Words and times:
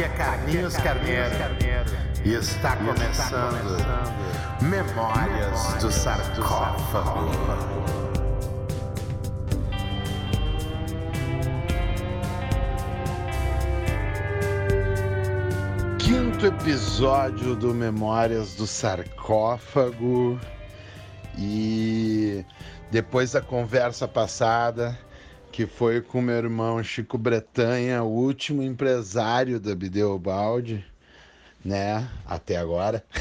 Aqui 0.00 0.06
é 0.06 0.16
Carlinhos 0.16 0.76
Carneiro 0.78 1.30
e 2.24 2.32
está 2.32 2.74
começando 2.74 3.76
Memórias 4.62 5.74
do 5.74 5.92
Sarcófago. 5.92 7.28
Quinto 15.98 16.46
episódio 16.46 17.54
do 17.54 17.74
Memórias 17.74 18.54
do 18.54 18.66
Sarcófago 18.66 20.40
e 21.36 22.42
depois 22.90 23.32
da 23.32 23.42
conversa 23.42 24.08
passada 24.08 24.98
que 25.50 25.66
foi 25.66 26.00
com 26.00 26.22
meu 26.22 26.36
irmão 26.36 26.82
Chico 26.82 27.18
Bretanha, 27.18 28.02
o 28.02 28.08
último 28.08 28.62
empresário 28.62 29.58
da 29.58 29.74
Bideobaldi, 29.74 30.84
né? 31.64 32.08
Até 32.26 32.56
agora. 32.56 33.04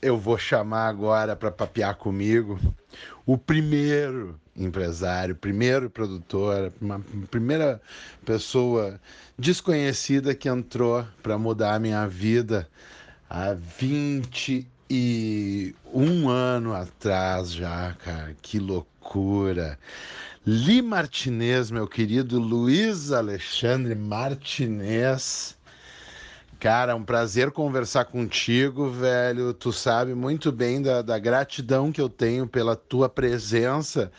Eu 0.00 0.18
vou 0.18 0.36
chamar 0.36 0.88
agora 0.88 1.36
para 1.36 1.50
papear 1.50 1.94
comigo 1.94 2.58
o 3.24 3.38
primeiro 3.38 4.40
empresário, 4.56 5.36
primeiro 5.36 5.88
produtor, 5.88 6.72
uma 6.80 7.00
primeira 7.30 7.80
pessoa 8.24 9.00
desconhecida 9.38 10.34
que 10.34 10.48
entrou 10.48 11.06
para 11.22 11.38
mudar 11.38 11.74
a 11.74 11.78
minha 11.78 12.06
vida 12.08 12.68
há 13.30 13.54
21 13.54 16.28
anos 16.28 16.74
atrás 16.74 17.52
já, 17.52 17.94
cara. 18.04 18.34
Que 18.42 18.58
loucura. 18.58 19.78
Li 20.44 20.82
Martinez, 20.82 21.70
meu 21.70 21.86
querido 21.86 22.40
Luiz 22.40 23.12
Alexandre 23.12 23.94
Martinez. 23.94 25.56
Cara, 26.58 26.96
um 26.96 27.04
prazer 27.04 27.52
conversar 27.52 28.06
contigo, 28.06 28.90
velho. 28.90 29.54
Tu 29.54 29.72
sabe 29.72 30.16
muito 30.16 30.50
bem 30.50 30.82
da, 30.82 31.00
da 31.00 31.16
gratidão 31.16 31.92
que 31.92 32.00
eu 32.00 32.08
tenho 32.08 32.48
pela 32.48 32.74
tua 32.74 33.08
presença 33.08 34.10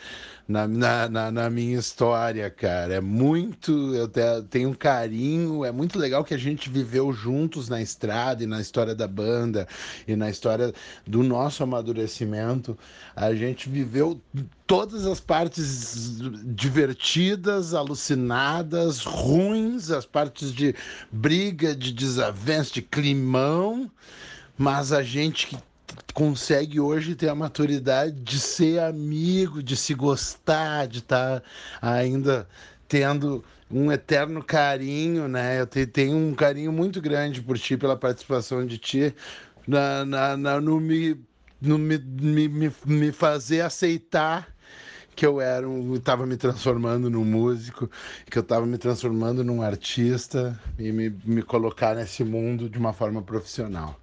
na, 0.46 0.68
na, 0.68 1.08
na, 1.08 1.30
na, 1.30 1.50
minha 1.50 1.78
história, 1.78 2.50
cara. 2.50 2.94
É 2.94 3.00
muito. 3.00 3.94
Eu 3.94 4.08
tenho 4.44 4.70
um 4.70 4.74
carinho, 4.74 5.64
é 5.64 5.72
muito 5.72 5.98
legal 5.98 6.22
que 6.22 6.34
a 6.34 6.38
gente 6.38 6.68
viveu 6.68 7.12
juntos 7.12 7.68
na 7.68 7.80
estrada 7.80 8.44
e 8.44 8.46
na 8.46 8.60
história 8.60 8.94
da 8.94 9.08
banda 9.08 9.66
e 10.06 10.14
na 10.14 10.28
história 10.28 10.72
do 11.06 11.22
nosso 11.22 11.62
amadurecimento. 11.62 12.78
A 13.16 13.34
gente 13.34 13.70
viveu 13.70 14.20
todas 14.66 15.06
as 15.06 15.18
partes 15.18 16.18
divertidas, 16.44 17.72
alucinadas, 17.72 19.00
ruins, 19.00 19.90
as 19.90 20.04
partes 20.04 20.52
de 20.52 20.74
briga, 21.10 21.74
de 21.74 21.92
desavença, 21.92 22.74
de 22.74 22.82
climão, 22.82 23.90
mas 24.58 24.92
a 24.92 25.02
gente 25.02 25.46
que 25.46 25.56
consegue 26.12 26.80
hoje 26.80 27.14
ter 27.14 27.28
a 27.28 27.34
maturidade 27.34 28.12
de 28.20 28.38
ser 28.38 28.80
amigo, 28.80 29.62
de 29.62 29.76
se 29.76 29.94
gostar, 29.94 30.86
de 30.86 30.98
estar 30.98 31.40
tá 31.40 31.46
ainda 31.80 32.48
tendo 32.88 33.44
um 33.70 33.90
eterno 33.90 34.42
carinho, 34.42 35.26
né? 35.26 35.60
Eu 35.60 35.66
tenho 35.66 36.16
um 36.16 36.34
carinho 36.34 36.72
muito 36.72 37.00
grande 37.00 37.42
por 37.42 37.58
ti, 37.58 37.76
pela 37.76 37.96
participação 37.96 38.64
de 38.66 38.78
ti 38.78 39.14
na, 39.66 40.04
na, 40.04 40.36
na 40.36 40.60
no, 40.60 40.80
me, 40.80 41.18
no 41.60 41.78
me, 41.78 41.98
me, 41.98 42.72
me 42.84 43.12
fazer 43.12 43.62
aceitar 43.62 44.54
que 45.14 45.24
eu 45.24 45.40
era 45.40 45.68
um, 45.68 45.94
estava 45.94 46.26
me 46.26 46.36
transformando 46.36 47.08
num 47.08 47.24
músico, 47.24 47.88
que 48.30 48.36
eu 48.36 48.42
estava 48.42 48.66
me 48.66 48.76
transformando 48.76 49.44
num 49.44 49.62
artista 49.62 50.58
e 50.78 50.90
me, 50.92 51.10
me 51.24 51.42
colocar 51.42 51.94
nesse 51.94 52.24
mundo 52.24 52.68
de 52.68 52.78
uma 52.78 52.92
forma 52.92 53.22
profissional. 53.22 54.00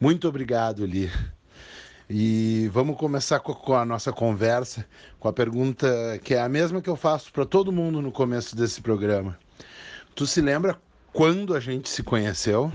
Muito 0.00 0.28
obrigado, 0.28 0.86
Li. 0.86 1.10
E 2.08 2.70
vamos 2.72 2.96
começar 2.96 3.40
com 3.40 3.74
a 3.74 3.84
nossa 3.84 4.12
conversa 4.12 4.86
com 5.18 5.26
a 5.26 5.32
pergunta 5.32 5.88
que 6.22 6.34
é 6.34 6.40
a 6.40 6.48
mesma 6.48 6.80
que 6.80 6.88
eu 6.88 6.94
faço 6.94 7.32
para 7.32 7.44
todo 7.44 7.72
mundo 7.72 8.00
no 8.00 8.12
começo 8.12 8.54
desse 8.54 8.80
programa. 8.80 9.36
Tu 10.14 10.24
se 10.24 10.40
lembra 10.40 10.80
quando 11.12 11.52
a 11.52 11.58
gente 11.58 11.88
se 11.88 12.04
conheceu? 12.04 12.72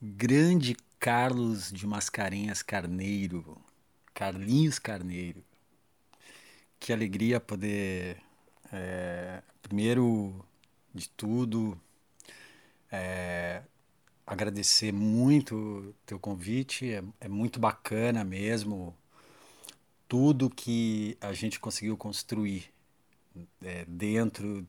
Grande 0.00 0.76
Carlos 1.00 1.72
de 1.72 1.86
Mascarenhas 1.86 2.62
Carneiro, 2.62 3.56
Carlinhos 4.12 4.78
Carneiro. 4.78 5.42
Que 6.78 6.92
alegria 6.92 7.40
poder, 7.40 8.18
é, 8.70 9.42
primeiro 9.62 10.44
de 10.94 11.08
tudo, 11.08 11.80
é, 12.92 13.62
agradecer 14.26 14.92
muito 14.92 15.94
teu 16.06 16.18
convite, 16.18 16.92
é, 16.92 17.02
é 17.20 17.28
muito 17.28 17.60
bacana 17.60 18.24
mesmo 18.24 18.96
tudo 20.08 20.50
que 20.50 21.16
a 21.20 21.32
gente 21.32 21.58
conseguiu 21.58 21.96
construir 21.96 22.72
é, 23.62 23.84
dentro 23.86 24.66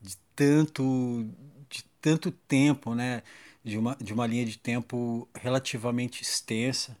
de 0.00 0.16
tanto 0.34 1.28
de 1.68 1.84
tanto 2.00 2.30
tempo, 2.30 2.94
né? 2.94 3.22
De 3.64 3.76
uma, 3.76 3.96
de 3.96 4.12
uma 4.12 4.26
linha 4.26 4.46
de 4.46 4.56
tempo 4.58 5.28
relativamente 5.34 6.22
extensa. 6.22 6.96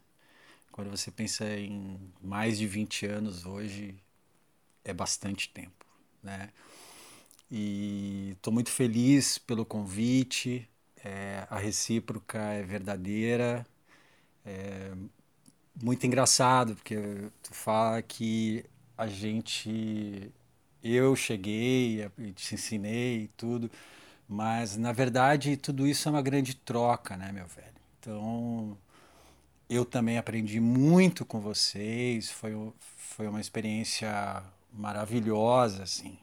Quando 0.72 0.90
você 0.90 1.10
pensa 1.10 1.48
em 1.58 1.98
mais 2.20 2.58
de 2.58 2.66
20 2.66 3.06
anos 3.06 3.46
hoje, 3.46 3.94
é 4.84 4.92
bastante 4.92 5.48
tempo, 5.48 5.86
né? 6.22 6.50
E 7.50 8.32
estou 8.32 8.52
muito 8.52 8.70
feliz 8.70 9.38
pelo 9.38 9.64
convite, 9.64 10.68
é, 11.06 11.46
a 11.48 11.58
recíproca 11.58 12.38
é 12.38 12.62
verdadeira. 12.62 13.64
É 14.44 14.92
muito 15.82 16.06
engraçado, 16.06 16.74
porque 16.74 16.96
tu 17.42 17.54
fala 17.54 18.02
que 18.02 18.64
a 18.98 19.06
gente. 19.06 20.32
Eu 20.82 21.16
cheguei 21.16 22.04
e 22.18 22.32
te 22.32 22.54
ensinei 22.54 23.24
e 23.24 23.28
tudo, 23.28 23.70
mas 24.28 24.76
na 24.76 24.92
verdade 24.92 25.56
tudo 25.56 25.86
isso 25.86 26.08
é 26.08 26.12
uma 26.12 26.22
grande 26.22 26.54
troca, 26.56 27.16
né, 27.16 27.32
meu 27.32 27.46
velho? 27.46 27.74
Então 28.00 28.78
eu 29.68 29.84
também 29.84 30.18
aprendi 30.18 30.60
muito 30.60 31.24
com 31.24 31.40
vocês, 31.40 32.30
foi, 32.30 32.52
foi 32.96 33.28
uma 33.28 33.40
experiência 33.40 34.42
maravilhosa, 34.72 35.82
assim. 35.84 36.18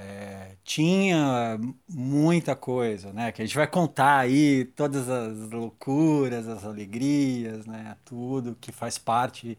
É, 0.00 0.56
tinha 0.64 1.58
muita 1.86 2.56
coisa, 2.56 3.12
né? 3.12 3.30
Que 3.32 3.42
a 3.42 3.44
gente 3.44 3.54
vai 3.54 3.66
contar 3.66 4.18
aí 4.18 4.64
todas 4.64 5.08
as 5.10 5.50
loucuras, 5.50 6.48
as 6.48 6.64
alegrias, 6.64 7.66
né? 7.66 7.96
Tudo 8.04 8.56
que 8.58 8.72
faz 8.72 8.96
parte 8.96 9.58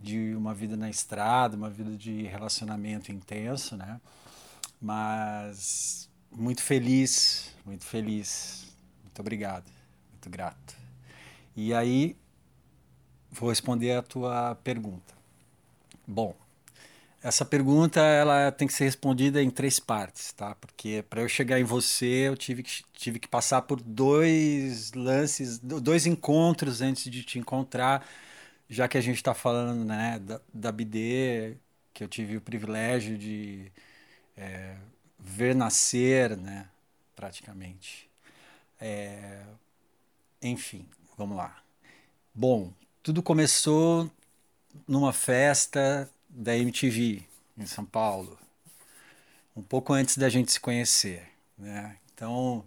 de 0.00 0.34
uma 0.34 0.54
vida 0.54 0.76
na 0.76 0.88
estrada, 0.88 1.56
uma 1.56 1.68
vida 1.68 1.90
de 1.96 2.22
relacionamento 2.22 3.12
intenso, 3.12 3.76
né? 3.76 4.00
Mas 4.80 6.08
muito 6.30 6.62
feliz, 6.62 7.54
muito 7.64 7.84
feliz. 7.84 8.74
Muito 9.02 9.20
obrigado, 9.20 9.70
muito 10.10 10.30
grato. 10.30 10.74
E 11.54 11.74
aí 11.74 12.16
vou 13.30 13.50
responder 13.50 13.92
a 13.92 14.02
tua 14.02 14.54
pergunta. 14.56 15.14
Bom, 16.06 16.34
essa 17.22 17.44
pergunta 17.44 18.00
ela 18.00 18.52
tem 18.52 18.68
que 18.68 18.74
ser 18.74 18.84
respondida 18.84 19.42
em 19.42 19.50
três 19.50 19.80
partes, 19.80 20.32
tá? 20.32 20.54
Porque 20.56 21.04
para 21.08 21.22
eu 21.22 21.28
chegar 21.28 21.58
em 21.58 21.64
você, 21.64 22.28
eu 22.28 22.36
tive 22.36 22.62
que, 22.62 22.84
tive 22.92 23.18
que 23.18 23.28
passar 23.28 23.62
por 23.62 23.80
dois 23.80 24.92
lances, 24.92 25.58
dois 25.58 26.06
encontros 26.06 26.80
antes 26.80 27.10
de 27.10 27.22
te 27.24 27.38
encontrar, 27.38 28.06
já 28.68 28.88
que 28.88 28.98
a 28.98 29.00
gente 29.00 29.16
está 29.16 29.34
falando 29.34 29.84
né, 29.84 30.18
da, 30.20 30.40
da 30.52 30.72
BD, 30.72 31.56
que 31.94 32.04
eu 32.04 32.08
tive 32.08 32.36
o 32.36 32.40
privilégio 32.40 33.18
de 33.18 33.72
é, 34.36 34.76
ver 35.18 35.54
nascer, 35.54 36.36
né, 36.36 36.68
praticamente. 37.16 38.08
É, 38.80 39.42
enfim, 40.42 40.86
vamos 41.16 41.36
lá. 41.36 41.62
Bom, 42.34 42.72
tudo 43.02 43.22
começou 43.22 44.10
numa 44.86 45.12
festa 45.12 46.10
da 46.36 46.54
MTV 46.54 47.22
em 47.56 47.66
São 47.66 47.84
Paulo, 47.84 48.38
um 49.56 49.62
pouco 49.62 49.94
antes 49.94 50.18
da 50.18 50.28
gente 50.28 50.52
se 50.52 50.60
conhecer. 50.60 51.26
Né? 51.56 51.96
Então, 52.12 52.62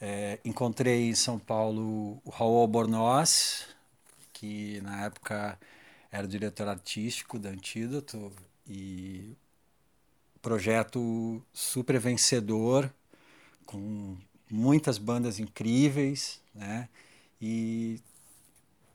é, 0.00 0.40
encontrei 0.44 1.08
em 1.08 1.14
São 1.14 1.38
Paulo 1.38 2.20
o 2.24 2.30
Raul 2.30 2.62
Albornoz, 2.62 3.68
que 4.32 4.80
na 4.80 5.04
época 5.04 5.56
era 6.10 6.26
diretor 6.26 6.66
artístico 6.66 7.38
da 7.38 7.50
Antídoto 7.50 8.32
e 8.66 9.36
projeto 10.42 11.40
super 11.52 12.00
vencedor, 12.00 12.92
com 13.64 14.16
muitas 14.50 14.98
bandas 14.98 15.38
incríveis, 15.38 16.40
né? 16.54 16.88
E 17.40 18.00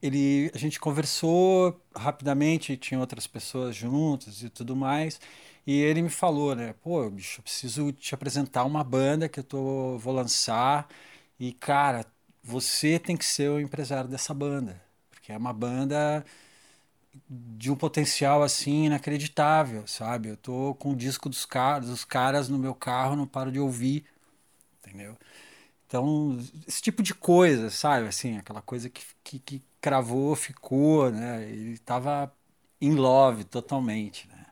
ele, 0.01 0.51
a 0.53 0.57
gente 0.57 0.79
conversou 0.79 1.79
rapidamente, 1.95 2.77
tinha 2.77 2.99
outras 2.99 3.27
pessoas 3.27 3.75
juntas 3.75 4.41
e 4.43 4.49
tudo 4.49 4.75
mais. 4.75 5.19
E 5.65 5.79
ele 5.79 6.01
me 6.01 6.09
falou, 6.09 6.55
né? 6.55 6.73
Pô, 6.81 7.09
bicho, 7.09 7.39
eu 7.39 7.43
preciso 7.43 7.91
te 7.93 8.15
apresentar 8.15 8.65
uma 8.65 8.83
banda 8.83 9.29
que 9.29 9.39
eu 9.39 9.43
tô, 9.43 9.97
vou 9.99 10.13
lançar. 10.13 10.87
E, 11.39 11.53
cara, 11.53 12.05
você 12.43 12.97
tem 12.99 13.15
que 13.15 13.25
ser 13.25 13.49
o 13.49 13.59
empresário 13.59 14.09
dessa 14.09 14.33
banda. 14.33 14.81
Porque 15.11 15.31
é 15.31 15.37
uma 15.37 15.53
banda 15.53 16.25
de 17.29 17.71
um 17.71 17.75
potencial 17.75 18.41
assim 18.43 18.85
inacreditável, 18.85 19.85
sabe? 19.87 20.29
Eu 20.29 20.37
tô 20.37 20.75
com 20.75 20.91
o 20.91 20.95
disco 20.95 21.29
dos 21.29 21.45
caras, 21.45 21.89
dos 21.89 22.05
caras 22.05 22.49
no 22.49 22.57
meu 22.57 22.73
carro, 22.73 23.15
não 23.15 23.27
paro 23.27 23.51
de 23.51 23.59
ouvir, 23.59 24.05
entendeu? 24.79 25.17
Então, 25.87 26.39
esse 26.67 26.81
tipo 26.81 27.03
de 27.03 27.13
coisa, 27.13 27.69
sabe? 27.69 28.07
Assim, 28.07 28.37
aquela 28.37 28.61
coisa 28.61 28.89
que, 28.89 29.03
que, 29.23 29.39
que 29.39 29.61
cravou, 29.81 30.35
ficou, 30.35 31.11
né? 31.11 31.43
Ele 31.49 31.77
tava 31.79 32.33
in 32.81 32.95
love 32.95 33.43
totalmente, 33.45 34.27
né? 34.29 34.45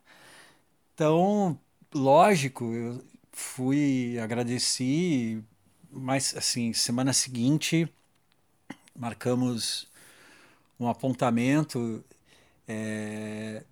Então, 0.94 1.60
lógico, 1.94 2.66
eu 2.74 3.04
fui, 3.32 4.20
agradeci, 4.20 5.44
mas 5.92 6.36
assim, 6.36 6.74
semana 6.74 7.14
seguinte 7.14 7.88
marcamos 8.96 9.88
um 10.80 10.88
apontamento 10.88 12.04
é, 12.68 13.64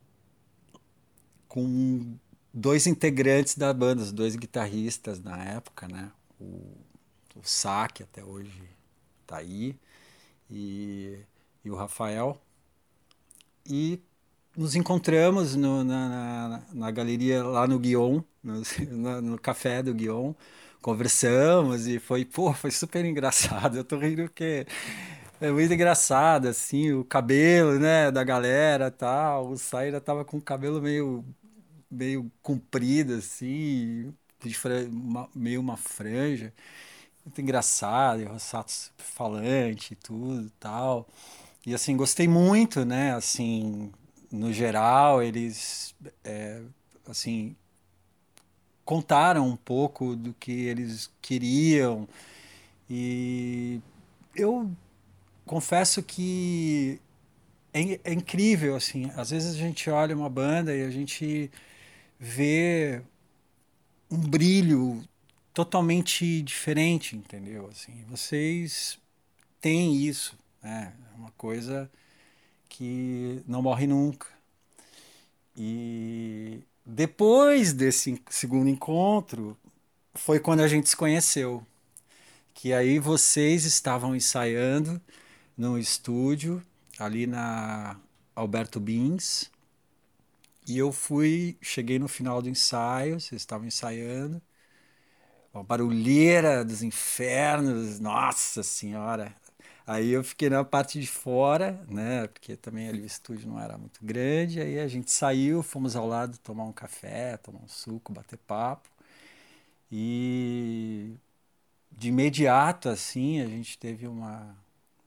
com 1.48 2.18
dois 2.54 2.88
integrantes 2.88 3.56
da 3.58 3.74
banda, 3.74 4.02
os 4.02 4.12
dois 4.12 4.36
guitarristas 4.36 5.20
na 5.20 5.44
época, 5.44 5.88
né? 5.88 6.12
O, 6.40 6.78
o 7.36 7.44
Saque 7.44 8.04
até 8.04 8.24
hoje 8.24 8.70
tá 9.26 9.38
aí 9.38 9.76
e, 10.50 11.20
e 11.68 11.72
o 11.72 11.76
Rafael. 11.76 12.42
E 13.66 14.02
nos 14.56 14.76
encontramos 14.76 15.56
no, 15.56 15.84
na, 15.84 16.10
na, 16.50 16.62
na, 16.74 16.92
galeria 16.92 17.44
lá 17.44 17.68
no 17.68 17.78
Guion, 17.78 18.22
no, 18.44 18.62
no, 19.22 19.40
café 19.40 19.84
do 19.84 19.94
Guion, 19.94 20.34
conversamos 20.82 21.88
e 21.88 22.00
foi, 22.00 22.26
pô, 22.26 22.54
foi 22.54 22.72
super 22.72 23.06
engraçado. 23.06 23.78
Eu 23.78 23.84
tô 23.84 23.98
rindo 23.98 24.24
porque 24.24 24.66
é 25.42 25.52
muito 25.52 25.74
engraçado, 25.74 26.48
assim, 26.48 26.94
o 26.94 27.04
cabelo, 27.04 27.80
né, 27.80 28.10
da 28.12 28.24
galera 28.24 28.90
tal. 28.90 29.50
O 29.50 29.58
Saira 29.58 30.02
tava 30.02 30.26
com 30.26 30.38
o 30.38 30.42
cabelo 30.42 30.82
meio, 30.82 31.26
meio 31.92 32.32
comprido, 32.42 33.16
assim, 33.16 34.14
uma, 34.92 35.30
meio 35.36 35.60
uma 35.60 35.78
franja. 35.78 36.54
Muito 37.26 37.42
engraçado, 37.42 38.22
e 38.22 38.26
o 38.26 38.30
Rossato 38.30 38.72
falante 38.98 39.94
e 39.94 39.96
tudo 39.98 40.50
tal. 40.60 41.06
E 41.68 41.74
assim, 41.74 41.98
gostei 41.98 42.30
muito, 42.30 42.86
né, 42.86 43.14
assim, 43.14 43.92
no 44.32 44.54
geral, 44.54 45.22
eles 45.22 45.94
é, 46.24 46.62
assim 47.06 47.58
contaram 48.86 49.46
um 49.46 49.58
pouco 49.58 50.16
do 50.16 50.34
que 50.36 50.50
eles 50.50 51.12
queriam. 51.22 52.08
E 52.90 53.82
eu 54.34 54.72
confesso 55.46 56.02
que 56.02 57.02
é, 57.74 58.00
é, 58.02 58.14
incrível 58.14 58.76
assim 58.76 59.12
às 59.18 59.32
vezes 59.32 59.56
a 59.56 59.58
gente 59.58 59.90
olha 59.90 60.16
uma 60.16 60.30
banda 60.30 60.74
e 60.74 60.84
a 60.84 60.90
gente 60.90 61.52
vê 62.20 63.02
um 64.10 64.18
brilho 64.18 65.04
totalmente 65.54 66.42
diferente 66.42 67.16
entendeu? 67.18 67.68
Assim 67.70 68.06
vocês 68.10 68.98
têm 69.62 69.96
isso 69.96 70.38
né 70.68 70.94
é 71.14 71.18
uma 71.18 71.32
coisa 71.32 71.90
que 72.68 73.42
não 73.48 73.62
morre 73.62 73.88
nunca. 73.88 74.28
E 75.56 76.62
depois 76.86 77.74
desse 77.74 78.22
segundo 78.30 78.70
encontro, 78.70 79.58
foi 80.14 80.40
quando 80.40 80.62
a 80.62 80.68
gente 80.68 80.90
se 80.90 80.96
conheceu. 80.96 81.66
Que 82.54 82.74
aí 82.74 83.00
vocês 83.00 83.66
estavam 83.66 84.16
ensaiando 84.16 85.02
no 85.58 85.78
estúdio, 85.80 86.62
ali 87.00 87.26
na 87.28 87.98
Alberto 88.36 88.80
Bins. 88.80 89.50
E 90.68 90.78
eu 90.78 90.92
fui, 90.92 91.58
cheguei 91.62 91.98
no 91.98 92.08
final 92.08 92.42
do 92.42 92.50
ensaio, 92.50 93.20
vocês 93.20 93.42
estavam 93.42 93.68
ensaiando. 93.68 94.42
Uma 95.54 95.64
barulheira 95.64 96.66
dos 96.66 96.84
infernos, 96.84 98.00
nossa 98.00 98.62
senhora, 98.64 99.36
Aí 99.88 100.10
eu 100.12 100.24
fiquei 100.24 100.50
na 100.50 100.66
parte 100.66 101.00
de 101.02 101.08
fora, 101.08 101.82
né? 101.90 102.28
Porque 102.28 102.58
também 102.58 102.90
ali 102.90 103.02
o 103.04 103.06
estúdio 103.08 103.50
não 103.50 103.60
era 103.60 103.78
muito 103.78 104.04
grande. 104.06 104.60
Aí 104.62 104.80
a 104.80 104.88
gente 104.88 105.12
saiu, 105.12 105.64
fomos 105.64 105.96
ao 105.96 106.08
lado 106.08 106.38
tomar 106.40 106.66
um 106.66 106.74
café, 106.74 107.38
tomar 107.38 107.60
um 107.62 107.68
suco, 107.70 108.12
bater 108.14 108.38
papo. 108.40 108.90
E 109.92 111.16
de 111.92 112.10
imediato, 112.10 112.90
assim, 112.90 113.42
a 113.42 113.48
gente 113.48 113.78
teve 113.80 114.08
uma, 114.08 114.56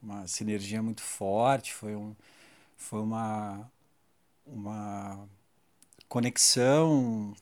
uma 0.01 0.27
sinergia 0.27 0.81
muito 0.83 1.01
forte. 1.03 1.73
Foi, 1.73 1.95
um, 1.95 2.15
foi 2.77 3.01
uma, 3.01 3.71
uma 4.45 5.27
conexão 6.09 7.33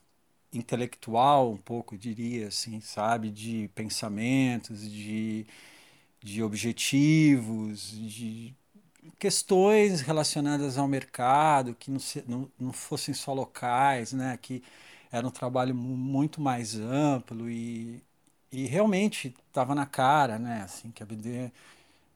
intelectual, 0.52 1.52
um 1.52 1.56
pouco, 1.58 1.98
diria 1.98 2.48
assim, 2.48 2.80
sabe? 2.80 3.30
De 3.30 3.68
pensamentos, 3.74 4.90
de 4.90 5.46
de 6.22 6.42
objetivos, 6.42 7.92
de 7.92 8.54
questões 9.18 10.00
relacionadas 10.00 10.78
ao 10.78 10.88
mercado, 10.88 11.74
que 11.74 11.90
não, 11.90 11.98
se, 12.00 12.24
não, 12.28 12.50
não 12.58 12.72
fossem 12.72 13.14
só 13.14 13.32
locais, 13.32 14.12
né? 14.12 14.38
que 14.40 14.62
era 15.12 15.26
um 15.26 15.30
trabalho 15.30 15.74
muito 15.74 16.40
mais 16.40 16.76
amplo 16.76 17.50
e, 17.50 18.02
e 18.52 18.66
realmente 18.66 19.34
estava 19.48 19.74
na 19.74 19.86
cara, 19.86 20.38
né? 20.38 20.62
assim, 20.62 20.90
que 20.90 21.02
a 21.02 21.06
BD 21.06 21.50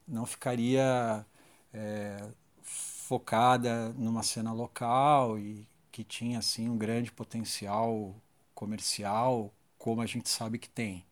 não 0.07 0.25
ficaria 0.25 1.25
é, 1.73 2.17
focada 2.63 3.89
numa 3.93 4.23
cena 4.23 4.53
local 4.53 5.39
e 5.39 5.65
que 5.91 6.03
tinha 6.03 6.39
assim 6.39 6.69
um 6.69 6.77
grande 6.77 7.11
potencial 7.11 8.15
comercial, 8.53 9.53
como 9.77 10.01
a 10.01 10.05
gente 10.05 10.29
sabe 10.29 10.59
que 10.59 10.69
tem. 10.69 11.05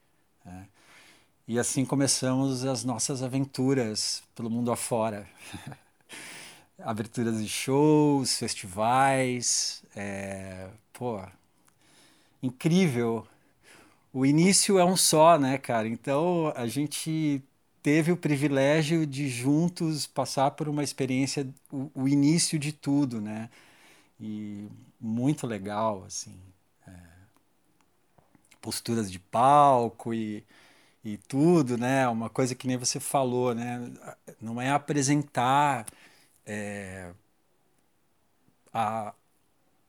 Né? 0.45 0.67
E 1.45 1.59
assim 1.59 1.83
começamos 1.83 2.63
as 2.63 2.85
nossas 2.85 3.21
aventuras 3.21 4.23
pelo 4.33 4.49
mundo 4.49 4.71
afora. 4.71 5.27
Aberturas 6.79 7.41
de 7.41 7.49
shows, 7.49 8.37
festivais, 8.37 9.83
é, 9.93 10.69
pô, 10.93 11.21
incrível. 12.41 13.27
O 14.13 14.25
início 14.25 14.79
é 14.79 14.85
um 14.85 14.95
só, 14.95 15.37
né, 15.37 15.57
cara? 15.57 15.87
Então 15.87 16.53
a 16.55 16.65
gente 16.65 17.43
teve 17.81 18.11
o 18.11 18.17
privilégio 18.17 19.05
de 19.05 19.27
juntos 19.27 20.07
passar 20.07 20.51
por 20.51 20.69
uma 20.69 20.83
experiência, 20.83 21.47
o, 21.71 21.91
o 21.93 22.07
início 22.07 22.57
de 22.57 22.71
tudo, 22.71 23.19
né? 23.19 23.49
E 24.19 24.67
muito 24.99 25.45
legal, 25.45 26.05
assim. 26.05 26.39
É, 26.87 26.91
posturas 28.61 29.11
de 29.11 29.19
palco 29.19 30.13
e 30.13 30.43
e 31.03 31.17
tudo, 31.17 31.77
né? 31.77 32.07
Uma 32.07 32.29
coisa 32.29 32.55
que 32.55 32.67
nem 32.67 32.77
você 32.77 32.99
falou, 32.99 33.53
né? 33.53 33.91
Não 34.41 34.61
é 34.61 34.69
apresentar 34.71 35.85
é, 36.45 37.11
a, 38.73 39.13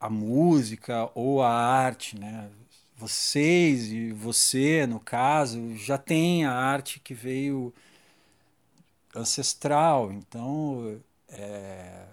a 0.00 0.11
música 0.11 1.11
ou 1.14 1.42
a 1.42 1.50
arte, 1.50 2.18
né? 2.18 2.50
Vocês 2.97 3.92
e 3.92 4.12
você, 4.12 4.87
no 4.87 5.00
caso, 5.00 5.76
já 5.76 5.99
tem 5.99 6.44
a 6.44 6.52
arte 6.52 7.00
que 7.00 7.14
veio 7.14 7.73
ancestral. 9.14 10.12
Então, 10.12 11.00
é, 11.28 12.04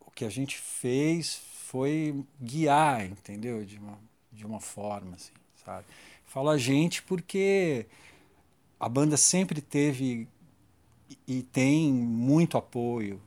o 0.00 0.10
que 0.10 0.24
a 0.24 0.30
gente 0.30 0.58
fez 0.58 1.40
foi 1.66 2.24
guiar, 2.40 3.04
entendeu? 3.04 3.64
De 3.64 3.78
uma, 3.78 3.98
de 4.32 4.46
uma 4.46 4.60
forma, 4.60 5.14
assim, 5.16 5.32
sabe? 5.64 5.84
Falo 6.26 6.50
a 6.50 6.58
gente 6.58 7.02
porque 7.02 7.86
a 8.78 8.88
banda 8.88 9.16
sempre 9.16 9.60
teve 9.60 10.28
e 11.26 11.42
tem 11.42 11.92
muito 11.92 12.56
apoio, 12.56 13.20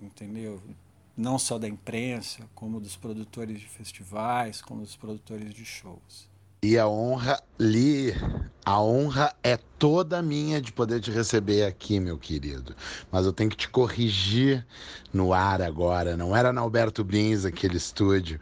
entendeu? 0.00 0.60
Não 1.16 1.38
só 1.38 1.58
da 1.58 1.68
imprensa, 1.68 2.48
como 2.54 2.80
dos 2.80 2.96
produtores 2.96 3.60
de 3.60 3.66
festivais, 3.66 4.60
como 4.60 4.82
dos 4.82 4.96
produtores 4.96 5.52
de 5.52 5.64
shows. 5.64 6.28
E 6.62 6.76
a 6.76 6.88
honra 6.88 7.42
lhe, 7.58 8.12
a 8.68 8.78
honra 8.82 9.34
é 9.42 9.58
toda 9.78 10.20
minha 10.20 10.60
de 10.60 10.72
poder 10.72 11.00
te 11.00 11.10
receber 11.10 11.64
aqui, 11.64 11.98
meu 11.98 12.18
querido. 12.18 12.74
Mas 13.10 13.24
eu 13.24 13.32
tenho 13.32 13.48
que 13.48 13.56
te 13.56 13.68
corrigir 13.68 14.66
no 15.12 15.32
ar 15.32 15.62
agora. 15.62 16.16
Não 16.16 16.36
era 16.36 16.52
na 16.52 16.60
Alberto 16.60 17.02
Brins 17.02 17.44
aquele 17.44 17.76
estúdio, 17.76 18.38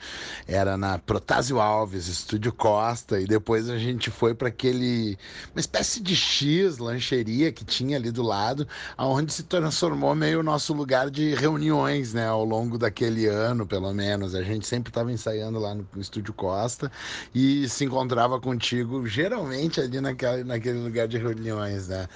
era 0.49 0.77
na 0.77 0.99
Protásio 0.99 1.61
Alves, 1.61 2.09
estúdio 2.09 2.53
Costa, 2.53 3.21
e 3.21 3.27
depois 3.27 3.69
a 3.71 3.79
gente 3.79 4.11
foi 4.11 4.35
para 4.35 4.49
aquele 4.49 5.17
uma 5.55 5.61
espécie 5.61 6.01
de 6.01 6.17
X 6.17 6.79
lancheria 6.79 7.53
que 7.53 7.65
tinha 7.65 7.97
ali 7.97 8.11
do 8.11 8.23
lado, 8.23 8.67
aonde 8.97 9.33
se 9.33 9.45
transformou 9.45 10.15
meio 10.15 10.41
o 10.41 10.43
nosso 10.43 10.73
lugar 10.73 11.11
de 11.11 11.35
reuniões, 11.35 12.15
né, 12.15 12.27
ao 12.27 12.45
longo 12.45 12.79
daquele 12.79 13.27
ano, 13.27 13.67
pelo 13.67 13.93
menos. 13.93 14.35
A 14.35 14.43
gente 14.43 14.67
sempre 14.67 14.91
estava 14.91 15.13
ensaiando 15.13 15.59
lá 15.59 15.75
no 15.75 15.87
estúdio 15.97 16.35
Costa 16.35 16.91
e 17.35 17.69
se 17.69 17.85
encontrava 17.85 18.41
contigo 18.41 19.07
geralmente 19.07 19.81
ali 19.81 20.01
naquela, 20.17 20.45
naquele 20.45 20.79
lugar 20.79 21.07
de 21.07 21.19
reuniões, 21.19 21.89
né? 21.89 22.09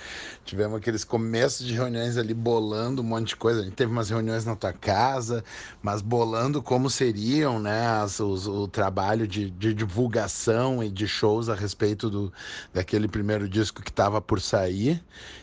Tivemos 0.45 0.79
aqueles 0.79 1.05
começos 1.05 1.67
de 1.67 1.75
reuniões 1.75 2.17
ali 2.17 2.33
bolando 2.33 3.03
um 3.03 3.05
monte 3.05 3.29
de 3.29 3.37
coisa. 3.37 3.61
A 3.61 3.65
gente 3.65 3.75
teve 3.75 3.93
umas 3.93 4.09
reuniões 4.09 4.45
na 4.45 4.57
tua 4.57 4.73
casa, 4.73 5.45
mas 5.83 6.01
bolando 6.01 6.63
como 6.63 6.89
seriam, 6.89 7.61
né? 7.61 7.87
As, 7.87 8.19
os, 8.19 8.47
o 8.47 8.67
trabalho 8.67 9.29
de, 9.29 9.51
de, 9.51 9.75
divulgação 9.75 10.83
e 10.83 10.91
de 10.91 11.07
shows 11.07 11.49
a 11.49 11.55
respeito 11.55 12.09
do, 12.09 12.33
daquele 12.73 13.07
primeiro 13.07 13.49
disco 13.49 13.83
que 13.83 13.91
estava 13.91 14.21
por 14.21 14.41
sair 14.41 15.03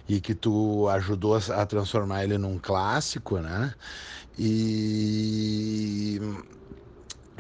e 0.10 0.20
que 0.20 0.34
tu 0.34 0.90
ajudou 0.90 1.38
a, 1.38 1.66
transformar 1.66 2.24
ele 2.24 2.38
num 2.38 2.58
clássico, 2.58 3.38
né? 3.38 3.74
E 4.40 6.20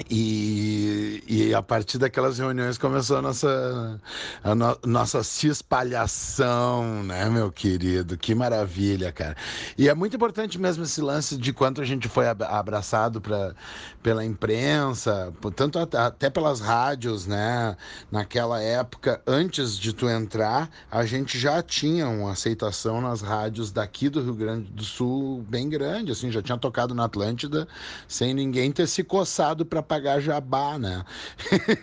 e, 0.10 1.24
e 1.28 1.54
a 1.56 1.62
partir 1.62 1.98
daquelas 1.98 2.38
reuniões 2.38 2.78
começou 2.78 3.18
a 3.18 3.22
nossa, 3.22 4.00
a 4.44 4.54
no, 4.54 4.78
nossa 4.86 5.24
se 5.24 5.48
espalhação, 5.48 7.04
né, 7.04 7.28
meu 7.30 7.52
querido? 7.52 8.16
Que 8.18 8.36
maravilha, 8.36 9.12
cara. 9.12 9.36
E 9.78 9.90
é 9.90 9.96
muito 9.96 10.16
importante 10.16 10.60
mesmo 10.60 10.84
esse 10.84 11.02
lance 11.02 11.36
de 11.36 11.52
quanto 11.52 11.82
a 11.82 11.86
gente 11.86 12.08
foi 12.08 12.28
abraçado 12.28 13.20
pra, 13.20 13.56
pela 14.04 14.24
imprensa, 14.24 15.34
tanto 15.56 15.80
até 15.80 16.30
pelas 16.30 16.60
rádios, 16.60 17.26
né? 17.26 17.76
Naquela 18.12 18.62
época, 18.62 19.22
antes 19.26 19.78
de 19.78 19.94
tu 19.94 20.08
entrar, 20.08 20.70
a 20.92 21.06
gente 21.06 21.40
já 21.40 21.64
tinha 21.64 22.08
uma 22.08 22.34
aceitação 22.34 23.02
nas 23.02 23.22
rádios 23.22 23.72
daqui 23.72 24.10
do 24.10 24.22
Rio 24.22 24.36
Grande 24.36 24.72
do 24.72 24.84
Sul 24.84 25.44
bem 25.50 25.68
grande, 25.70 26.12
assim, 26.12 26.32
já 26.32 26.42
tinha 26.42 26.58
tocado 26.58 26.94
na 26.94 27.06
Atlântida 27.06 27.68
sem 28.08 28.34
ninguém 28.34 28.72
ter 28.72 28.88
se 28.88 29.04
coçado 29.04 29.66
para 29.66 29.82
pagar 29.88 30.20
jabá, 30.20 30.78
né? 30.78 31.04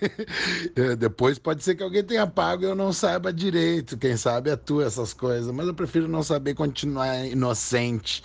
Depois 0.99 1.39
pode 1.39 1.63
ser 1.65 1.75
que 1.75 1.83
alguém 1.83 2.05
tenha 2.05 2.27
pago 2.27 2.63
e 2.63 2.67
eu 2.67 2.75
não 2.75 2.93
saiba 2.93 3.33
direito. 3.33 3.97
Quem 3.97 4.17
sabe 4.17 4.51
é 4.51 4.57
tu 4.57 4.81
essas 4.81 5.13
coisas. 5.13 5.51
Mas 5.53 5.67
eu 5.67 5.75
prefiro 5.75 6.09
não 6.09 6.23
saber 6.23 6.55
continuar 6.55 7.25
inocente. 7.27 8.23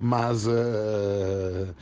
Mas. 0.00 0.46
Uh 0.46 1.74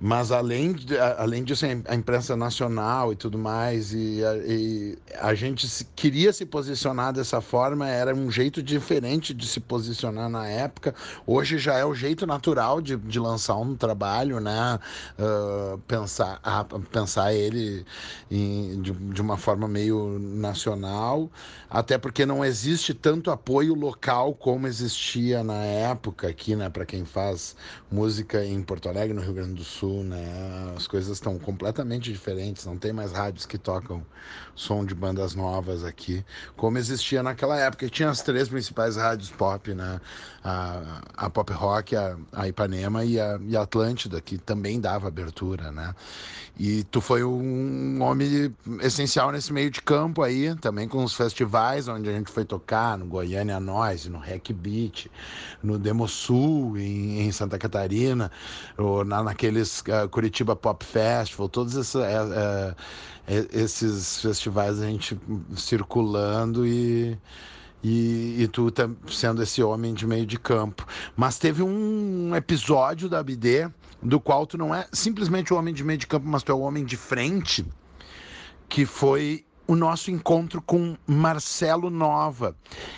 mas 0.00 0.30
além, 0.30 0.72
de, 0.72 0.96
além 0.98 1.42
disso, 1.42 1.66
a 1.86 1.94
imprensa 1.94 2.36
nacional 2.36 3.12
e 3.12 3.16
tudo 3.16 3.36
mais, 3.36 3.92
e 3.92 4.24
a, 4.24 4.36
e 4.36 4.98
a 5.20 5.34
gente 5.34 5.68
se, 5.68 5.84
queria 5.96 6.32
se 6.32 6.46
posicionar 6.46 7.12
dessa 7.12 7.40
forma, 7.40 7.88
era 7.88 8.14
um 8.14 8.30
jeito 8.30 8.62
diferente 8.62 9.34
de 9.34 9.46
se 9.46 9.58
posicionar 9.58 10.28
na 10.28 10.46
época. 10.46 10.94
Hoje 11.26 11.58
já 11.58 11.74
é 11.74 11.84
o 11.84 11.94
jeito 11.94 12.26
natural 12.26 12.80
de, 12.80 12.96
de 12.96 13.18
lançar 13.18 13.56
um 13.56 13.74
trabalho, 13.74 14.38
né? 14.38 14.78
Uh, 15.18 15.78
pensar, 15.78 16.38
a, 16.44 16.64
pensar 16.64 17.34
ele 17.34 17.84
em, 18.30 18.80
de, 18.80 18.92
de 18.92 19.20
uma 19.20 19.36
forma 19.36 19.66
meio 19.66 20.16
nacional, 20.20 21.28
até 21.68 21.98
porque 21.98 22.24
não 22.24 22.44
existe 22.44 22.94
tanto 22.94 23.32
apoio 23.32 23.74
local 23.74 24.32
como 24.32 24.68
existia 24.68 25.42
na 25.42 25.64
época 25.64 26.28
aqui, 26.28 26.54
né? 26.54 26.70
Para 26.70 26.86
quem 26.86 27.04
faz 27.04 27.56
música 27.90 28.44
em 28.44 28.62
Porto 28.62 28.88
Alegre, 28.88 29.12
no 29.12 29.22
Rio 29.22 29.34
Grande 29.34 29.54
do 29.54 29.64
Sul 29.64 29.87
Sul, 29.88 30.04
né? 30.04 30.74
As 30.76 30.86
coisas 30.86 31.10
estão 31.10 31.38
completamente 31.38 32.12
diferentes, 32.12 32.66
não 32.66 32.76
tem 32.76 32.92
mais 32.92 33.10
rádios 33.10 33.46
que 33.46 33.56
tocam 33.56 34.04
som 34.54 34.84
de 34.84 34.94
bandas 34.94 35.34
novas 35.34 35.82
aqui, 35.82 36.24
como 36.56 36.76
existia 36.76 37.22
naquela 37.22 37.58
época. 37.58 37.88
Tinha 37.88 38.10
as 38.10 38.20
três 38.22 38.48
principais 38.48 38.96
rádios 38.96 39.30
pop, 39.30 39.74
né? 39.74 40.00
A, 40.44 41.02
a 41.16 41.30
Pop 41.30 41.52
Rock, 41.52 41.96
a, 41.96 42.16
a 42.32 42.48
Ipanema 42.48 43.04
e 43.04 43.18
a, 43.18 43.38
e 43.42 43.56
a 43.56 43.62
Atlântida, 43.62 44.20
que 44.20 44.38
também 44.38 44.80
dava 44.80 45.08
abertura, 45.08 45.72
né? 45.72 45.94
E 46.58 46.82
tu 46.84 47.00
foi 47.00 47.22
um 47.22 48.02
homem 48.02 48.52
essencial 48.80 49.30
nesse 49.30 49.52
meio 49.52 49.70
de 49.70 49.80
campo 49.80 50.22
aí, 50.22 50.54
também 50.56 50.88
com 50.88 51.04
os 51.04 51.14
festivais 51.14 51.86
onde 51.86 52.08
a 52.08 52.12
gente 52.12 52.30
foi 52.32 52.44
tocar, 52.44 52.98
no 52.98 53.06
Goiânia 53.06 53.60
Noise, 53.60 54.10
no 54.10 54.18
Rec 54.18 54.52
Beat, 54.52 55.06
no 55.62 55.78
Demo 55.78 56.08
Sul, 56.08 56.76
em, 56.76 57.20
em 57.20 57.30
Santa 57.30 57.58
Catarina, 57.58 58.30
ou 58.76 59.04
na, 59.04 59.22
naqueles 59.22 59.80
uh, 59.82 60.08
Curitiba 60.10 60.56
Pop 60.56 60.84
Festival, 60.84 61.48
todos 61.48 61.76
esses, 61.76 61.94
uh, 61.94 62.00
uh, 62.00 62.76
esses 63.52 64.20
festivais 64.20 64.80
a 64.80 64.86
gente 64.86 65.16
circulando 65.54 66.66
e 66.66 67.16
e, 67.82 68.42
e 68.42 68.48
tu 68.48 68.70
tá 68.70 68.88
sendo 69.08 69.42
esse 69.42 69.62
homem 69.62 69.94
de 69.94 70.06
meio 70.06 70.26
de 70.26 70.38
campo. 70.38 70.86
Mas 71.16 71.38
teve 71.38 71.62
um 71.62 72.34
episódio 72.34 73.08
da 73.08 73.22
BD 73.22 73.70
do 74.02 74.20
qual 74.20 74.46
tu 74.46 74.56
não 74.56 74.74
é 74.74 74.86
simplesmente 74.92 75.52
o 75.52 75.56
homem 75.56 75.74
de 75.74 75.84
meio 75.84 75.98
de 75.98 76.06
campo, 76.06 76.26
mas 76.26 76.42
tu 76.42 76.52
é 76.52 76.54
o 76.54 76.60
homem 76.60 76.84
de 76.84 76.96
frente, 76.96 77.64
que 78.68 78.84
foi 78.84 79.44
o 79.66 79.76
nosso 79.76 80.10
encontro 80.10 80.62
com 80.62 80.96
Marcelo 81.06 81.90
Nova. 81.90 82.56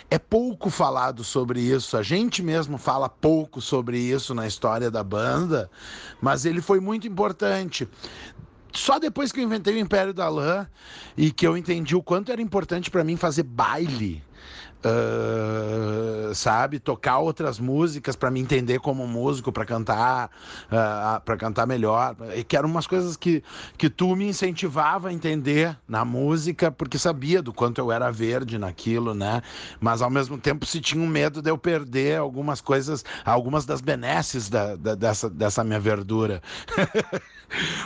É 0.09 0.17
pouco 0.17 0.69
falado 0.69 1.23
sobre 1.23 1.59
isso, 1.59 1.97
a 1.97 2.03
gente 2.03 2.41
mesmo 2.41 2.77
fala 2.77 3.09
pouco 3.09 3.59
sobre 3.59 3.99
isso 3.99 4.33
na 4.33 4.47
história 4.47 4.89
da 4.89 5.03
banda, 5.03 5.69
mas 6.21 6.45
ele 6.45 6.61
foi 6.61 6.79
muito 6.79 7.07
importante 7.07 7.87
só 8.73 8.99
depois 8.99 9.33
que 9.33 9.41
eu 9.41 9.43
inventei 9.43 9.75
o 9.75 9.79
Império 9.79 10.13
da 10.13 10.29
Lã 10.29 10.65
e 11.17 11.29
que 11.29 11.45
eu 11.45 11.57
entendi 11.57 11.93
o 11.93 12.01
quanto 12.01 12.31
era 12.31 12.41
importante 12.41 12.89
para 12.89 13.03
mim 13.03 13.17
fazer 13.17 13.43
baile 13.43 14.23
Uh, 14.83 16.33
sabe 16.33 16.79
tocar 16.79 17.19
outras 17.19 17.59
músicas 17.59 18.15
para 18.15 18.31
me 18.31 18.39
entender 18.39 18.79
como 18.79 19.05
músico 19.05 19.51
para 19.51 19.63
cantar 19.63 20.25
uh, 20.71 20.75
ah, 20.75 21.21
para 21.23 21.37
cantar 21.37 21.67
melhor. 21.67 22.15
E 22.35 22.43
que 22.43 22.57
eram 22.57 22.67
umas 22.67 22.87
coisas 22.87 23.15
que 23.15 23.43
que 23.77 23.91
tu 23.91 24.15
me 24.15 24.27
incentivava 24.27 25.09
a 25.09 25.13
entender 25.13 25.77
na 25.87 26.03
música 26.03 26.71
porque 26.71 26.97
sabia 26.97 27.43
do 27.43 27.53
quanto 27.53 27.77
eu 27.77 27.91
era 27.91 28.09
verde 28.09 28.57
naquilo 28.57 29.13
né? 29.13 29.43
Mas 29.79 30.01
ao 30.01 30.09
mesmo 30.09 30.35
tempo 30.39 30.65
se 30.65 30.81
tinha 30.81 31.03
um 31.03 31.07
medo 31.07 31.43
de 31.43 31.51
eu 31.51 31.59
perder 31.59 32.17
algumas 32.17 32.59
coisas 32.59 33.05
algumas 33.23 33.65
das 33.65 33.81
benesses 33.81 34.49
da, 34.49 34.75
da 34.75 34.95
dessa 34.95 35.29
dessa 35.29 35.63
minha 35.63 35.79
verdura. 35.79 36.41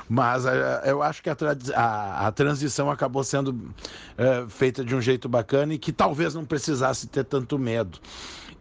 Mas 0.07 0.45
uh, 0.45 0.49
eu 0.85 1.01
acho 1.01 1.21
que 1.21 1.29
a, 1.29 1.35
a, 1.75 2.27
a, 2.27 2.31
transição 2.31 2.91
acabou 2.91 3.23
sendo 3.23 3.73
eh, 4.17 4.45
feita 4.47 4.83
de 4.83 4.95
um 4.95 5.01
jeito 5.01 5.27
bacana 5.27 5.73
e 5.73 5.77
que 5.77 5.91
talvez 5.91 6.35
não 6.35 6.44
precisasse 6.45 6.75
precisasse 6.75 7.07
ter 7.07 7.23
tanto 7.23 7.57
medo. 7.57 7.99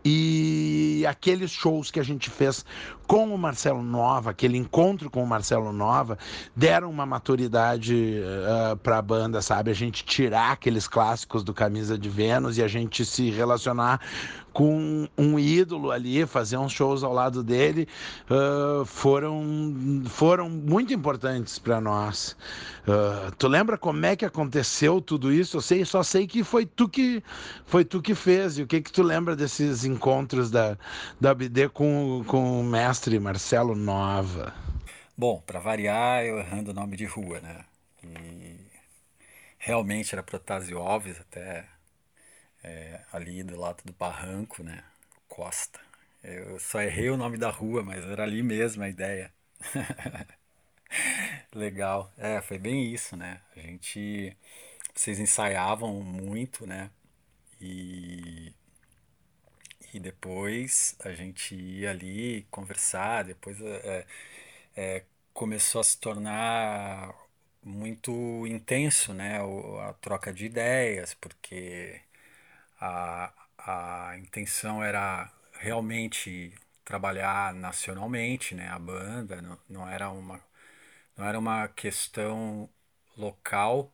E 0.07 1.03
aqueles 1.09 1.51
shows 1.51 1.91
que 1.91 1.99
a 1.99 2.03
gente 2.03 2.29
fez 2.29 2.63
com 3.07 3.35
o 3.35 3.39
Marcelo 3.39 3.83
Nova, 3.83 4.31
aquele 4.33 4.59
encontro 4.59 5.09
com 5.09 5.23
o 5.23 5.27
Marcelo 5.27 5.73
Nova, 5.73 6.19
deram 6.55 6.91
uma 6.91 7.07
maturidade 7.07 7.95
uh, 7.95 8.73
eh, 8.73 8.77
para 8.83 8.99
a 8.99 9.03
banda, 9.03 9.41
sabe? 9.41 9.71
A 9.71 9.75
gente 9.75 10.05
tirar 10.05 10.53
aqueles 10.53 10.87
clássicos 10.87 11.43
do 11.43 11.55
Camisa 11.55 11.97
de 11.97 12.11
Vênus 12.11 12.59
e 12.59 12.63
a 12.63 12.69
gente 12.69 13.03
se 13.03 13.31
relacionar 13.31 13.99
com 14.55 15.09
um 15.19 15.39
ídolo 15.39 15.91
ali, 15.91 16.25
fazer 16.25 16.57
uns 16.57 16.73
shows 16.73 17.03
ao 17.03 17.13
lado 17.13 17.43
dele, 17.43 17.89
uh, 18.31 18.85
foram, 18.85 20.05
foram 20.07 20.49
muito 20.49 20.95
importantes 20.95 21.59
para 21.59 21.81
nós. 21.81 22.37
Uh, 22.87 23.35
tu 23.37 23.49
lembra 23.49 23.77
como 23.77 24.07
é 24.07 24.15
que 24.15 24.25
aconteceu 24.25 25.01
tudo 25.01 25.33
isso? 25.33 25.57
Eu 25.57 25.61
sei, 25.61 25.85
só 25.85 26.05
sei 26.05 26.27
que 26.27 26.45
foi 26.45 26.65
tu 26.65 26.89
que 26.89 27.23
foi 27.67 27.85
tu 27.85 28.01
que 28.01 28.15
fez. 28.15 28.57
E 28.57 28.63
o 28.63 28.67
que 28.67 28.81
que 28.81 28.93
tu 28.93 29.03
lembra 29.03 29.35
desses 29.35 29.85
encontros 29.85 30.51
da 30.51 30.79
da 31.21 31.35
BD 31.35 31.69
com, 31.69 32.23
com 32.27 32.61
o 32.61 32.65
mestre 32.65 33.19
Marcelo 33.19 33.75
Nova? 33.75 34.55
Bom, 35.17 35.43
para 35.45 35.59
variar, 35.59 36.25
eu 36.25 36.39
errando 36.39 36.71
o 36.71 36.75
nome 36.75 36.97
de 36.97 37.07
rua, 37.07 37.41
né? 37.41 37.65
E 38.05 38.57
realmente 39.59 40.15
era 40.15 40.23
Protásio 40.23 40.79
Alves 40.79 41.21
até 41.21 41.74
é, 42.65 43.01
ali 43.13 43.45
do 43.45 43.59
lado 43.61 43.83
do 43.85 43.95
barranco, 43.95 44.63
né? 44.65 44.85
Costa. 45.29 45.81
Eu 46.23 46.59
só 46.61 46.81
errei 46.83 47.11
o 47.11 47.17
nome 47.19 47.39
da 47.39 47.51
rua, 47.51 47.83
mas 47.85 48.05
era 48.05 48.25
ali 48.25 48.43
mesmo 48.43 48.83
a 48.85 48.89
ideia. 48.89 49.33
Legal. 51.55 52.13
É, 52.19 52.41
foi 52.41 52.59
bem 52.59 52.93
isso, 52.93 53.17
né? 53.17 53.41
A 53.57 53.61
gente. 53.61 54.37
Vocês 54.95 55.19
ensaiavam 55.21 56.03
muito, 56.03 56.67
né? 56.67 56.91
E. 57.61 58.53
E 59.93 60.01
depois 60.01 60.97
a 61.01 61.13
gente 61.13 61.55
ia 61.55 61.91
ali 61.91 62.43
conversar, 62.51 63.25
depois 63.25 63.61
é, 63.61 64.07
é, 64.77 65.05
começou 65.35 65.81
a 65.81 65.85
se 65.85 65.99
tornar 65.99 67.15
muito 67.63 68.47
intenso, 68.47 69.15
né? 69.15 69.39
A 69.89 69.95
troca 69.95 70.33
de 70.33 70.47
ideias, 70.47 71.15
porque 71.15 72.01
a, 72.81 73.33
a 73.59 74.19
intenção 74.19 74.83
era 74.83 75.31
realmente 75.55 76.53
trabalhar 76.85 77.55
nacionalmente, 77.55 78.55
né? 78.55 78.69
A 78.69 78.79
banda 78.79 79.41
não, 79.43 79.59
não 79.69 79.89
era 79.89 80.11
uma 80.11 80.41
não 81.17 81.27
era 81.27 81.39
uma 81.39 81.69
questão 81.69 82.69
local, 83.17 83.93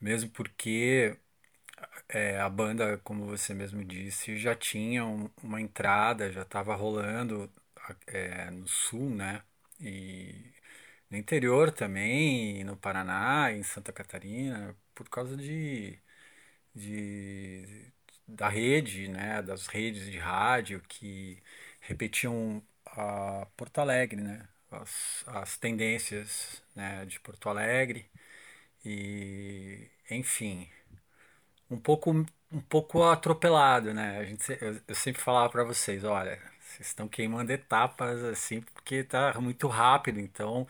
mesmo 0.00 0.30
porque 0.30 1.16
é, 2.08 2.38
a 2.40 2.48
banda, 2.48 2.98
como 2.98 3.26
você 3.26 3.54
mesmo 3.54 3.84
disse, 3.84 4.36
já 4.38 4.54
tinha 4.54 5.04
um, 5.04 5.30
uma 5.42 5.60
entrada, 5.60 6.30
já 6.32 6.42
estava 6.42 6.74
rolando 6.74 7.50
é, 8.06 8.50
no 8.50 8.66
sul, 8.68 9.10
né? 9.10 9.42
E 9.80 10.52
no 11.10 11.16
interior 11.18 11.72
também, 11.72 12.64
no 12.64 12.76
Paraná, 12.76 13.52
em 13.52 13.62
Santa 13.62 13.92
Catarina, 13.92 14.76
por 14.94 15.08
causa 15.08 15.36
de, 15.36 15.98
de 16.74 17.92
da 18.32 18.48
rede, 18.48 19.08
né? 19.08 19.42
Das 19.42 19.66
redes 19.66 20.10
de 20.10 20.18
rádio 20.18 20.80
que 20.88 21.38
repetiam 21.80 22.62
a 22.86 23.46
Porto 23.56 23.78
Alegre, 23.80 24.20
né? 24.22 24.48
As, 24.70 25.24
as 25.28 25.56
tendências 25.58 26.62
né, 26.74 27.04
de 27.06 27.20
Porto 27.20 27.48
Alegre 27.48 28.10
e 28.84 29.88
enfim 30.10 30.68
um 31.70 31.78
pouco 31.78 32.10
um 32.50 32.60
pouco 32.68 33.02
atropelado 33.04 33.94
né 33.94 34.18
a 34.18 34.24
gente 34.24 34.50
eu, 34.60 34.80
eu 34.86 34.94
sempre 34.94 35.20
falava 35.22 35.48
para 35.50 35.64
vocês 35.64 36.04
olha 36.04 36.38
vocês 36.60 36.88
estão 36.88 37.08
queimando 37.08 37.50
etapas 37.52 38.22
assim 38.24 38.60
porque 38.60 39.04
tá 39.04 39.38
muito 39.40 39.66
rápido 39.68 40.20
então 40.20 40.66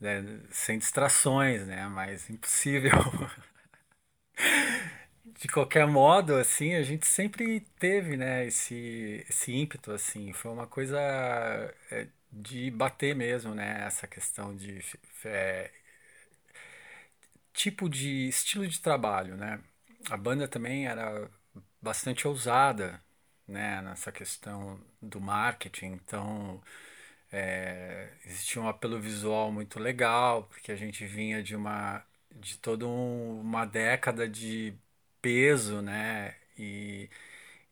né, 0.00 0.22
sem 0.50 0.78
distrações 0.78 1.66
né 1.66 1.86
mas 1.88 2.28
impossível 2.30 2.92
de 5.38 5.48
qualquer 5.48 5.86
modo, 5.86 6.34
assim, 6.36 6.74
a 6.74 6.82
gente 6.82 7.06
sempre 7.06 7.60
teve, 7.78 8.16
né, 8.16 8.46
esse, 8.46 9.24
esse 9.28 9.52
ímpeto, 9.52 9.92
assim, 9.92 10.32
foi 10.32 10.50
uma 10.50 10.66
coisa 10.66 10.98
é, 11.90 12.08
de 12.32 12.70
bater 12.72 13.14
mesmo, 13.14 13.54
né, 13.54 13.84
essa 13.86 14.06
questão 14.06 14.54
de 14.56 14.84
é, 15.24 15.70
tipo 17.52 17.88
de 17.88 18.28
estilo 18.28 18.66
de 18.66 18.80
trabalho, 18.80 19.36
né. 19.36 19.60
A 20.10 20.16
banda 20.16 20.48
também 20.48 20.86
era 20.86 21.30
bastante 21.82 22.26
ousada, 22.28 23.02
né, 23.46 23.80
nessa 23.82 24.12
questão 24.12 24.80
do 25.02 25.20
marketing, 25.20 25.86
então 25.86 26.62
é, 27.32 28.10
existia 28.26 28.60
um 28.62 28.68
apelo 28.68 29.00
visual 29.00 29.52
muito 29.52 29.78
legal, 29.80 30.44
porque 30.44 30.72
a 30.72 30.76
gente 30.76 31.06
vinha 31.06 31.42
de 31.42 31.56
uma 31.56 32.04
de 32.32 32.58
toda 32.58 32.86
um, 32.86 33.40
uma 33.40 33.64
década 33.66 34.28
de 34.28 34.74
peso, 35.22 35.80
né? 35.82 36.34
E, 36.58 37.08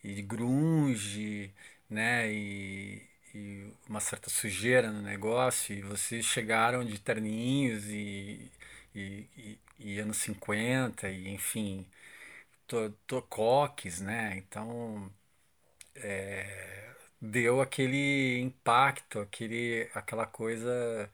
e 0.04 0.22
grunge, 0.22 1.52
né? 1.90 2.30
E, 2.32 3.02
e 3.34 3.72
uma 3.88 4.00
certa 4.00 4.30
sujeira 4.30 4.90
no 4.92 5.02
negócio. 5.02 5.74
E 5.76 5.82
vocês 5.82 6.24
chegaram 6.26 6.84
de 6.84 6.98
terninhos 7.00 7.84
e, 7.88 8.50
e, 8.94 9.58
e, 9.78 9.98
anos 10.00 10.16
50, 10.18 11.08
e 11.10 11.28
enfim, 11.28 11.86
to, 12.66 12.90
to 13.06 13.22
coques, 13.22 14.00
né? 14.00 14.36
Então, 14.38 15.10
é, 15.94 16.94
deu 17.20 17.60
aquele 17.60 18.40
impacto, 18.40 19.20
aquele, 19.20 19.90
aquela 19.94 20.26
coisa 20.26 21.10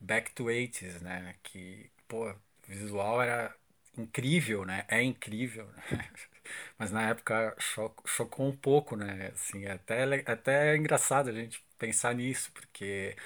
back 0.00 0.32
to 0.34 0.44
80s, 0.46 1.00
né? 1.02 1.34
Que, 1.42 1.90
pô, 2.08 2.34
visual 2.68 3.22
era 3.22 3.54
incrível, 3.98 4.64
né? 4.64 4.84
É 4.88 5.02
incrível, 5.02 5.66
né? 5.76 6.10
Mas 6.78 6.90
na 6.92 7.08
época 7.10 7.54
chocou, 7.58 8.04
chocou 8.06 8.46
um 8.48 8.56
pouco, 8.56 8.96
né? 8.96 9.30
Assim, 9.34 9.64
é 9.64 9.72
até, 9.72 10.04
até 10.30 10.74
é 10.74 10.76
engraçado 10.76 11.30
a 11.30 11.32
gente 11.32 11.64
pensar 11.78 12.14
nisso, 12.14 12.50
porque 12.52 13.16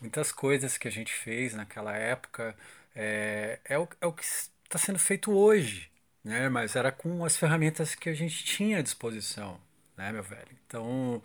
muitas 0.00 0.32
coisas 0.32 0.78
que 0.78 0.88
a 0.88 0.90
gente 0.90 1.12
fez 1.12 1.54
naquela 1.54 1.96
época 1.96 2.56
é, 2.94 3.60
é, 3.64 3.78
o, 3.78 3.88
é 4.00 4.06
o 4.06 4.12
que 4.12 4.24
está 4.24 4.78
sendo 4.78 4.98
feito 4.98 5.32
hoje, 5.32 5.90
né? 6.24 6.48
Mas 6.48 6.76
era 6.76 6.92
com 6.92 7.24
as 7.24 7.36
ferramentas 7.36 7.94
que 7.94 8.08
a 8.08 8.14
gente 8.14 8.44
tinha 8.44 8.78
à 8.78 8.82
disposição, 8.82 9.60
né, 9.96 10.12
meu 10.12 10.22
velho? 10.22 10.48
Então, 10.66 11.22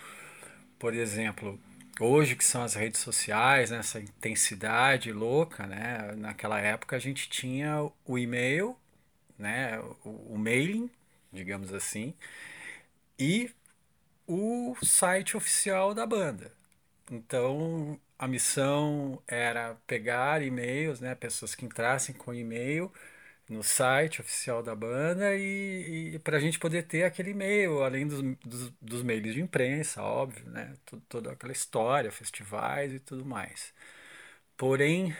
por 0.80 0.94
exemplo, 0.94 1.60
hoje 2.00 2.36
que 2.36 2.44
são 2.46 2.64
as 2.64 2.74
redes 2.75 3.00
sociais, 3.02 3.72
né, 3.72 3.78
essa 3.80 4.00
intensidade 4.00 5.12
louca, 5.12 5.66
né? 5.68 6.14
Naquela 6.18 6.60
época 6.60 6.96
a 6.96 7.00
gente 7.00 7.30
tinha 7.30 7.90
o 8.06 8.18
e-mail, 8.18 8.78
né, 9.38 9.80
o, 10.04 10.36
o 10.36 10.38
mailing, 10.38 10.89
digamos 11.34 11.74
assim, 11.74 12.13
e 13.19 13.52
o 14.28 14.76
site 14.84 15.38
oficial 15.38 15.93
da 15.93 16.06
banda. 16.06 16.52
Então, 17.12 18.00
a 18.19 18.28
missão 18.28 19.22
era 19.28 19.76
pegar 19.88 20.41
e-mails, 20.43 21.02
né, 21.02 21.15
pessoas 21.15 21.56
que 21.56 21.65
entrassem 21.65 22.15
com 22.15 22.34
e-mail 22.34 22.91
no 23.49 23.63
site 23.63 24.21
oficial 24.21 24.63
da 24.63 24.75
banda 24.75 25.36
e, 25.36 26.15
e 26.15 26.19
para 26.19 26.38
a 26.38 26.39
gente 26.39 26.60
poder 26.60 26.84
ter 26.84 27.03
aquele 27.03 27.31
e-mail, 27.31 27.84
além 27.84 28.08
dos, 28.08 28.21
dos, 28.45 28.71
dos 28.81 29.03
mails 29.03 29.34
de 29.34 29.41
imprensa, 29.41 30.01
óbvio, 30.01 30.49
né? 30.49 30.73
Toda 31.10 31.31
aquela 31.31 31.53
história, 31.53 32.12
festivais 32.12 32.93
e 32.93 32.99
tudo 32.99 33.25
mais. 33.25 33.73
Porém, 34.58 35.15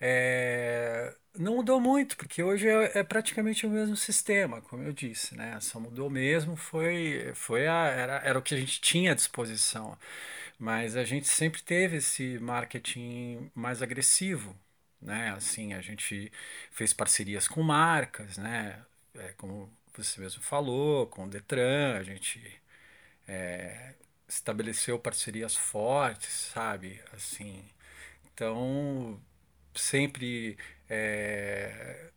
é, 0.00 1.14
não 1.38 1.56
mudou 1.56 1.80
muito, 1.80 2.16
porque 2.16 2.42
hoje 2.42 2.68
é, 2.68 2.98
é, 2.98 3.02
praticamente 3.04 3.66
o 3.66 3.70
mesmo 3.70 3.96
sistema, 3.96 4.60
como 4.62 4.82
eu 4.82 4.92
disse, 4.92 5.36
né? 5.36 5.58
Só 5.60 5.78
mudou 5.80 6.10
mesmo, 6.10 6.56
foi, 6.56 7.32
foi 7.34 7.66
a, 7.68 7.86
era, 7.86 8.16
era 8.24 8.38
o 8.38 8.42
que 8.42 8.54
a 8.54 8.58
gente 8.58 8.80
tinha 8.80 9.12
à 9.12 9.14
disposição. 9.14 9.96
Mas 10.58 10.96
a 10.96 11.04
gente 11.04 11.28
sempre 11.28 11.62
teve 11.62 11.96
esse 11.98 12.38
marketing 12.40 13.50
mais 13.54 13.82
agressivo, 13.82 14.56
né? 15.02 15.30
Assim, 15.32 15.74
a 15.74 15.80
gente 15.80 16.32
fez 16.70 16.92
parcerias 16.92 17.48
com 17.48 17.62
marcas, 17.62 18.38
né? 18.38 18.84
É, 19.14 19.32
como 19.36 19.70
você 19.96 20.20
mesmo 20.20 20.42
falou, 20.42 21.06
com 21.08 21.24
o 21.26 21.30
Detran, 21.30 21.96
a 21.98 22.02
gente 22.02 22.40
é, 23.28 23.94
estabeleceu 24.28 24.98
parcerias 24.98 25.56
fortes, 25.56 26.30
sabe? 26.54 27.00
Assim, 27.12 27.64
então 28.34 29.20
sempre 29.74 30.56
é, 30.88 32.10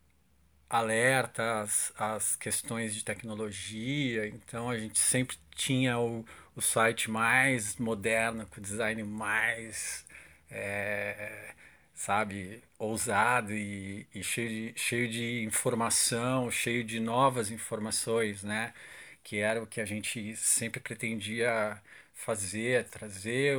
alerta 0.69 1.61
às, 1.61 1.93
às 1.97 2.35
questões 2.35 2.93
de 2.95 3.03
tecnologia, 3.03 4.27
então 4.27 4.69
a 4.69 4.77
gente 4.77 4.99
sempre 4.99 5.37
tinha 5.55 5.99
o, 5.99 6.25
o 6.55 6.61
site 6.61 7.09
mais 7.09 7.77
moderno, 7.77 8.45
com 8.47 8.61
design 8.61 9.03
mais 9.03 10.05
é, 10.49 11.53
sabe, 11.95 12.63
ousado 12.79 13.53
e, 13.53 14.07
e, 14.15 14.23
cheio, 14.23 14.73
de, 14.73 14.79
cheio 14.79 15.09
de 15.09 15.43
informação, 15.43 16.51
cheio 16.51 16.83
de 16.83 16.99
novas 16.99 17.51
informações, 17.51 18.43
né? 18.43 18.73
Que 19.23 19.37
era 19.39 19.61
o 19.63 19.67
que 19.67 19.81
a 19.81 19.85
gente 19.85 20.35
sempre 20.37 20.79
pretendia 20.81 21.81
fazer, 22.13 22.85
trazer, 22.89 23.57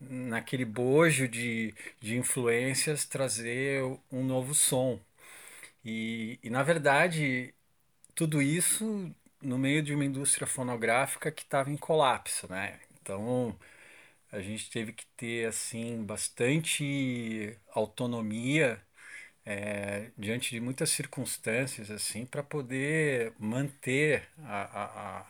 naquele 0.00 0.64
bojo 0.64 1.28
de, 1.28 1.74
de 2.00 2.16
influências, 2.16 3.04
trazer 3.06 3.82
um 4.10 4.24
novo 4.24 4.54
som. 4.54 5.00
E, 5.84 6.38
e, 6.42 6.50
na 6.50 6.62
verdade, 6.62 7.54
tudo 8.14 8.42
isso 8.42 9.14
no 9.42 9.58
meio 9.58 9.82
de 9.82 9.94
uma 9.94 10.04
indústria 10.04 10.46
fonográfica 10.46 11.32
que 11.32 11.42
estava 11.42 11.70
em 11.70 11.76
colapso, 11.76 12.48
né? 12.50 12.80
Então, 13.02 13.56
a 14.32 14.40
gente 14.42 14.70
teve 14.70 14.92
que 14.94 15.06
ter 15.16 15.46
assim 15.48 16.04
bastante 16.04 17.56
autonomia 17.74 18.82
é, 19.46 20.10
diante 20.18 20.50
de 20.52 20.60
muitas 20.60 20.90
circunstâncias 20.90 21.90
assim 21.90 22.26
para 22.26 22.42
poder 22.42 23.34
manter 23.38 24.28
a, 24.44 25.20
a, 25.22 25.26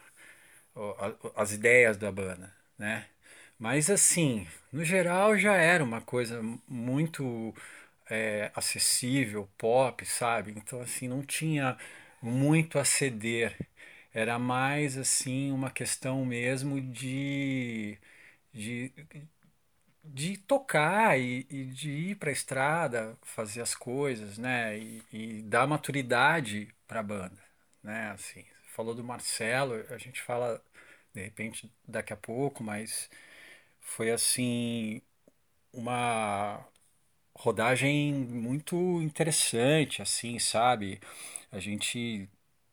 a, 0.76 1.42
as 1.42 1.52
ideias 1.52 1.96
da 1.96 2.10
banda, 2.10 2.52
né? 2.78 3.06
Mas 3.58 3.90
assim, 3.90 4.46
no 4.72 4.84
geral 4.84 5.36
já 5.38 5.54
era 5.54 5.84
uma 5.84 6.00
coisa 6.00 6.42
muito 6.68 7.54
é, 8.10 8.50
acessível, 8.54 9.48
pop, 9.58 10.04
sabe? 10.06 10.52
Então 10.56 10.80
assim 10.80 11.08
não 11.08 11.22
tinha 11.22 11.76
muito 12.22 12.78
a 12.78 12.84
ceder. 12.84 13.56
Era 14.14 14.38
mais 14.38 14.96
assim 14.98 15.52
uma 15.52 15.70
questão 15.70 16.24
mesmo 16.26 16.80
de 16.80 17.98
de, 18.52 18.92
de 20.04 20.36
tocar 20.36 21.18
e, 21.18 21.46
e 21.50 21.64
de 21.66 21.90
ir 21.90 22.16
para 22.16 22.30
a 22.30 22.32
estrada, 22.32 23.16
fazer 23.22 23.60
as 23.62 23.74
coisas, 23.74 24.36
né? 24.38 24.78
E, 24.78 25.02
e 25.12 25.42
dar 25.42 25.66
maturidade 25.66 26.68
para 26.86 27.00
a 27.00 27.02
banda, 27.02 27.38
né? 27.82 28.10
Assim, 28.10 28.44
falou 28.74 28.94
do 28.94 29.04
Marcelo, 29.04 29.74
a 29.90 29.98
gente 29.98 30.20
fala 30.22 30.60
de 31.14 31.22
repente 31.22 31.70
daqui 31.86 32.12
a 32.12 32.16
pouco, 32.16 32.64
mas 32.64 33.08
foi 33.80 34.10
assim 34.10 35.02
uma 35.72 36.64
rodagem 37.36 38.14
muito 38.14 38.76
interessante, 39.02 40.02
assim, 40.02 40.38
sabe? 40.38 41.00
A 41.52 41.58
gente 41.60 42.28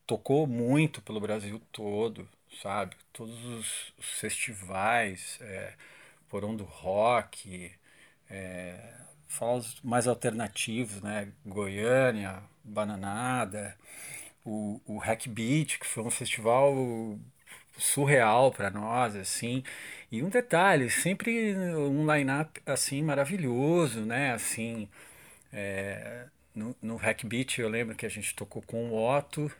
tocou 0.08 0.48
muito 0.48 1.02
pelo 1.02 1.20
Brasil 1.22 1.62
todo, 1.72 2.28
sabe? 2.62 2.96
Todos 3.14 3.44
os, 3.46 3.94
festivais, 4.00 5.38
é, 5.42 5.74
Porão 6.30 6.56
do 6.56 6.64
Rock, 6.64 7.72
é, 8.30 8.94
falos 9.28 9.80
mais 9.84 10.08
alternativos, 10.08 11.02
né? 11.02 11.32
Goiânia, 11.46 12.44
Bananada, 12.64 13.76
o, 14.46 14.82
o 14.86 14.98
Hack 14.98 15.28
Beat, 15.28 15.80
que 15.80 15.86
foi 15.88 16.04
um 16.04 16.12
festival 16.12 16.74
surreal 17.78 18.52
para 18.52 18.70
nós, 18.70 19.16
assim. 19.16 19.64
E 20.12 20.24
um 20.24 20.30
detalhe, 20.30 20.90
sempre 20.90 21.56
um 21.56 22.12
line-up 22.14 22.62
assim 22.66 23.04
maravilhoso, 23.04 24.02
né? 24.02 24.34
Assim, 24.34 24.90
é, 25.54 26.26
no, 26.56 26.76
no 26.82 26.96
Hack 26.98 27.24
Beat 27.26 27.60
eu 27.60 27.70
lembro 27.70 27.96
que 27.96 28.06
a 28.06 28.10
gente 28.10 28.36
tocou 28.36 28.62
com 28.62 28.90
o 28.92 29.18
Otto 29.18 29.52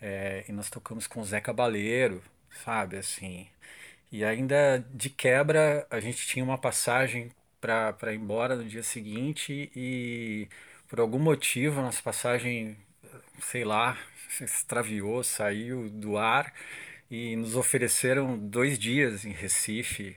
é, 0.00 0.44
e 0.48 0.52
nós 0.52 0.70
tocamos 0.70 1.06
com 1.06 1.20
o 1.20 1.24
Zé 1.24 1.40
Cabaleiro, 1.40 2.22
sabe? 2.64 2.96
Assim, 2.96 3.48
e 4.12 4.24
ainda 4.24 4.84
de 4.92 5.10
quebra 5.10 5.86
a 5.90 6.00
gente 6.00 6.26
tinha 6.26 6.44
uma 6.44 6.58
passagem 6.58 7.30
para 7.60 8.12
ir 8.12 8.16
embora 8.16 8.56
no 8.56 8.64
dia 8.64 8.82
seguinte 8.82 9.70
e 9.76 10.48
por 10.88 11.00
algum 11.00 11.18
motivo 11.18 11.80
a 11.80 11.84
nossa 11.84 12.02
passagem, 12.02 12.76
sei 13.40 13.64
lá, 13.64 13.98
extraviou, 14.40 15.22
saiu 15.22 15.88
do 15.90 16.16
ar 16.18 16.52
e 17.10 17.36
nos 17.36 17.56
ofereceram 17.56 18.38
dois 18.38 18.78
dias 18.78 19.24
em 19.24 19.32
Recife 19.32 20.16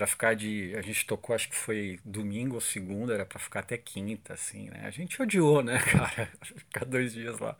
para 0.00 0.06
ficar 0.06 0.34
de. 0.34 0.74
A 0.76 0.80
gente 0.80 1.04
tocou, 1.04 1.34
acho 1.36 1.50
que 1.50 1.54
foi 1.54 2.00
domingo 2.02 2.54
ou 2.54 2.60
segunda, 2.60 3.12
era 3.12 3.26
para 3.26 3.38
ficar 3.38 3.60
até 3.60 3.76
quinta, 3.76 4.32
assim, 4.32 4.70
né? 4.70 4.80
A 4.86 4.90
gente 4.90 5.20
odiou, 5.20 5.62
né, 5.62 5.78
cara? 5.92 6.26
Ficar 6.42 6.86
dois 6.86 7.12
dias 7.12 7.38
lá 7.38 7.54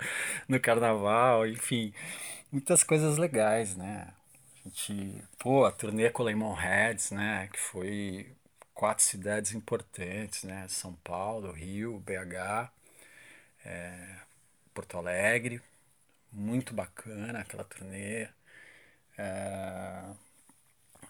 no 0.49 0.59
carnaval, 0.59 1.47
enfim, 1.47 1.93
muitas 2.51 2.83
coisas 2.83 3.19
legais, 3.19 3.77
né? 3.77 4.09
A 4.65 4.69
gente, 4.69 5.23
pô, 5.39 5.67
a 5.67 5.73
turnê 5.73 6.09
com 6.11 6.23
Lemon 6.23 6.55
Heads, 6.55 7.11
né? 7.11 7.49
Que 7.53 7.61
foi 7.61 8.33
quatro 8.73 9.05
cidades 9.05 9.53
importantes, 9.53 10.45
né? 10.45 10.67
São 10.69 10.95
Paulo, 11.05 11.53
Rio, 11.53 11.99
BH, 12.01 12.73
é, 13.65 14.17
Porto 14.75 14.99
Alegre, 14.99 15.63
muito 16.33 16.75
bacana 16.75 17.41
aquela 17.41 17.65
turnê. 17.65 18.29
É, 19.19 20.05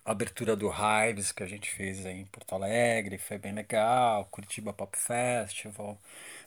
abertura 0.04 0.56
do 0.56 0.70
Hives 0.70 1.32
que 1.32 1.42
a 1.42 1.46
gente 1.46 1.70
fez 1.70 2.04
aí 2.06 2.20
em 2.20 2.26
Porto 2.26 2.54
Alegre, 2.54 3.18
foi 3.18 3.38
bem 3.38 3.52
legal, 3.52 4.26
Curitiba 4.26 4.72
Pop 4.72 4.96
Festival. 4.98 6.00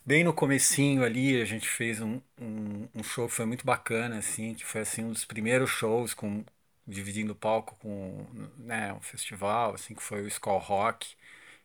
Bem 0.06 0.24
no 0.24 0.34
comecinho 0.34 1.04
ali 1.04 1.42
a 1.42 1.46
gente 1.46 1.68
fez 1.68 2.02
um, 2.02 2.22
um, 2.40 2.88
um, 2.96 3.04
show 3.04 3.28
que 3.28 3.36
foi 3.36 3.46
muito 3.46 3.66
bacana, 3.66 4.18
assim, 4.20 4.54
que 4.54 4.66
foi 4.66 4.82
assim 4.82 5.04
um 5.06 5.12
dos 5.12 5.26
primeiros 5.26 5.70
shows 5.70 6.14
com 6.14 6.44
dividindo 6.88 7.34
o 7.34 7.36
palco 7.36 7.76
com 7.82 8.26
né, 8.58 8.94
um 8.94 9.02
festival, 9.02 9.74
assim, 9.76 9.96
que 9.96 10.04
foi 10.04 10.22
o 10.24 10.28
Skull 10.28 10.58
Rock, 10.60 11.16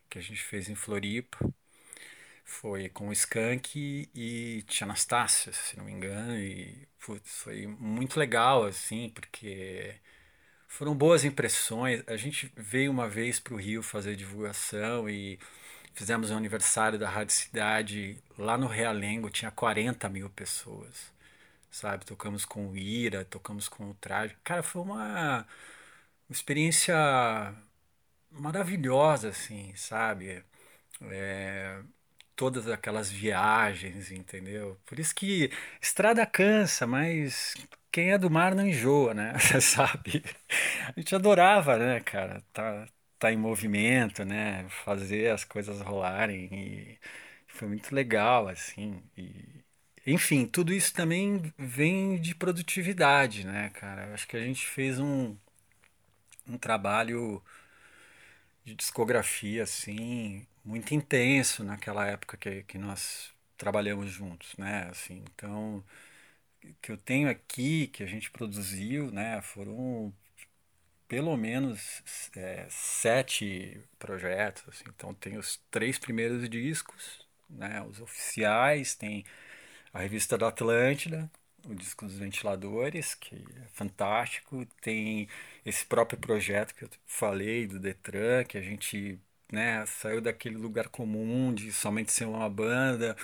que 0.09 0.19
a 0.19 0.21
gente 0.21 0.41
fez 0.41 0.69
em 0.69 0.75
Floripa. 0.75 1.39
Foi 2.45 2.89
com 2.89 3.09
o 3.09 3.13
Skank 3.13 4.09
e 4.15 4.63
Tia 4.67 4.85
Anastácia, 4.85 5.53
se 5.53 5.77
não 5.77 5.85
me 5.85 5.91
engano, 5.91 6.35
e 6.37 6.87
putz, 6.99 7.41
foi 7.43 7.67
muito 7.67 8.19
legal, 8.19 8.65
assim, 8.65 9.09
porque 9.09 9.95
foram 10.69 10.95
boas 10.95 11.25
impressões. 11.25 12.03
A 12.07 12.15
gente 12.15 12.51
veio 12.55 12.91
uma 12.91 13.09
vez 13.09 13.39
para 13.39 13.53
o 13.53 13.57
Rio 13.57 13.83
fazer 13.83 14.15
divulgação 14.15 15.09
e 15.09 15.39
fizemos 15.93 16.31
o 16.31 16.33
um 16.33 16.37
aniversário 16.37 16.97
da 16.99 17.09
Rádio 17.09 17.33
Cidade 17.35 18.17
lá 18.37 18.57
no 18.57 18.67
Realengo, 18.67 19.29
tinha 19.29 19.51
40 19.51 20.07
mil 20.09 20.29
pessoas, 20.29 21.11
sabe? 21.71 22.05
Tocamos 22.05 22.45
com 22.45 22.69
o 22.69 22.77
Ira, 22.77 23.25
tocamos 23.25 23.67
com 23.67 23.89
o 23.91 23.93
Traje. 23.95 24.35
Cara, 24.43 24.63
foi 24.63 24.81
uma 24.83 25.45
experiência 26.29 26.95
maravilhosa, 28.31 29.29
assim, 29.29 29.73
sabe? 29.75 30.43
É, 31.01 31.81
todas 32.39 32.69
aquelas 32.69 33.11
viagens, 33.11 34.11
entendeu? 34.11 34.79
Por 34.85 34.97
isso 34.97 35.13
que 35.13 35.51
estrada 35.81 36.25
cansa, 36.25 36.87
mas 36.87 37.53
quem 37.91 38.11
é 38.13 38.17
do 38.17 38.29
mar 38.31 38.55
não 38.55 38.65
enjoa, 38.65 39.13
né? 39.13 39.33
Você 39.37 39.59
sabe? 39.59 40.23
A 40.95 40.97
gente 40.97 41.13
adorava, 41.13 41.77
né, 41.77 41.99
cara? 41.99 42.41
Tá, 42.53 42.87
tá 43.19 43.29
em 43.33 43.35
movimento, 43.37 44.23
né? 44.23 44.65
Fazer 44.69 45.31
as 45.33 45.43
coisas 45.43 45.81
rolarem 45.81 46.47
e 46.53 46.97
foi 47.45 47.67
muito 47.67 47.93
legal, 47.93 48.47
assim. 48.47 49.03
E, 49.17 49.33
enfim, 50.07 50.45
tudo 50.45 50.73
isso 50.73 50.93
também 50.93 51.53
vem 51.57 52.21
de 52.21 52.33
produtividade, 52.35 53.45
né, 53.45 53.69
cara? 53.73 54.13
Acho 54.13 54.25
que 54.27 54.37
a 54.37 54.41
gente 54.41 54.65
fez 54.65 54.97
um, 54.97 55.35
um 56.47 56.57
trabalho 56.57 57.41
de 58.63 58.75
discografia, 58.75 59.63
assim, 59.63 60.45
muito 60.63 60.93
intenso 60.93 61.63
naquela 61.63 62.05
época 62.07 62.37
que, 62.37 62.63
que 62.63 62.77
nós 62.77 63.31
trabalhamos 63.57 64.11
juntos, 64.11 64.55
né? 64.57 64.87
Assim, 64.89 65.23
então, 65.33 65.83
que 66.81 66.91
eu 66.91 66.97
tenho 66.97 67.29
aqui, 67.29 67.87
que 67.87 68.03
a 68.03 68.07
gente 68.07 68.31
produziu, 68.31 69.11
né? 69.11 69.41
Foram 69.41 70.13
pelo 71.07 71.35
menos 71.37 72.03
é, 72.35 72.67
sete 72.69 73.81
projetos. 73.97 74.63
Assim. 74.69 74.85
Então, 74.89 75.13
tem 75.13 75.37
os 75.37 75.59
três 75.71 75.97
primeiros 75.97 76.47
discos, 76.49 77.27
né? 77.49 77.81
Os 77.83 77.99
oficiais, 78.01 78.95
tem 78.95 79.25
a 79.93 79.99
revista 80.01 80.37
da 80.37 80.49
Atlântida, 80.49 81.29
o 81.65 81.73
disco 81.75 82.05
dos 82.05 82.17
ventiladores, 82.17 83.15
que 83.15 83.35
é 83.35 83.67
fantástico. 83.73 84.65
Tem 84.81 85.27
esse 85.65 85.85
próprio 85.85 86.19
projeto 86.19 86.73
que 86.75 86.83
eu 86.85 86.89
falei 87.05 87.67
do 87.67 87.79
Detran, 87.79 88.43
que 88.45 88.57
a 88.57 88.61
gente 88.61 89.19
né, 89.51 89.85
saiu 89.87 90.21
daquele 90.21 90.57
lugar 90.57 90.89
comum 90.89 91.53
de 91.53 91.71
somente 91.73 92.11
ser 92.11 92.25
uma 92.25 92.49
banda 92.49 93.15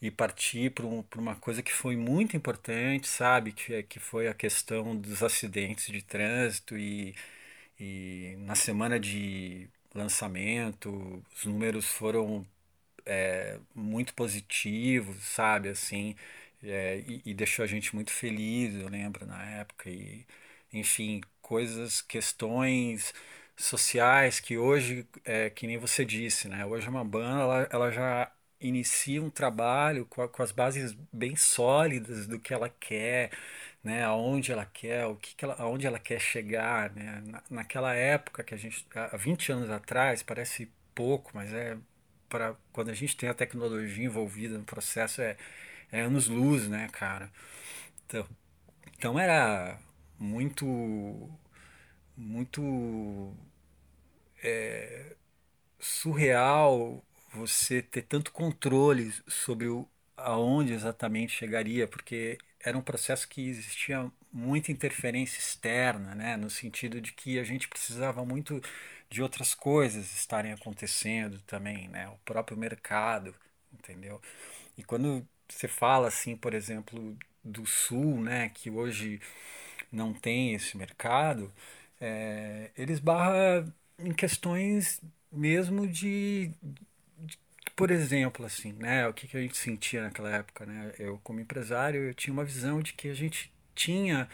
e 0.00 0.10
partir 0.10 0.70
para 0.72 0.86
um, 0.86 1.04
uma 1.16 1.36
coisa 1.36 1.62
que 1.62 1.72
foi 1.72 1.96
muito 1.96 2.36
importante, 2.36 3.08
sabe? 3.08 3.52
Que, 3.52 3.74
é, 3.74 3.82
que 3.82 4.00
foi 4.00 4.28
a 4.28 4.34
questão 4.34 4.96
dos 4.96 5.22
acidentes 5.22 5.86
de 5.86 6.02
trânsito 6.02 6.76
e, 6.76 7.14
e 7.78 8.36
na 8.40 8.54
semana 8.54 8.98
de 9.00 9.68
lançamento 9.94 11.24
os 11.36 11.44
números 11.44 11.86
foram 11.86 12.46
é, 13.06 13.58
muito 13.74 14.14
positivos, 14.14 15.16
sabe? 15.24 15.68
Assim, 15.68 16.14
é, 16.62 16.98
e, 17.06 17.22
e, 17.26 17.34
deixou 17.34 17.64
a 17.64 17.66
gente 17.68 17.94
muito 17.94 18.10
feliz, 18.12 18.74
eu 18.74 18.88
lembro 18.88 19.26
na 19.26 19.42
época. 19.44 19.90
E, 19.90 20.26
enfim, 20.72 21.20
coisas, 21.40 22.00
questões 22.02 23.12
sociais 23.56 24.40
que 24.40 24.58
hoje, 24.58 25.06
é, 25.24 25.50
que 25.50 25.66
nem 25.66 25.78
você 25.78 26.04
disse, 26.04 26.48
né? 26.48 26.64
Hoje 26.66 26.88
uma 26.88 27.04
banda 27.04 27.42
ela, 27.42 27.68
ela 27.70 27.90
já 27.90 28.32
inicia 28.60 29.22
um 29.22 29.30
trabalho 29.30 30.06
com, 30.06 30.22
a, 30.22 30.28
com, 30.28 30.42
as 30.42 30.52
bases 30.52 30.92
bem 31.12 31.36
sólidas 31.36 32.26
do 32.26 32.38
que 32.38 32.54
ela 32.54 32.68
quer, 32.68 33.30
né? 33.82 34.04
Aonde 34.04 34.52
ela 34.52 34.64
quer, 34.66 35.06
o 35.06 35.16
que, 35.16 35.34
que 35.34 35.44
ela, 35.44 35.54
aonde 35.58 35.86
ela 35.86 35.98
quer 35.98 36.20
chegar, 36.20 36.90
né? 36.94 37.22
Na, 37.26 37.42
naquela 37.50 37.94
época 37.94 38.42
que 38.44 38.54
a 38.54 38.56
gente, 38.56 38.86
há 38.94 39.16
20 39.16 39.52
anos 39.52 39.70
atrás, 39.70 40.22
parece 40.22 40.70
pouco, 40.94 41.30
mas 41.34 41.52
é 41.52 41.76
para 42.28 42.56
quando 42.72 42.90
a 42.90 42.94
gente 42.94 43.16
tem 43.16 43.28
a 43.28 43.34
tecnologia 43.34 44.04
envolvida 44.04 44.56
no 44.58 44.64
processo 44.64 45.20
é, 45.22 45.36
é 45.92 46.00
anos 46.00 46.28
luz, 46.28 46.68
né, 46.68 46.88
cara? 46.92 47.30
Então, 48.06 48.26
então 48.98 49.18
era 49.18 49.78
muito 50.18 50.66
muito 52.22 53.34
é, 54.42 55.14
surreal 55.80 57.04
você 57.34 57.82
ter 57.82 58.02
tanto 58.02 58.32
controle 58.32 59.12
sobre 59.28 59.68
o, 59.68 59.88
aonde 60.16 60.72
exatamente 60.72 61.32
chegaria, 61.32 61.88
porque 61.88 62.38
era 62.60 62.76
um 62.78 62.82
processo 62.82 63.28
que 63.28 63.48
existia 63.48 64.10
muita 64.32 64.72
interferência 64.72 65.38
externa, 65.38 66.14
né? 66.14 66.36
no 66.36 66.50
sentido 66.50 67.00
de 67.00 67.12
que 67.12 67.38
a 67.38 67.44
gente 67.44 67.68
precisava 67.68 68.24
muito 68.24 68.60
de 69.10 69.22
outras 69.22 69.54
coisas 69.54 70.12
estarem 70.14 70.52
acontecendo 70.52 71.40
também, 71.46 71.88
né? 71.88 72.08
o 72.08 72.18
próprio 72.24 72.56
mercado, 72.56 73.34
entendeu? 73.72 74.20
E 74.76 74.84
quando 74.84 75.26
você 75.48 75.68
fala 75.68 76.08
assim, 76.08 76.36
por 76.36 76.54
exemplo, 76.54 77.16
do 77.44 77.66
Sul, 77.66 78.20
né, 78.20 78.48
que 78.50 78.70
hoje 78.70 79.20
não 79.90 80.12
tem 80.14 80.54
esse 80.54 80.76
mercado, 80.76 81.52
é, 82.02 82.70
ele 82.76 82.92
esbarra 82.92 83.64
em 83.98 84.12
questões 84.12 85.00
mesmo 85.32 85.86
de, 85.86 86.50
de, 87.18 87.38
por 87.76 87.90
exemplo, 87.92 88.44
assim, 88.44 88.72
né, 88.74 89.06
o 89.08 89.14
que, 89.14 89.28
que 89.28 89.36
a 89.36 89.40
gente 89.40 89.56
sentia 89.56 90.02
naquela 90.02 90.30
época, 90.30 90.66
né? 90.66 90.92
Eu 90.98 91.18
como 91.22 91.40
empresário, 91.40 92.02
eu 92.02 92.14
tinha 92.14 92.32
uma 92.34 92.44
visão 92.44 92.82
de 92.82 92.92
que 92.92 93.08
a 93.08 93.14
gente 93.14 93.52
tinha 93.74 94.28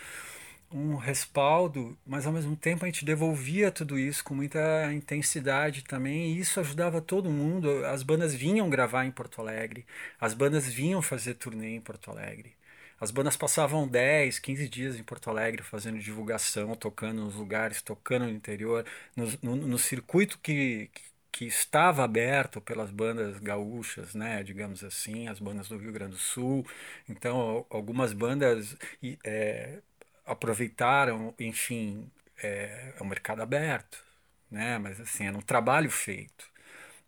um 0.73 0.97
respaldo, 0.97 1.97
mas 2.07 2.27
ao 2.27 2.33
mesmo 2.33 2.57
tempo 2.57 2.85
a 2.85 2.89
gente 2.89 3.05
devolvia 3.05 3.71
tudo 3.73 3.99
isso 3.99 4.25
com 4.25 4.35
muita 4.35 4.93
intensidade 4.93 5.83
também, 5.85 6.33
e 6.35 6.41
isso 6.41 6.61
ajudava 6.61 7.01
todo 7.01 7.31
mundo. 7.31 7.85
As 7.87 8.03
bandas 8.03 8.35
vinham 8.35 8.71
gravar 8.71 9.05
em 9.07 9.11
Porto 9.13 9.41
Alegre, 9.41 9.87
as 10.21 10.35
bandas 10.35 10.69
vinham 10.69 11.03
fazer 11.03 11.35
turnê 11.35 11.77
em 11.77 11.81
Porto 11.81 12.11
Alegre. 12.11 12.58
As 13.01 13.11
bandas 13.11 13.37
passavam 13.37 13.87
10, 13.87 14.39
15 14.39 14.69
dias 14.69 14.97
em 14.99 15.03
Porto 15.05 15.31
Alegre 15.31 15.63
fazendo 15.63 15.99
divulgação, 15.99 16.75
tocando 16.75 17.23
nos 17.23 17.35
lugares, 17.35 17.81
tocando 17.83 18.25
no 18.27 18.31
interior, 18.31 18.85
no, 19.17 19.27
no, 19.43 19.57
no 19.69 19.79
circuito 19.79 20.39
que, 20.41 20.91
que 21.31 21.45
estava 21.47 22.05
aberto 22.05 22.61
pelas 22.61 22.91
bandas 22.91 23.39
gaúchas, 23.39 24.15
né, 24.15 24.43
digamos 24.43 24.83
assim, 24.83 25.29
as 25.29 25.39
bandas 25.39 25.69
do 25.69 25.79
Rio 25.79 25.93
Grande 25.93 26.13
do 26.13 26.19
Sul. 26.19 26.67
Então, 27.09 27.65
algumas 27.71 28.13
bandas 28.13 28.77
é, 29.25 29.79
aproveitaram, 30.27 31.35
enfim, 31.39 32.11
é, 32.43 32.95
é 32.99 33.03
um 33.03 33.07
mercado 33.07 33.43
aberto, 33.43 34.03
né, 34.51 34.79
mas 34.79 35.01
assim, 35.01 35.27
era 35.27 35.37
um 35.37 35.43
trabalho 35.43 35.91
feito. 35.91 36.49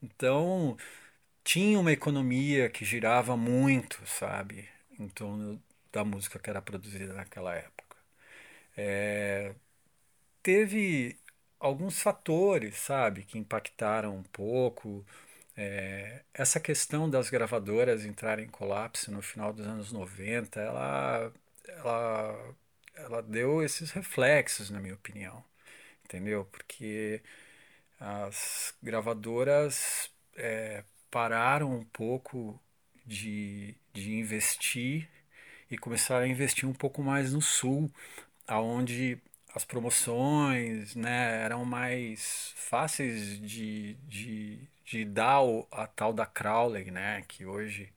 Então, 0.03 0.77
tinha 1.45 1.79
uma 1.81 1.93
economia 1.93 2.69
que 2.71 2.85
girava 2.85 3.37
muito, 3.37 4.01
sabe, 4.07 4.69
em 4.99 5.09
torno 5.09 5.61
da 5.93 6.05
música 6.05 6.39
que 6.39 6.51
era 6.51 6.63
produzida 6.63 7.15
naquela 7.15 7.55
época. 7.55 7.97
É, 8.77 9.55
teve 10.43 11.19
alguns 11.59 12.01
fatores, 12.03 12.77
sabe, 12.79 13.25
que 13.25 13.39
impactaram 13.39 14.17
um 14.17 14.23
pouco. 14.25 15.05
É, 15.57 16.23
essa 16.35 16.61
questão 16.61 17.11
das 17.11 17.31
gravadoras 17.31 18.05
entrarem 18.05 18.47
em 18.47 18.49
colapso 18.51 19.11
no 19.13 19.23
final 19.23 19.53
dos 19.53 19.67
anos 19.67 19.93
90, 19.93 20.61
ela, 20.61 21.33
ela, 21.69 22.55
ela 22.95 23.23
deu 23.23 23.63
esses 23.63 23.91
reflexos, 23.91 24.71
na 24.71 24.81
minha 24.81 24.95
opinião, 24.95 25.45
entendeu? 26.05 26.45
Porque 26.47 27.23
as 27.99 28.75
gravadoras 28.83 30.11
é, 30.37 30.85
pararam 31.11 31.75
um 31.75 31.85
pouco 31.85 32.61
de, 33.07 33.75
de 33.93 34.13
investir 34.15 35.09
e 35.71 35.79
começaram 35.79 36.25
a 36.25 36.29
investir 36.29 36.69
um 36.69 36.73
pouco 36.73 37.03
mais 37.03 37.33
no 37.33 37.41
sul, 37.41 37.91
aonde 38.47 39.19
as 39.55 39.65
promoções 39.65 40.95
né, 40.95 41.43
eram 41.43 41.65
mais 41.65 42.53
fáceis 42.57 43.41
de, 43.41 43.95
de, 44.09 44.59
de 44.85 45.05
dar 45.05 45.43
o, 45.43 45.67
a 45.71 45.87
tal 45.87 46.13
da 46.13 46.27
Crowley, 46.27 46.91
né, 46.91 47.25
que 47.29 47.45
hoje 47.45 47.93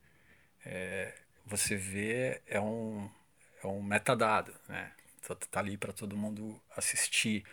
é, 0.65 1.13
você 1.45 1.75
vê 1.75 2.41
é 2.47 2.59
um, 2.59 3.09
é 3.63 3.67
um 3.67 3.81
metadado, 3.81 4.53
né, 4.67 4.91
tá, 5.27 5.36
tá 5.36 5.59
ali 5.59 5.77
para 5.77 5.93
todo 5.93 6.17
mundo 6.17 6.59
assistir. 6.75 7.43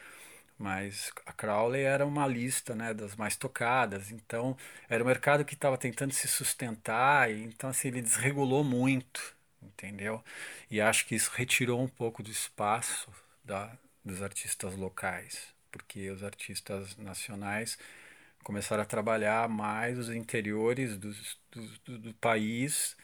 Mas 0.58 1.10
a 1.24 1.32
Crowley 1.32 1.84
era 1.84 2.04
uma 2.04 2.26
lista 2.26 2.74
né, 2.74 2.92
das 2.92 3.16
mais 3.16 3.34
tocadas, 3.34 4.10
então 4.10 4.54
era 4.90 5.02
um 5.02 5.06
mercado 5.06 5.42
que 5.42 5.54
estava 5.54 5.78
tentando 5.78 6.12
se 6.12 6.28
sustentar, 6.28 7.30
e 7.30 7.44
então 7.44 7.70
assim, 7.70 7.88
ele 7.88 8.02
desregulou 8.02 8.62
muito, 8.62 9.34
entendeu? 9.62 10.22
E 10.70 10.80
acho 10.80 11.06
que 11.06 11.14
isso 11.14 11.30
retirou 11.34 11.80
um 11.82 11.88
pouco 11.88 12.22
do 12.22 12.30
espaço 12.30 13.10
da, 13.44 13.76
dos 14.04 14.22
artistas 14.22 14.74
locais, 14.76 15.54
porque 15.70 16.10
os 16.10 16.22
artistas 16.22 16.96
nacionais 16.96 17.78
começaram 18.42 18.82
a 18.82 18.86
trabalhar 18.86 19.48
mais 19.48 19.98
os 19.98 20.10
interiores 20.10 20.96
do, 20.98 21.12
do, 21.84 21.98
do 21.98 22.14
país 22.14 22.96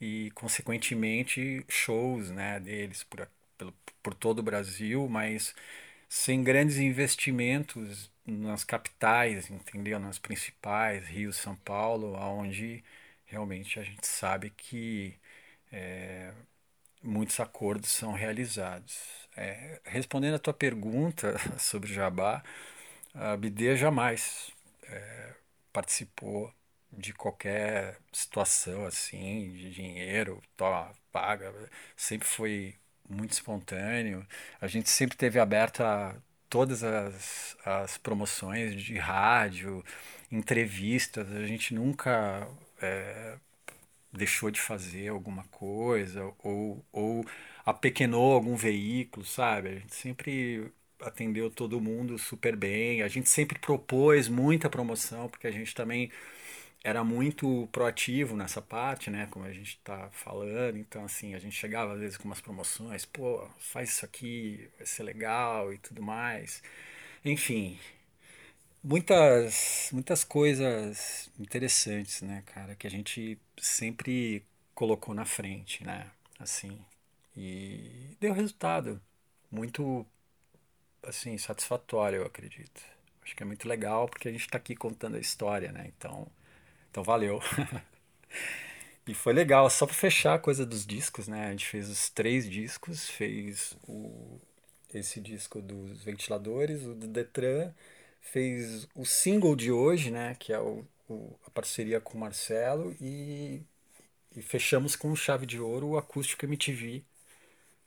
e, 0.00 0.30
consequentemente, 0.34 1.64
shows 1.68 2.30
né, 2.30 2.58
deles 2.60 3.04
por, 3.04 3.28
por, 3.58 3.74
por 4.02 4.14
todo 4.14 4.40
o 4.40 4.42
Brasil, 4.42 5.08
mas 5.08 5.54
sem 6.08 6.42
grandes 6.44 6.76
investimentos 6.78 8.10
nas 8.26 8.64
capitais, 8.64 9.50
entendeu? 9.50 9.98
Nas 9.98 10.18
principais, 10.18 11.06
Rio, 11.06 11.32
São 11.32 11.56
Paulo, 11.56 12.14
onde 12.16 12.84
realmente 13.26 13.80
a 13.80 13.82
gente 13.84 14.06
sabe 14.06 14.50
que 14.50 15.14
é, 15.72 16.32
muitos 17.02 17.38
acordos 17.40 17.90
são 17.90 18.12
realizados. 18.12 18.96
É, 19.36 19.80
respondendo 19.84 20.34
a 20.34 20.38
tua 20.38 20.54
pergunta 20.54 21.36
sobre 21.58 21.92
Jabá, 21.92 22.42
a 23.14 23.36
BD 23.36 23.76
jamais 23.76 24.52
é, 24.84 25.34
participou 25.72 26.52
de 26.92 27.12
qualquer 27.14 27.98
situação 28.12 28.84
assim, 28.86 29.50
de 29.52 29.70
dinheiro, 29.70 30.42
toma, 30.56 30.92
paga, 31.10 31.52
sempre 31.96 32.28
foi 32.28 32.74
muito 33.08 33.32
espontâneo. 33.32 34.26
A 34.60 34.66
gente 34.66 34.90
sempre 34.90 35.16
teve 35.16 35.38
aberto 35.40 35.82
a 35.82 36.14
todas 36.48 36.82
as, 36.84 37.56
as 37.64 37.98
promoções 37.98 38.74
de 38.82 38.98
rádio, 38.98 39.84
entrevistas, 40.30 41.30
a 41.32 41.46
gente 41.46 41.74
nunca 41.74 42.46
é, 42.80 43.36
deixou 44.12 44.50
de 44.50 44.60
fazer 44.60 45.08
alguma 45.08 45.44
coisa 45.44 46.32
ou, 46.42 46.84
ou 46.92 47.24
apequenou 47.64 48.32
algum 48.34 48.56
veículo, 48.56 49.24
sabe? 49.24 49.68
A 49.70 49.74
gente 49.76 49.94
sempre 49.94 50.72
atendeu 51.00 51.50
todo 51.50 51.80
mundo 51.80 52.18
super 52.18 52.56
bem. 52.56 53.02
A 53.02 53.08
gente 53.08 53.28
sempre 53.28 53.58
propôs 53.58 54.28
muita 54.28 54.68
promoção, 54.70 55.28
porque 55.28 55.46
a 55.46 55.50
gente 55.50 55.74
também 55.74 56.10
era 56.84 57.04
muito 57.04 57.68
proativo 57.72 58.36
nessa 58.36 58.60
parte, 58.60 59.10
né? 59.10 59.26
Como 59.30 59.44
a 59.44 59.52
gente 59.52 59.70
está 59.76 60.08
falando. 60.10 60.76
Então, 60.78 61.04
assim, 61.04 61.34
a 61.34 61.38
gente 61.38 61.54
chegava 61.56 61.94
às 61.94 62.00
vezes 62.00 62.16
com 62.16 62.24
umas 62.28 62.40
promoções, 62.40 63.04
pô, 63.04 63.48
faz 63.58 63.90
isso 63.90 64.04
aqui, 64.04 64.68
vai 64.76 64.86
ser 64.86 65.02
legal 65.04 65.72
e 65.72 65.78
tudo 65.78 66.02
mais. 66.02 66.62
Enfim, 67.24 67.78
muitas, 68.82 69.88
muitas 69.92 70.24
coisas 70.24 71.30
interessantes, 71.38 72.22
né, 72.22 72.42
cara, 72.46 72.74
que 72.74 72.86
a 72.86 72.90
gente 72.90 73.38
sempre 73.58 74.44
colocou 74.74 75.14
na 75.14 75.24
frente, 75.24 75.84
né? 75.84 76.10
Assim, 76.38 76.78
e 77.36 78.16
deu 78.20 78.32
resultado 78.32 79.00
muito 79.50 80.06
assim 81.02 81.36
satisfatório, 81.38 82.18
eu 82.20 82.26
acredito. 82.26 82.82
Acho 83.22 83.36
que 83.36 83.42
é 83.42 83.46
muito 83.46 83.68
legal 83.68 84.08
porque 84.08 84.28
a 84.28 84.32
gente 84.32 84.42
está 84.42 84.58
aqui 84.58 84.74
contando 84.76 85.16
a 85.16 85.20
história, 85.20 85.72
né? 85.72 85.92
Então, 85.96 86.26
então 86.90 87.02
valeu. 87.04 87.40
e 89.06 89.14
foi 89.14 89.32
legal, 89.32 89.68
só 89.70 89.86
para 89.86 89.94
fechar 89.94 90.34
a 90.34 90.38
coisa 90.38 90.64
dos 90.64 90.86
discos, 90.86 91.28
né? 91.28 91.46
A 91.46 91.50
gente 91.50 91.66
fez 91.66 91.88
os 91.88 92.08
três 92.10 92.48
discos, 92.48 93.08
fez 93.08 93.76
o 93.88 94.40
esse 94.94 95.20
disco 95.20 95.62
dos 95.62 96.02
ventiladores, 96.04 96.84
o 96.84 96.94
do 96.94 97.06
Detran, 97.08 97.72
fez 98.22 98.88
o 98.94 99.04
single 99.04 99.56
de 99.56 99.72
hoje, 99.72 100.10
né? 100.10 100.36
Que 100.38 100.52
é 100.52 100.60
o, 100.60 100.84
o 101.08 101.36
a 101.46 101.50
parceria 101.50 102.00
com 102.00 102.16
o 102.18 102.20
Marcelo 102.20 102.96
e, 103.00 103.62
e 104.36 104.42
fechamos 104.42 104.96
com 104.96 105.14
chave 105.16 105.46
de 105.46 105.60
ouro 105.60 105.88
o 105.90 105.98
acústico 105.98 106.46
MTV 106.46 107.04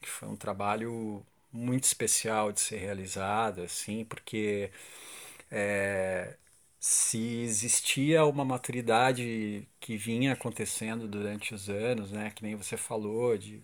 que 0.01 0.09
foi 0.09 0.27
um 0.29 0.35
trabalho 0.35 1.25
muito 1.51 1.85
especial 1.85 2.51
de 2.51 2.59
ser 2.61 2.77
realizado, 2.77 3.63
assim, 3.63 4.05
porque 4.05 4.71
é, 5.51 6.35
se 6.79 7.41
existia 7.41 8.25
uma 8.25 8.45
maturidade 8.45 9.67
que 9.79 9.97
vinha 9.97 10.33
acontecendo 10.33 11.07
durante 11.07 11.53
os 11.55 11.69
anos, 11.69 12.11
né, 12.11 12.31
que 12.35 12.43
nem 12.43 12.55
você 12.55 12.77
falou, 12.77 13.37
de 13.37 13.61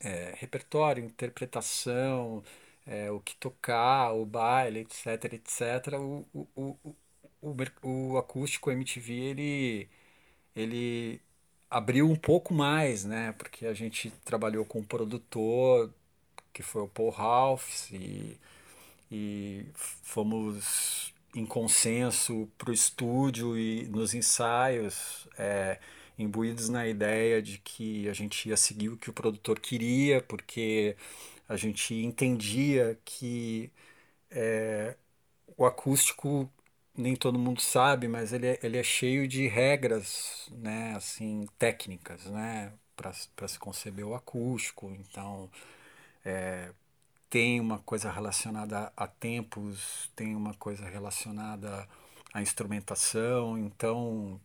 é, 0.00 0.34
repertório, 0.38 1.04
interpretação, 1.04 2.42
é, 2.88 3.10
o 3.10 3.20
que 3.20 3.36
tocar, 3.36 4.12
o 4.14 4.26
baile, 4.26 4.80
etc, 4.80 5.34
etc, 5.34 5.94
o, 6.00 6.26
o, 6.34 6.48
o, 7.42 7.56
o, 7.82 8.12
o 8.12 8.18
acústico 8.18 8.70
MTV, 8.70 9.12
ele, 9.14 9.88
ele 10.56 11.20
abriu 11.70 12.10
um 12.10 12.16
pouco 12.16 12.54
mais, 12.54 13.04
né? 13.04 13.32
Porque 13.38 13.66
a 13.66 13.74
gente 13.74 14.10
trabalhou 14.24 14.64
com 14.64 14.80
um 14.80 14.84
produtor, 14.84 15.92
que 16.52 16.62
foi 16.62 16.82
o 16.82 16.88
Paul 16.88 17.10
Ralphs, 17.10 17.90
e, 17.92 18.38
e 19.10 19.66
fomos 19.74 21.12
em 21.34 21.46
consenso 21.46 22.48
para 22.58 22.70
o 22.70 22.72
estúdio 22.74 23.56
e 23.58 23.86
nos 23.88 24.14
ensaios, 24.14 25.28
é, 25.38 25.78
imbuídos 26.18 26.68
na 26.68 26.86
ideia 26.86 27.40
de 27.42 27.58
que 27.58 28.08
a 28.08 28.12
gente 28.12 28.48
ia 28.48 28.56
seguir 28.56 28.90
o 28.90 28.96
que 28.96 29.10
o 29.10 29.12
produtor 29.12 29.60
queria, 29.60 30.22
porque 30.22 30.96
a 31.48 31.56
gente 31.56 31.94
entendia 31.94 32.98
que 33.04 33.72
é, 34.30 34.96
o 35.56 35.64
acústico 35.66 36.50
nem 36.96 37.16
todo 37.16 37.38
mundo 37.38 37.60
sabe, 37.60 38.08
mas 38.08 38.32
ele 38.32 38.46
é, 38.48 38.58
ele 38.62 38.76
é 38.78 38.82
cheio 38.82 39.28
de 39.28 39.46
regras, 39.46 40.48
né, 40.52 40.94
assim, 40.96 41.46
técnicas, 41.58 42.26
né, 42.26 42.72
para 42.96 43.12
se 43.48 43.58
conceber 43.58 44.04
o 44.06 44.14
acústico. 44.14 44.90
Então, 44.90 45.50
é, 46.24 46.72
tem 47.30 47.60
uma 47.60 47.78
coisa 47.80 48.10
relacionada 48.10 48.92
a 48.96 49.06
tempos, 49.06 50.10
tem 50.16 50.34
uma 50.36 50.54
coisa 50.54 50.88
relacionada 50.88 51.88
à 52.32 52.42
instrumentação. 52.42 53.58
Então, 53.58 54.40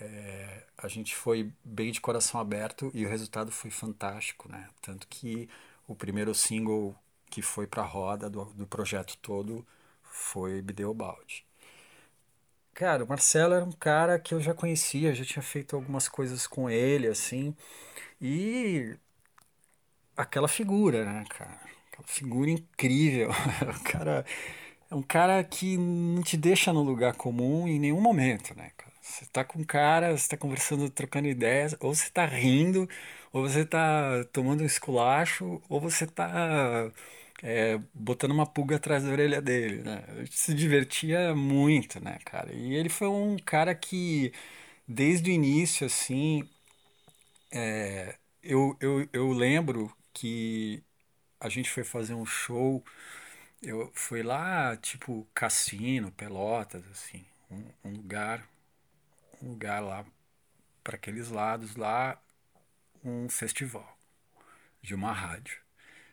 é, 0.00 0.64
a 0.76 0.88
gente 0.88 1.14
foi 1.14 1.52
bem 1.64 1.90
de 1.90 2.00
coração 2.00 2.40
aberto 2.40 2.90
e 2.94 3.04
o 3.04 3.08
resultado 3.08 3.50
foi 3.50 3.70
fantástico, 3.70 4.48
né? 4.48 4.68
Tanto 4.80 5.06
que 5.08 5.48
o 5.86 5.94
primeiro 5.94 6.34
single 6.34 6.94
que 7.30 7.42
foi 7.42 7.66
para 7.66 7.82
a 7.82 7.86
roda 7.86 8.30
do, 8.30 8.44
do 8.46 8.66
projeto 8.66 9.16
todo 9.18 9.66
foi 10.02 10.62
Bideobaldi. 10.62 11.44
Cara, 12.74 13.04
o 13.04 13.08
Marcelo 13.08 13.54
era 13.54 13.64
um 13.64 13.72
cara 13.72 14.18
que 14.18 14.34
eu 14.34 14.40
já 14.40 14.52
conhecia, 14.52 15.14
já 15.14 15.24
tinha 15.24 15.42
feito 15.42 15.76
algumas 15.76 16.08
coisas 16.08 16.46
com 16.46 16.68
ele, 16.68 17.08
assim. 17.08 17.56
E 18.20 18.96
aquela 20.16 20.48
figura, 20.48 21.04
né, 21.04 21.24
cara? 21.30 21.58
Aquela 21.90 22.06
figura 22.06 22.50
incrível. 22.50 23.30
o 23.80 23.84
cara 23.84 24.26
é 24.90 24.94
um 24.94 25.02
cara 25.02 25.42
que 25.44 25.76
não 25.78 26.22
te 26.22 26.36
deixa 26.36 26.72
no 26.72 26.82
lugar 26.82 27.14
comum 27.14 27.66
em 27.66 27.78
nenhum 27.78 28.00
momento, 28.00 28.54
né, 28.56 28.70
cara? 28.76 28.95
Você 29.06 29.24
tá 29.26 29.44
com 29.44 29.64
cara, 29.64 30.16
você 30.16 30.28
tá 30.28 30.36
conversando, 30.36 30.90
trocando 30.90 31.28
ideias, 31.28 31.76
ou 31.80 31.94
você 31.94 32.10
tá 32.10 32.26
rindo, 32.26 32.88
ou 33.32 33.42
você 33.48 33.64
tá 33.64 34.24
tomando 34.32 34.62
um 34.62 34.66
esculacho, 34.66 35.62
ou 35.68 35.80
você 35.80 36.06
tá 36.06 36.90
é, 37.42 37.78
botando 37.94 38.32
uma 38.32 38.46
pulga 38.46 38.76
atrás 38.76 39.04
da 39.04 39.10
orelha 39.10 39.40
dele, 39.40 39.82
né? 39.82 40.04
Gente 40.18 40.36
se 40.38 40.54
divertia 40.54 41.34
muito, 41.34 42.02
né, 42.02 42.18
cara? 42.24 42.52
E 42.52 42.74
ele 42.74 42.88
foi 42.88 43.08
um 43.08 43.36
cara 43.38 43.74
que, 43.74 44.32
desde 44.88 45.30
o 45.30 45.34
início, 45.34 45.86
assim, 45.86 46.48
é, 47.50 48.16
eu, 48.42 48.76
eu, 48.80 49.08
eu 49.12 49.32
lembro 49.32 49.94
que 50.12 50.82
a 51.40 51.48
gente 51.48 51.70
foi 51.70 51.84
fazer 51.84 52.14
um 52.14 52.26
show, 52.26 52.84
eu 53.62 53.90
fui 53.94 54.22
lá, 54.22 54.76
tipo, 54.76 55.26
Cassino, 55.34 56.12
Pelotas, 56.12 56.84
assim, 56.90 57.24
um, 57.50 57.64
um 57.84 57.92
lugar, 57.94 58.48
lugar 59.46 59.80
lá 59.80 60.04
para 60.82 60.96
aqueles 60.96 61.30
lados 61.30 61.76
lá, 61.76 62.20
um 63.04 63.28
festival 63.28 63.96
de 64.82 64.94
uma 64.94 65.12
rádio. 65.12 65.60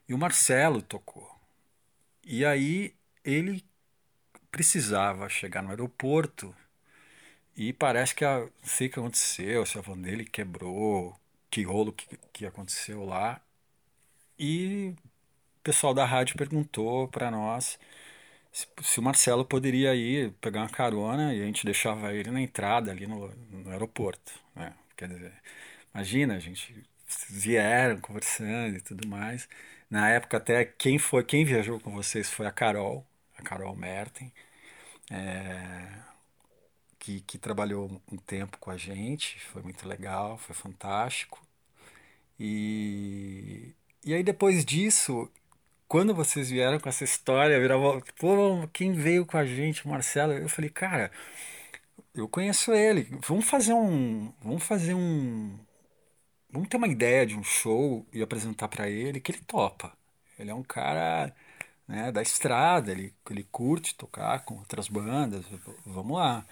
E 0.08 0.14
o 0.14 0.18
Marcelo 0.18 0.82
tocou. 0.82 1.30
E 2.24 2.46
aí 2.46 2.96
ele 3.24 3.64
precisava 4.52 5.30
chegar 5.30 5.62
no 5.62 5.70
aeroporto 5.70 6.56
e 7.56 7.72
parece 7.72 8.16
que 8.16 8.26
a, 8.26 8.48
sei 8.64 8.88
o 8.88 8.92
que 8.92 9.00
aconteceu, 9.00 9.66
se 9.66 9.78
a 9.78 9.82
van 9.82 9.98
dele 9.98 10.26
quebrou, 10.26 11.16
que 11.50 11.64
rolo 11.64 11.94
que, 11.94 12.18
que 12.32 12.46
aconteceu 12.46 13.06
lá. 13.06 13.42
E 14.38 14.96
o 15.60 15.62
pessoal 15.64 15.94
da 15.94 16.06
rádio 16.06 16.36
perguntou 16.38 17.08
para 17.08 17.30
nós 17.30 17.78
se, 18.54 19.00
o 19.00 19.04
Marcelo 19.04 19.44
poderia 19.44 19.96
ir 19.96 20.32
pegar 20.42 20.62
uma 20.62 20.70
carona 20.70 21.34
e 21.34 21.42
a 21.42 21.46
gente 21.46 21.66
deixava 21.66 22.14
ele 22.14 22.30
na 22.32 22.42
entrada 22.42 22.92
ali 22.92 23.08
no, 23.08 23.28
no 23.52 23.72
aeroporto. 23.72 24.34
Né? 24.56 24.74
Quer 24.96 25.10
dizer, 25.10 25.34
imagina, 25.94 26.36
a 26.36 26.40
gente 26.40 26.84
vieram 27.30 28.00
conversando 28.00 28.78
e 28.78 28.82
tudo 28.82 29.08
mais. 29.08 29.50
Na 29.90 30.10
época 30.10 30.38
até 30.38 30.66
quem 30.66 31.00
foi, 31.00 31.24
quem 31.24 31.44
viajou 31.46 31.80
com 31.80 31.92
vocês 31.92 32.32
foi 32.32 32.46
a 32.46 32.52
Carol, 32.52 33.06
a 33.38 33.42
Carol 33.42 33.76
Merten, 33.76 34.32
é, 35.12 35.88
que, 37.00 37.22
que 37.22 37.38
trabalhou 37.38 38.02
um 38.12 38.18
tempo 38.18 38.58
com 38.60 38.72
a 38.72 38.78
gente, 38.78 39.40
foi 39.40 39.62
muito 39.64 39.88
legal, 39.88 40.38
foi 40.38 40.56
fantástico. 40.56 41.42
E, 42.40 43.74
e 44.06 44.14
aí 44.14 44.24
depois 44.24 44.66
disso, 44.66 45.30
quando 45.94 46.16
vocês 46.16 46.50
vieram 46.50 46.80
com 46.80 46.90
essa 46.90 47.04
história, 47.04 47.60
virava, 47.60 48.02
pô, 48.20 48.68
quem 48.74 48.94
veio 48.94 49.28
com 49.28 49.38
a 49.38 49.46
gente, 49.46 49.88
Marcelo, 49.88 50.34
eu 50.34 50.50
falei, 50.50 50.68
cara, 50.72 51.12
eu 52.16 52.28
conheço 52.28 52.74
ele, 52.74 53.04
vamos 53.22 53.46
fazer 53.46 53.74
um, 53.74 54.34
vamos 54.42 54.64
fazer 54.64 54.96
um, 54.96 55.56
vamos 56.50 56.68
ter 56.68 56.78
uma 56.78 56.88
ideia 56.88 57.28
de 57.28 57.38
um 57.38 57.44
show 57.44 58.08
e 58.12 58.24
apresentar 58.24 58.70
para 58.70 58.90
ele 58.90 59.20
que 59.20 59.34
ele 59.34 59.42
topa. 59.46 59.94
Ele 60.40 60.50
é 60.50 60.56
um 60.56 60.64
cara 60.64 61.32
né, 61.88 62.12
da 62.12 62.24
estrada, 62.24 62.92
ele, 62.92 63.14
ele 63.30 63.44
curte 63.52 63.94
tocar 63.96 64.44
com 64.46 64.56
outras 64.56 64.88
bandas, 64.90 65.46
vamos 65.86 66.18
lá. 66.18 66.44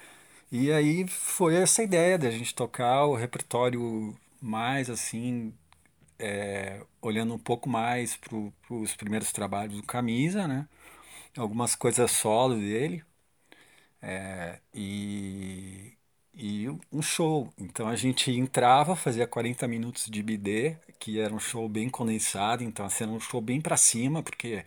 E 0.52 0.72
aí 0.72 1.08
foi 1.08 1.56
essa 1.56 1.82
ideia 1.84 2.18
de 2.20 2.28
a 2.28 2.32
gente 2.32 2.54
tocar 2.54 3.06
o 3.06 3.16
repertório 3.16 4.16
mais 4.40 4.90
assim, 4.90 5.54
é, 6.22 6.82
olhando 7.02 7.34
um 7.36 7.40
pouco 7.40 7.70
mais 7.70 8.18
para 8.18 8.36
os 8.70 8.96
primeiros 8.96 9.32
trabalhos 9.34 9.78
do 9.78 9.84
Camisa, 9.84 10.48
né? 10.48 10.68
Algumas 11.38 11.76
coisas 11.76 12.12
solo 12.12 12.56
dele. 12.56 13.04
É, 14.02 14.60
e, 14.74 15.94
e 16.34 16.68
um 16.92 17.02
show. 17.02 17.54
Então 17.58 17.88
a 17.88 17.96
gente 17.96 18.32
entrava, 18.32 18.96
fazia 18.96 19.28
40 19.28 19.68
minutos 19.68 20.08
de 20.08 20.24
BD, 20.24 20.76
que 21.00 21.20
era 21.20 21.34
um 21.34 21.40
show 21.40 21.68
bem 21.70 21.90
condensado, 21.90 22.64
então 22.64 22.86
assim, 22.86 23.04
era 23.04 23.14
um 23.14 23.20
show 23.20 23.42
bem 23.42 23.62
para 23.62 23.78
cima, 23.78 24.24
porque 24.24 24.66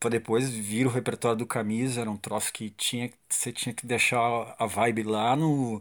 para 0.00 0.10
depois 0.10 0.50
vir 0.50 0.86
o 0.86 0.90
repertório 0.90 1.38
do 1.38 1.46
Camisa, 1.46 2.02
era 2.02 2.10
um 2.10 2.16
troço 2.16 2.52
que 2.52 2.70
tinha 2.70 3.10
você 3.28 3.52
tinha 3.52 3.74
que 3.74 3.86
deixar 3.86 4.54
a 4.58 4.66
vibe 4.66 5.04
lá 5.04 5.36
no, 5.36 5.80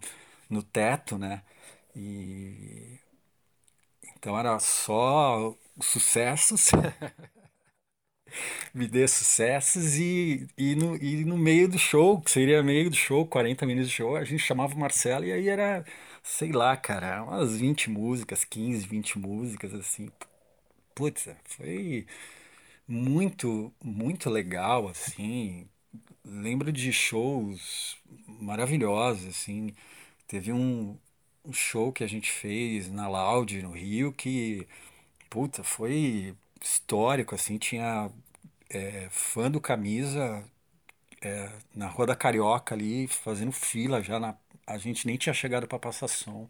no 0.50 0.64
teto, 0.64 1.18
né? 1.18 1.44
E 1.96 3.00
então 4.20 4.38
era 4.38 4.60
só 4.60 5.56
sucessos. 5.82 6.72
me 8.74 8.88
dê 8.88 9.08
sucessos 9.08 9.96
e, 9.98 10.48
e, 10.58 10.76
no, 10.76 10.96
e 10.98 11.26
no 11.26 11.38
meio 11.38 11.68
do 11.68 11.78
show, 11.80 12.20
que 12.22 12.32
seria 12.32 12.62
meio 12.64 12.90
do 12.90 12.96
show, 12.96 13.26
40 13.26 13.66
minutos 13.66 13.90
de 13.90 13.96
show, 13.96 14.16
a 14.16 14.24
gente 14.24 14.40
chamava 14.44 14.74
o 14.76 14.80
Marcelo 14.80 15.26
e 15.26 15.32
aí 15.32 15.48
era, 15.50 15.86
sei 16.24 16.52
lá, 16.52 16.76
cara, 16.78 17.24
umas 17.24 17.56
20 17.58 17.90
músicas, 17.90 18.44
15, 18.44 18.88
20 18.88 19.18
músicas, 19.20 19.74
assim. 19.74 20.10
Putz, 20.96 21.30
foi 21.46 22.08
muito, 22.88 23.74
muito 23.84 24.30
legal, 24.30 24.88
assim. 24.90 25.68
Lembro 26.26 26.72
de 26.72 26.94
shows 26.94 27.98
maravilhosos, 28.28 29.28
assim. 29.30 29.76
Teve 30.28 30.54
um, 30.54 30.98
um 31.50 31.54
show 31.54 31.92
que 31.92 32.04
a 32.04 32.08
gente 32.08 32.32
fez 32.32 32.90
na 32.90 33.08
Loud, 33.10 33.62
no 33.64 33.72
Rio, 33.72 34.14
que, 34.14 34.68
puta, 35.30 35.64
foi 35.64 36.36
histórico, 36.62 37.36
assim, 37.36 37.58
tinha 37.58 38.12
é, 38.70 39.10
fã 39.12 39.52
do 39.52 39.62
Camisa 39.62 40.44
é, 41.22 41.52
na 41.76 41.88
Rua 41.88 42.08
da 42.08 42.16
Carioca 42.16 42.76
ali, 42.76 43.08
fazendo 43.08 43.52
fila 43.52 44.02
já, 44.04 44.20
na, 44.20 44.36
a 44.68 44.78
gente 44.78 45.08
nem 45.08 45.18
tinha 45.18 45.34
chegado 45.34 45.68
para 45.68 45.80
passar 45.80 46.08
som. 46.08 46.48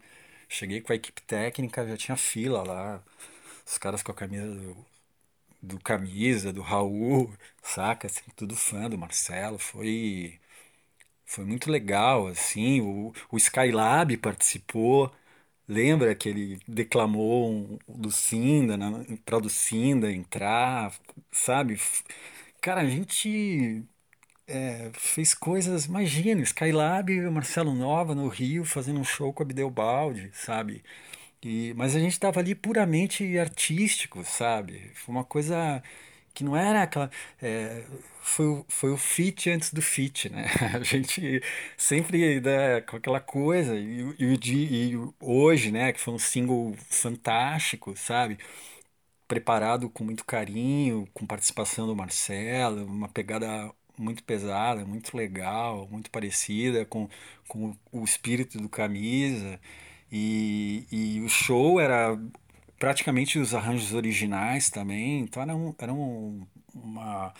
Cheguei 0.48 0.80
com 0.80 0.92
a 0.92 0.96
equipe 0.96 1.22
técnica, 1.22 1.86
já 1.86 1.96
tinha 1.96 2.16
fila 2.16 2.62
lá, 2.66 3.02
os 3.66 3.78
caras 3.78 4.02
com 4.02 4.12
a 4.12 4.14
camisa 4.14 4.54
do, 4.54 4.76
do 5.62 5.80
Camisa, 5.80 6.52
do 6.52 6.62
Raul, 6.62 7.32
saca, 7.62 8.06
assim, 8.06 8.22
tudo 8.36 8.56
fã 8.56 8.88
do 8.90 8.98
Marcelo, 8.98 9.58
foi... 9.58 10.40
Foi 11.30 11.44
muito 11.44 11.70
legal, 11.70 12.26
assim, 12.26 12.80
o, 12.80 13.12
o 13.30 13.36
Skylab 13.36 14.16
participou, 14.18 15.12
Lembra 15.68 16.14
que 16.14 16.28
ele 16.28 16.60
declamou 16.68 17.50
um, 17.50 17.78
do 17.88 18.10
Cinda, 18.12 18.76
na, 18.76 19.04
pra 19.24 19.38
Cinda 19.48 20.12
entrar, 20.12 20.92
sabe? 21.32 21.80
Cara, 22.60 22.82
a 22.82 22.86
gente 22.90 23.84
é, 24.46 24.90
fez 24.94 25.34
coisas, 25.34 25.86
imagina, 25.86 26.42
Skylab 26.42 27.12
e 27.12 27.20
Marcelo 27.30 27.74
Nova 27.74 28.14
no 28.14 28.28
Rio 28.28 28.64
fazendo 28.64 29.00
um 29.00 29.04
show 29.04 29.32
com 29.32 29.42
a 29.42 29.46
Bideobaldi, 29.46 30.30
sabe? 30.34 30.84
E, 31.42 31.74
mas 31.76 31.96
a 31.96 32.00
gente 32.00 32.12
estava 32.12 32.40
ali 32.40 32.54
puramente 32.54 33.38
artístico, 33.38 34.24
sabe? 34.24 34.92
Foi 34.94 35.14
uma 35.14 35.24
coisa 35.24 35.82
que 36.40 36.44
não 36.44 36.56
era 36.56 36.82
aquela. 36.82 37.10
É, 37.40 37.84
foi, 38.22 38.46
o- 38.46 38.64
foi 38.68 38.90
o 38.90 38.96
fit 38.96 39.50
antes 39.50 39.72
do 39.72 39.82
fit, 39.82 40.28
né? 40.30 40.46
A 40.74 40.82
gente 40.82 41.42
sempre 41.76 42.40
né, 42.40 42.80
com 42.82 42.96
aquela 42.96 43.20
coisa. 43.20 43.76
E, 43.76 44.14
e, 44.18 44.92
e 44.94 44.96
hoje, 45.20 45.70
né, 45.70 45.92
que 45.92 46.00
foi 46.00 46.14
um 46.14 46.18
single 46.18 46.74
fantástico, 46.90 47.94
sabe? 47.96 48.38
Preparado 49.28 49.88
com 49.90 50.02
muito 50.04 50.24
carinho, 50.24 51.06
com 51.14 51.24
participação 51.26 51.86
do 51.86 51.94
Marcelo, 51.94 52.84
uma 52.86 53.08
pegada 53.08 53.72
muito 53.96 54.24
pesada, 54.24 54.84
muito 54.84 55.16
legal, 55.16 55.86
muito 55.88 56.10
parecida 56.10 56.84
com, 56.86 57.08
com 57.48 57.76
o 57.92 58.02
espírito 58.04 58.58
do 58.60 58.68
Camisa. 58.68 59.60
E, 60.12 60.86
e 60.90 61.20
o 61.22 61.28
show 61.28 61.78
era 61.80 62.18
praticamente 62.80 63.38
os 63.40 63.54
arranjos 63.54 63.94
originais 63.94 64.70
também, 64.70 65.20
então 65.22 65.42
era, 65.44 65.56
um, 65.56 65.76
era 65.78 65.94
um, 65.94 66.48
uma, 66.74 67.34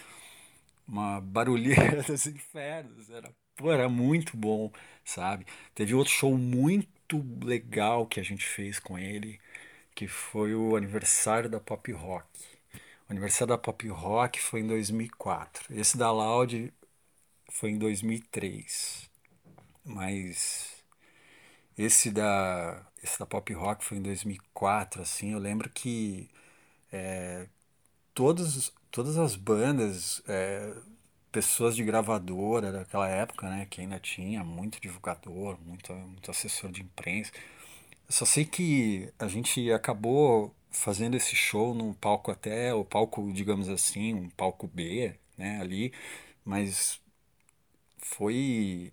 uma 0.89 1.21
barulheira 1.21 2.03
dos 2.05 2.27
infernos, 2.27 3.11
era, 3.11 3.33
pô, 3.57 3.73
era 3.73 3.89
muito 3.89 4.37
bom, 4.37 4.73
sabe? 5.05 5.47
Teve 5.75 5.95
outro 5.95 6.13
show 6.13 6.37
muito 6.39 7.25
legal 7.45 8.07
que 8.07 8.21
a 8.21 8.25
gente 8.25 8.45
fez 8.47 8.79
com 8.81 8.99
ele, 8.99 9.41
que 9.95 10.09
foi 10.09 10.55
o 10.55 10.77
aniversário 10.77 11.51
da 11.51 11.61
Pop 11.61 11.93
Rock. 11.93 12.27
O 13.09 13.13
aniversário 13.13 13.49
da 13.49 13.59
Pop 13.59 13.87
Rock 13.89 14.41
foi 14.41 14.61
em 14.61 14.67
2004. 14.67 15.75
Esse 15.77 15.97
da 15.99 16.13
Loud 16.13 16.73
foi 17.51 17.71
em 17.71 17.79
2003. 17.79 19.11
Mas 19.85 20.70
esse 21.83 22.11
da, 22.11 22.87
esse 23.03 23.19
da 23.19 23.27
Pop 23.27 23.53
Rock 23.55 23.85
foi 23.85 23.99
em 23.99 24.03
2004, 24.03 25.03
assim. 25.03 25.33
Eu 25.33 25.39
lembro 25.39 25.71
que 25.71 26.31
todos, 28.15 28.73
todas 28.91 29.17
as 29.19 29.37
bandas, 29.37 30.23
é, 30.29 30.73
pessoas 31.33 31.77
de 31.77 31.85
gravadora 31.85 32.73
daquela 32.73 33.09
época, 33.09 33.49
né, 33.49 33.67
que 33.71 33.81
ainda 33.81 33.99
tinha 33.99 34.45
muito 34.45 34.81
divulgador, 34.81 35.59
muito, 35.61 35.93
muito 35.95 36.31
assessor 36.31 36.71
de 36.71 36.83
imprensa. 36.83 37.33
Eu 38.09 38.13
só 38.15 38.25
sei 38.25 38.45
que 38.45 39.13
a 39.19 39.29
gente 39.29 39.73
acabou 39.73 40.55
fazendo 40.71 41.17
esse 41.17 41.37
show 41.37 41.75
num 41.75 41.93
palco 41.95 42.31
até, 42.31 42.75
o 42.75 42.85
palco, 42.85 43.33
digamos 43.33 43.69
assim, 43.69 44.15
um 44.15 44.31
palco 44.31 44.69
B, 44.69 45.15
né, 45.39 45.61
ali, 45.61 45.93
mas 46.45 47.01
foi 47.99 48.93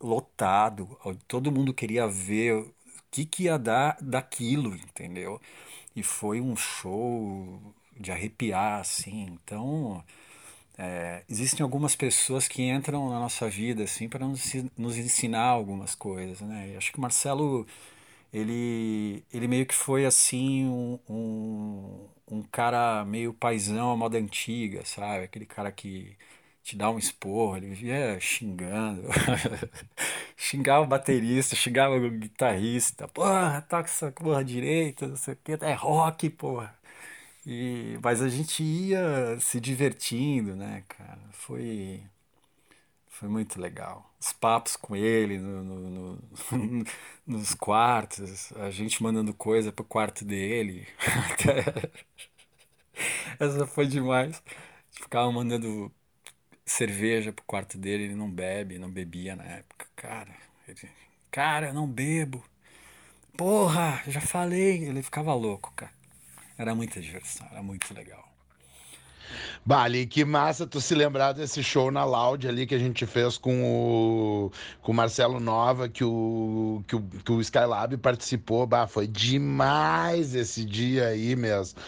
lotado, 0.00 0.98
todo 1.26 1.52
mundo 1.52 1.74
queria 1.74 2.06
ver 2.06 2.54
o 2.54 2.74
que, 3.10 3.24
que 3.24 3.44
ia 3.44 3.58
dar 3.58 3.96
daquilo, 4.00 4.74
entendeu? 4.76 5.40
E 5.96 6.02
foi 6.02 6.40
um 6.40 6.56
show 6.56 7.60
de 7.98 8.12
arrepiar, 8.12 8.80
assim, 8.80 9.22
então 9.42 10.04
é, 10.78 11.24
existem 11.28 11.64
algumas 11.64 11.96
pessoas 11.96 12.46
que 12.48 12.62
entram 12.62 13.10
na 13.10 13.18
nossa 13.20 13.48
vida 13.50 13.84
assim 13.84 14.08
para 14.08 14.26
nos, 14.26 14.52
nos 14.76 14.96
ensinar 14.96 15.42
algumas 15.44 15.94
coisas, 15.94 16.40
né? 16.40 16.74
acho 16.76 16.92
que 16.92 16.98
o 16.98 17.00
Marcelo 17.00 17.66
ele, 18.32 19.24
ele 19.32 19.48
meio 19.48 19.66
que 19.66 19.74
foi 19.74 20.04
assim 20.06 20.66
um, 20.66 20.98
um, 21.08 22.08
um 22.30 22.42
cara 22.42 23.04
meio 23.04 23.32
paisão 23.34 23.92
à 23.92 23.96
moda 23.96 24.18
antiga, 24.18 24.84
sabe? 24.84 25.24
Aquele 25.24 25.46
cara 25.46 25.72
que 25.72 26.16
te 26.68 26.76
dá 26.76 26.90
um 26.90 26.98
esporro, 26.98 27.56
ele 27.56 27.68
vivia 27.68 28.20
xingando, 28.20 29.02
xingava 30.36 30.84
o 30.84 30.86
baterista, 30.86 31.56
xingava 31.56 31.94
o 31.96 32.10
guitarrista, 32.10 33.08
porra, 33.08 33.62
toca 33.62 33.88
essa 33.88 34.12
porra 34.12 34.44
direita, 34.44 35.08
não 35.08 35.16
sei 35.16 35.32
o 35.32 35.36
que, 35.38 35.52
é 35.64 35.72
rock, 35.72 36.28
porra. 36.28 36.78
E, 37.46 37.98
mas 38.02 38.20
a 38.22 38.28
gente 38.28 38.62
ia 38.62 39.38
se 39.40 39.58
divertindo, 39.60 40.54
né, 40.56 40.84
cara? 40.88 41.20
Foi, 41.32 42.02
foi 43.08 43.28
muito 43.30 43.58
legal. 43.60 44.12
Os 44.20 44.32
papos 44.34 44.76
com 44.76 44.94
ele 44.94 45.38
no, 45.38 45.64
no, 45.64 46.16
no 46.16 46.18
nos 47.26 47.54
quartos, 47.54 48.52
a 48.56 48.70
gente 48.70 49.02
mandando 49.02 49.32
coisa 49.32 49.72
pro 49.72 49.84
quarto 49.84 50.22
dele. 50.24 50.86
Essa 53.40 53.66
foi 53.66 53.86
demais. 53.86 54.42
Ficava 54.92 55.30
mandando 55.32 55.90
cerveja 56.68 57.32
pro 57.32 57.44
quarto 57.44 57.78
dele, 57.78 58.04
ele 58.04 58.14
não 58.14 58.30
bebe, 58.30 58.78
não 58.78 58.90
bebia 58.90 59.34
na 59.34 59.44
época. 59.44 59.86
Cara, 59.96 60.34
ele, 60.66 60.88
cara, 61.30 61.68
eu 61.68 61.74
não 61.74 61.86
bebo. 61.86 62.44
Porra, 63.36 64.02
já 64.06 64.20
falei. 64.20 64.84
Ele 64.84 65.02
ficava 65.02 65.34
louco, 65.34 65.72
cara. 65.74 65.92
Era 66.56 66.74
muita 66.74 67.00
diversão, 67.00 67.46
era 67.50 67.62
muito 67.62 67.92
legal. 67.94 68.28
Bali, 69.64 70.06
que 70.06 70.24
massa 70.24 70.66
tu 70.66 70.80
se 70.80 70.94
lembrar 70.94 71.32
desse 71.32 71.62
show 71.62 71.90
na 71.90 72.04
Loud 72.04 72.48
ali 72.48 72.66
que 72.66 72.74
a 72.74 72.78
gente 72.78 73.06
fez 73.06 73.36
com 73.36 73.62
o, 73.62 74.52
com 74.80 74.92
o 74.92 74.94
Marcelo 74.94 75.38
Nova, 75.38 75.88
que 75.88 76.02
o, 76.02 76.82
que 76.86 76.96
o, 76.96 77.02
que 77.02 77.32
o 77.32 77.40
Skylab 77.40 77.96
participou. 77.98 78.66
Bah, 78.66 78.86
foi 78.86 79.06
demais 79.06 80.34
esse 80.34 80.64
dia 80.64 81.08
aí 81.08 81.36
mesmo. 81.36 81.78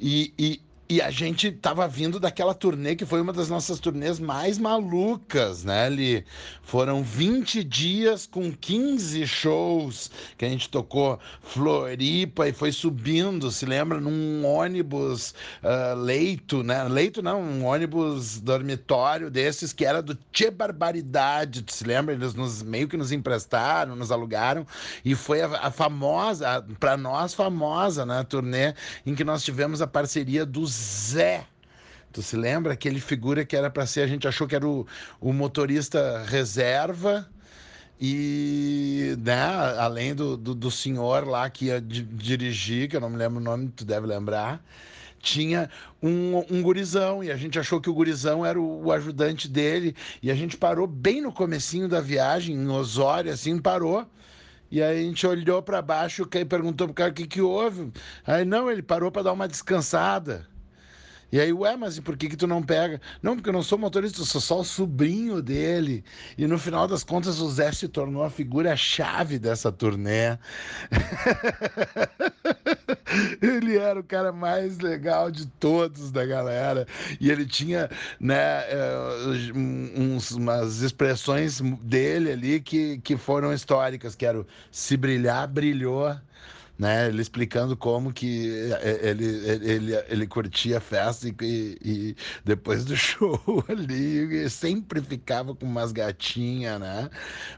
E, 0.00 0.32
e, 0.38 0.62
e 0.88 1.02
a 1.02 1.10
gente 1.10 1.52
tava 1.52 1.86
vindo 1.86 2.18
daquela 2.18 2.54
turnê 2.54 2.96
que 2.96 3.04
foi 3.04 3.20
uma 3.20 3.32
das 3.32 3.48
nossas 3.48 3.78
turnês 3.78 4.18
mais 4.18 4.58
malucas, 4.58 5.62
né, 5.64 5.84
ali 5.84 6.24
Foram 6.62 7.02
20 7.02 7.64
dias 7.64 8.26
com 8.26 8.52
15 8.52 9.26
shows 9.26 10.10
que 10.36 10.44
a 10.44 10.48
gente 10.48 10.68
tocou 10.68 11.18
Floripa 11.42 12.46
e 12.46 12.52
foi 12.52 12.72
subindo, 12.72 13.50
se 13.50 13.64
lembra, 13.64 14.00
num 14.00 14.44
ônibus 14.44 15.34
uh, 15.62 15.98
leito, 15.98 16.62
né? 16.62 16.84
Leito 16.84 17.22
não, 17.22 17.40
um 17.40 17.64
ônibus 17.64 18.38
dormitório 18.40 19.30
desses 19.30 19.72
que 19.72 19.84
era 19.84 20.02
do 20.02 20.14
Tchê 20.30 20.50
Barbaridade, 20.50 21.64
se 21.68 21.84
lembra? 21.84 22.14
Eles 22.14 22.34
nos, 22.34 22.62
meio 22.62 22.86
que 22.86 22.96
nos 22.96 23.12
emprestaram, 23.12 23.96
nos 23.96 24.12
alugaram 24.12 24.66
e 25.04 25.14
foi 25.14 25.40
a, 25.40 25.46
a 25.68 25.70
famosa, 25.70 26.64
para 26.78 26.96
nós 26.96 27.32
famosa, 27.32 28.04
né, 28.04 28.24
turnê 28.24 28.74
em 29.06 29.14
que 29.14 29.24
nós 29.24 29.42
tivemos 29.42 29.80
a 29.80 29.86
parceria 29.86 30.44
dos 30.44 30.77
Zé. 30.78 31.44
Tu 32.12 32.22
se 32.22 32.36
lembra? 32.36 32.72
Aquele 32.72 33.00
figura 33.00 33.44
que 33.44 33.56
era 33.56 33.70
para 33.70 33.86
ser, 33.86 34.02
a 34.02 34.06
gente 34.06 34.26
achou 34.26 34.46
que 34.46 34.54
era 34.54 34.66
o, 34.66 34.86
o 35.20 35.32
motorista 35.32 36.24
reserva 36.26 37.28
e, 38.00 39.16
né, 39.18 39.42
além 39.78 40.14
do, 40.14 40.36
do, 40.36 40.54
do, 40.54 40.70
senhor 40.70 41.26
lá 41.26 41.50
que 41.50 41.66
ia 41.66 41.80
dirigir, 41.80 42.88
que 42.88 42.96
eu 42.96 43.00
não 43.00 43.10
me 43.10 43.16
lembro 43.16 43.38
o 43.38 43.42
nome, 43.42 43.72
tu 43.74 43.84
deve 43.84 44.06
lembrar, 44.06 44.62
tinha 45.20 45.68
um, 46.00 46.38
um 46.48 46.62
gurizão, 46.62 47.24
e 47.24 47.30
a 47.30 47.36
gente 47.36 47.58
achou 47.58 47.80
que 47.80 47.90
o 47.90 47.94
gurizão 47.94 48.46
era 48.46 48.60
o, 48.60 48.84
o, 48.84 48.92
ajudante 48.92 49.48
dele, 49.48 49.96
e 50.22 50.30
a 50.30 50.34
gente 50.34 50.56
parou 50.56 50.86
bem 50.86 51.20
no 51.20 51.32
comecinho 51.32 51.88
da 51.88 52.00
viagem, 52.00 52.54
em 52.54 52.68
Osório, 52.68 53.32
assim, 53.32 53.58
parou, 53.58 54.06
e 54.70 54.80
aí 54.80 55.00
a 55.00 55.02
gente 55.02 55.26
olhou 55.26 55.60
para 55.60 55.82
baixo 55.82 56.28
e 56.32 56.44
perguntou 56.44 56.86
pro 56.86 56.94
cara 56.94 57.10
o 57.10 57.14
que, 57.14 57.26
que 57.26 57.40
houve. 57.40 57.90
Aí, 58.26 58.44
não, 58.44 58.70
ele 58.70 58.82
parou 58.82 59.10
para 59.10 59.22
dar 59.22 59.32
uma 59.32 59.48
descansada. 59.48 60.46
E 61.30 61.38
aí, 61.38 61.52
ué, 61.52 61.76
mas 61.76 61.98
e 61.98 62.02
por 62.02 62.16
que 62.16 62.28
que 62.28 62.36
tu 62.36 62.46
não 62.46 62.62
pega? 62.62 63.00
Não, 63.22 63.36
porque 63.36 63.50
eu 63.50 63.52
não 63.52 63.62
sou 63.62 63.78
motorista, 63.78 64.20
eu 64.20 64.24
sou 64.24 64.40
só 64.40 64.60
o 64.60 64.64
sobrinho 64.64 65.42
dele. 65.42 66.02
E 66.38 66.46
no 66.46 66.58
final 66.58 66.88
das 66.88 67.04
contas, 67.04 67.38
o 67.40 67.50
Zé 67.50 67.70
se 67.70 67.86
tornou 67.86 68.24
a 68.24 68.30
figura-chave 68.30 69.38
dessa 69.38 69.70
turnê. 69.70 70.38
ele 73.42 73.76
era 73.76 74.00
o 74.00 74.04
cara 74.04 74.32
mais 74.32 74.78
legal 74.78 75.30
de 75.30 75.46
todos 75.46 76.10
da 76.10 76.24
galera. 76.24 76.86
E 77.20 77.30
ele 77.30 77.44
tinha, 77.44 77.90
né, 78.18 78.64
eh, 78.70 79.52
uns, 79.54 80.30
umas 80.30 80.80
expressões 80.80 81.60
dele 81.82 82.32
ali 82.32 82.60
que, 82.60 82.98
que 82.98 83.18
foram 83.18 83.52
históricas, 83.52 84.14
que 84.14 84.24
era 84.24 84.46
se 84.70 84.96
brilhar, 84.96 85.46
brilhou 85.46 86.16
né? 86.78 87.08
Ele 87.08 87.20
explicando 87.20 87.76
como 87.76 88.12
que 88.12 88.46
ele, 89.02 89.24
ele, 89.64 90.04
ele 90.08 90.26
curtia 90.26 90.78
a 90.78 90.80
festa 90.80 91.28
e, 91.28 91.34
e, 91.82 92.16
depois 92.44 92.84
do 92.84 92.94
show 92.96 93.42
ali 93.68 94.48
sempre 94.48 95.02
ficava 95.02 95.54
com 95.54 95.66
umas 95.66 95.90
gatinhas, 95.90 96.78
né? 96.78 97.10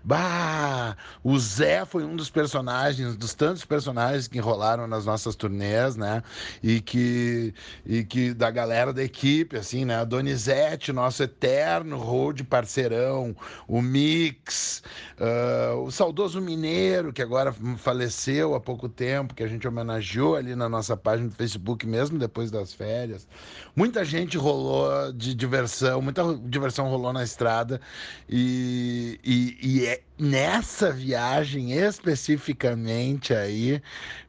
Bah, 0.02 0.96
o 1.22 1.38
Zé 1.38 1.84
foi 1.84 2.04
um 2.04 2.16
dos 2.16 2.30
personagens, 2.30 3.14
dos 3.16 3.34
tantos 3.34 3.64
personagens 3.64 4.26
que 4.26 4.38
enrolaram 4.38 4.86
nas 4.86 5.04
nossas 5.04 5.36
turnês, 5.36 5.96
né? 5.96 6.22
E 6.62 6.80
que, 6.80 7.52
e 7.84 8.04
que 8.04 8.32
da 8.32 8.50
galera 8.50 8.92
da 8.92 9.04
equipe, 9.04 9.56
assim, 9.56 9.84
né? 9.84 9.96
A 9.96 10.04
Donizete, 10.04 10.92
nosso 10.92 11.22
eterno 11.22 11.98
road 11.98 12.42
parceirão, 12.44 13.36
o 13.68 13.82
Mix, 13.82 14.82
uh, 15.18 15.76
o 15.82 15.90
saudoso 15.90 16.40
Mineiro, 16.40 17.12
que 17.12 17.20
agora 17.20 17.54
faleceu 17.76 18.54
há 18.54 18.60
pouco 18.60 18.88
tempo 18.88 19.09
tempo, 19.10 19.34
que 19.34 19.42
a 19.42 19.48
gente 19.48 19.66
homenageou 19.66 20.36
ali 20.36 20.54
na 20.54 20.68
nossa 20.68 20.96
página 20.96 21.28
do 21.28 21.34
Facebook, 21.34 21.84
mesmo 21.86 22.18
depois 22.18 22.50
das 22.50 22.72
férias. 22.72 23.26
Muita 23.74 24.04
gente 24.04 24.38
rolou 24.38 25.12
de 25.12 25.34
diversão, 25.34 26.00
muita 26.00 26.22
diversão 26.44 26.88
rolou 26.88 27.12
na 27.12 27.24
estrada. 27.24 27.80
E, 28.28 29.18
e, 29.24 29.58
e 29.62 29.86
é 29.86 30.02
nessa 30.18 30.92
viagem 30.92 31.72
especificamente 31.72 33.34
aí, 33.34 33.82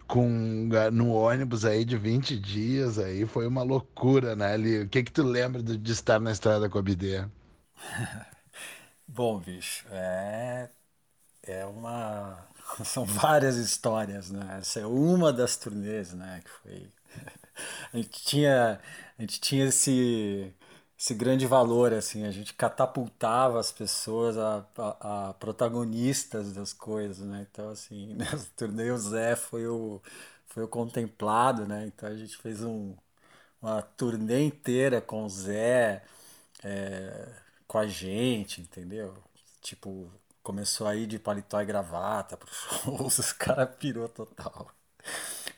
com 0.07 0.67
no 0.91 1.11
ônibus 1.13 1.63
aí 1.63 1.85
de 1.85 1.97
20 1.97 2.37
dias 2.39 2.97
aí, 2.97 3.25
foi 3.27 3.45
uma 3.47 3.63
loucura, 3.63 4.35
né, 4.35 4.53
Ali? 4.53 4.81
O 4.81 4.89
que 4.89 5.03
que 5.03 5.11
tu 5.11 5.23
lembra 5.23 5.61
de, 5.61 5.77
de 5.77 5.91
estar 5.91 6.19
na 6.19 6.31
estrada 6.31 6.69
com 6.69 6.79
a 6.79 6.81
BD? 6.81 7.23
Bom, 9.07 9.39
bicho, 9.39 9.85
é, 9.91 10.69
é 11.43 11.65
uma 11.65 12.50
são 12.85 13.05
várias 13.05 13.55
histórias, 13.57 14.29
né? 14.31 14.57
Essa 14.59 14.81
é 14.81 14.85
uma 14.85 15.31
das 15.33 15.55
turnês, 15.57 16.13
né? 16.13 16.41
Que 16.43 16.49
foi. 16.49 16.89
A 17.93 17.97
gente 17.97 18.23
tinha, 18.23 18.81
a 19.17 19.21
gente 19.21 19.39
tinha 19.39 19.65
esse, 19.65 20.53
esse 20.97 21.13
grande 21.13 21.45
valor, 21.45 21.93
assim, 21.93 22.25
a 22.25 22.31
gente 22.31 22.53
catapultava 22.53 23.59
as 23.59 23.71
pessoas 23.71 24.37
a, 24.37 24.65
a, 24.77 25.29
a 25.29 25.33
protagonistas 25.35 26.53
das 26.53 26.73
coisas, 26.73 27.19
né? 27.19 27.45
Então, 27.51 27.69
assim, 27.69 28.13
nessa 28.15 28.47
turnê 28.55 28.89
o 28.91 28.97
Zé 28.97 29.35
foi 29.35 29.67
o, 29.67 30.01
foi 30.47 30.63
o 30.63 30.67
contemplado, 30.67 31.67
né? 31.67 31.85
Então 31.87 32.09
a 32.09 32.15
gente 32.15 32.37
fez 32.37 32.63
um, 32.63 32.95
uma 33.61 33.81
turnê 33.81 34.43
inteira 34.45 35.01
com 35.01 35.23
o 35.25 35.29
Zé, 35.29 36.03
é, 36.63 37.29
com 37.67 37.77
a 37.79 37.87
gente, 37.87 38.61
entendeu? 38.61 39.15
Tipo, 39.61 40.11
começou 40.43 40.87
a 40.87 40.95
ir 40.95 41.07
de 41.07 41.19
paletó 41.19 41.61
e 41.61 41.65
gravata 41.65 42.37
pro 42.37 42.49
shows, 42.53 43.19
os 43.19 43.33
caras 43.33 43.69
pirou 43.77 44.09
total. 44.09 44.71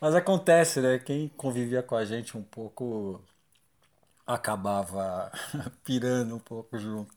Mas 0.00 0.14
acontece, 0.14 0.80
né? 0.80 0.98
Quem 0.98 1.28
convivia 1.30 1.82
com 1.82 1.96
a 1.96 2.04
gente 2.04 2.36
um 2.36 2.42
pouco 2.42 3.22
acabava 4.26 5.30
pirando 5.84 6.36
um 6.36 6.38
pouco 6.38 6.78
junto. 6.78 7.14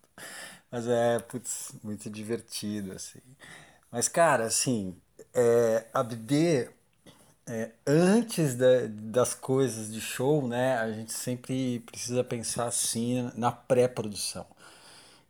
Mas 0.71 0.87
é, 0.87 1.19
putz, 1.19 1.73
muito 1.83 2.09
divertido, 2.09 2.93
assim. 2.93 3.21
Mas, 3.91 4.07
cara, 4.07 4.45
assim, 4.45 4.95
é, 5.33 5.87
a 5.93 6.03
BD, 6.03 6.69
é, 7.47 7.71
antes 7.87 8.55
da, 8.55 8.87
das 8.89 9.33
coisas 9.35 9.91
de 9.93 10.01
show, 10.01 10.47
né, 10.47 10.77
a 10.77 10.91
gente 10.91 11.13
sempre 11.13 11.79
precisa 11.81 12.23
pensar, 12.23 12.67
assim, 12.67 13.31
na 13.35 13.51
pré-produção. 13.51 14.45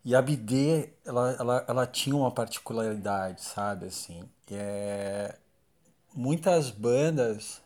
E 0.07 0.15
a 0.15 0.21
BD, 0.21 0.89
ela, 1.05 1.35
ela, 1.37 1.65
ela 1.67 1.85
tinha 1.85 2.15
uma 2.15 2.31
particularidade, 2.31 3.43
sabe, 3.43 3.87
assim, 3.87 4.23
é... 4.49 5.35
muitas 6.15 6.71
bandas 6.71 7.61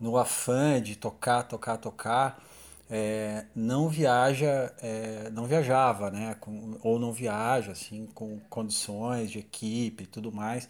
no 0.00 0.16
afã 0.16 0.80
de 0.80 0.94
tocar, 0.96 1.42
tocar, 1.42 1.76
tocar, 1.78 2.40
é, 2.88 3.46
não 3.54 3.88
viaja, 3.88 4.72
é, 4.80 5.28
não 5.30 5.46
viajava, 5.46 6.08
né? 6.10 6.36
Com, 6.40 6.78
ou 6.82 7.00
não 7.00 7.12
viaja 7.12 7.72
assim 7.72 8.06
com 8.14 8.38
condições 8.48 9.30
de 9.30 9.40
equipe 9.40 10.04
e 10.04 10.06
tudo 10.06 10.30
mais. 10.32 10.68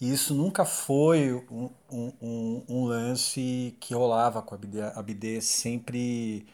E 0.00 0.12
isso 0.12 0.34
nunca 0.34 0.64
foi 0.64 1.32
um, 1.50 1.70
um, 1.90 2.64
um 2.68 2.84
lance 2.86 3.76
que 3.80 3.94
rolava 3.94 4.42
com 4.42 4.54
a 4.56 4.58
BD. 4.58 4.82
A 4.82 5.02
BD 5.02 5.40
sempre 5.40 6.46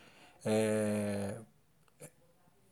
é, 0.45 1.37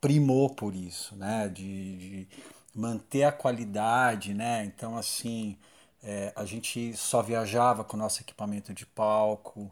primou 0.07 0.49
por 0.49 0.73
isso, 0.73 1.17
né? 1.17 1.49
De, 1.49 1.97
de, 1.97 2.29
manter 2.73 3.25
a 3.25 3.33
qualidade, 3.33 4.33
né? 4.35 4.65
Então, 4.65 4.97
assim, 4.97 5.59
é, 6.01 6.33
a 6.37 6.45
gente 6.45 6.97
só 6.97 7.21
viajava 7.23 7.83
com 7.83 7.97
o 7.97 7.99
nosso 7.99 8.23
equipamento 8.23 8.73
de 8.73 8.87
palco, 8.87 9.69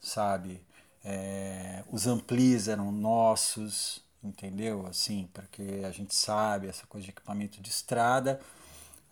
sabe? 0.00 0.62
É, 1.04 1.84
os 1.92 2.06
amplis 2.06 2.66
eram 2.66 2.90
nossos, 2.90 4.02
entendeu? 4.24 4.86
Assim, 4.86 5.28
porque 5.34 5.82
a 5.84 5.90
gente 5.90 6.14
sabe 6.14 6.66
essa 6.66 6.86
coisa 6.86 7.04
de 7.04 7.10
equipamento 7.10 7.60
de 7.60 7.68
estrada, 7.68 8.40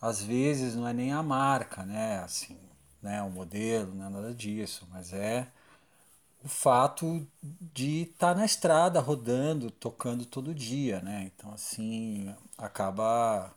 às 0.01 0.23
vezes 0.23 0.75
não 0.75 0.89
é 0.89 0.95
nem 0.95 1.13
a 1.13 1.23
marca, 1.23 1.85
né? 1.85 2.21
Assim, 2.21 2.57
né? 3.03 3.21
O 3.23 3.29
modelo, 3.31 3.95
não 3.95 4.07
é 4.07 4.09
nada 4.09 4.33
disso, 4.33 4.89
mas 4.91 5.13
é 5.13 5.47
o 6.45 6.49
fato 6.49 7.27
de 7.43 8.03
estar 8.03 8.35
tá 8.35 8.41
na 8.41 8.45
estrada, 8.47 9.01
rodando, 9.01 9.71
tocando 9.71 10.25
todo 10.25 10.55
dia, 10.55 11.01
né? 11.01 11.31
Então, 11.35 11.53
assim, 11.53 12.35
acaba 12.57 13.55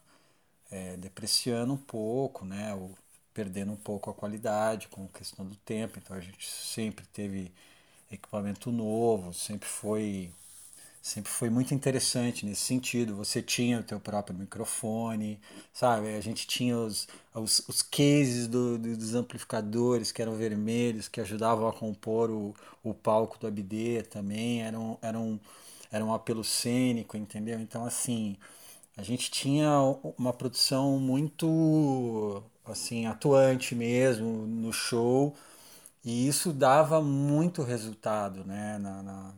é, 0.71 0.97
depreciando 0.97 1.73
um 1.73 1.77
pouco, 1.77 2.45
né? 2.45 2.73
Ou 2.75 2.97
perdendo 3.33 3.71
um 3.73 3.77
pouco 3.77 4.09
a 4.09 4.13
qualidade 4.13 4.87
com 4.89 5.05
a 5.05 5.17
questão 5.17 5.45
do 5.45 5.55
tempo. 5.57 5.99
Então, 5.99 6.15
a 6.17 6.21
gente 6.21 6.49
sempre 6.49 7.05
teve 7.07 7.51
equipamento 8.11 8.71
novo, 8.71 9.33
sempre 9.33 9.67
foi 9.69 10.31
sempre 11.01 11.31
foi 11.31 11.49
muito 11.49 11.73
interessante 11.73 12.45
nesse 12.45 12.61
sentido. 12.61 13.15
Você 13.15 13.41
tinha 13.41 13.79
o 13.79 13.83
teu 13.83 13.99
próprio 13.99 14.37
microfone, 14.37 15.39
sabe? 15.73 16.15
A 16.15 16.21
gente 16.21 16.45
tinha 16.47 16.77
os, 16.77 17.07
os, 17.33 17.59
os 17.67 17.81
cases 17.81 18.47
do, 18.47 18.77
dos 18.77 19.15
amplificadores 19.15 20.11
que 20.11 20.21
eram 20.21 20.35
vermelhos, 20.35 21.07
que 21.07 21.21
ajudavam 21.21 21.67
a 21.67 21.73
compor 21.73 22.29
o, 22.29 22.53
o 22.83 22.93
palco 22.93 23.37
do 23.39 23.47
ABD 23.47 24.03
também, 24.09 24.63
era 24.63 24.79
um, 24.79 24.97
era, 25.01 25.19
um, 25.19 25.39
era 25.91 26.05
um 26.05 26.13
apelo 26.13 26.43
cênico, 26.43 27.17
entendeu? 27.17 27.59
Então, 27.59 27.85
assim, 27.85 28.37
a 28.97 29.03
gente 29.03 29.31
tinha 29.31 29.69
uma 30.17 30.33
produção 30.33 30.99
muito 30.99 32.43
assim 32.65 33.05
atuante 33.07 33.73
mesmo 33.75 34.45
no 34.45 34.71
show 34.73 35.35
e 36.03 36.27
isso 36.27 36.53
dava 36.53 37.01
muito 37.01 37.63
resultado 37.63 38.43
né 38.45 38.77
na, 38.77 39.01
na 39.03 39.33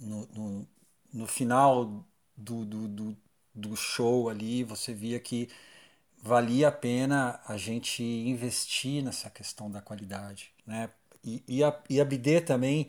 no, 0.00 0.26
no, 0.28 0.68
no 1.12 1.26
final 1.26 2.04
do, 2.36 2.64
do, 2.64 2.88
do, 2.88 3.16
do 3.54 3.76
show 3.76 4.28
ali, 4.28 4.64
você 4.64 4.94
via 4.94 5.20
que 5.20 5.48
valia 6.22 6.68
a 6.68 6.72
pena 6.72 7.40
a 7.46 7.56
gente 7.56 8.02
investir 8.02 9.02
nessa 9.02 9.30
questão 9.30 9.70
da 9.70 9.80
qualidade, 9.80 10.52
né? 10.66 10.90
E, 11.24 11.42
e, 11.48 11.64
a, 11.64 11.78
e 11.90 12.00
a 12.00 12.04
BD 12.04 12.40
também, 12.40 12.88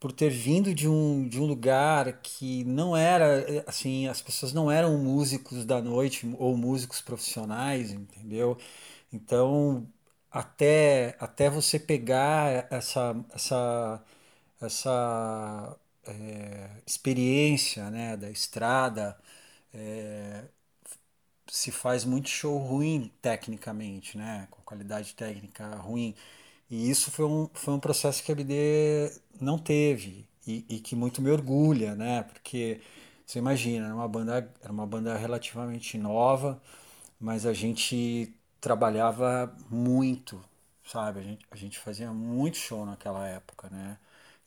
por 0.00 0.12
ter 0.12 0.30
vindo 0.30 0.74
de 0.74 0.88
um, 0.88 1.28
de 1.28 1.40
um 1.40 1.46
lugar 1.46 2.20
que 2.22 2.64
não 2.64 2.96
era, 2.96 3.64
assim, 3.66 4.08
as 4.08 4.22
pessoas 4.22 4.52
não 4.52 4.70
eram 4.70 4.98
músicos 4.98 5.64
da 5.66 5.82
noite 5.82 6.26
ou 6.38 6.56
músicos 6.56 7.00
profissionais, 7.00 7.92
entendeu? 7.92 8.58
Então, 9.12 9.86
até, 10.30 11.16
até 11.20 11.50
você 11.50 11.78
pegar 11.78 12.68
essa, 12.72 13.16
essa, 13.34 14.04
essa 14.60 15.78
é, 16.08 16.70
experiência 16.86 17.90
né, 17.90 18.16
da 18.16 18.30
estrada, 18.30 19.18
é, 19.74 20.44
se 21.48 21.70
faz 21.72 22.04
muito 22.04 22.28
show 22.28 22.58
ruim 22.58 23.10
tecnicamente, 23.22 24.16
né, 24.18 24.46
com 24.50 24.60
qualidade 24.62 25.14
técnica 25.14 25.76
ruim. 25.76 26.14
E 26.70 26.90
isso 26.90 27.10
foi 27.10 27.24
um, 27.26 27.48
foi 27.54 27.74
um 27.74 27.80
processo 27.80 28.22
que 28.24 28.32
a 28.32 28.34
BD 28.34 29.12
não 29.40 29.58
teve 29.58 30.26
e, 30.46 30.64
e 30.68 30.80
que 30.80 30.96
muito 30.96 31.22
me 31.22 31.30
orgulha, 31.30 31.94
né, 31.94 32.22
porque 32.24 32.80
você 33.26 33.38
imagina, 33.38 33.86
era 33.86 33.94
uma 33.94 34.08
banda, 34.08 34.54
era 34.62 34.72
uma 34.72 34.86
banda 34.86 35.16
relativamente 35.16 35.98
nova, 35.98 36.60
mas 37.20 37.46
a 37.46 37.52
gente 37.52 38.34
trabalhava 38.60 39.54
muito, 39.70 40.42
sabe? 40.84 41.20
A 41.20 41.22
gente, 41.22 41.46
a 41.50 41.56
gente 41.56 41.78
fazia 41.78 42.12
muito 42.12 42.56
show 42.58 42.84
naquela 42.86 43.26
época, 43.28 43.68
né? 43.70 43.98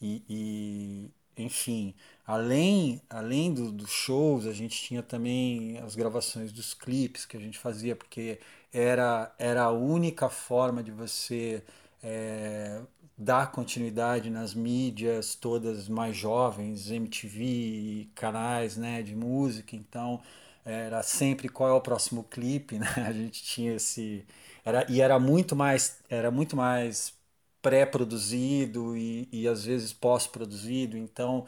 E, 0.01 0.23
e, 0.29 1.11
enfim, 1.41 1.93
além, 2.25 3.01
além 3.09 3.53
dos 3.53 3.71
do 3.71 3.87
shows, 3.87 4.45
a 4.47 4.53
gente 4.53 4.79
tinha 4.81 5.03
também 5.03 5.77
as 5.79 5.95
gravações 5.95 6.51
dos 6.51 6.73
clipes 6.73 7.25
que 7.25 7.37
a 7.37 7.39
gente 7.39 7.57
fazia, 7.57 7.95
porque 7.95 8.39
era, 8.73 9.33
era 9.37 9.63
a 9.63 9.71
única 9.71 10.29
forma 10.29 10.81
de 10.83 10.91
você 10.91 11.63
é, 12.03 12.81
dar 13.17 13.51
continuidade 13.51 14.29
nas 14.29 14.53
mídias 14.53 15.35
todas 15.35 15.87
mais 15.89 16.15
jovens, 16.15 16.89
MTV, 16.91 18.09
canais 18.15 18.77
né, 18.77 19.01
de 19.03 19.15
música, 19.15 19.75
então 19.75 20.21
era 20.65 21.01
sempre 21.03 21.49
qual 21.49 21.69
é 21.69 21.73
o 21.73 21.81
próximo 21.81 22.23
clipe, 22.23 22.77
né? 22.79 22.87
A 23.07 23.11
gente 23.11 23.43
tinha 23.43 23.75
esse 23.75 24.25
era 24.63 24.85
e 24.89 25.01
era 25.01 25.19
muito 25.19 25.55
mais 25.55 25.99
era 26.09 26.29
muito 26.31 26.55
mais 26.55 27.13
pré-produzido 27.61 28.95
e, 28.97 29.27
e 29.31 29.47
às 29.47 29.65
vezes 29.65 29.93
pós-produzido, 29.93 30.97
então 30.97 31.45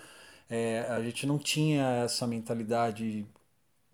é, 0.49 0.81
a 0.89 1.01
gente 1.01 1.25
não 1.25 1.39
tinha 1.39 2.03
essa 2.05 2.27
mentalidade 2.27 3.25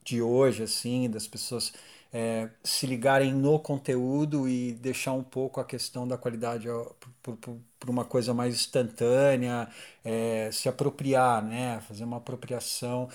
de 0.03 0.21
hoje, 0.21 0.63
assim, 0.63 1.09
das 1.09 1.27
pessoas 1.27 1.73
é, 2.11 2.49
se 2.63 2.87
ligarem 2.87 3.33
no 3.33 3.59
conteúdo 3.59 4.47
e 4.49 4.73
deixar 4.73 5.13
um 5.13 5.23
pouco 5.23 5.59
a 5.59 5.65
questão 5.65 6.07
da 6.07 6.17
qualidade 6.17 6.67
por, 7.21 7.37
uma 7.87 8.05
coisa 8.05 8.33
mais 8.33 8.55
instantânea, 8.55 9.69
é, 10.03 10.51
se 10.51 10.67
apropriar, 10.69 11.43
né? 11.43 11.79
fazer 11.81 12.03
uma 12.03 12.17
apropriação 12.17 13.09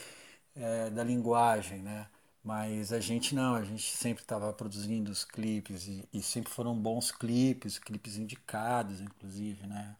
é, 0.57 0.91
da 0.91 1.05
linguagem. 1.05 1.81
Né? 1.83 2.07
Mas 2.45 2.93
a 2.93 3.01
gente 3.01 3.35
não, 3.35 3.55
a 3.55 3.65
gente 3.65 3.97
sempre 3.97 4.23
estava 4.23 4.53
produzindo 4.53 5.11
os 5.11 5.25
clipes 5.25 5.89
e, 5.89 6.07
e, 6.13 6.23
sempre 6.23 6.53
foram 6.53 6.79
bons 6.79 7.11
clipes, 7.11 7.79
clipes 7.79 8.19
indicados, 8.19 9.01
inclusive, 9.01 9.67
né? 9.67 9.97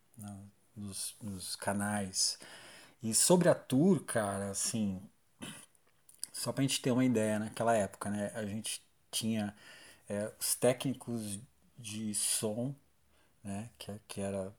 Nos, 0.77 1.17
nos 1.23 1.57
canais. 1.57 2.39
E 3.03 3.15
sobre 3.15 3.49
a 3.49 3.55
tour, 3.55 4.05
cara, 4.05 4.51
assim, 4.51 5.01
só 6.33 6.53
pra 6.53 6.63
gente 6.63 6.83
ter 6.83 6.91
uma 6.91 7.05
ideia, 7.05 7.39
naquela 7.39 7.75
época, 7.75 8.11
né? 8.11 8.31
A 8.35 8.45
gente 8.45 8.83
tinha 9.11 9.55
é, 10.09 10.33
os 10.39 10.55
técnicos 10.55 11.41
de 11.79 12.15
som, 12.15 12.75
né? 13.43 13.71
Que, 13.79 14.01
que 14.09 14.21
era 14.21 14.55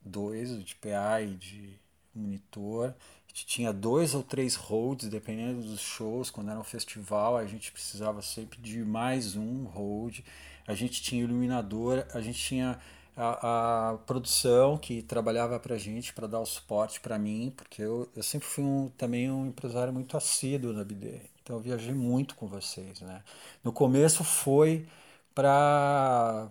dois, 0.00 0.64
de 0.64 0.74
PA 0.76 1.20
e 1.22 1.34
de 1.36 1.78
monitor 2.14 2.94
tinha 3.42 3.72
dois 3.72 4.14
ou 4.14 4.22
três 4.22 4.54
holds, 4.54 5.08
dependendo 5.08 5.60
dos 5.62 5.80
shows. 5.80 6.30
Quando 6.30 6.50
era 6.50 6.60
um 6.60 6.64
festival, 6.64 7.36
a 7.36 7.44
gente 7.46 7.72
precisava 7.72 8.22
sempre 8.22 8.60
de 8.60 8.84
mais 8.84 9.34
um 9.34 9.64
hold. 9.64 10.20
A 10.66 10.74
gente 10.74 11.02
tinha 11.02 11.22
iluminador, 11.24 12.06
a 12.14 12.20
gente 12.20 12.38
tinha 12.38 12.78
a, 13.16 13.90
a 13.90 13.98
produção 13.98 14.78
que 14.78 15.02
trabalhava 15.02 15.58
para 15.58 15.74
a 15.74 15.78
gente 15.78 16.12
para 16.12 16.26
dar 16.26 16.40
o 16.40 16.46
suporte 16.46 17.00
para 17.00 17.18
mim, 17.18 17.52
porque 17.56 17.82
eu, 17.82 18.08
eu 18.14 18.22
sempre 18.22 18.46
fui 18.46 18.64
um, 18.64 18.88
também 18.96 19.30
um 19.30 19.46
empresário 19.46 19.92
muito 19.92 20.16
assíduo 20.16 20.72
na 20.72 20.84
BD. 20.84 21.20
Então 21.42 21.56
eu 21.56 21.62
viajei 21.62 21.92
muito 21.94 22.34
com 22.36 22.46
vocês. 22.46 23.00
Né? 23.00 23.22
No 23.62 23.72
começo 23.72 24.24
foi 24.24 24.86
para 25.34 26.50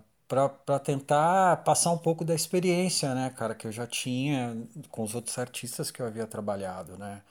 para 0.66 0.78
tentar 0.78 1.58
passar 1.64 1.90
um 1.92 1.98
pouco 1.98 2.24
da 2.24 2.34
experiência, 2.34 3.14
né, 3.14 3.30
cara, 3.30 3.54
que 3.54 3.66
eu 3.66 3.72
já 3.72 3.86
tinha 3.86 4.56
com 4.90 5.02
os 5.02 5.14
outros 5.14 5.38
artistas 5.38 5.90
que 5.90 6.00
eu 6.02 6.06
havia 6.06 6.26
trabalhado, 6.26 6.96
né? 6.98 7.22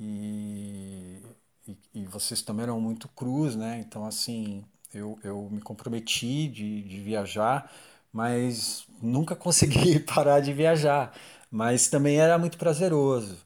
E, 0.00 1.22
e, 1.68 1.78
e 1.94 2.06
vocês 2.06 2.42
também 2.42 2.64
eram 2.64 2.80
muito 2.80 3.08
cruz, 3.08 3.56
né? 3.56 3.80
Então, 3.80 4.06
assim, 4.06 4.64
eu, 4.94 5.18
eu 5.24 5.48
me 5.50 5.60
comprometi 5.60 6.48
de, 6.48 6.82
de 6.82 7.00
viajar, 7.00 7.70
mas 8.12 8.86
nunca 9.02 9.34
consegui 9.36 10.00
parar 10.00 10.40
de 10.40 10.52
viajar. 10.52 11.14
Mas 11.50 11.88
também 11.88 12.18
era 12.18 12.38
muito 12.38 12.58
prazeroso 12.58 13.38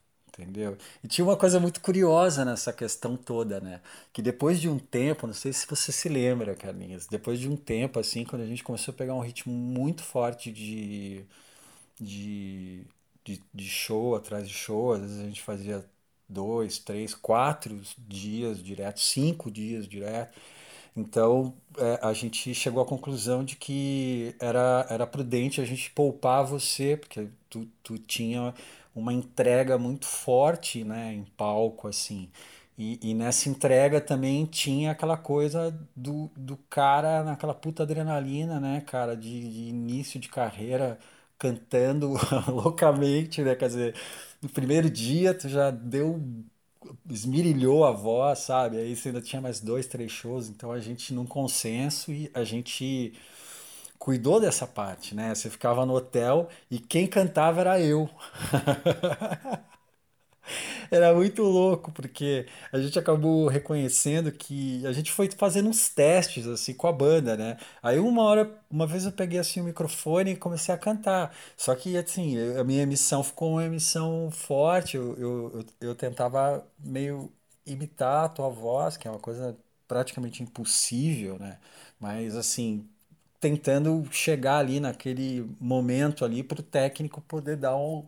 entendeu? 0.43 0.77
E 1.05 1.09
tinha 1.09 1.25
uma 1.25 1.37
coisa 1.37 1.61
muito 1.61 1.81
curiosa 1.81 2.45
nessa 2.45 2.73
questão 2.73 3.17
toda, 3.17 3.61
né? 3.61 3.81
Que 4.13 4.23
depois 4.23 4.61
de 4.61 4.69
um 4.69 4.79
tempo, 4.79 5.27
não 5.27 5.35
sei 5.35 5.53
se 5.53 5.67
você 5.67 5.93
se 5.93 6.09
lembra, 6.09 6.55
Carlinhos, 6.55 7.07
depois 7.07 7.39
de 7.41 7.49
um 7.49 7.57
tempo, 7.57 7.99
assim, 7.99 8.25
quando 8.25 8.43
a 8.43 8.47
gente 8.47 8.65
começou 8.65 8.93
a 8.93 8.97
pegar 8.97 9.15
um 9.15 9.21
ritmo 9.21 9.53
muito 9.53 10.03
forte 10.03 10.51
de, 10.53 11.25
de, 12.01 12.85
de, 13.25 13.43
de 13.53 13.69
show 13.69 14.15
atrás 14.17 14.49
de 14.49 14.55
show, 14.55 14.93
às 14.93 15.01
vezes 15.03 15.21
a 15.21 15.25
gente 15.25 15.43
fazia 15.43 15.85
dois, 16.29 16.79
três, 16.79 17.15
quatro 17.15 17.81
dias 17.99 18.63
direto, 18.63 19.01
cinco 19.01 19.51
dias 19.51 19.87
direto. 19.87 20.39
Então 20.97 21.55
é, 21.79 21.99
a 22.03 22.13
gente 22.13 22.55
chegou 22.55 22.83
à 22.83 22.87
conclusão 22.87 23.45
de 23.45 23.57
que 23.57 24.35
era, 24.41 24.87
era 24.91 25.07
prudente 25.07 25.61
a 25.61 25.65
gente 25.65 25.91
poupar 25.91 26.45
você, 26.45 26.97
porque 26.97 27.29
tu, 27.49 27.67
tu 27.83 27.99
tinha 27.99 28.55
uma 28.95 29.13
entrega 29.13 29.79
muito 29.79 30.07
forte 30.07 30.85
né, 30.85 31.13
em 31.15 31.25
palco, 31.37 31.89
assim. 31.89 32.31
E, 32.79 32.99
e, 33.11 33.15
nessa 33.15 33.49
entrega 33.49 34.01
também 34.01 34.47
tinha 34.47 34.93
aquela 34.93 35.17
coisa 35.17 35.71
do, 35.95 36.31
do 36.37 36.57
cara 36.71 37.23
naquela 37.23 37.55
puta 37.55 37.83
adrenalina, 37.83 38.59
né, 38.59 38.81
cara, 38.81 39.15
de, 39.17 39.41
de 39.51 39.61
início 39.69 40.19
de 40.19 40.29
carreira, 40.29 40.99
cantando 41.39 42.15
loucamente, 42.49 43.43
né? 43.43 43.55
Quer 43.55 43.69
dizer, 43.69 43.95
no 44.41 44.49
primeiro 44.49 44.89
dia 44.91 45.35
tu 45.35 45.49
já 45.49 45.71
deu 45.71 46.19
esmirilhou 47.11 47.85
a 47.85 47.93
voz, 47.93 48.39
sabe? 48.41 48.79
Aí 48.79 48.97
você 48.97 49.09
ainda 49.09 49.21
tinha 49.21 49.41
mais 49.43 49.61
dois, 49.61 49.87
três 49.87 50.11
shows, 50.11 50.49
então 50.49 50.73
a 50.73 50.81
gente 50.81 51.13
num 51.13 51.27
consenso 51.27 52.13
e 52.13 52.31
a 52.35 52.45
gente 52.45 53.13
cuidou 54.01 54.41
dessa 54.41 54.67
parte, 54.67 55.15
né? 55.15 55.35
Você 55.35 55.51
ficava 55.51 55.87
no 55.87 55.95
hotel 55.95 56.49
e 56.71 56.79
quem 56.81 57.07
cantava 57.07 57.61
era 57.61 57.81
eu. 57.81 58.11
Era 60.91 61.15
muito 61.15 61.43
louco, 61.43 61.93
porque 61.93 62.47
a 62.73 62.79
gente 62.81 62.99
acabou 62.99 63.47
reconhecendo 63.49 64.31
que 64.33 64.85
a 64.87 64.93
gente 64.93 65.11
foi 65.13 65.31
fazendo 65.31 65.69
uns 65.69 65.89
testes 65.89 66.47
assim 66.47 66.75
com 66.75 66.87
a 66.87 66.93
banda, 66.93 67.37
né? 67.37 67.57
Aí 67.83 67.99
uma 67.99 68.23
hora, 68.25 68.61
uma 68.71 68.87
vez 68.87 69.05
eu 69.05 69.13
peguei 69.13 69.39
assim 69.39 69.61
o 69.61 69.65
microfone 69.65 70.33
e 70.33 70.37
comecei 70.37 70.75
a 70.75 70.79
cantar. 70.79 71.35
Só 71.57 71.75
que 71.75 71.97
assim, 71.97 72.37
a 72.59 72.65
minha 72.65 72.83
emissão 72.83 73.23
ficou 73.23 73.53
uma 73.53 73.65
emissão 73.65 74.31
forte, 74.31 74.97
eu, 74.97 75.17
eu, 75.19 75.65
eu, 75.81 75.95
tentava 75.95 76.67
meio 76.79 77.33
imitar 77.67 78.25
a 78.25 78.29
tua 78.29 78.49
voz, 78.49 78.97
que 78.97 79.07
é 79.07 79.11
uma 79.11 79.21
coisa 79.21 79.57
praticamente 79.87 80.43
impossível, 80.43 81.39
né? 81.39 81.59
Mas 81.99 82.35
assim, 82.37 82.89
tentando 83.41 84.05
chegar 84.13 84.59
ali 84.59 84.81
naquele 84.81 85.51
momento 85.61 86.25
ali 86.25 86.43
para 86.43 86.61
o 86.61 86.63
técnico 86.63 87.21
poder 87.23 87.57
dar 87.57 87.77
um, 87.77 88.05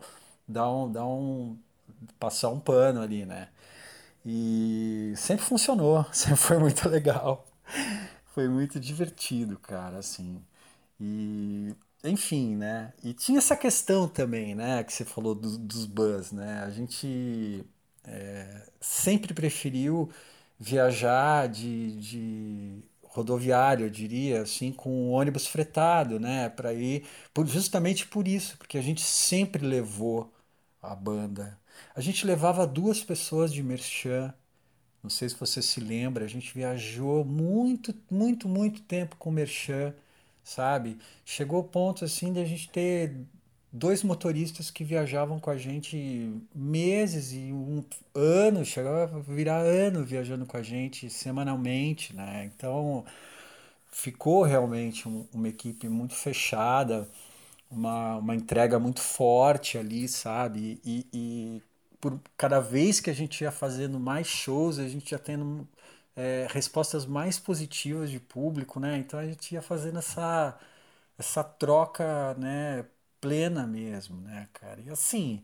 dar 0.49 0.71
um, 0.71 0.93
dar 0.93 1.07
um 1.07 1.59
passar 2.19 2.51
um 2.51 2.61
pano 2.61 3.01
ali, 3.03 3.27
né? 3.27 3.49
E 4.27 5.15
sempre 5.17 5.45
funcionou, 5.45 6.05
sempre 6.13 6.39
foi 6.39 6.59
muito 6.59 6.89
legal. 6.89 7.47
Foi 8.35 8.49
muito 8.49 8.81
divertido, 8.81 9.59
cara, 9.59 9.99
assim. 9.99 10.43
E, 11.01 11.75
enfim, 12.05 12.57
né? 12.57 12.93
E 13.05 13.15
tinha 13.15 13.39
essa 13.39 13.57
questão 13.57 14.09
também, 14.09 14.55
né? 14.55 14.85
Que 14.85 14.93
você 14.93 15.05
falou 15.05 15.35
do, 15.35 15.59
dos 15.59 15.87
bus, 15.87 16.33
né? 16.33 16.63
A 16.65 16.71
gente 16.71 17.65
é, 18.05 18.67
sempre 18.81 19.35
preferiu 19.35 20.11
viajar 20.59 21.49
de, 21.49 21.97
de 22.01 22.83
rodoviário, 23.13 23.87
eu 23.87 23.91
diria, 23.91 24.43
assim, 24.43 24.73
com 24.73 25.11
ônibus 25.11 25.47
fretado, 25.47 26.19
né? 26.21 26.49
Para 26.49 26.73
ir, 26.75 27.07
por, 27.35 27.47
justamente 27.47 28.07
por 28.07 28.27
isso, 28.29 28.57
porque 28.59 28.79
a 28.79 28.83
gente 28.83 29.03
sempre 29.03 29.65
levou 29.67 30.33
a 30.83 30.95
banda 30.95 31.59
a 31.95 32.01
gente 32.01 32.27
levava 32.27 32.67
duas 32.67 33.03
pessoas 33.03 33.53
de 33.53 33.63
merchan. 33.63 34.33
Não 35.03 35.11
sei 35.11 35.29
se 35.29 35.37
você 35.37 35.63
se 35.63 35.81
lembra, 35.81 36.25
a 36.25 36.29
gente 36.29 36.55
viajou 36.55 37.25
muito, 37.25 37.95
muito, 38.11 38.49
muito 38.49 38.83
tempo 38.83 39.17
com 39.17 39.31
merchan, 39.31 39.95
sabe? 40.45 40.99
Chegou 41.25 41.61
o 41.61 41.65
ponto 41.65 42.05
assim 42.05 42.33
de 42.33 42.41
a 42.41 42.45
gente 42.45 42.71
ter 42.71 43.17
dois 43.73 44.03
motoristas 44.03 44.71
que 44.71 44.85
viajavam 44.85 45.41
com 45.41 45.51
a 45.51 45.57
gente 45.57 46.33
meses 46.55 47.33
e 47.33 47.53
um 47.53 47.85
ano, 48.15 48.65
chegava 48.65 49.17
a 49.17 49.21
virar 49.21 49.61
ano 49.61 50.05
viajando 50.05 50.47
com 50.47 50.57
a 50.57 50.63
gente 50.63 51.09
semanalmente, 51.11 52.15
né? 52.15 52.45
Então 52.55 53.05
ficou 53.91 54.43
realmente 54.43 55.09
um, 55.09 55.27
uma 55.33 55.49
equipe 55.49 55.89
muito 55.89 56.15
fechada, 56.15 57.09
uma, 57.71 58.17
uma 58.17 58.35
entrega 58.35 58.79
muito 58.79 59.01
forte 59.01 59.79
ali, 59.79 60.09
sabe? 60.09 60.81
E, 60.85 61.07
e 61.13 61.63
por 62.01 62.21
cada 62.37 62.61
vez 62.61 63.01
que 63.01 63.11
a 63.11 63.15
gente 63.15 63.43
ia 63.43 63.53
fazendo 63.53 63.99
mais 64.01 64.27
shows, 64.27 64.79
a 64.79 64.89
gente 64.89 65.13
ia 65.13 65.19
tendo 65.19 65.69
é, 66.17 66.47
respostas 66.51 67.07
mais 67.07 67.39
positivas 67.39 68.11
de 68.11 68.21
público, 68.21 68.81
né? 68.81 68.99
Então 68.99 69.19
a 69.21 69.27
gente 69.27 69.55
ia 69.55 69.63
fazendo 69.63 69.99
essa, 69.99 70.59
essa 71.19 71.45
troca, 71.45 72.35
né, 72.35 72.85
plena 73.23 73.67
mesmo, 73.67 74.21
né, 74.23 74.49
cara? 74.53 74.81
E 74.83 74.91
assim, 74.91 75.43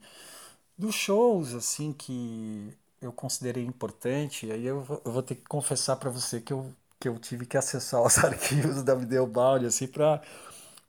dos 0.77 0.95
shows, 0.95 1.55
assim, 1.55 1.93
que 1.93 2.77
eu 3.01 3.13
considerei 3.13 3.65
importante, 3.65 4.51
aí 4.53 4.67
eu, 4.67 4.83
vou 5.05 5.23
ter 5.23 5.37
que 5.37 5.45
confessar 5.45 5.97
para 5.97 6.11
você 6.11 6.41
que 6.41 6.53
eu, 6.53 6.75
que 7.01 7.09
eu 7.09 7.19
tive 7.19 7.47
que 7.47 7.57
acessar 7.57 8.03
os 8.05 8.19
arquivos 8.19 8.83
da 8.83 8.95
Videobound, 8.95 9.67
assim, 9.67 9.87
para 9.89 10.23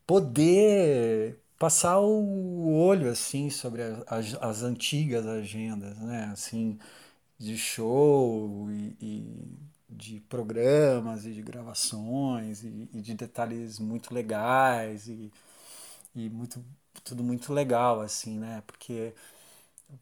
poder 0.07 1.39
passar 1.59 1.99
o 1.99 2.73
olho 2.73 3.11
assim 3.11 3.49
sobre 3.49 3.81
as, 4.07 4.35
as 4.41 4.63
antigas 4.63 5.27
agendas, 5.27 5.97
né? 5.99 6.29
Assim, 6.33 6.79
de 7.39 7.57
show 7.57 8.69
e, 8.71 8.97
e 9.01 9.59
de 9.89 10.19
programas 10.29 11.25
e 11.25 11.33
de 11.33 11.41
gravações 11.41 12.63
e, 12.63 12.89
e 12.93 13.01
de 13.01 13.13
detalhes 13.15 13.79
muito 13.79 14.13
legais 14.13 15.07
e, 15.07 15.31
e 16.15 16.29
muito 16.29 16.63
tudo 17.10 17.24
muito 17.24 17.53
legal 17.53 18.01
assim, 18.01 18.38
né? 18.39 18.64
Porque 18.68 19.14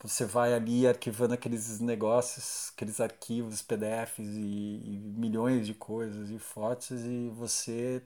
você 0.02 0.26
vai 0.26 0.54
ali 0.54 0.88
arquivando 0.88 1.34
aqueles 1.34 1.80
negócios, 1.80 2.72
aqueles 2.76 3.00
arquivos, 3.02 3.62
PDFs 3.62 4.28
e, 4.28 4.82
e 4.86 4.98
milhões 5.18 5.66
de 5.68 5.74
coisas 5.74 6.30
e 6.32 6.40
fotos 6.40 7.04
e 7.04 7.30
você 7.30 8.04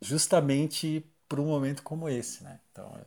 justamente 0.00 1.04
para 1.28 1.40
um 1.40 1.46
momento 1.46 1.82
como 1.82 2.08
esse, 2.08 2.42
né? 2.44 2.60
Então, 2.72 2.86
é 2.96 3.04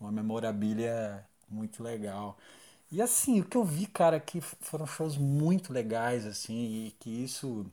uma 0.00 0.12
memorabilia 0.12 1.26
muito 1.48 1.82
legal. 1.82 2.38
E 2.92 3.02
assim, 3.02 3.40
o 3.40 3.44
que 3.46 3.56
eu 3.56 3.64
vi, 3.64 3.86
cara, 3.86 4.20
que 4.20 4.40
foram 4.40 4.86
shows 4.86 5.16
muito 5.18 5.72
legais, 5.72 6.26
assim, 6.26 6.86
e 6.88 6.90
que 7.00 7.10
isso 7.24 7.66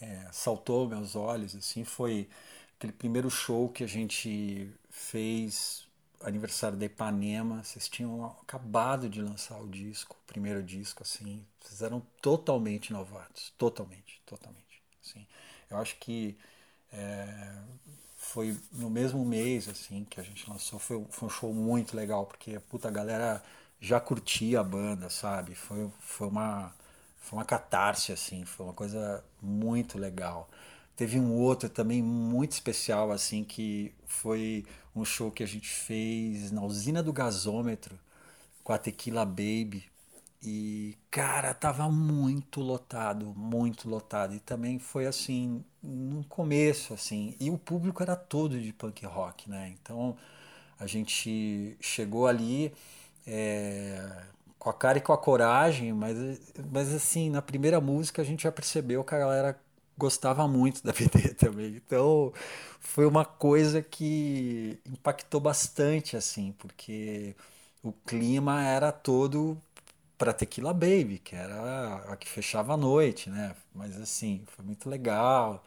é, 0.00 0.28
saltou 0.32 0.88
meus 0.88 1.16
olhos, 1.16 1.54
assim, 1.54 1.84
foi 1.84 2.28
aquele 2.76 2.92
primeiro 2.92 3.30
show 3.30 3.68
que 3.68 3.84
a 3.84 3.86
gente 3.86 4.72
fez, 4.94 5.86
aniversário 6.20 6.78
da 6.78 6.86
Ipanema, 6.86 7.62
vocês 7.64 7.88
tinham 7.88 8.24
acabado 8.42 9.08
de 9.08 9.20
lançar 9.20 9.60
o 9.60 9.68
disco, 9.68 10.16
o 10.22 10.26
primeiro 10.26 10.62
disco, 10.62 11.02
assim, 11.02 11.44
vocês 11.60 11.82
eram 11.82 12.00
totalmente 12.22 12.88
inovados, 12.90 13.52
totalmente, 13.58 14.22
totalmente, 14.24 14.82
assim. 15.02 15.26
Eu 15.68 15.78
acho 15.78 15.96
que 15.96 16.38
é, 16.92 17.56
foi 18.16 18.56
no 18.72 18.90
mesmo 18.90 19.24
mês 19.24 19.68
assim 19.68 20.04
que 20.04 20.20
a 20.20 20.22
gente 20.22 20.48
lançou. 20.48 20.78
Foi, 20.78 21.04
foi 21.10 21.26
um 21.28 21.30
show 21.30 21.52
muito 21.54 21.96
legal, 21.96 22.26
porque 22.26 22.58
puta, 22.60 22.88
a 22.88 22.90
galera 22.90 23.42
já 23.80 24.00
curtia 24.00 24.60
a 24.60 24.64
banda, 24.64 25.10
sabe? 25.10 25.54
Foi, 25.54 25.90
foi, 26.00 26.28
uma, 26.28 26.72
foi 27.18 27.38
uma 27.38 27.44
catarse, 27.44 28.12
assim, 28.12 28.44
foi 28.44 28.66
uma 28.66 28.74
coisa 28.74 29.24
muito 29.42 29.98
legal. 29.98 30.48
Teve 30.96 31.18
um 31.18 31.32
outro 31.34 31.68
também 31.68 32.02
muito 32.02 32.52
especial, 32.52 33.10
assim, 33.10 33.42
que 33.44 33.92
foi 34.06 34.64
um 34.94 35.04
show 35.04 35.30
que 35.30 35.42
a 35.42 35.46
gente 35.46 35.68
fez 35.68 36.50
na 36.50 36.62
usina 36.62 37.02
do 37.02 37.12
gasômetro 37.12 37.98
com 38.62 38.72
a 38.72 38.78
Tequila 38.78 39.24
Baby. 39.24 39.84
E, 40.42 40.96
cara, 41.10 41.54
tava 41.54 41.90
muito 41.90 42.60
lotado, 42.60 43.34
muito 43.36 43.88
lotado. 43.88 44.34
E 44.34 44.40
também 44.40 44.78
foi 44.78 45.06
assim, 45.06 45.64
no 45.82 46.24
começo, 46.24 46.92
assim. 46.94 47.34
E 47.40 47.50
o 47.50 47.58
público 47.58 48.02
era 48.02 48.14
todo 48.16 48.60
de 48.60 48.72
punk 48.72 49.04
rock, 49.06 49.48
né? 49.50 49.74
Então 49.80 50.16
a 50.78 50.86
gente 50.86 51.76
chegou 51.80 52.26
ali 52.26 52.72
é, 53.26 54.24
com 54.58 54.70
a 54.70 54.74
cara 54.74 54.98
e 54.98 55.00
com 55.00 55.12
a 55.12 55.18
coragem, 55.18 55.92
mas, 55.92 56.18
mas 56.70 56.92
assim, 56.92 57.30
na 57.30 57.42
primeira 57.42 57.80
música 57.80 58.22
a 58.22 58.24
gente 58.24 58.44
já 58.44 58.52
percebeu 58.52 59.04
que 59.04 59.14
a 59.14 59.18
galera 59.18 59.60
gostava 59.98 60.46
muito 60.48 60.82
da 60.84 60.92
BD 60.94 61.34
também. 61.34 61.76
Então 61.76 62.32
foi 62.80 63.06
uma 63.06 63.24
coisa 63.24 63.82
que 63.82 64.78
impactou 64.86 65.40
bastante, 65.40 66.16
assim, 66.16 66.52
porque 66.58 67.34
o 67.82 67.92
clima 67.92 68.62
era 68.64 68.92
todo 68.92 69.60
para 70.18 70.32
Tequila 70.32 70.72
Baby, 70.74 71.18
que 71.18 71.34
era 71.36 71.96
a 72.12 72.16
que 72.16 72.28
fechava 72.28 72.74
a 72.74 72.76
noite, 72.76 73.30
né? 73.30 73.54
Mas 73.74 74.00
assim, 74.00 74.44
foi 74.48 74.64
muito 74.64 74.88
legal, 74.88 75.64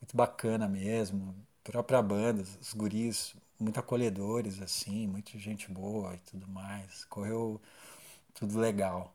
muito 0.00 0.16
bacana 0.16 0.68
mesmo. 0.68 1.34
Própria 1.64 2.02
banda, 2.02 2.42
os 2.60 2.74
guris 2.74 3.34
muito 3.60 3.78
acolhedores, 3.80 4.60
assim, 4.62 5.06
muita 5.08 5.38
gente 5.38 5.70
boa 5.72 6.14
e 6.14 6.18
tudo 6.20 6.48
mais. 6.48 7.04
Correu 7.06 7.60
tudo 8.34 8.58
legal. 8.58 9.14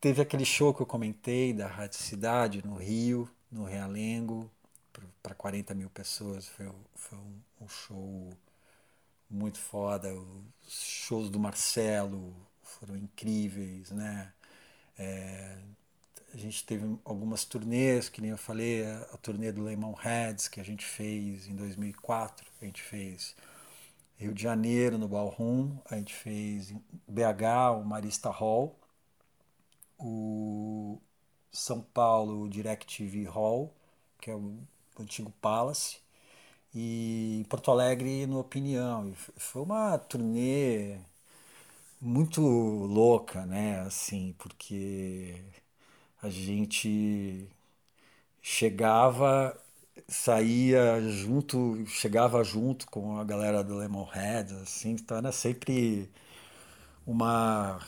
Teve 0.00 0.22
aquele 0.22 0.44
show 0.44 0.74
que 0.74 0.82
eu 0.82 0.86
comentei 0.86 1.52
da 1.52 1.66
Rádio 1.66 1.98
Cidade 1.98 2.62
no 2.66 2.76
Rio, 2.76 3.28
no 3.56 3.64
Realengo, 3.64 4.50
para 5.22 5.34
40 5.34 5.74
mil 5.74 5.90
pessoas. 5.90 6.46
Foi, 6.48 6.70
foi 6.94 7.18
um, 7.18 7.40
um 7.62 7.68
show 7.68 8.30
muito 9.30 9.58
foda. 9.58 10.12
Os 10.14 10.72
shows 10.72 11.30
do 11.30 11.38
Marcelo, 11.38 12.34
foram 12.62 12.96
incríveis, 12.96 13.90
né? 13.90 14.32
É, 14.98 15.58
a 16.34 16.36
gente 16.36 16.64
teve 16.64 16.98
algumas 17.04 17.44
turnês, 17.44 18.08
que 18.08 18.20
nem 18.20 18.30
eu 18.30 18.38
falei, 18.38 18.84
a, 18.84 19.02
a 19.14 19.16
turnê 19.18 19.52
do 19.52 19.62
Lemonheads, 19.62 20.48
que 20.48 20.60
a 20.60 20.64
gente 20.64 20.84
fez 20.84 21.48
em 21.48 21.56
2004, 21.56 22.46
a 22.60 22.64
gente 22.64 22.82
fez 22.82 23.34
Rio 24.18 24.34
de 24.34 24.42
Janeiro, 24.42 24.98
no 24.98 25.08
Ballroom, 25.08 25.78
a 25.90 25.96
gente 25.96 26.14
fez 26.14 26.72
BH, 27.08 27.72
o 27.80 27.84
Marista 27.84 28.30
Hall, 28.30 28.78
o 29.98 31.00
São 31.56 31.80
Paulo, 31.82 32.48
DirecTV 32.48 33.24
Hall, 33.24 33.72
que 34.20 34.30
é 34.30 34.34
o 34.36 34.56
antigo 35.00 35.32
Palace, 35.40 35.98
e 36.74 37.46
Porto 37.50 37.70
Alegre 37.70 38.26
no 38.26 38.40
Opinião. 38.40 39.08
E 39.08 39.14
foi 39.36 39.62
uma 39.62 39.98
turnê 39.98 40.98
muito 42.00 42.40
louca, 42.42 43.44
né? 43.46 43.80
Assim, 43.80 44.34
porque 44.38 45.42
a 46.22 46.30
gente 46.30 47.48
chegava, 48.42 49.56
saía 50.08 51.00
junto, 51.10 51.84
chegava 51.86 52.42
junto 52.44 52.86
com 52.90 53.18
a 53.18 53.24
galera 53.24 53.62
do 53.64 53.76
Lemonhead, 53.76 54.54
assim, 54.56 54.92
então 54.92 55.18
era 55.18 55.32
sempre 55.32 56.10
uma 57.06 57.80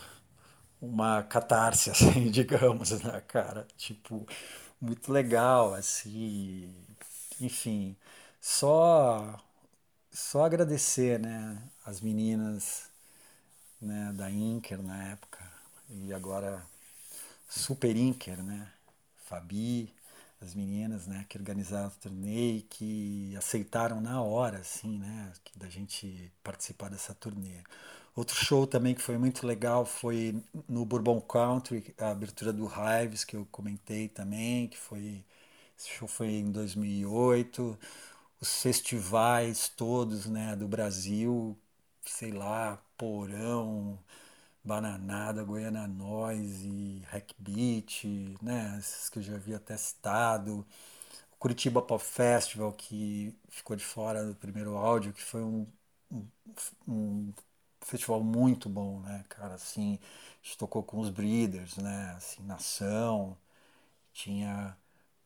uma 0.80 1.22
catarse, 1.22 1.90
assim, 1.92 2.30
digamos, 2.30 2.90
né, 3.02 3.20
cara? 3.22 3.66
Tipo, 3.76 4.26
muito 4.80 5.12
legal, 5.12 5.74
assim, 5.74 6.74
enfim, 7.40 7.96
só 8.40 9.38
só 10.12 10.44
agradecer, 10.44 11.18
né, 11.20 11.62
as 11.86 12.00
meninas, 12.00 12.90
né, 13.80 14.12
da 14.14 14.30
Inker 14.30 14.82
na 14.82 15.08
época 15.10 15.40
e 15.90 16.12
agora 16.12 16.62
Super 17.48 17.96
Inker, 17.96 18.42
né, 18.42 18.68
Fabi, 19.26 19.92
as 20.40 20.54
meninas, 20.54 21.06
né, 21.06 21.24
que 21.28 21.38
organizaram 21.38 21.88
o 21.88 21.92
torneio, 21.92 22.62
que 22.64 23.34
aceitaram 23.36 24.00
na 24.00 24.22
hora, 24.22 24.58
assim, 24.58 24.98
né, 24.98 25.32
da 25.56 25.68
gente 25.68 26.32
participar 26.42 26.90
dessa 26.90 27.14
turnê. 27.14 27.62
Outro 28.18 28.34
show 28.36 28.66
também 28.66 28.94
que 28.96 29.00
foi 29.00 29.16
muito 29.16 29.46
legal 29.46 29.86
foi 29.86 30.42
no 30.68 30.84
Bourbon 30.84 31.20
Country, 31.20 31.94
a 31.98 32.10
abertura 32.10 32.52
do 32.52 32.66
Hives, 32.66 33.22
que 33.24 33.36
eu 33.36 33.46
comentei 33.52 34.08
também, 34.08 34.66
que 34.68 34.76
foi 34.76 35.24
esse 35.78 35.88
show 35.90 36.08
foi 36.08 36.28
em 36.28 36.50
2008. 36.50 37.78
Os 38.40 38.60
festivais 38.62 39.68
todos, 39.68 40.26
né, 40.26 40.56
do 40.56 40.66
Brasil, 40.68 41.56
sei 42.04 42.32
lá, 42.32 42.76
Porão, 42.96 43.98
Bananada, 44.64 45.44
Goiânia 45.44 45.86
Noise, 45.88 47.02
Hack 47.10 47.32
Beat, 47.38 48.04
né, 48.42 48.76
esses 48.78 49.08
que 49.10 49.18
eu 49.20 49.22
já 49.22 49.34
havia 49.36 49.58
testado. 49.60 50.66
O 51.32 51.36
Curitiba 51.38 51.82
Pop 51.82 52.02
Festival, 52.04 52.72
que 52.72 53.34
ficou 53.50 53.76
de 53.76 53.84
fora 53.84 54.24
do 54.26 54.34
primeiro 54.36 54.76
áudio, 54.76 55.12
que 55.12 55.22
foi 55.22 55.42
um, 55.42 55.66
um, 56.12 56.26
um 56.88 57.32
festival 57.86 58.22
muito 58.22 58.68
bom, 58.68 59.00
né, 59.00 59.24
cara, 59.28 59.54
assim, 59.54 59.98
a 60.42 60.46
gente 60.46 60.58
tocou 60.58 60.82
com 60.82 61.00
os 61.00 61.10
Breeders, 61.10 61.76
né, 61.78 62.14
assim, 62.16 62.42
Nação, 62.44 63.36
tinha 64.12 64.76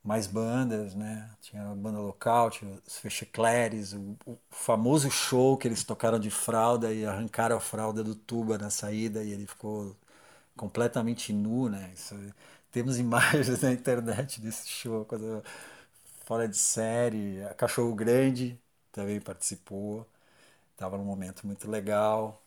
mais 0.05 0.27
bandas, 0.27 0.95
né, 0.95 1.31
tinha 1.41 1.71
a 1.71 1.75
banda 1.75 2.01
local, 2.01 2.51
tinha 2.51 2.81
os 2.87 2.99
Fechecleres, 2.99 3.93
o, 3.95 4.17
o, 4.27 4.39
famoso 4.51 5.11
show 5.11 5.57
que 5.59 5.69
eles 5.69 5.85
tocaram 5.85 6.19
de 6.19 6.31
fralda 6.31 6.93
e 6.93 7.07
arrancaram 7.07 7.57
a 7.57 7.61
fralda 7.61 8.05
do 8.05 8.15
tuba 8.15 8.59
na 8.59 8.71
saída 8.71 9.23
e 9.25 9.33
ele 9.33 9.47
ficou 9.47 9.97
completamente 10.57 11.33
nu, 11.33 11.69
né, 11.69 11.93
Isso, 11.95 12.15
temos 12.73 12.99
imagens 13.01 13.63
na 13.63 13.73
internet 13.73 14.41
desse 14.41 14.69
show, 14.69 15.05
coisa 15.05 15.43
fora 16.25 16.49
de 16.49 16.57
série, 16.57 17.43
a 17.45 17.55
Cachorro 17.55 17.95
Grande 17.95 18.59
também 18.93 19.21
participou, 19.21 20.07
estava 20.73 20.99
num 20.99 21.05
momento 21.05 21.47
muito 21.47 21.71
legal, 21.71 22.42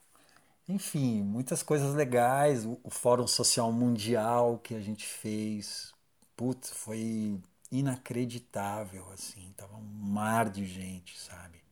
enfim, 0.67 1.23
muitas 1.23 1.61
coisas 1.63 1.93
legais. 1.93 2.65
O, 2.65 2.79
o 2.83 2.89
Fórum 2.89 3.27
Social 3.27 3.71
Mundial 3.71 4.59
que 4.59 4.75
a 4.75 4.79
gente 4.81 5.05
fez, 5.05 5.93
putz, 6.35 6.71
foi 6.71 7.39
inacreditável, 7.71 9.05
assim. 9.13 9.53
Tava 9.57 9.75
um 9.77 9.81
mar 9.83 10.49
de 10.49 10.65
gente, 10.65 11.19
sabe? 11.19 11.63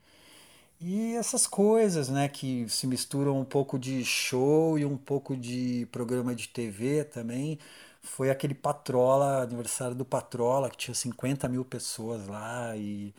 E 0.79 1.15
essas 1.15 1.47
coisas, 1.47 2.09
né, 2.09 2.27
que 2.27 2.67
se 2.69 2.85
misturam 2.87 3.39
um 3.39 3.45
pouco 3.45 3.79
de 3.79 4.03
show 4.05 4.77
e 4.77 4.85
um 4.85 4.97
pouco 4.97 5.35
de 5.37 5.87
programa 5.91 6.35
de 6.35 6.47
TV 6.49 7.05
também. 7.05 7.57
Foi 8.01 8.29
aquele 8.29 8.53
Patrola, 8.53 9.43
aniversário 9.43 9.95
do 9.95 10.05
Patrola, 10.05 10.69
que 10.69 10.77
tinha 10.77 10.95
50 10.95 11.47
mil 11.47 11.63
pessoas 11.65 12.27
lá 12.27 12.75
e 12.75 13.13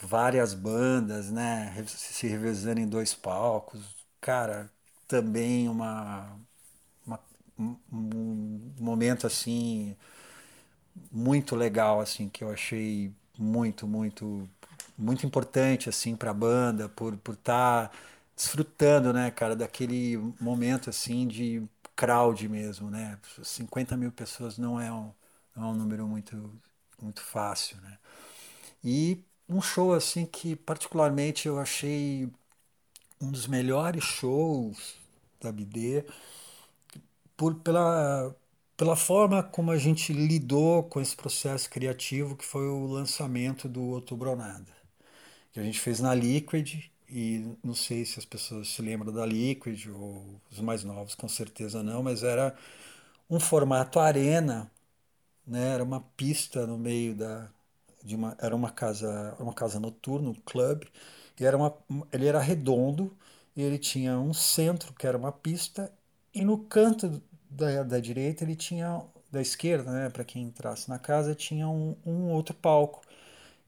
várias 0.00 0.54
bandas, 0.54 1.30
né, 1.30 1.84
se 1.86 2.26
revezando 2.26 2.80
em 2.80 2.88
dois 2.88 3.14
palcos 3.14 4.03
cara, 4.24 4.70
também 5.06 5.68
uma, 5.68 6.40
uma 7.06 7.20
um, 7.58 7.76
momento 8.80 9.26
assim 9.26 9.94
muito 11.12 11.54
legal 11.56 12.00
assim 12.00 12.28
que 12.28 12.42
eu 12.44 12.50
achei 12.50 13.12
muito 13.38 13.86
muito 13.86 14.48
muito 14.98 15.26
importante 15.26 15.88
assim 15.90 16.16
para 16.16 16.30
a 16.30 16.34
banda 16.34 16.88
por 16.88 17.16
por 17.18 17.34
estar 17.34 17.90
tá 17.90 17.96
desfrutando 18.36 19.12
né 19.12 19.30
cara 19.30 19.54
daquele 19.56 20.16
momento 20.40 20.90
assim 20.90 21.26
de 21.28 21.62
crowd 21.96 22.48
mesmo 22.48 22.90
né. 22.90 23.18
50 23.42 23.96
mil 23.96 24.12
pessoas 24.12 24.58
não 24.58 24.80
é 24.80 24.92
um, 24.92 25.12
não 25.56 25.64
é 25.64 25.66
um 25.68 25.74
número 25.74 26.06
muito 26.08 26.50
muito 27.02 27.22
fácil 27.22 27.76
né. 27.82 27.98
E 28.84 29.24
um 29.48 29.60
show 29.62 29.94
assim 29.94 30.26
que 30.26 30.56
particularmente 30.56 31.48
eu 31.48 31.58
achei 31.60 32.30
um 33.20 33.30
dos 33.30 33.46
melhores 33.46 34.04
shows 34.04 34.96
da 35.40 35.52
BD 35.52 36.04
por, 37.36 37.54
pela, 37.56 38.34
pela 38.76 38.96
forma 38.96 39.42
como 39.42 39.70
a 39.70 39.78
gente 39.78 40.12
lidou 40.12 40.84
com 40.84 41.00
esse 41.00 41.16
processo 41.16 41.68
criativo 41.70 42.36
que 42.36 42.44
foi 42.44 42.66
o 42.68 42.86
lançamento 42.86 43.68
do 43.68 43.82
Outubro 43.82 44.34
Nada, 44.36 44.66
que 45.52 45.60
a 45.60 45.62
gente 45.62 45.80
fez 45.80 46.00
na 46.00 46.14
Liquid 46.14 46.86
e 47.08 47.56
não 47.64 47.74
sei 47.74 48.04
se 48.04 48.18
as 48.18 48.24
pessoas 48.24 48.68
se 48.68 48.82
lembram 48.82 49.12
da 49.12 49.26
Liquid 49.26 49.88
ou 49.88 50.24
os 50.50 50.60
mais 50.60 50.84
novos 50.84 51.14
com 51.14 51.28
certeza 51.28 51.82
não, 51.82 52.02
mas 52.02 52.22
era 52.22 52.56
um 53.30 53.40
formato 53.40 54.00
arena, 54.00 54.70
né? 55.46 55.74
Era 55.74 55.84
uma 55.84 56.00
pista 56.16 56.66
no 56.66 56.78
meio 56.78 57.14
da 57.14 57.48
de 58.04 58.16
uma 58.16 58.36
era 58.40 58.54
uma 58.56 58.70
casa 58.70 59.36
uma 59.40 59.54
casa 59.54 59.80
noturna, 59.80 60.30
um 60.30 60.34
clube 60.34 60.88
e 61.40 61.44
era 61.44 61.56
uma, 61.56 61.76
ele 62.12 62.26
era 62.26 62.40
redondo 62.40 63.16
ele 63.56 63.78
tinha 63.78 64.18
um 64.18 64.32
centro, 64.34 64.92
que 64.94 65.06
era 65.06 65.16
uma 65.16 65.32
pista, 65.32 65.92
e 66.34 66.42
no 66.44 66.58
canto 66.58 67.22
da, 67.48 67.82
da 67.84 68.00
direita 68.00 68.44
ele 68.44 68.56
tinha, 68.56 69.02
da 69.30 69.40
esquerda, 69.40 69.90
né, 69.92 70.10
para 70.10 70.24
quem 70.24 70.42
entrasse 70.44 70.88
na 70.88 70.98
casa, 70.98 71.34
tinha 71.34 71.68
um, 71.68 71.96
um, 72.04 72.30
outro 72.32 72.54
palco. 72.54 73.02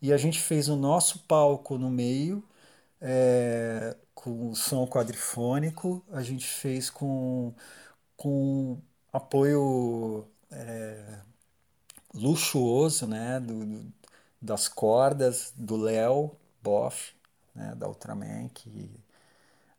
E 0.03 0.13
a 0.13 0.17
gente 0.17 0.41
fez 0.41 0.69
o 0.69 0.77
nosso 0.77 1.21
palco 1.21 1.79
no 1.79 1.91
meio, 1.91 2.43
é, 3.01 3.97
com 4.15 4.55
som 4.55 4.87
quadrifônico, 4.87 6.05
a 6.13 6.23
gente 6.23 6.47
fez 6.47 6.91
com, 6.91 7.55
com 8.17 8.79
apoio 9.13 10.27
é, 10.51 11.21
luxuoso 12.15 13.07
né, 13.07 13.41
do, 13.41 13.65
do, 13.67 13.93
das 14.41 14.69
cordas 14.69 15.53
do 15.57 15.77
Léo 15.77 16.33
Boff, 16.63 17.16
né, 17.57 17.75
da 17.77 17.89
Ultraman, 17.89 18.49
que 18.51 18.91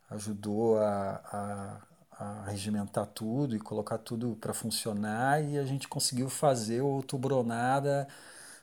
ajudou 0.09 0.77
a, 0.79 1.81
a, 2.11 2.43
a 2.45 2.45
regimentar 2.49 3.05
tudo 3.07 3.55
e 3.55 3.59
colocar 3.59 3.97
tudo 3.97 4.35
para 4.39 4.53
funcionar 4.53 5.43
e 5.43 5.57
a 5.57 5.65
gente 5.65 5.87
conseguiu 5.87 6.29
fazer 6.29 6.81
o 6.81 6.87
Outubronada 6.87 8.07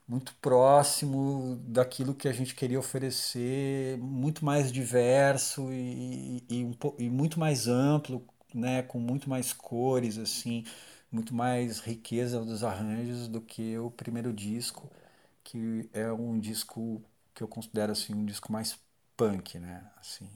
muito 0.08 0.34
próximo 0.36 1.56
daquilo 1.66 2.14
que 2.14 2.28
a 2.28 2.32
gente 2.32 2.54
queria 2.54 2.78
oferecer, 2.78 3.98
muito 3.98 4.44
mais 4.44 4.70
diverso 4.72 5.72
e, 5.72 6.44
e, 6.50 6.64
um, 6.64 6.74
e 6.98 7.08
muito 7.10 7.40
mais 7.40 7.68
amplo, 7.68 8.26
né, 8.54 8.82
com 8.82 8.98
muito 9.00 9.28
mais 9.30 9.52
cores, 9.52 10.18
assim, 10.18 10.64
muito 11.10 11.34
mais 11.34 11.80
riqueza 11.80 12.44
dos 12.44 12.62
arranjos 12.64 13.28
do 13.28 13.40
que 13.40 13.78
o 13.78 13.90
primeiro 13.90 14.32
disco, 14.32 14.90
que 15.44 15.88
é 15.92 16.10
um 16.12 16.38
disco 16.38 17.02
que 17.34 17.42
eu 17.42 17.48
considero 17.48 17.92
assim 17.92 18.14
um 18.14 18.24
disco 18.24 18.52
mais 18.52 18.78
punk, 19.16 19.58
né? 19.58 19.84
Assim, 19.98 20.28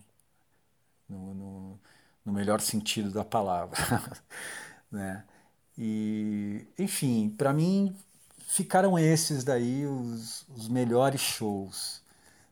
no, 1.08 1.34
no, 1.34 1.80
no 2.24 2.32
melhor 2.32 2.60
sentido 2.60 3.10
da 3.10 3.24
palavra, 3.24 3.78
né? 4.90 5.24
E, 5.76 6.66
enfim, 6.78 7.30
para 7.30 7.52
mim 7.52 7.96
ficaram 8.48 8.98
esses 8.98 9.44
daí 9.44 9.86
os, 9.86 10.46
os 10.48 10.68
melhores 10.68 11.20
shows, 11.20 12.02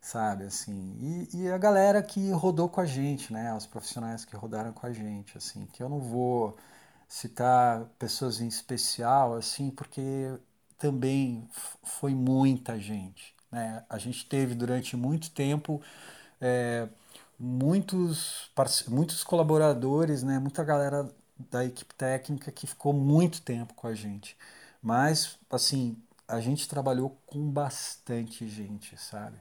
sabe? 0.01 0.45
Assim, 0.45 0.97
e, 1.33 1.43
e, 1.43 1.51
a 1.51 1.59
galera 1.59 2.03
que 2.03 2.31
rodou 2.31 2.69
com 2.69 2.81
a 2.81 2.87
gente, 2.87 3.33
né? 3.33 3.55
Os 3.55 3.67
profissionais 3.67 4.25
que 4.25 4.37
rodaram 4.37 4.73
com 4.73 4.87
a 4.87 4.93
gente, 4.93 5.37
assim, 5.37 5.67
que 5.73 5.83
eu 5.83 5.89
não 5.89 6.01
vou 6.01 6.57
citar 7.09 7.85
pessoas 7.99 8.41
em 8.41 8.49
especial, 8.49 9.35
assim, 9.35 9.71
porque 9.71 10.39
também 10.79 11.49
foi 11.83 12.15
muita 12.15 12.79
gente. 12.79 13.36
Né? 13.51 13.85
A 13.89 13.99
gente 13.99 14.27
teve 14.27 14.55
durante 14.55 14.97
muito 14.97 15.31
tempo 15.31 15.81
é, 16.41 16.89
muitos, 17.39 18.51
muitos 18.89 19.25
colaboradores, 19.25 20.23
né? 20.23 20.39
muita 20.39 20.65
galera 20.65 21.09
da 21.51 21.65
equipe 21.65 21.95
técnica 21.95 22.51
que 22.51 22.67
ficou 22.67 22.93
muito 22.93 23.43
tempo 23.43 23.75
com 23.75 23.87
a 23.87 23.95
gente. 23.95 24.37
Mas, 24.83 25.39
assim, 25.51 25.97
a 26.29 26.41
gente 26.41 26.69
trabalhou 26.69 27.17
com 27.27 27.51
bastante 27.51 28.49
gente, 28.49 28.97
sabe? 28.99 29.39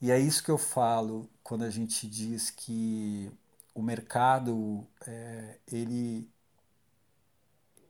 E 0.00 0.10
é 0.10 0.18
isso 0.18 0.42
que 0.44 0.50
eu 0.50 0.58
falo 0.58 1.28
quando 1.42 1.64
a 1.64 1.70
gente 1.70 2.06
diz 2.08 2.50
que 2.50 3.30
o 3.74 3.82
mercado, 3.82 4.86
é, 5.06 5.58
ele, 5.70 6.28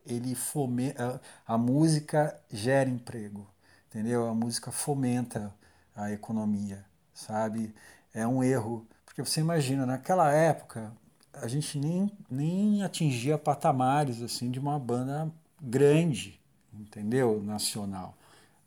ele 0.07 0.35
fomenta, 0.35 1.21
a 1.47 1.59
música 1.59 2.39
gera 2.51 2.89
emprego, 2.89 3.47
entendeu? 3.89 4.29
A 4.29 4.35
música 4.35 4.71
fomenta 4.71 5.55
a 5.95 6.13
economia, 6.13 6.85
sabe? 7.13 7.75
É 8.15 8.27
um 8.27 8.43
erro, 8.43 8.87
porque 9.05 9.23
você 9.25 9.41
imagina, 9.41 9.87
naquela 9.87 10.33
época, 10.33 10.93
a 11.33 11.49
gente 11.49 11.79
nem, 11.79 12.11
nem 12.31 12.83
atingia 12.83 13.39
patamares 13.39 14.23
assim 14.23 14.51
de 14.51 14.59
uma 14.59 14.79
banda 14.79 15.31
grande, 15.61 16.41
entendeu? 16.73 17.43
Nacional. 17.43 18.17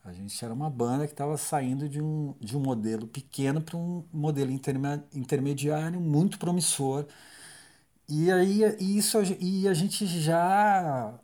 A 0.03 0.13
gente 0.13 0.43
era 0.43 0.53
uma 0.53 0.69
banda 0.69 1.05
que 1.07 1.13
estava 1.13 1.38
saindo 1.38 1.88
de 1.88 2.01
um, 2.01 2.34
de 2.39 2.57
um 2.57 2.59
modelo 2.61 3.07
pequeno 3.07 3.61
para 3.61 3.78
um 3.78 4.03
modelo 4.11 4.51
intermediário 5.13 5.99
muito 6.01 6.39
promissor. 6.39 7.05
E 8.07 8.32
aí 8.32 8.61
isso 8.80 9.17
e 9.39 9.67
a 9.67 9.74
gente 9.74 10.05
já 10.05 11.17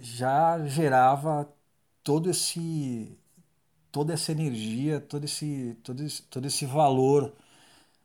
já 0.00 0.64
gerava 0.66 1.52
todo 2.02 2.30
esse 2.30 3.18
toda 3.92 4.14
essa 4.14 4.32
energia, 4.32 5.00
todo 5.00 5.24
esse 5.24 5.76
todo 5.84 6.02
esse, 6.02 6.22
todo 6.24 6.46
esse 6.46 6.66
valor 6.66 7.32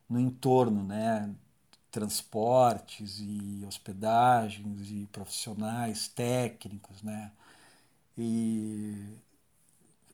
no 0.10 0.20
entorno, 0.20 0.84
né? 0.84 1.34
Transportes 1.92 3.20
e 3.20 3.66
hospedagens 3.68 4.92
e 4.92 5.08
profissionais 5.12 6.08
técnicos, 6.10 7.02
né? 7.04 7.32
E 8.18 9.18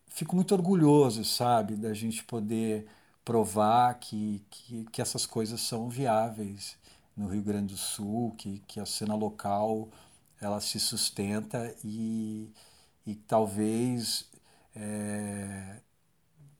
fico 0.09 0.36
muito 0.36 0.53
orgulhoso, 0.53 1.26
sabe, 1.26 1.76
da 1.76 1.93
gente 1.93 2.24
poder 2.24 2.88
provar 3.26 3.95
que, 3.99 4.43
que, 4.49 4.86
que, 4.91 5.01
essas 5.01 5.26
coisas 5.26 5.61
são 5.61 5.89
viáveis 5.89 6.78
no 7.15 7.28
Rio 7.28 7.41
Grande 7.41 7.74
do 7.74 7.80
Sul, 7.80 8.32
que, 8.38 8.59
que 8.67 8.80
a 8.80 8.86
cena 8.86 9.15
local 9.15 9.89
ela 10.41 10.59
se 10.59 10.80
sustenta 10.80 11.74
e, 11.84 12.49
e 13.05 13.15
talvez 13.15 14.30
é, 14.76 15.82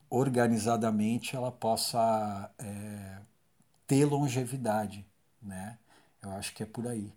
organizadamente 0.10 1.36
ela 1.36 1.52
possa 1.52 2.52
é, 2.60 3.20
ter 3.88 4.06
longevidade, 4.06 5.06
né? 5.42 5.78
Eu 6.22 6.32
acho 6.34 6.54
que 6.56 6.64
é 6.64 6.66
por 6.66 6.88
aí. 6.88 7.14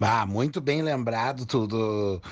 Ah, 0.00 0.24
muito 0.24 0.60
bem 0.60 0.80
lembrado 0.80 1.44
tudo 1.44 2.22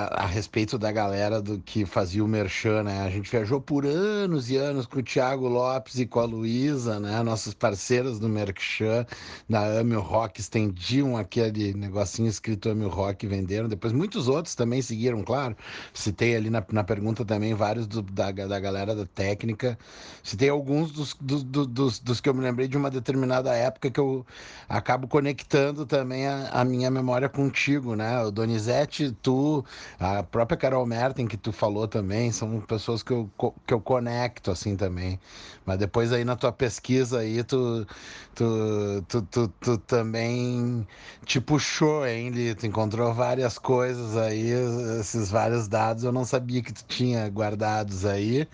a 0.00 0.24
respeito 0.24 0.78
da 0.78 0.92
galera 0.92 1.42
do 1.42 1.58
que 1.58 1.84
fazia 1.84 2.24
o 2.24 2.28
Merchan, 2.28 2.84
né? 2.84 3.00
A 3.00 3.10
gente 3.10 3.28
viajou 3.28 3.60
por 3.60 3.84
anos 3.84 4.50
e 4.50 4.56
anos 4.56 4.86
com 4.86 5.00
o 5.00 5.02
Thiago 5.02 5.48
Lopes 5.48 5.98
e 5.98 6.06
com 6.06 6.20
a 6.20 6.24
Luísa, 6.24 7.00
né? 7.00 7.20
Nossos 7.24 7.54
parceiros 7.54 8.20
do 8.20 8.28
Merchan, 8.28 9.04
da 9.50 9.80
Amil 9.80 10.00
Rock, 10.00 10.40
estendiam 10.40 11.16
aquele 11.16 11.74
negocinho 11.74 12.28
escrito 12.28 12.70
Amil 12.70 12.88
Rock 12.88 13.26
e 13.26 13.28
venderam. 13.28 13.68
Depois 13.68 13.92
muitos 13.92 14.28
outros 14.28 14.54
também 14.54 14.80
seguiram, 14.80 15.24
claro. 15.24 15.56
Citei 15.92 16.36
ali 16.36 16.50
na, 16.50 16.64
na 16.70 16.84
pergunta 16.84 17.24
também 17.24 17.52
vários 17.52 17.88
do, 17.88 18.00
da, 18.00 18.30
da 18.30 18.60
galera 18.60 18.94
da 18.94 19.06
técnica. 19.06 19.76
Citei 20.22 20.50
alguns 20.50 20.92
dos, 20.92 21.14
do, 21.20 21.42
do, 21.42 21.66
dos, 21.66 21.98
dos 21.98 22.20
que 22.20 22.28
eu 22.28 22.34
me 22.34 22.42
lembrei 22.42 22.68
de 22.68 22.76
uma 22.76 22.90
determinada 22.90 23.52
época 23.54 23.90
que 23.90 23.98
eu 23.98 24.24
acabo 24.68 25.08
conectando 25.08 25.84
também 25.84 26.28
a, 26.28 26.48
a 26.50 26.64
minha 26.64 26.75
minha 26.76 26.90
memória 26.90 27.28
contigo, 27.28 27.96
né? 27.96 28.22
O 28.22 28.30
Donizete, 28.30 29.10
tu, 29.22 29.64
a 29.98 30.22
própria 30.22 30.56
Carol 30.56 30.86
Merten, 30.86 31.26
que 31.26 31.36
tu 31.36 31.52
falou 31.52 31.88
também, 31.88 32.30
são 32.30 32.60
pessoas 32.60 33.02
que 33.02 33.12
eu, 33.12 33.30
que 33.66 33.74
eu 33.74 33.80
conecto, 33.80 34.50
assim, 34.50 34.76
também. 34.76 35.18
Mas 35.64 35.78
depois 35.78 36.12
aí 36.12 36.24
na 36.24 36.36
tua 36.36 36.52
pesquisa 36.52 37.20
aí, 37.20 37.42
tu, 37.42 37.86
tu, 38.34 39.04
tu, 39.08 39.22
tu, 39.22 39.48
tu 39.60 39.78
também 39.78 40.86
te 41.24 41.40
puxou, 41.40 42.06
hein, 42.06 42.32
Tu 42.58 42.66
encontrou 42.66 43.12
várias 43.14 43.58
coisas 43.58 44.16
aí, 44.16 44.50
esses 45.00 45.30
vários 45.30 45.66
dados, 45.68 46.04
eu 46.04 46.12
não 46.12 46.24
sabia 46.24 46.62
que 46.62 46.72
tu 46.72 46.84
tinha 46.86 47.28
guardados 47.28 48.04
aí. 48.04 48.46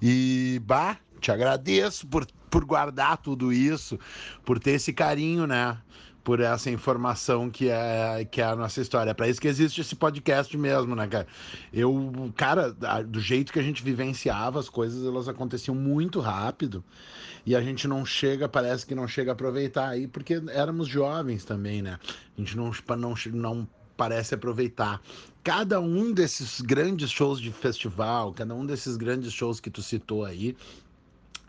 E, 0.00 0.60
bah, 0.64 0.98
te 1.20 1.30
agradeço 1.32 2.06
por, 2.06 2.26
por 2.50 2.64
guardar 2.64 3.16
tudo 3.18 3.52
isso, 3.52 3.98
por 4.44 4.58
ter 4.60 4.72
esse 4.72 4.92
carinho, 4.92 5.46
né? 5.46 5.78
Por 6.24 6.40
essa 6.40 6.70
informação 6.70 7.50
que 7.50 7.68
é, 7.68 8.26
que 8.28 8.40
é 8.40 8.44
a 8.44 8.56
nossa 8.56 8.80
história. 8.80 9.10
É 9.10 9.14
para 9.14 9.28
isso 9.28 9.40
que 9.40 9.46
existe 9.46 9.82
esse 9.82 9.94
podcast 9.94 10.56
mesmo, 10.56 10.96
né, 10.96 11.06
cara? 11.06 11.26
Eu, 11.70 12.32
cara, 12.34 12.72
do 13.06 13.20
jeito 13.20 13.52
que 13.52 13.58
a 13.58 13.62
gente 13.62 13.82
vivenciava 13.82 14.58
as 14.58 14.70
coisas, 14.70 15.06
elas 15.06 15.28
aconteciam 15.28 15.74
muito 15.74 16.20
rápido 16.20 16.82
e 17.44 17.54
a 17.54 17.60
gente 17.60 17.86
não 17.86 18.06
chega, 18.06 18.48
parece 18.48 18.86
que 18.86 18.94
não 18.94 19.06
chega 19.06 19.32
a 19.32 19.34
aproveitar 19.34 19.90
aí, 19.90 20.08
porque 20.08 20.42
éramos 20.48 20.88
jovens 20.88 21.44
também, 21.44 21.82
né? 21.82 21.98
A 22.36 22.40
gente 22.40 22.56
não, 22.56 22.72
não, 22.96 23.14
não 23.32 23.68
parece 23.94 24.34
aproveitar. 24.34 25.02
Cada 25.42 25.78
um 25.78 26.10
desses 26.10 26.62
grandes 26.62 27.10
shows 27.10 27.38
de 27.38 27.52
festival, 27.52 28.32
cada 28.32 28.54
um 28.54 28.64
desses 28.64 28.96
grandes 28.96 29.30
shows 29.30 29.60
que 29.60 29.68
tu 29.68 29.82
citou 29.82 30.24
aí, 30.24 30.56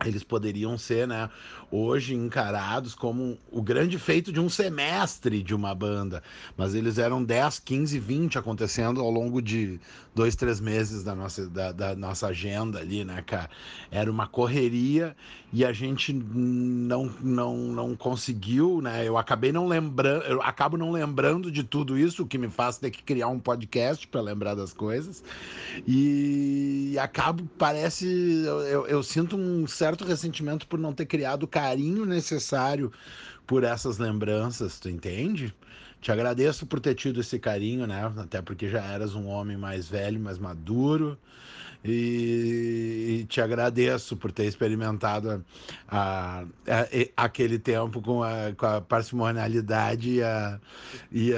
eles 0.03 0.23
poderiam 0.23 0.77
ser, 0.77 1.07
né, 1.07 1.29
hoje 1.71 2.13
encarados 2.13 2.93
como 2.93 3.37
o 3.49 3.61
grande 3.61 3.97
feito 3.97 4.31
de 4.31 4.39
um 4.39 4.49
semestre 4.49 5.41
de 5.41 5.55
uma 5.55 5.73
banda, 5.73 6.21
mas 6.57 6.75
eles 6.75 6.97
eram 6.97 7.23
10, 7.23 7.59
15, 7.59 7.99
20 7.99 8.37
acontecendo 8.37 8.99
ao 8.99 9.09
longo 9.09 9.41
de 9.41 9.79
dois, 10.13 10.35
três 10.35 10.59
meses 10.59 11.03
da 11.03 11.15
nossa, 11.15 11.49
da, 11.49 11.71
da 11.71 11.95
nossa 11.95 12.27
agenda 12.27 12.79
ali, 12.79 13.05
né, 13.05 13.23
cara? 13.25 13.49
Era 13.89 14.11
uma 14.11 14.27
correria 14.27 15.15
e 15.51 15.63
a 15.63 15.71
gente 15.71 16.11
não, 16.11 17.05
não, 17.21 17.55
não 17.55 17.95
conseguiu, 17.95 18.81
né? 18.81 19.07
Eu 19.07 19.17
acabei 19.17 19.51
não 19.51 19.67
lembrando, 19.67 20.23
eu 20.25 20.41
acabo 20.41 20.77
não 20.77 20.91
lembrando 20.91 21.49
de 21.49 21.63
tudo 21.63 21.97
isso, 21.97 22.23
o 22.23 22.27
que 22.27 22.37
me 22.37 22.49
faz 22.49 22.77
ter 22.77 22.91
que 22.91 23.01
criar 23.01 23.29
um 23.29 23.39
podcast 23.39 24.07
para 24.07 24.21
lembrar 24.21 24.55
das 24.55 24.73
coisas 24.73 25.23
e 25.87 26.97
acabo, 26.99 27.47
parece, 27.57 28.05
eu, 28.45 28.61
eu, 28.61 28.87
eu 28.87 29.03
sinto 29.03 29.37
um 29.37 29.65
certo 29.65 29.84
certo 29.85 30.03
ressentimento 30.03 30.65
por 30.65 30.79
não 30.79 30.91
ter 30.93 31.05
criado 31.05 31.43
o 31.43 31.47
carinho 31.47 32.07
necessário 32.07 32.91
por 33.45 33.63
essas 33.63 33.99
lembranças, 33.99 34.79
tu 34.79 34.89
entende? 34.89 35.53
Te 36.01 36.11
agradeço 36.11 36.65
por 36.65 36.79
ter 36.79 36.95
tido 36.95 37.21
esse 37.21 37.37
carinho, 37.37 37.85
né? 37.85 38.11
Até 38.17 38.41
porque 38.41 38.67
já 38.67 38.81
eras 38.83 39.13
um 39.13 39.27
homem 39.27 39.55
mais 39.55 39.87
velho, 39.87 40.19
mais 40.19 40.39
maduro. 40.39 41.15
E, 41.83 43.27
te 43.29 43.39
agradeço 43.39 44.17
por 44.17 44.31
ter 44.31 44.45
experimentado 44.45 45.45
a, 45.87 46.41
a, 46.67 46.81
a, 46.81 47.25
aquele 47.25 47.59
tempo 47.59 48.01
com 48.01 48.23
a, 48.23 48.53
com 48.57 48.81
parcimonialidade 48.87 50.19
e, 51.11 51.31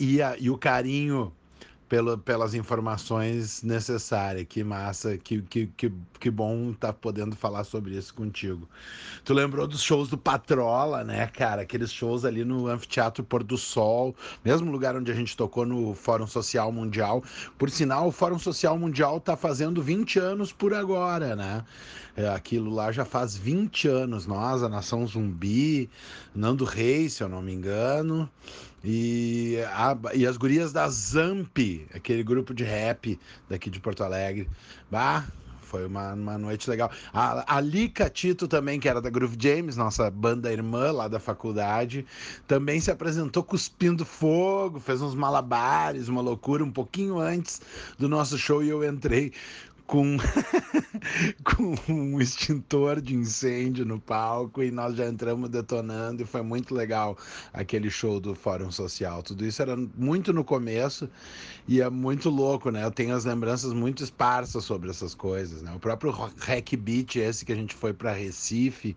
e, 0.00 0.18
e 0.40 0.50
o 0.50 0.58
carinho 0.58 1.32
pelo, 1.92 2.16
pelas 2.16 2.54
informações 2.54 3.62
necessárias. 3.62 4.46
Que 4.48 4.64
massa, 4.64 5.18
que, 5.18 5.42
que, 5.42 5.66
que, 5.76 5.92
que 6.18 6.30
bom 6.30 6.70
estar 6.70 6.86
tá 6.86 6.92
podendo 6.94 7.36
falar 7.36 7.64
sobre 7.64 7.94
isso 7.94 8.14
contigo. 8.14 8.66
Tu 9.22 9.34
lembrou 9.34 9.66
dos 9.66 9.82
shows 9.82 10.08
do 10.08 10.16
Patrola, 10.16 11.04
né, 11.04 11.26
cara? 11.26 11.60
Aqueles 11.60 11.92
shows 11.92 12.24
ali 12.24 12.46
no 12.46 12.66
Anfiteatro 12.66 13.22
Pôr 13.22 13.42
do 13.42 13.58
Sol, 13.58 14.16
mesmo 14.42 14.72
lugar 14.72 14.96
onde 14.96 15.12
a 15.12 15.14
gente 15.14 15.36
tocou 15.36 15.66
no 15.66 15.94
Fórum 15.94 16.26
Social 16.26 16.72
Mundial. 16.72 17.22
Por 17.58 17.68
sinal, 17.68 18.08
o 18.08 18.10
Fórum 18.10 18.38
Social 18.38 18.78
Mundial 18.78 19.20
tá 19.20 19.36
fazendo 19.36 19.82
20 19.82 20.18
anos 20.18 20.50
por 20.50 20.72
agora, 20.72 21.36
né? 21.36 21.62
É, 22.16 22.26
aquilo 22.28 22.70
lá 22.70 22.90
já 22.90 23.04
faz 23.04 23.36
20 23.36 23.88
anos. 23.88 24.26
Nós, 24.26 24.62
a 24.62 24.68
Nação 24.68 25.06
Zumbi, 25.06 25.90
Nando 26.34 26.64
Reis, 26.64 27.12
se 27.14 27.22
eu 27.22 27.28
não 27.28 27.42
me 27.42 27.52
engano. 27.52 28.30
E, 28.84 29.58
a, 29.68 29.96
e 30.14 30.26
as 30.26 30.36
gurias 30.36 30.72
da 30.72 30.88
Zamp, 30.88 31.58
aquele 31.94 32.22
grupo 32.22 32.52
de 32.52 32.64
rap 32.64 33.18
daqui 33.48 33.70
de 33.70 33.78
Porto 33.78 34.02
Alegre. 34.02 34.48
Bah, 34.90 35.24
foi 35.72 35.86
uma, 35.86 36.12
uma 36.12 36.36
noite 36.36 36.68
legal. 36.68 36.90
A, 37.14 37.56
a 37.56 37.60
Lica 37.60 38.10
Tito 38.10 38.46
também, 38.46 38.78
que 38.78 38.86
era 38.86 39.00
da 39.00 39.08
Groove 39.08 39.38
James, 39.40 39.74
nossa 39.74 40.10
banda 40.10 40.52
irmã 40.52 40.92
lá 40.92 41.08
da 41.08 41.18
faculdade, 41.18 42.04
também 42.46 42.78
se 42.78 42.90
apresentou 42.90 43.42
cuspindo 43.42 44.04
fogo, 44.04 44.78
fez 44.78 45.00
uns 45.00 45.14
malabares, 45.14 46.08
uma 46.08 46.20
loucura 46.20 46.62
um 46.62 46.70
pouquinho 46.70 47.18
antes 47.18 47.62
do 47.98 48.06
nosso 48.06 48.36
show 48.36 48.62
e 48.62 48.68
eu 48.68 48.84
entrei 48.84 49.32
com, 49.92 50.16
com 51.44 51.92
um 51.92 52.18
extintor 52.18 52.98
de 52.98 53.14
incêndio 53.14 53.84
no 53.84 54.00
palco 54.00 54.62
e 54.62 54.70
nós 54.70 54.96
já 54.96 55.06
entramos 55.06 55.50
detonando 55.50 56.22
e 56.22 56.24
foi 56.24 56.40
muito 56.40 56.74
legal 56.74 57.14
aquele 57.52 57.90
show 57.90 58.18
do 58.18 58.34
Fórum 58.34 58.70
Social. 58.70 59.22
Tudo 59.22 59.44
isso 59.44 59.60
era 59.60 59.76
muito 59.76 60.32
no 60.32 60.42
começo 60.42 61.10
e 61.68 61.82
é 61.82 61.90
muito 61.90 62.30
louco, 62.30 62.70
né? 62.70 62.82
Eu 62.82 62.90
tenho 62.90 63.14
as 63.14 63.26
lembranças 63.26 63.74
muito 63.74 64.02
esparsas 64.02 64.64
sobre 64.64 64.88
essas 64.88 65.14
coisas, 65.14 65.60
né? 65.60 65.70
O 65.74 65.78
próprio 65.78 66.10
Hack 66.10 66.74
Beat, 66.74 67.16
esse 67.16 67.44
que 67.44 67.52
a 67.52 67.56
gente 67.56 67.74
foi 67.74 67.92
para 67.92 68.14
Recife 68.14 68.96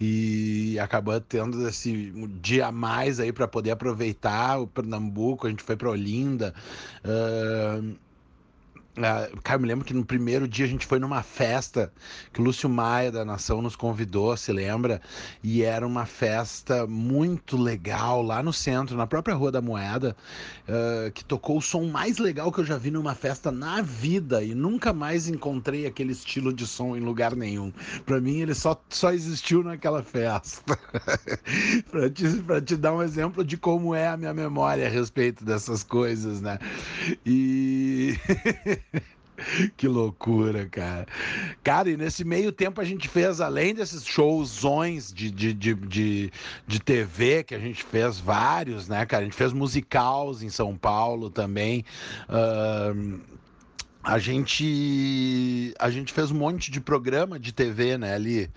e 0.00 0.78
acabou 0.78 1.20
tendo 1.20 1.66
esse 1.68 2.12
dia 2.40 2.68
a 2.68 2.72
mais 2.72 3.18
aí 3.18 3.32
para 3.32 3.48
poder 3.48 3.72
aproveitar 3.72 4.60
o 4.60 4.68
Pernambuco, 4.68 5.48
a 5.48 5.50
gente 5.50 5.64
foi 5.64 5.74
para 5.74 5.90
Olinda. 5.90 6.54
Uh, 7.04 8.05
Uh, 8.96 9.40
cara, 9.42 9.58
eu 9.58 9.60
me 9.60 9.68
lembro 9.68 9.84
que 9.84 9.92
no 9.92 10.06
primeiro 10.06 10.48
dia 10.48 10.64
a 10.64 10.68
gente 10.68 10.86
foi 10.86 10.98
numa 10.98 11.22
festa 11.22 11.92
que 12.32 12.40
o 12.40 12.44
Lúcio 12.44 12.66
Maia 12.66 13.12
da 13.12 13.26
Nação 13.26 13.60
nos 13.60 13.76
convidou, 13.76 14.34
se 14.38 14.50
lembra? 14.50 15.02
E 15.42 15.62
era 15.62 15.86
uma 15.86 16.06
festa 16.06 16.86
muito 16.86 17.58
legal 17.58 18.22
lá 18.22 18.42
no 18.42 18.54
centro, 18.54 18.96
na 18.96 19.06
própria 19.06 19.34
Rua 19.34 19.52
da 19.52 19.60
Moeda, 19.60 20.16
uh, 20.66 21.12
que 21.12 21.22
tocou 21.22 21.58
o 21.58 21.62
som 21.62 21.84
mais 21.84 22.16
legal 22.16 22.50
que 22.50 22.60
eu 22.60 22.64
já 22.64 22.78
vi 22.78 22.90
numa 22.90 23.14
festa 23.14 23.50
na 23.50 23.82
vida 23.82 24.42
e 24.42 24.54
nunca 24.54 24.94
mais 24.94 25.28
encontrei 25.28 25.86
aquele 25.86 26.12
estilo 26.12 26.50
de 26.50 26.66
som 26.66 26.96
em 26.96 27.00
lugar 27.00 27.36
nenhum. 27.36 27.72
Para 28.06 28.18
mim, 28.18 28.40
ele 28.40 28.54
só, 28.54 28.82
só 28.88 29.12
existiu 29.12 29.62
naquela 29.62 30.02
festa. 30.02 30.78
para 31.90 32.08
te, 32.08 32.28
pra 32.38 32.62
te 32.62 32.76
dar 32.76 32.94
um 32.94 33.02
exemplo 33.02 33.44
de 33.44 33.58
como 33.58 33.94
é 33.94 34.08
a 34.08 34.16
minha 34.16 34.32
memória 34.32 34.86
a 34.86 34.90
respeito 34.90 35.44
dessas 35.44 35.82
coisas, 35.82 36.40
né? 36.40 36.58
E. 37.26 38.14
que 39.76 39.86
loucura, 39.86 40.66
cara. 40.66 41.06
Cara, 41.62 41.90
e 41.90 41.96
nesse 41.96 42.24
meio 42.24 42.52
tempo 42.52 42.80
a 42.80 42.84
gente 42.84 43.08
fez, 43.08 43.40
além 43.40 43.74
desses 43.74 44.04
showzões 44.04 45.12
de, 45.12 45.30
de, 45.30 45.52
de, 45.52 45.74
de, 45.74 46.32
de 46.66 46.80
TV, 46.80 47.44
que 47.44 47.54
a 47.54 47.58
gente 47.58 47.82
fez 47.82 48.18
vários, 48.18 48.88
né, 48.88 49.04
cara? 49.06 49.22
A 49.22 49.24
gente 49.24 49.36
fez 49.36 49.52
musicals 49.52 50.42
em 50.42 50.48
São 50.48 50.76
Paulo 50.76 51.30
também. 51.30 51.84
Uh, 52.28 53.20
a 54.06 54.20
gente 54.20 55.74
a 55.80 55.90
gente 55.90 56.12
fez 56.12 56.30
um 56.30 56.36
monte 56.36 56.70
de 56.70 56.80
programa 56.80 57.40
de 57.40 57.50
TV, 57.50 57.98
né, 57.98 58.14
ali. 58.14 58.48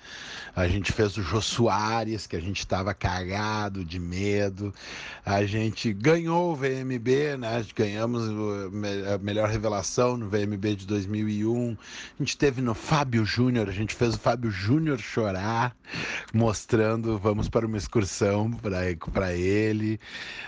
A 0.56 0.68
gente 0.68 0.92
fez 0.92 1.18
o 1.18 1.24
Jô 1.24 1.42
Soares, 1.42 2.28
que 2.28 2.36
a 2.36 2.40
gente 2.40 2.60
estava 2.60 2.94
cagado 2.94 3.84
de 3.84 4.00
medo. 4.00 4.74
A 5.26 5.44
gente 5.46 5.92
ganhou 5.92 6.52
o 6.52 6.56
VMB, 6.56 7.38
né? 7.40 7.66
Ganhamos 7.76 8.24
a 9.12 9.18
melhor 9.20 9.50
revelação 9.50 10.18
no 10.18 10.30
VMB 10.30 10.76
de 10.76 10.86
2001. 10.86 11.78
A 12.20 12.24
gente 12.24 12.38
teve 12.38 12.62
no 12.62 12.76
Fábio 12.76 13.26
Júnior, 13.26 13.70
a 13.70 13.72
gente 13.72 13.96
fez 13.96 14.16
o 14.16 14.20
Fábio 14.20 14.52
Júnior 14.52 15.00
chorar, 15.00 15.76
mostrando 16.32 17.18
vamos 17.18 17.50
para 17.50 17.66
uma 17.66 17.78
excursão 17.78 18.52
para 18.52 19.34
ele. 19.34 20.00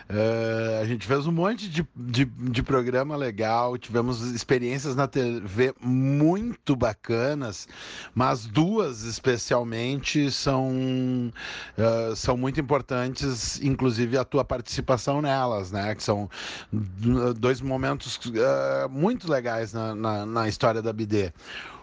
Uh, 0.09 0.81
a 0.81 0.85
gente 0.85 1.07
fez 1.07 1.25
um 1.25 1.31
monte 1.31 1.69
de, 1.69 1.87
de, 1.95 2.25
de 2.25 2.61
programa 2.61 3.15
legal, 3.15 3.77
tivemos 3.77 4.21
experiências 4.31 4.90
na 4.95 5.07
TV 5.07 5.73
muito 5.81 6.75
bacanas, 6.75 7.67
mas 8.13 8.45
duas 8.45 9.03
especialmente 9.03 10.31
são, 10.31 11.31
uh, 11.77 12.15
são 12.15 12.37
muito 12.37 12.59
importantes, 12.59 13.61
inclusive 13.61 14.17
a 14.17 14.23
tua 14.23 14.43
participação 14.43 15.21
nelas, 15.21 15.71
né? 15.71 15.95
Que 15.95 16.03
são 16.03 16.29
dois 17.37 17.61
momentos 17.61 18.17
uh, 18.17 18.89
muito 18.89 19.31
legais 19.31 19.73
na, 19.73 19.95
na, 19.95 20.25
na 20.25 20.47
história 20.47 20.81
da 20.81 20.93
BD. 20.93 21.31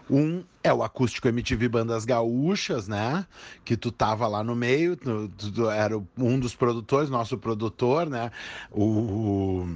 Um 0.09 0.43
é 0.63 0.73
o 0.73 0.81
acústico 0.81 1.27
MTV 1.27 1.69
Bandas 1.69 2.03
Gaúchas, 2.03 2.87
né? 2.87 3.25
Que 3.63 3.77
tu 3.77 3.91
tava 3.91 4.27
lá 4.27 4.43
no 4.43 4.55
meio, 4.55 4.97
tu, 4.97 5.29
tu 5.29 5.69
era 5.69 6.01
um 6.17 6.39
dos 6.39 6.55
produtores, 6.55 7.09
nosso 7.09 7.37
produtor, 7.37 8.09
né? 8.09 8.31
O. 8.71 9.67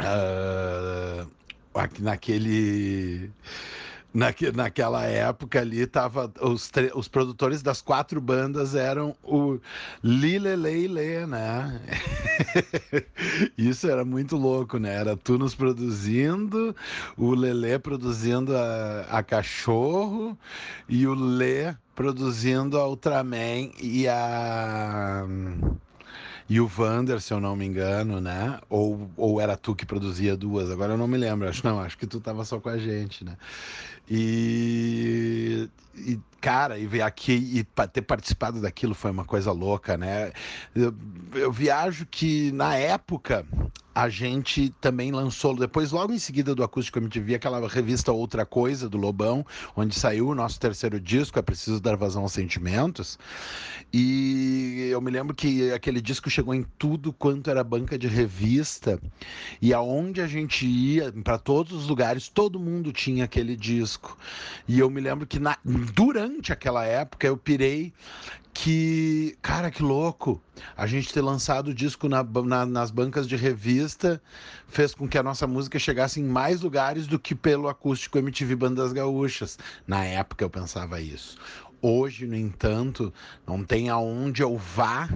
Uh, 0.00 1.30
naquele 1.98 3.30
Naque, 4.12 4.50
naquela 4.50 5.04
época 5.04 5.60
ali 5.60 5.86
tava 5.86 6.32
os, 6.40 6.68
os 6.96 7.06
produtores 7.06 7.62
das 7.62 7.80
quatro 7.80 8.20
bandas 8.20 8.74
eram 8.74 9.14
o 9.22 9.60
Lile 10.02 10.56
Leile, 10.56 11.26
né? 11.26 11.80
Isso 13.56 13.88
era 13.88 14.04
muito 14.04 14.36
louco, 14.36 14.78
né? 14.78 14.96
Era 14.96 15.16
tu 15.16 15.38
nos 15.38 15.54
produzindo, 15.54 16.74
o 17.16 17.34
Lele 17.36 17.78
produzindo 17.78 18.56
a, 18.56 19.06
a 19.08 19.22
Cachorro 19.22 20.36
e 20.88 21.06
o 21.06 21.14
Lê 21.14 21.72
produzindo 21.94 22.78
a 22.78 22.88
Ultraman 22.88 23.70
e 23.80 24.08
a 24.08 25.24
e 26.50 26.60
o 26.60 26.66
Vander, 26.66 27.20
se 27.20 27.32
eu 27.32 27.38
não 27.38 27.54
me 27.54 27.64
engano, 27.64 28.20
né? 28.20 28.58
Ou, 28.68 29.08
ou 29.16 29.40
era 29.40 29.56
tu 29.56 29.72
que 29.72 29.86
produzia 29.86 30.36
duas? 30.36 30.68
Agora 30.68 30.94
eu 30.94 30.98
não 30.98 31.06
me 31.06 31.16
lembro. 31.16 31.48
Acho 31.48 31.64
não, 31.64 31.80
acho 31.80 31.96
que 31.96 32.08
tu 32.08 32.20
tava 32.20 32.44
só 32.44 32.58
com 32.58 32.68
a 32.68 32.76
gente, 32.76 33.24
né? 33.24 33.36
E, 34.10 35.68
e 35.94 36.18
cara, 36.40 36.78
e 36.78 36.86
ver 36.86 37.02
aqui 37.02 37.32
e 37.32 37.64
ter 37.88 38.02
participado 38.02 38.60
daquilo 38.60 38.94
foi 38.94 39.10
uma 39.10 39.24
coisa 39.24 39.52
louca, 39.52 39.96
né? 39.96 40.32
Eu, 40.74 40.92
eu 41.34 41.52
viajo 41.52 42.06
que 42.06 42.50
na 42.52 42.74
época 42.74 43.46
a 43.94 44.08
gente 44.08 44.70
também 44.80 45.10
lançou, 45.10 45.54
depois, 45.54 45.90
logo 45.90 46.12
em 46.12 46.18
seguida 46.18 46.54
do 46.54 46.62
Acústico 46.62 46.98
MTV, 46.98 47.34
aquela 47.34 47.68
revista 47.68 48.12
Outra 48.12 48.46
Coisa, 48.46 48.88
do 48.88 48.96
Lobão, 48.96 49.44
onde 49.76 49.94
saiu 49.94 50.28
o 50.28 50.34
nosso 50.34 50.60
terceiro 50.60 51.00
disco, 51.00 51.38
É 51.38 51.42
Preciso 51.42 51.80
Dar 51.80 51.96
Vazão 51.96 52.22
aos 52.22 52.32
Sentimentos. 52.32 53.18
E 53.92 54.88
eu 54.90 55.00
me 55.00 55.10
lembro 55.10 55.34
que 55.34 55.72
aquele 55.72 56.00
disco 56.00 56.30
chegou 56.30 56.54
em 56.54 56.64
tudo 56.78 57.12
quanto 57.12 57.50
era 57.50 57.64
banca 57.64 57.98
de 57.98 58.06
revista, 58.06 58.98
e 59.60 59.74
aonde 59.74 60.22
a 60.22 60.26
gente 60.26 60.64
ia, 60.66 61.12
para 61.24 61.36
todos 61.36 61.72
os 61.72 61.88
lugares, 61.88 62.28
todo 62.28 62.60
mundo 62.60 62.92
tinha 62.92 63.24
aquele 63.24 63.56
disco. 63.56 63.99
E 64.66 64.78
eu 64.78 64.88
me 64.88 65.00
lembro 65.00 65.26
que 65.26 65.38
na, 65.38 65.56
durante 65.64 66.52
aquela 66.52 66.84
época 66.84 67.26
eu 67.26 67.36
pirei 67.36 67.92
que, 68.52 69.36
cara, 69.40 69.70
que 69.70 69.82
louco. 69.82 70.40
A 70.76 70.86
gente 70.86 71.12
ter 71.12 71.20
lançado 71.20 71.68
o 71.68 71.74
disco 71.74 72.08
na, 72.08 72.22
na, 72.22 72.66
nas 72.66 72.90
bancas 72.90 73.26
de 73.26 73.36
revista 73.36 74.20
fez 74.68 74.94
com 74.94 75.08
que 75.08 75.18
a 75.18 75.22
nossa 75.22 75.46
música 75.46 75.78
chegasse 75.78 76.20
em 76.20 76.24
mais 76.24 76.60
lugares 76.60 77.06
do 77.06 77.18
que 77.18 77.34
pelo 77.34 77.68
acústico 77.68 78.18
MTV 78.18 78.56
Bandas 78.56 78.92
Gaúchas. 78.92 79.58
Na 79.86 80.04
época 80.04 80.44
eu 80.44 80.50
pensava 80.50 81.00
isso. 81.00 81.38
Hoje, 81.82 82.26
no 82.26 82.36
entanto, 82.36 83.12
não 83.46 83.64
tem 83.64 83.88
aonde 83.88 84.42
eu 84.42 84.58
vá 84.58 85.08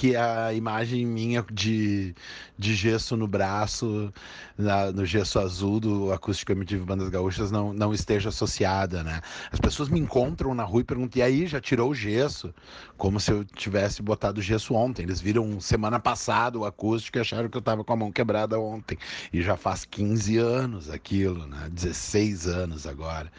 que 0.00 0.16
a 0.16 0.54
imagem 0.54 1.04
minha 1.04 1.44
de, 1.52 2.14
de 2.58 2.74
gesso 2.74 3.18
no 3.18 3.28
braço, 3.28 4.10
na, 4.56 4.90
no 4.90 5.04
gesso 5.04 5.38
azul 5.38 5.78
do 5.78 6.10
Acústico 6.10 6.52
MTV 6.52 6.86
Bandas 6.86 7.10
Gaúchas 7.10 7.50
não, 7.50 7.74
não 7.74 7.92
esteja 7.92 8.30
associada, 8.30 9.04
né? 9.04 9.20
As 9.52 9.60
pessoas 9.60 9.90
me 9.90 10.00
encontram 10.00 10.54
na 10.54 10.64
rua 10.64 10.80
e 10.80 10.84
perguntam, 10.84 11.20
e 11.20 11.22
aí, 11.22 11.46
já 11.46 11.60
tirou 11.60 11.90
o 11.90 11.94
gesso? 11.94 12.54
Como 12.96 13.20
se 13.20 13.30
eu 13.30 13.44
tivesse 13.44 14.00
botado 14.00 14.40
gesso 14.40 14.72
ontem. 14.72 15.02
Eles 15.02 15.20
viram 15.20 15.60
semana 15.60 16.00
passada 16.00 16.58
o 16.58 16.64
acústico 16.64 17.18
e 17.18 17.20
acharam 17.20 17.50
que 17.50 17.58
eu 17.58 17.60
estava 17.60 17.84
com 17.84 17.92
a 17.92 17.96
mão 17.96 18.10
quebrada 18.10 18.58
ontem. 18.58 18.96
E 19.30 19.42
já 19.42 19.54
faz 19.54 19.84
15 19.84 20.38
anos 20.38 20.88
aquilo, 20.88 21.46
né? 21.46 21.68
16 21.70 22.46
anos 22.46 22.86
agora. 22.86 23.30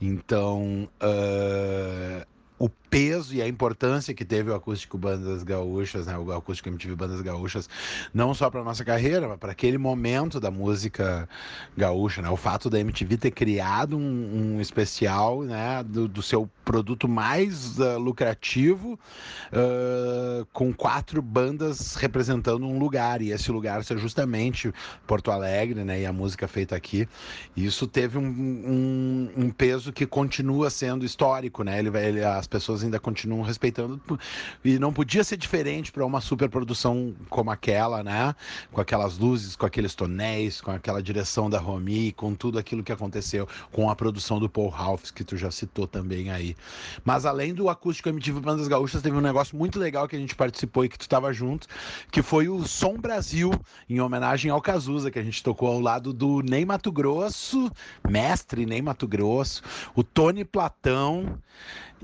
Então, 0.00 0.88
uh, 1.02 2.35
o 2.58 2.68
peso 2.68 3.34
e 3.34 3.42
a 3.42 3.48
importância 3.48 4.14
que 4.14 4.24
teve 4.24 4.50
o 4.50 4.54
acústico 4.54 4.96
Bandas 4.96 5.42
Gaúchas, 5.42 6.06
né, 6.06 6.16
o 6.16 6.32
acústico 6.32 6.68
MTV 6.68 6.94
Bandas 6.94 7.20
Gaúchas, 7.20 7.68
não 8.14 8.32
só 8.32 8.48
para 8.48 8.64
nossa 8.64 8.84
carreira, 8.84 9.28
mas 9.28 9.38
para 9.38 9.52
aquele 9.52 9.76
momento 9.76 10.40
da 10.40 10.50
música 10.50 11.28
gaúcha, 11.76 12.22
né, 12.22 12.30
o 12.30 12.36
fato 12.36 12.70
da 12.70 12.80
MTV 12.80 13.18
ter 13.18 13.30
criado 13.32 13.98
um, 13.98 14.56
um 14.56 14.60
especial, 14.60 15.42
né, 15.42 15.82
do, 15.82 16.08
do, 16.08 16.22
seu 16.22 16.48
produto 16.64 17.06
mais 17.06 17.78
uh, 17.78 17.98
lucrativo, 17.98 18.98
uh, 19.52 20.46
com 20.52 20.72
quatro 20.72 21.20
bandas 21.20 21.96
representando 21.96 22.66
um 22.66 22.78
lugar. 22.78 23.20
E 23.20 23.30
esse 23.30 23.52
lugar 23.52 23.84
ser 23.84 23.98
justamente 23.98 24.72
Porto 25.06 25.30
Alegre, 25.30 25.84
né, 25.84 26.00
e 26.00 26.06
a 26.06 26.12
música 26.12 26.48
feita 26.48 26.74
aqui. 26.74 27.06
Isso 27.56 27.86
teve 27.86 28.16
um, 28.16 28.24
um, 28.26 29.30
um 29.36 29.50
peso 29.50 29.92
que 29.92 30.06
continua 30.06 30.70
sendo 30.70 31.04
histórico, 31.04 31.62
né, 31.62 31.78
ele, 31.78 31.90
ele 31.98 32.24
a 32.24 32.45
as 32.46 32.48
pessoas 32.48 32.84
ainda 32.84 33.00
continuam 33.00 33.42
respeitando 33.42 34.00
e 34.64 34.78
não 34.78 34.92
podia 34.92 35.24
ser 35.24 35.36
diferente 35.36 35.90
para 35.90 36.06
uma 36.06 36.20
superprodução 36.20 37.14
como 37.28 37.50
aquela, 37.50 38.04
né? 38.04 38.34
Com 38.70 38.80
aquelas 38.80 39.18
luzes, 39.18 39.56
com 39.56 39.66
aqueles 39.66 39.94
tonéis, 39.96 40.60
com 40.60 40.70
aquela 40.70 41.02
direção 41.02 41.50
da 41.50 41.58
Romy, 41.58 42.12
com 42.12 42.34
tudo 42.34 42.58
aquilo 42.58 42.84
que 42.84 42.92
aconteceu, 42.92 43.48
com 43.72 43.90
a 43.90 43.96
produção 43.96 44.38
do 44.38 44.48
Paul 44.48 44.68
Ralphs, 44.68 45.10
que 45.10 45.24
tu 45.24 45.36
já 45.36 45.50
citou 45.50 45.88
também 45.88 46.30
aí. 46.30 46.56
Mas 47.04 47.26
além 47.26 47.52
do 47.52 47.68
acústico 47.68 48.08
MTV 48.08 48.40
Bandas 48.40 48.68
Gaúchas, 48.68 49.02
teve 49.02 49.16
um 49.16 49.20
negócio 49.20 49.56
muito 49.56 49.78
legal 49.78 50.06
que 50.06 50.14
a 50.14 50.18
gente 50.18 50.36
participou 50.36 50.84
e 50.84 50.88
que 50.88 50.98
tu 50.98 51.02
estava 51.02 51.32
junto, 51.32 51.66
que 52.12 52.22
foi 52.22 52.48
o 52.48 52.64
Som 52.64 52.94
Brasil, 52.94 53.50
em 53.90 54.00
homenagem 54.00 54.52
ao 54.52 54.62
Cazuza, 54.62 55.10
que 55.10 55.18
a 55.18 55.22
gente 55.22 55.42
tocou 55.42 55.68
ao 55.68 55.80
lado 55.80 56.12
do 56.12 56.42
Ney 56.42 56.64
Mato 56.64 56.92
Grosso, 56.92 57.70
mestre 58.08 58.64
Ney 58.64 58.80
Mato 58.80 59.08
Grosso, 59.08 59.62
o 59.96 60.04
Tony 60.04 60.44
Platão 60.44 61.40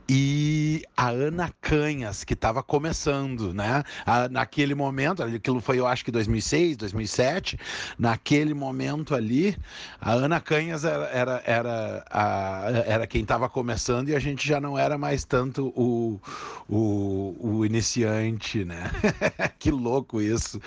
e 0.08 0.82
a 0.96 1.08
Ana 1.08 1.50
Canhas, 1.60 2.24
que 2.24 2.34
estava 2.34 2.62
começando, 2.62 3.54
né? 3.54 3.82
A, 4.04 4.28
naquele 4.28 4.74
momento, 4.74 5.22
aquilo 5.22 5.60
foi 5.60 5.78
eu 5.78 5.86
acho 5.86 6.04
que 6.04 6.10
2006, 6.10 6.76
2007, 6.76 7.58
naquele 7.98 8.52
momento 8.52 9.14
ali, 9.14 9.56
a 10.00 10.12
Ana 10.12 10.40
Canhas 10.40 10.84
era, 10.84 11.04
era, 11.06 11.42
era, 11.46 12.04
a, 12.10 12.64
era 12.84 13.06
quem 13.06 13.22
estava 13.22 13.48
começando 13.48 14.08
e 14.08 14.16
a 14.16 14.18
gente 14.18 14.46
já 14.46 14.60
não 14.60 14.78
era 14.78 14.98
mais 14.98 15.24
tanto 15.24 15.68
o, 15.68 16.20
o, 16.68 17.36
o 17.40 17.64
iniciante, 17.64 18.64
né? 18.64 18.90
que 19.58 19.70
louco 19.70 20.20
isso. 20.20 20.60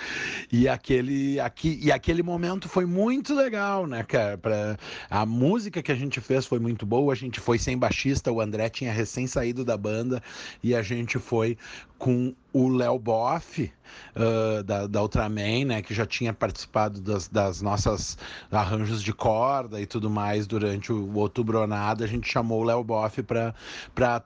E 0.50 0.68
aquele, 0.68 1.38
aqui, 1.40 1.78
e 1.82 1.92
aquele 1.92 2.22
momento 2.22 2.68
foi 2.68 2.86
muito 2.86 3.34
legal, 3.34 3.86
né, 3.86 4.02
cara? 4.02 4.38
Pra, 4.38 4.76
a 5.10 5.26
música 5.26 5.82
que 5.82 5.92
a 5.92 5.96
gente 5.96 6.20
fez 6.20 6.46
foi 6.46 6.58
muito 6.58 6.86
boa, 6.86 7.12
a 7.12 7.16
gente 7.16 7.38
foi 7.38 7.58
sem 7.58 7.76
baixista, 7.76 8.32
o 8.32 8.40
André 8.40 8.68
tinha 8.68 8.92
recém 8.92 9.15
saído 9.24 9.64
da 9.64 9.76
banda 9.76 10.20
e 10.60 10.74
a 10.74 10.82
gente 10.82 11.16
foi 11.16 11.56
com 11.96 12.34
o 12.52 12.68
Léo 12.68 12.98
Boff, 12.98 13.70
uh, 14.16 14.62
da, 14.62 14.86
da 14.86 15.02
Ultraman, 15.02 15.64
né, 15.66 15.82
que 15.82 15.94
já 15.94 16.04
tinha 16.04 16.32
participado 16.32 17.00
das, 17.00 17.28
das 17.28 17.62
nossas 17.62 18.18
arranjos 18.50 19.02
de 19.02 19.12
corda 19.12 19.80
e 19.80 19.86
tudo 19.86 20.10
mais 20.10 20.46
durante 20.46 20.92
o, 20.92 21.04
o 21.04 21.18
Outubronada, 21.18 22.04
a 22.04 22.08
gente 22.08 22.28
chamou 22.28 22.62
o 22.62 22.64
Léo 22.64 22.82
Boff 22.82 23.22
para 23.22 23.54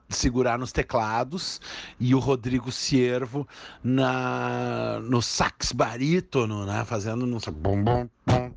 segurar 0.09 0.57
nos 0.57 0.71
teclados 0.71 1.61
e 1.99 2.15
o 2.15 2.19
Rodrigo 2.19 2.71
Ciervo 2.71 3.47
na, 3.83 4.99
no 5.03 5.21
sax 5.21 5.71
barítono, 5.71 6.65
né, 6.65 6.83
fazendo 6.85 7.25
no 7.25 7.37
bom, 7.53 7.83
bom, 7.83 8.09
bom. 8.25 8.51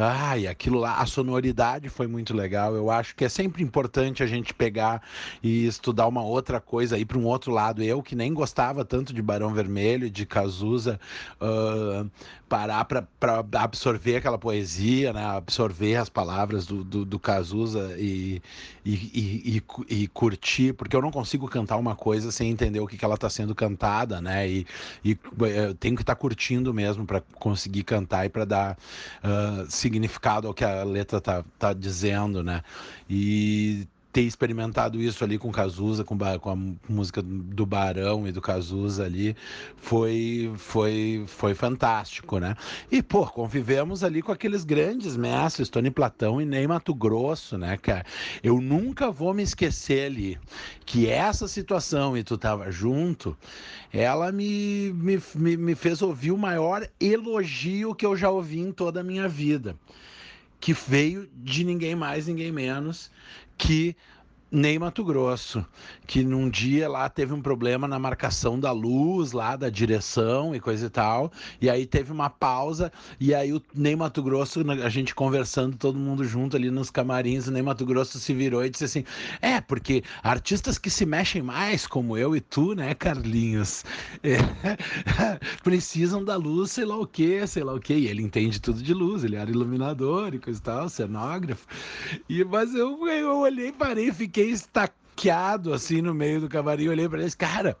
Ai, 0.00 0.46
aquilo 0.46 0.78
lá, 0.78 0.98
a 1.00 1.06
sonoridade 1.06 1.88
foi 1.88 2.06
muito 2.06 2.32
legal. 2.32 2.74
Eu 2.74 2.88
acho 2.88 3.16
que 3.16 3.24
é 3.24 3.28
sempre 3.28 3.64
importante 3.64 4.22
a 4.22 4.26
gente 4.26 4.54
pegar 4.54 5.02
e 5.42 5.66
estudar 5.66 6.06
uma 6.06 6.22
outra 6.22 6.60
coisa, 6.60 6.96
ir 6.96 7.04
para 7.04 7.18
um 7.18 7.26
outro 7.26 7.50
lado. 7.50 7.82
Eu 7.82 8.00
que 8.00 8.14
nem 8.14 8.32
gostava 8.32 8.84
tanto 8.84 9.12
de 9.12 9.20
Barão 9.20 9.52
Vermelho, 9.52 10.08
de 10.08 10.24
Cazuza, 10.24 11.00
uh, 11.40 12.08
parar 12.48 12.84
para 12.84 13.06
absorver 13.56 14.16
aquela 14.16 14.38
poesia, 14.38 15.12
né? 15.12 15.24
absorver 15.24 15.96
as 15.96 16.08
palavras 16.08 16.64
do, 16.64 16.84
do, 16.84 17.04
do 17.04 17.18
Cazuza 17.18 17.96
e, 17.98 18.40
e, 18.90 19.62
e, 19.88 20.02
e, 20.02 20.08
curtir, 20.08 20.72
porque 20.72 20.96
eu 20.96 21.02
não 21.02 21.10
consigo 21.10 21.46
cantar 21.46 21.76
uma 21.76 21.94
coisa 21.94 22.32
sem 22.32 22.50
entender 22.50 22.80
o 22.80 22.86
que, 22.86 22.96
que 22.96 23.04
ela 23.04 23.16
está 23.16 23.28
sendo 23.28 23.54
cantada, 23.54 24.20
né? 24.20 24.48
E, 24.48 24.66
e 25.04 25.18
eu 25.40 25.74
tenho 25.74 25.94
que 25.94 26.02
estar 26.02 26.14
tá 26.14 26.20
curtindo 26.20 26.72
mesmo 26.72 27.04
para 27.04 27.20
conseguir 27.20 27.84
cantar 27.84 28.24
e 28.24 28.30
para 28.30 28.46
dar 28.46 28.78
uh, 29.22 29.70
significado 29.70 30.48
ao 30.48 30.54
que 30.54 30.64
a 30.64 30.84
letra 30.84 31.20
tá, 31.20 31.44
tá 31.58 31.74
dizendo, 31.74 32.42
né? 32.42 32.62
E 33.10 33.86
ter 34.18 34.24
experimentado 34.24 35.00
isso 35.00 35.22
ali 35.22 35.38
com 35.38 35.52
Cazuza, 35.52 36.02
com, 36.02 36.18
com, 36.40 36.50
a 36.50 36.56
música 36.88 37.22
do 37.22 37.64
Barão 37.64 38.26
e 38.26 38.32
do 38.32 38.40
Cazuza 38.40 39.04
ali, 39.04 39.36
foi, 39.76 40.52
foi, 40.56 41.24
foi 41.28 41.54
fantástico, 41.54 42.40
né? 42.40 42.56
E, 42.90 43.00
pô, 43.00 43.24
convivemos 43.28 44.02
ali 44.02 44.20
com 44.20 44.32
aqueles 44.32 44.64
grandes 44.64 45.16
mestres, 45.16 45.68
Tony 45.68 45.88
Platão 45.88 46.40
e 46.40 46.44
Ney 46.44 46.66
Mato 46.66 46.92
Grosso, 46.92 47.56
né, 47.56 47.76
cara? 47.76 48.04
Eu 48.42 48.60
nunca 48.60 49.08
vou 49.08 49.32
me 49.32 49.44
esquecer 49.44 50.06
ali 50.06 50.36
que 50.84 51.08
essa 51.08 51.46
situação, 51.46 52.16
e 52.16 52.24
tu 52.24 52.36
tava 52.36 52.72
junto, 52.72 53.36
ela 53.92 54.32
me, 54.32 54.92
me, 54.94 55.22
me, 55.36 55.56
me 55.56 55.74
fez 55.76 56.02
ouvir 56.02 56.32
o 56.32 56.36
maior 56.36 56.88
elogio 56.98 57.94
que 57.94 58.04
eu 58.04 58.16
já 58.16 58.30
ouvi 58.30 58.58
em 58.58 58.72
toda 58.72 58.98
a 58.98 59.04
minha 59.04 59.28
vida 59.28 59.76
que 60.60 60.72
veio 60.72 61.28
de 61.36 61.62
ninguém 61.62 61.94
mais, 61.94 62.26
ninguém 62.26 62.50
menos 62.50 63.12
que 63.58 63.96
nem 64.50 64.78
Mato 64.78 65.04
Grosso, 65.04 65.64
que 66.06 66.24
num 66.24 66.48
dia 66.48 66.88
lá 66.88 67.08
teve 67.08 67.32
um 67.34 67.42
problema 67.42 67.86
na 67.86 67.98
marcação 67.98 68.58
da 68.58 68.72
luz, 68.72 69.32
lá 69.32 69.56
da 69.56 69.68
direção 69.68 70.54
e 70.54 70.60
coisa 70.60 70.86
e 70.86 70.90
tal, 70.90 71.30
e 71.60 71.68
aí 71.68 71.86
teve 71.86 72.10
uma 72.10 72.30
pausa, 72.30 72.90
e 73.20 73.34
aí 73.34 73.52
o 73.52 73.62
Ney 73.74 73.94
Mato 73.94 74.22
Grosso, 74.22 74.60
a 74.70 74.88
gente 74.88 75.14
conversando, 75.14 75.76
todo 75.76 75.98
mundo 75.98 76.24
junto 76.24 76.56
ali 76.56 76.70
nos 76.70 76.90
camarins, 76.90 77.46
o 77.46 77.50
Ney 77.50 77.62
Mato 77.62 77.84
Grosso 77.84 78.18
se 78.18 78.32
virou 78.32 78.64
e 78.64 78.70
disse 78.70 78.84
assim: 78.84 79.04
É, 79.42 79.60
porque 79.60 80.02
artistas 80.22 80.78
que 80.78 80.88
se 80.88 81.04
mexem 81.04 81.42
mais, 81.42 81.86
como 81.86 82.16
eu 82.16 82.34
e 82.34 82.40
tu, 82.40 82.74
né, 82.74 82.94
Carlinhos, 82.94 83.84
é, 84.22 84.38
precisam 85.62 86.24
da 86.24 86.36
luz, 86.36 86.70
sei 86.72 86.86
lá 86.86 86.96
o 86.96 87.06
que, 87.06 87.46
sei 87.46 87.62
lá 87.62 87.74
o 87.74 87.80
que, 87.80 87.94
e 87.94 88.08
ele 88.08 88.22
entende 88.22 88.60
tudo 88.60 88.82
de 88.82 88.94
luz, 88.94 89.24
ele 89.24 89.36
era 89.36 89.50
iluminador 89.50 90.34
e 90.34 90.38
coisa 90.38 90.58
e 90.58 90.62
tal, 90.62 90.88
cenógrafo, 90.88 91.66
e, 92.28 92.42
mas 92.44 92.74
eu, 92.74 93.06
eu 93.06 93.38
olhei, 93.38 93.72
parei 93.72 94.10
fiquei 94.10 94.37
fiquei 94.38 94.52
estaqueado 94.52 95.74
assim 95.74 96.00
no 96.00 96.14
meio 96.14 96.40
do 96.40 96.48
camarim, 96.48 96.86
olhei 96.86 97.08
para 97.08 97.20
eles, 97.20 97.34
cara, 97.34 97.76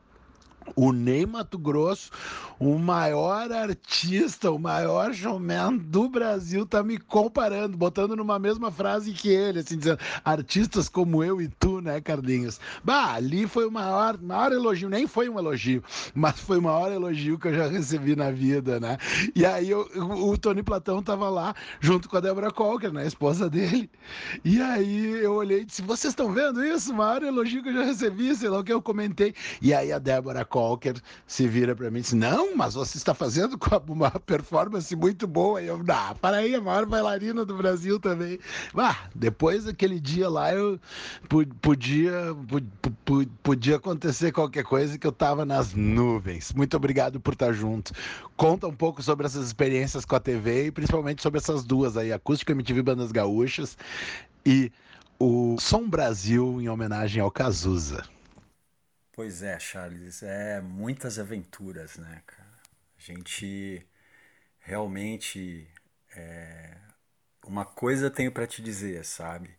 o 0.76 0.92
Ney 0.92 1.26
Mato 1.26 1.58
Grosso, 1.58 2.10
o 2.58 2.78
maior 2.78 3.50
artista, 3.52 4.50
o 4.50 4.58
maior 4.58 5.14
showman 5.14 5.76
do 5.76 6.08
Brasil, 6.08 6.66
tá 6.66 6.82
me 6.82 6.98
comparando, 6.98 7.76
botando 7.76 8.16
numa 8.16 8.38
mesma 8.38 8.70
frase 8.70 9.12
que 9.12 9.28
ele, 9.28 9.60
assim, 9.60 9.76
dizendo, 9.76 9.98
artistas 10.24 10.88
como 10.88 11.22
eu 11.22 11.40
e 11.40 11.48
tu, 11.48 11.80
né, 11.80 12.00
Carlinhos? 12.00 12.60
Bah, 12.82 13.14
ali 13.14 13.46
foi 13.46 13.66
o 13.66 13.70
maior, 13.70 14.20
maior 14.20 14.52
elogio, 14.52 14.88
nem 14.88 15.06
foi 15.06 15.28
um 15.28 15.38
elogio, 15.38 15.82
mas 16.14 16.38
foi 16.40 16.58
o 16.58 16.62
maior 16.62 16.90
elogio 16.92 17.38
que 17.38 17.48
eu 17.48 17.54
já 17.54 17.66
recebi 17.68 18.16
na 18.16 18.30
vida, 18.30 18.80
né? 18.80 18.98
E 19.34 19.46
aí 19.46 19.70
eu, 19.70 19.88
o, 19.94 20.36
Tony 20.36 20.62
Platão 20.62 21.02
tava 21.02 21.28
lá, 21.28 21.54
junto 21.80 22.08
com 22.08 22.16
a 22.16 22.20
Débora 22.20 22.50
Colker, 22.50 22.92
né, 22.92 23.02
a 23.02 23.06
esposa 23.06 23.48
dele, 23.48 23.90
e 24.44 24.60
aí 24.60 25.22
eu 25.22 25.34
olhei 25.34 25.60
e 25.60 25.64
disse, 25.64 25.82
vocês 25.82 26.12
estão 26.12 26.32
vendo 26.32 26.64
isso? 26.64 26.92
O 26.92 26.96
maior 26.96 27.22
elogio 27.22 27.62
que 27.62 27.68
eu 27.68 27.74
já 27.74 27.84
recebi, 27.84 28.34
sei 28.34 28.48
lá 28.48 28.58
o 28.58 28.64
que 28.64 28.72
eu 28.72 28.82
comentei, 28.82 29.34
e 29.62 29.72
aí 29.72 29.92
a 29.92 29.98
Débora 29.98 30.44
Colker 30.44 30.57
Walker 30.58 30.94
se 31.26 31.46
vira 31.46 31.74
para 31.74 31.90
mim 31.90 31.98
e 31.98 32.02
diz: 32.02 32.12
Não, 32.12 32.56
mas 32.56 32.74
você 32.74 32.96
está 32.98 33.14
fazendo 33.14 33.58
uma 33.88 34.10
performance 34.10 34.94
muito 34.94 35.26
boa. 35.26 35.62
E 35.62 35.66
eu, 35.66 35.82
ah, 35.88 36.14
para 36.20 36.38
aí, 36.38 36.54
a 36.54 36.60
maior 36.60 36.86
bailarina 36.86 37.44
do 37.44 37.56
Brasil 37.56 37.98
também. 37.98 38.38
Ah, 38.76 38.96
depois 39.14 39.64
daquele 39.64 40.00
dia 40.00 40.28
lá, 40.28 40.52
eu 40.52 40.78
podia, 41.60 42.36
podia 43.42 43.76
acontecer 43.76 44.32
qualquer 44.32 44.64
coisa 44.64 44.98
que 44.98 45.06
eu 45.06 45.10
estava 45.10 45.44
nas 45.44 45.74
nuvens. 45.74 46.52
Muito 46.52 46.76
obrigado 46.76 47.20
por 47.20 47.32
estar 47.32 47.52
junto. 47.52 47.92
Conta 48.36 48.66
um 48.66 48.74
pouco 48.74 49.02
sobre 49.02 49.26
essas 49.26 49.46
experiências 49.46 50.04
com 50.04 50.16
a 50.16 50.20
TV 50.20 50.66
e 50.66 50.70
principalmente 50.70 51.22
sobre 51.22 51.38
essas 51.38 51.64
duas 51.64 51.96
aí, 51.96 52.12
Acústica 52.12 52.52
MTV 52.52 52.82
Bandas 52.82 53.12
Gaúchas 53.12 53.76
e 54.44 54.70
o 55.18 55.56
Som 55.58 55.88
Brasil 55.88 56.60
em 56.60 56.68
homenagem 56.68 57.20
ao 57.20 57.30
Cazuza. 57.30 58.04
Pois 59.18 59.42
é, 59.42 59.58
Charles, 59.58 60.22
é 60.22 60.60
muitas 60.60 61.18
aventuras, 61.18 61.96
né, 61.96 62.22
cara? 62.24 62.62
A 62.96 63.00
gente 63.02 63.84
realmente 64.60 65.68
é... 66.16 66.76
uma 67.46 67.64
coisa 67.64 68.10
tenho 68.10 68.32
para 68.32 68.46
te 68.46 68.62
dizer, 68.62 69.04
sabe? 69.04 69.56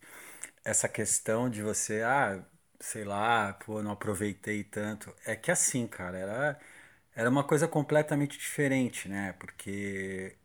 Essa 0.64 0.88
questão 0.88 1.50
de 1.50 1.62
você, 1.62 2.02
ah, 2.02 2.42
sei 2.80 3.04
lá, 3.04 3.54
pô, 3.54 3.82
não 3.82 3.92
aproveitei 3.92 4.64
tanto, 4.64 5.14
é 5.26 5.36
que 5.36 5.50
assim, 5.50 5.86
cara, 5.88 6.18
era 6.18 6.60
era 7.14 7.30
uma 7.30 7.44
coisa 7.44 7.68
completamente 7.68 8.38
diferente, 8.38 9.08
né? 9.08 9.34
Porque 9.34 10.36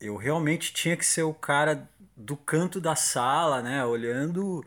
eu 0.00 0.16
realmente 0.16 0.72
tinha 0.72 0.96
que 0.96 1.04
ser 1.04 1.22
o 1.24 1.34
cara 1.34 1.88
do 2.16 2.36
canto 2.36 2.80
da 2.80 2.94
sala, 2.96 3.62
né, 3.62 3.84
olhando 3.84 4.64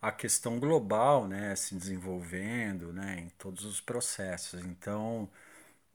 a 0.00 0.10
questão 0.12 0.58
global 0.58 1.28
né, 1.28 1.54
se 1.56 1.74
desenvolvendo 1.74 2.92
né, 2.92 3.20
em 3.20 3.28
todos 3.30 3.64
os 3.64 3.80
processos. 3.80 4.64
Então, 4.64 5.28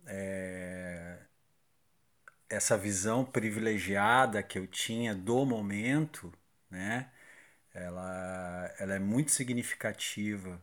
é, 0.05 1.17
essa 2.49 2.77
visão 2.77 3.25
privilegiada 3.25 4.43
que 4.43 4.57
eu 4.59 4.67
tinha 4.67 5.15
do 5.15 5.45
momento, 5.45 6.33
né, 6.69 7.09
ela, 7.73 8.73
ela 8.79 8.95
é 8.95 8.99
muito 8.99 9.31
significativa 9.31 10.61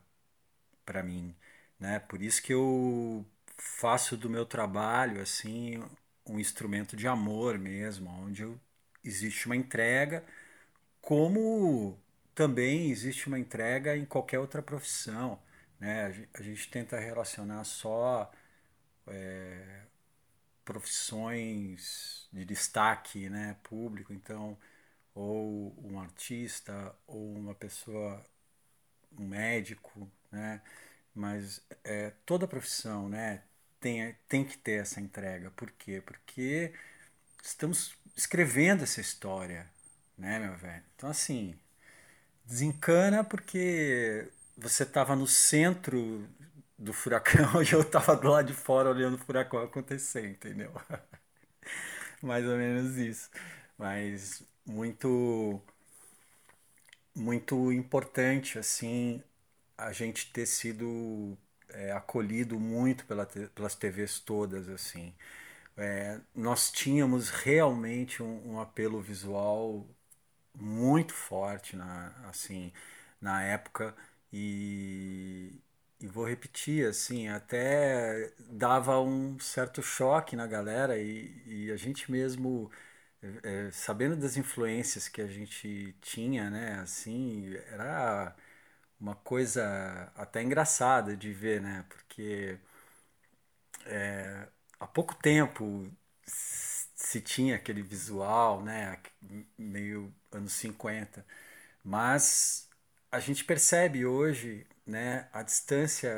para 0.84 1.02
mim. 1.02 1.34
Né? 1.78 1.98
Por 2.00 2.22
isso 2.22 2.42
que 2.42 2.52
eu 2.54 3.24
faço 3.56 4.16
do 4.16 4.30
meu 4.30 4.46
trabalho 4.46 5.20
assim 5.20 5.82
um 6.26 6.38
instrumento 6.38 6.96
de 6.96 7.08
amor 7.08 7.58
mesmo, 7.58 8.10
onde 8.10 8.42
eu, 8.42 8.58
existe 9.04 9.46
uma 9.46 9.56
entrega 9.56 10.24
como 11.00 11.98
também 12.34 12.90
existe 12.90 13.26
uma 13.28 13.38
entrega 13.38 13.96
em 13.96 14.04
qualquer 14.04 14.38
outra 14.38 14.62
profissão. 14.62 15.38
Né? 15.80 16.28
A 16.34 16.42
gente 16.42 16.70
tenta 16.70 16.98
relacionar 16.98 17.64
só 17.64 18.30
é, 19.06 19.82
profissões 20.64 22.28
de 22.32 22.44
destaque 22.44 23.28
né, 23.28 23.56
público, 23.62 24.12
então, 24.12 24.58
ou 25.14 25.74
um 25.84 26.00
artista, 26.00 26.94
ou 27.06 27.34
uma 27.34 27.54
pessoa, 27.54 28.24
um 29.18 29.26
médico, 29.26 30.10
né? 30.30 30.62
mas 31.14 31.62
é, 31.84 32.10
toda 32.26 32.48
profissão 32.48 33.08
né, 33.08 33.42
tem, 33.80 34.16
tem 34.28 34.44
que 34.44 34.56
ter 34.58 34.80
essa 34.82 35.00
entrega. 35.00 35.50
Por 35.52 35.70
quê? 35.72 36.00
Porque 36.04 36.72
estamos 37.42 37.96
escrevendo 38.16 38.84
essa 38.84 39.00
história, 39.00 39.70
né, 40.18 40.38
meu 40.38 40.56
velho? 40.56 40.84
Então, 40.96 41.10
assim, 41.10 41.58
desencana 42.44 43.24
porque 43.24 44.28
você 44.56 44.82
estava 44.84 45.16
no 45.16 45.26
centro 45.26 46.28
do 46.78 46.92
furacão 46.92 47.62
e 47.62 47.72
eu 47.72 47.82
estava 47.82 48.16
do 48.16 48.28
lado 48.28 48.46
de 48.46 48.54
fora 48.54 48.90
olhando 48.90 49.14
o 49.14 49.18
furacão 49.18 49.62
acontecer, 49.62 50.26
entendeu? 50.28 50.72
Mais 52.22 52.46
ou 52.46 52.56
menos 52.56 52.96
isso. 52.96 53.30
Mas 53.78 54.42
muito 54.66 55.60
muito 57.14 57.72
importante 57.72 58.58
assim 58.58 59.22
a 59.76 59.92
gente 59.92 60.32
ter 60.32 60.46
sido 60.46 61.36
é, 61.68 61.92
acolhido 61.92 62.58
muito 62.58 63.04
pela, 63.06 63.26
pelas 63.26 63.74
TVs 63.74 64.20
todas 64.20 64.68
assim 64.68 65.14
é, 65.76 66.20
nós 66.34 66.70
tínhamos 66.70 67.30
realmente 67.30 68.22
um, 68.22 68.52
um, 68.54 68.60
apelo 68.60 69.00
visual 69.00 69.86
muito 70.54 71.12
forte 71.14 71.76
na 71.76 72.12
assim 72.28 72.72
na 73.20 73.42
época. 73.42 73.94
E, 74.32 75.60
e 76.00 76.06
vou 76.06 76.24
repetir 76.26 76.86
assim 76.88 77.28
até 77.28 78.32
dava 78.38 78.98
um 79.00 79.38
certo 79.38 79.82
choque 79.82 80.34
na 80.36 80.46
galera 80.46 80.98
e, 80.98 81.42
e 81.46 81.70
a 81.72 81.76
gente 81.76 82.10
mesmo 82.10 82.70
é, 83.42 83.70
sabendo 83.70 84.16
das 84.16 84.36
influências 84.36 85.08
que 85.08 85.20
a 85.22 85.26
gente 85.28 85.94
tinha 86.00 86.50
né 86.50 86.80
assim 86.80 87.54
era 87.72 88.34
uma 89.00 89.14
coisa 89.16 90.12
até 90.16 90.42
engraçada 90.42 91.16
de 91.16 91.32
ver 91.32 91.60
né 91.62 91.84
porque 91.88 92.58
é, 93.86 94.48
há 94.80 94.86
pouco 94.86 95.14
tempo 95.14 95.90
se 96.24 97.20
tinha 97.20 97.56
aquele 97.56 97.82
visual 97.82 98.62
né 98.62 98.98
meio 99.58 100.12
anos 100.42 100.54
50 100.54 101.24
mas 101.84 102.68
a 103.10 103.20
gente 103.20 103.44
percebe 103.44 104.06
hoje, 104.06 104.66
né, 104.86 105.28
a 105.32 105.42
distância, 105.42 106.10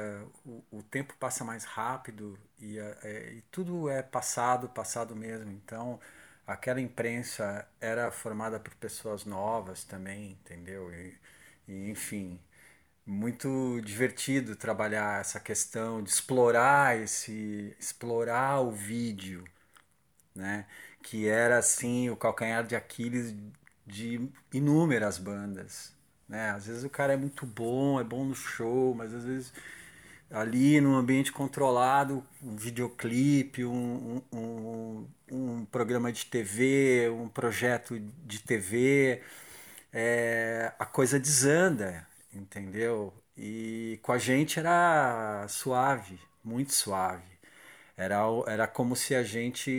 o, 0.44 0.62
o 0.70 0.82
tempo 0.82 1.14
passa 1.18 1.44
mais 1.44 1.64
rápido 1.64 2.38
e, 2.60 2.78
é, 2.78 3.32
e 3.34 3.42
tudo 3.50 3.88
é 3.88 4.02
passado, 4.02 4.68
passado 4.68 5.16
mesmo. 5.16 5.50
Então, 5.52 6.00
aquela 6.46 6.80
imprensa 6.80 7.66
era 7.80 8.10
formada 8.10 8.60
por 8.60 8.74
pessoas 8.76 9.24
novas 9.24 9.84
também, 9.84 10.32
entendeu? 10.32 10.92
E, 10.92 11.18
e, 11.68 11.90
enfim, 11.90 12.38
muito 13.06 13.80
divertido 13.82 14.56
trabalhar 14.56 15.20
essa 15.20 15.40
questão 15.40 16.02
de 16.02 16.10
explorar 16.10 16.98
esse, 17.00 17.76
explorar 17.80 18.60
o 18.60 18.70
vídeo, 18.72 19.44
né? 20.34 20.66
Que 21.02 21.28
era 21.28 21.58
assim 21.58 22.10
o 22.10 22.16
calcanhar 22.16 22.66
de 22.66 22.76
Aquiles 22.76 23.34
de 23.86 24.28
inúmeras 24.52 25.18
bandas, 25.18 25.94
né? 26.28 26.50
Às 26.50 26.66
vezes 26.66 26.84
o 26.84 26.90
cara 26.90 27.12
é 27.14 27.16
muito 27.16 27.46
bom, 27.46 28.00
é 28.00 28.04
bom 28.04 28.24
no 28.24 28.34
show, 28.34 28.94
mas 28.94 29.14
às 29.14 29.24
vezes 29.24 29.52
ali 30.30 30.80
num 30.80 30.94
ambiente 30.96 31.32
controlado, 31.32 32.24
um 32.42 32.56
videoclipe, 32.56 33.64
um, 33.64 34.22
um, 34.32 34.38
um, 34.38 35.08
um 35.32 35.64
programa 35.66 36.12
de 36.12 36.26
TV, 36.26 37.08
um 37.10 37.28
projeto 37.28 37.98
de 38.00 38.40
TV, 38.42 39.22
é, 39.92 40.72
a 40.78 40.86
coisa 40.86 41.18
desanda, 41.20 42.06
entendeu? 42.32 43.12
E 43.36 43.98
com 44.02 44.12
a 44.12 44.18
gente 44.18 44.58
era 44.58 45.46
suave, 45.48 46.18
muito 46.42 46.72
suave. 46.72 47.24
Era, 47.96 48.18
era 48.48 48.66
como 48.68 48.96
se 48.96 49.14
a 49.14 49.22
gente 49.22 49.70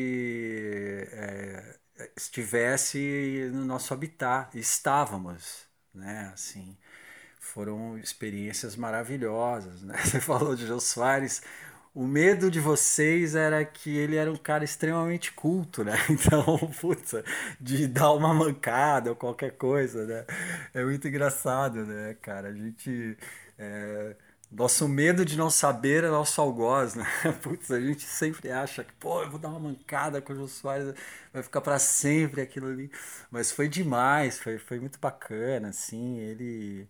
é, 1.11 1.77
estivesse 2.15 3.49
no 3.53 3.65
nosso 3.65 3.93
habitat, 3.93 4.57
estávamos, 4.57 5.65
né? 5.93 6.31
Assim, 6.33 6.77
foram 7.39 7.97
experiências 7.97 8.75
maravilhosas, 8.75 9.81
né? 9.83 9.97
Você 10.03 10.21
falou 10.21 10.55
de 10.55 10.65
Jô 10.67 10.79
Soares, 10.79 11.41
o 11.93 12.05
medo 12.05 12.51
de 12.51 12.59
vocês 12.59 13.35
era 13.35 13.63
que 13.65 13.89
ele 13.97 14.17
era 14.17 14.31
um 14.31 14.35
cara 14.37 14.63
extremamente 14.65 15.31
culto, 15.33 15.83
né? 15.83 15.93
Então, 16.09 16.57
puta, 16.81 17.23
de 17.59 17.87
dar 17.87 18.11
uma 18.13 18.33
mancada 18.33 19.09
ou 19.11 19.15
qualquer 19.15 19.51
coisa, 19.57 20.05
né? 20.05 20.25
É 20.73 20.83
muito 20.83 21.07
engraçado, 21.07 21.85
né, 21.85 22.15
cara? 22.21 22.49
A 22.49 22.53
gente. 22.53 23.17
É... 23.57 24.15
Nosso 24.57 24.87
medo 24.87 25.25
de 25.25 25.35
não 25.37 25.49
saber 25.49 26.03
é 26.05 26.09
nosso 26.09 26.39
algoz, 26.41 26.95
né? 26.95 27.03
Putz, 27.43 27.71
a 27.71 27.79
gente 27.81 28.03
sempre 28.03 28.51
acha 28.51 28.83
que, 28.85 28.93
pô, 28.93 29.21
eu 29.23 29.29
vou 29.29 29.37
dar 29.39 29.49
uma 29.49 29.59
mancada 29.59 30.21
com 30.21 30.31
o 30.33 30.35
Jô 30.35 30.47
Soares, 30.47 30.93
vai 31.33 31.43
ficar 31.43 31.59
para 31.61 31.77
sempre 31.77 32.41
aquilo 32.41 32.67
ali. 32.67 32.89
Mas 33.29 33.51
foi 33.51 33.67
demais, 33.67 34.39
foi, 34.39 34.57
foi 34.57 34.79
muito 34.79 34.97
bacana, 34.99 35.69
assim, 35.69 36.19
ele 36.19 36.87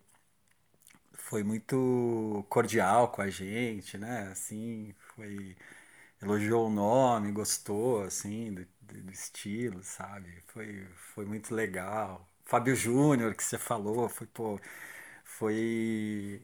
foi 1.14 1.42
muito 1.42 2.44
cordial 2.48 3.08
com 3.10 3.22
a 3.22 3.28
gente, 3.30 3.98
né? 3.98 4.28
Assim, 4.30 4.94
foi 5.14 5.56
elogiou 6.22 6.68
o 6.68 6.70
nome, 6.70 7.32
gostou, 7.32 8.02
assim, 8.04 8.54
do, 8.54 8.66
do 9.02 9.12
estilo, 9.12 9.82
sabe? 9.84 10.42
Foi, 10.48 10.86
foi 11.14 11.24
muito 11.26 11.54
legal. 11.54 12.28
Fábio 12.44 12.74
Júnior, 12.76 13.34
que 13.34 13.44
você 13.44 13.58
falou, 13.58 14.08
foi, 14.08 14.26
pô, 14.28 14.60
foi 15.24 16.42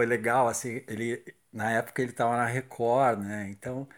foi 0.00 0.06
legal, 0.06 0.48
assim, 0.48 0.82
ele 0.88 1.22
na 1.52 1.70
época 1.72 2.00
ele 2.02 2.10
estava 2.12 2.36
na 2.36 2.46
Record, 2.46 3.20
né? 3.20 3.50
Então 3.50 3.88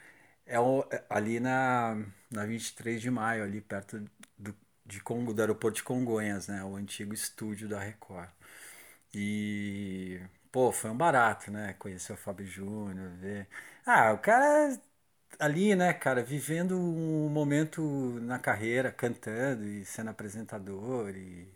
é 0.47 0.61
o, 0.61 0.85
ali 1.11 1.41
na 1.41 1.97
na 2.31 2.47
23 2.47 3.01
de 3.03 3.11
maio, 3.11 3.45
ali 3.45 3.61
perto 3.63 4.05
do, 4.39 4.57
de 4.87 5.01
Congo, 5.03 5.35
do 5.35 5.41
aeroporto 5.43 5.77
de 5.79 5.85
Congonhas, 5.85 6.49
né? 6.49 6.65
O 6.65 6.77
antigo 6.77 7.15
estúdio 7.15 7.69
da 7.69 7.81
Record. 7.81 8.31
E 9.15 10.21
pô, 10.51 10.73
foi 10.73 10.91
um 10.91 10.97
barato, 10.97 11.51
né? 11.51 11.75
Conhecer 11.75 12.13
o 12.15 12.17
Fábio 12.17 12.47
Júnior, 12.47 13.11
ver. 13.19 13.49
Ah, 13.87 14.13
o 14.13 14.19
cara 14.19 14.81
ali, 15.39 15.75
né, 15.77 15.93
cara, 15.95 16.23
vivendo 16.25 16.79
um 16.79 17.29
momento 17.29 17.83
na 18.23 18.39
carreira, 18.39 18.93
cantando 18.93 19.65
e 19.67 19.85
sendo 19.85 20.11
apresentador 20.11 21.11
e 21.17 21.49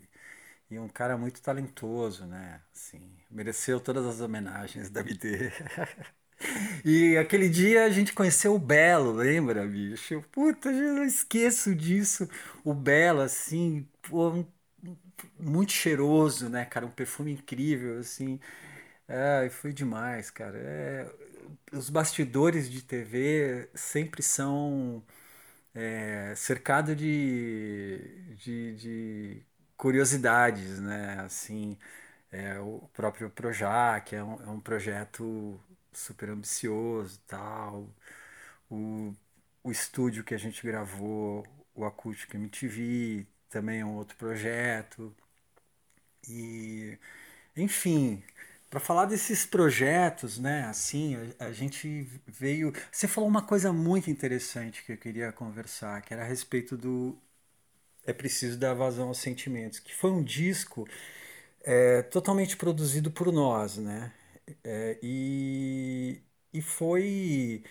e 0.69 0.79
um 0.79 0.87
cara 0.87 1.17
muito 1.17 1.41
talentoso, 1.41 2.25
né? 2.25 2.61
Assim, 2.75 3.01
mereceu 3.31 3.79
todas 3.79 4.05
as 4.05 4.21
homenagens 4.21 4.89
da 4.89 5.03
BD. 5.03 5.51
e 6.85 7.17
aquele 7.17 7.49
dia 7.49 7.85
a 7.85 7.89
gente 7.89 8.13
conheceu 8.13 8.55
o 8.55 8.59
Belo, 8.59 9.11
lembra, 9.13 9.65
bicho? 9.67 10.21
Puta, 10.31 10.69
eu 10.69 10.93
não 10.95 11.03
esqueço 11.05 11.75
disso. 11.75 12.27
O 12.63 12.73
Belo, 12.73 13.21
assim, 13.21 13.87
pô, 14.03 14.45
muito 15.39 15.71
cheiroso, 15.71 16.49
né, 16.49 16.65
cara? 16.65 16.85
Um 16.85 16.91
perfume 16.91 17.31
incrível, 17.33 17.99
assim. 17.99 18.39
É, 19.07 19.49
foi 19.49 19.73
demais, 19.73 20.31
cara. 20.31 20.57
É, 20.59 21.11
os 21.73 21.89
bastidores 21.89 22.69
de 22.69 22.81
TV 22.83 23.69
sempre 23.75 24.23
são 24.23 25.03
é, 25.73 26.33
cercado 26.35 26.95
de, 26.95 28.35
de, 28.37 28.75
de 28.75 29.43
curiosidades, 29.77 30.79
né? 30.79 31.19
Assim, 31.21 31.77
é, 32.31 32.59
o 32.59 32.89
próprio 32.93 33.29
Projac 33.29 34.15
é 34.15 34.23
um, 34.23 34.43
é 34.43 34.49
um 34.49 34.59
projeto 34.59 35.59
super 35.93 36.29
ambicioso 36.29 37.19
tal. 37.27 37.89
O, 38.69 39.13
o 39.63 39.71
estúdio 39.71 40.23
que 40.23 40.33
a 40.35 40.39
gente 40.39 40.65
gravou, 40.65 41.45
o 41.75 41.85
Acústico 41.85 42.35
MTV, 42.37 43.27
também 43.49 43.81
é 43.81 43.85
um 43.85 43.95
outro 43.95 44.17
projeto. 44.17 45.15
E, 46.27 46.97
enfim, 47.55 48.23
para 48.69 48.79
falar 48.79 49.05
desses 49.05 49.45
projetos, 49.45 50.37
né? 50.39 50.65
Assim, 50.65 51.15
a, 51.39 51.45
a, 51.47 51.53
gente 51.53 52.07
veio. 52.27 52.73
Você 52.91 53.07
falou 53.07 53.29
uma 53.29 53.41
coisa 53.43 53.73
muito 53.73 54.09
interessante 54.09 54.83
que 54.83 54.93
eu 54.93 54.97
queria 54.97 55.31
conversar, 55.31 56.01
que 56.01 56.13
era 56.13 56.23
a 56.23 56.27
respeito 56.27 56.77
do 56.77 57.17
é 58.07 58.13
preciso 58.13 58.57
dar 58.59 58.73
vazão 58.75 59.09
aos 59.09 59.19
sentimentos, 59.19 59.79
que 59.79 59.93
foi 59.95 60.11
um 60.11 60.23
disco 60.23 60.87
é, 61.63 62.01
totalmente 62.03 62.57
produzido 62.57 63.11
por 63.11 63.31
nós, 63.31 63.77
né? 63.77 64.13
É, 64.63 64.97
e, 65.03 66.21
e 66.53 66.61
foi 66.61 67.63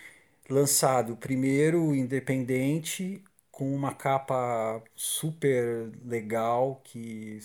lançado 0.49 1.17
primeiro 1.17 1.95
independente, 1.95 3.23
com 3.51 3.73
uma 3.75 3.93
capa 3.95 4.83
super 4.95 5.91
legal 6.05 6.81
que, 6.85 7.39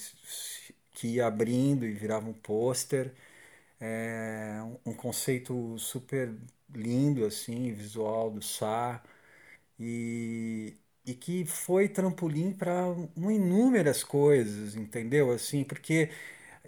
que 0.92 1.08
ia 1.16 1.26
abrindo 1.26 1.84
e 1.86 1.92
virava 1.92 2.28
um 2.28 2.32
pôster. 2.32 3.12
é 3.80 4.60
um 4.86 4.94
conceito 4.94 5.78
super 5.78 6.34
lindo, 6.74 7.24
assim, 7.26 7.72
visual 7.72 8.30
do 8.30 8.40
Sá, 8.42 9.02
e, 9.80 10.76
e 11.04 11.14
que 11.14 11.44
foi 11.44 11.88
trampolim 11.88 12.52
para 12.52 12.84
inúmeras 13.16 14.04
coisas, 14.04 14.76
entendeu? 14.76 15.32
Assim, 15.32 15.64
porque 15.64 16.10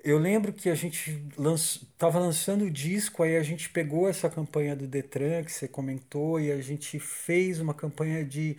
eu 0.05 0.19
lembro 0.19 0.53
que 0.53 0.71
a 0.71 0.75
gente 0.75 1.23
estava 1.39 2.19
lançando 2.19 2.65
o 2.67 2.71
disco, 2.71 3.23
aí 3.23 3.37
a 3.37 3.43
gente 3.43 3.71
pegou 3.71 4.09
essa 4.09 4.31
campanha 4.31 4.77
do 4.77 4.87
Detran 4.89 5.45
que 5.45 5.53
você 5.53 5.69
comentou 5.69 6.41
e 6.41 6.53
a 6.53 6.61
gente 6.63 6.99
fez 7.01 7.61
uma 7.61 7.75
campanha 7.75 8.25
de 8.25 8.57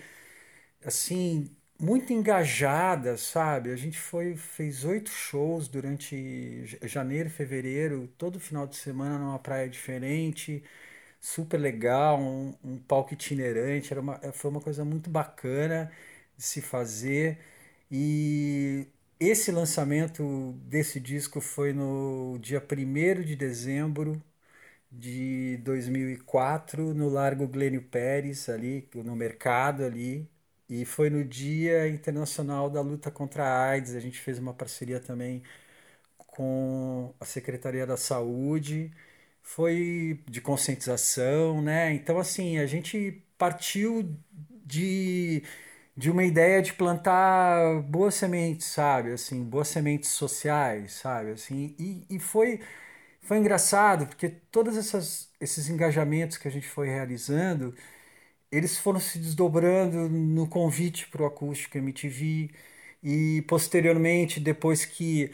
assim 0.83 1.49
muito 1.79 2.13
engajada, 2.13 3.17
sabe? 3.17 3.71
A 3.71 3.75
gente 3.75 3.97
foi 3.99 4.35
fez 4.35 4.85
oito 4.85 5.09
shows 5.09 5.67
durante 5.67 6.65
janeiro, 6.83 7.29
fevereiro, 7.29 8.07
todo 8.17 8.39
final 8.39 8.65
de 8.67 8.75
semana 8.77 9.17
numa 9.19 9.39
praia 9.39 9.69
diferente, 9.69 10.63
super 11.25 11.57
legal, 11.59 12.19
um, 12.21 12.53
um 12.63 12.77
palco 12.79 13.13
itinerante, 13.13 13.91
era 13.93 14.01
uma, 14.01 14.17
foi 14.33 14.51
uma 14.51 14.61
coisa 14.61 14.85
muito 14.85 15.09
bacana 15.09 15.91
de 16.37 16.43
se 16.43 16.61
fazer. 16.61 17.39
E 17.91 18.87
esse 19.19 19.51
lançamento 19.51 20.53
desse 20.65 20.99
disco 20.99 21.41
foi 21.41 21.73
no 21.73 22.37
dia 22.39 22.59
1 22.61 23.23
de 23.23 23.35
dezembro 23.35 24.21
de 24.91 25.57
2004 25.57 26.93
no 26.93 27.09
Largo 27.09 27.47
Glênio 27.47 27.81
Pérez 27.83 28.49
ali 28.49 28.87
no 28.95 29.15
mercado 29.15 29.83
ali. 29.83 30.29
E 30.69 30.85
foi 30.85 31.09
no 31.11 31.23
Dia 31.23 31.87
Internacional 31.87 32.69
da 32.69 32.81
Luta 32.81 33.11
contra 33.11 33.43
a 33.45 33.69
AIDS. 33.71 33.95
A 33.95 33.99
gente 33.99 34.19
fez 34.19 34.39
uma 34.39 34.53
parceria 34.53 34.99
também 34.99 35.43
com 36.17 37.13
a 37.19 37.25
Secretaria 37.25 37.85
da 37.85 37.97
Saúde, 37.97 38.91
foi 39.45 40.21
de 40.29 40.41
conscientização, 40.41 41.61
né? 41.63 41.93
Então, 41.95 42.19
assim, 42.19 42.59
a 42.59 42.67
gente 42.67 43.23
partiu 43.37 44.17
de, 44.65 45.43
de 45.97 46.11
uma 46.11 46.23
ideia 46.25 46.61
de 46.61 46.73
plantar 46.73 47.81
boas 47.83 48.15
sementes, 48.15 48.67
sabe? 48.67 49.13
Assim, 49.13 49.43
boas 49.43 49.69
sementes 49.69 50.09
sociais, 50.11 50.93
sabe? 50.95 51.31
Assim, 51.33 51.75
e, 51.79 52.05
e 52.09 52.19
foi, 52.19 52.61
foi 53.21 53.37
engraçado, 53.39 54.07
porque 54.07 54.29
todos 54.29 54.77
essas, 54.77 55.29
esses 55.41 55.69
engajamentos 55.69 56.37
que 56.37 56.47
a 56.47 56.51
gente 56.51 56.67
foi 56.69 56.89
realizando 56.89 57.75
eles 58.51 58.77
foram 58.77 58.99
se 58.99 59.19
desdobrando 59.19 60.09
no 60.09 60.47
convite 60.47 61.07
para 61.07 61.23
o 61.23 61.25
Acústico 61.25 61.77
MTV 61.77 62.49
e 63.03 63.43
posteriormente, 63.47 64.39
depois 64.39 64.85
que 64.85 65.31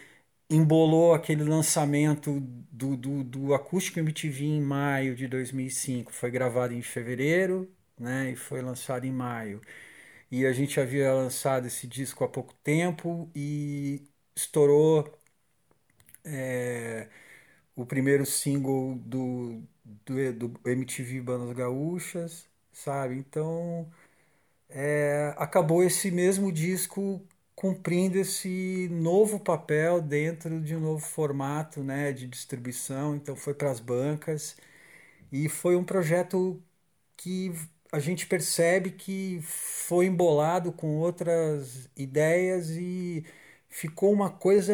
embolou 0.51 1.13
aquele 1.13 1.43
lançamento 1.43 2.39
do, 2.71 2.95
do, 2.97 3.23
do 3.23 3.53
Acústico 3.53 3.99
MTV 3.99 4.45
em 4.45 4.61
maio 4.61 5.15
de 5.15 5.27
2005, 5.27 6.11
foi 6.13 6.31
gravado 6.31 6.73
em 6.73 6.81
fevereiro 6.81 7.71
né, 7.99 8.31
e 8.31 8.35
foi 8.35 8.61
lançado 8.61 9.05
em 9.05 9.11
maio. 9.11 9.61
E 10.31 10.45
a 10.45 10.53
gente 10.53 10.79
havia 10.79 11.13
lançado 11.13 11.67
esse 11.67 11.87
disco 11.87 12.23
há 12.23 12.29
pouco 12.29 12.53
tempo 12.63 13.29
e 13.35 14.03
estourou 14.35 15.11
é, 16.23 17.07
o 17.75 17.85
primeiro 17.85 18.25
single 18.25 18.95
do, 19.05 19.61
do, 20.05 20.33
do 20.33 20.61
MTV 20.69 21.21
Bandas 21.21 21.55
Gaúchas 21.57 22.47
sabe? 22.73 23.15
Então, 23.17 23.91
é, 24.69 25.33
acabou 25.37 25.83
esse 25.83 26.11
mesmo 26.11 26.51
disco 26.51 27.21
cumprindo 27.61 28.17
esse 28.17 28.87
novo 28.91 29.39
papel 29.39 30.01
dentro 30.01 30.61
de 30.61 30.75
um 30.75 30.79
novo 30.81 31.05
formato 31.05 31.83
né, 31.83 32.11
de 32.11 32.27
distribuição. 32.27 33.15
Então, 33.15 33.35
foi 33.35 33.53
para 33.53 33.69
as 33.71 33.79
bancas 33.79 34.57
e 35.31 35.49
foi 35.49 35.75
um 35.75 35.83
projeto 35.83 36.61
que 37.17 37.51
a 37.91 37.99
gente 37.99 38.25
percebe 38.27 38.91
que 38.91 39.41
foi 39.43 40.07
embolado 40.07 40.71
com 40.73 40.97
outras 40.97 41.89
ideias 41.97 42.71
e 42.71 43.25
ficou 43.69 44.13
uma 44.13 44.29
coisa 44.31 44.73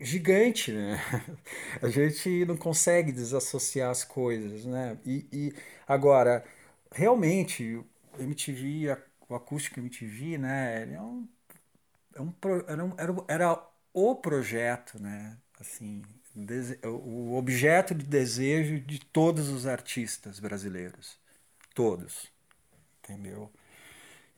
gigante, 0.00 0.72
né? 0.72 0.98
A 1.82 1.88
gente 1.88 2.44
não 2.44 2.56
consegue 2.56 3.12
desassociar 3.12 3.90
as 3.90 4.04
coisas, 4.04 4.64
né? 4.64 4.98
E, 5.06 5.26
e 5.32 5.54
agora 5.86 6.44
realmente, 6.92 7.76
o 7.76 7.86
MTV, 8.18 8.96
o 9.28 9.34
acústico 9.34 9.80
MTV, 9.80 10.38
né, 10.38 10.92
é 10.94 11.00
um, 11.00 11.26
um, 12.18 12.32
era, 12.68 12.84
um, 12.84 12.94
era, 12.98 13.14
era 13.28 13.68
o 13.92 14.14
projeto, 14.16 15.00
né, 15.00 15.36
assim, 15.60 16.02
o 16.84 17.36
objeto 17.36 17.94
de 17.94 18.04
desejo 18.06 18.80
de 18.80 18.98
todos 19.00 19.48
os 19.48 19.66
artistas 19.66 20.40
brasileiros, 20.40 21.18
todos, 21.74 22.30
entendeu? 23.04 23.50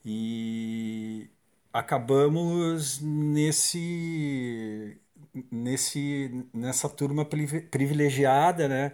E 0.05 1.29
acabamos 1.73 2.99
nesse 3.01 4.97
nesse 5.51 6.47
nessa 6.53 6.89
turma 6.89 7.25
privilegiada, 7.25 8.67
né? 8.67 8.91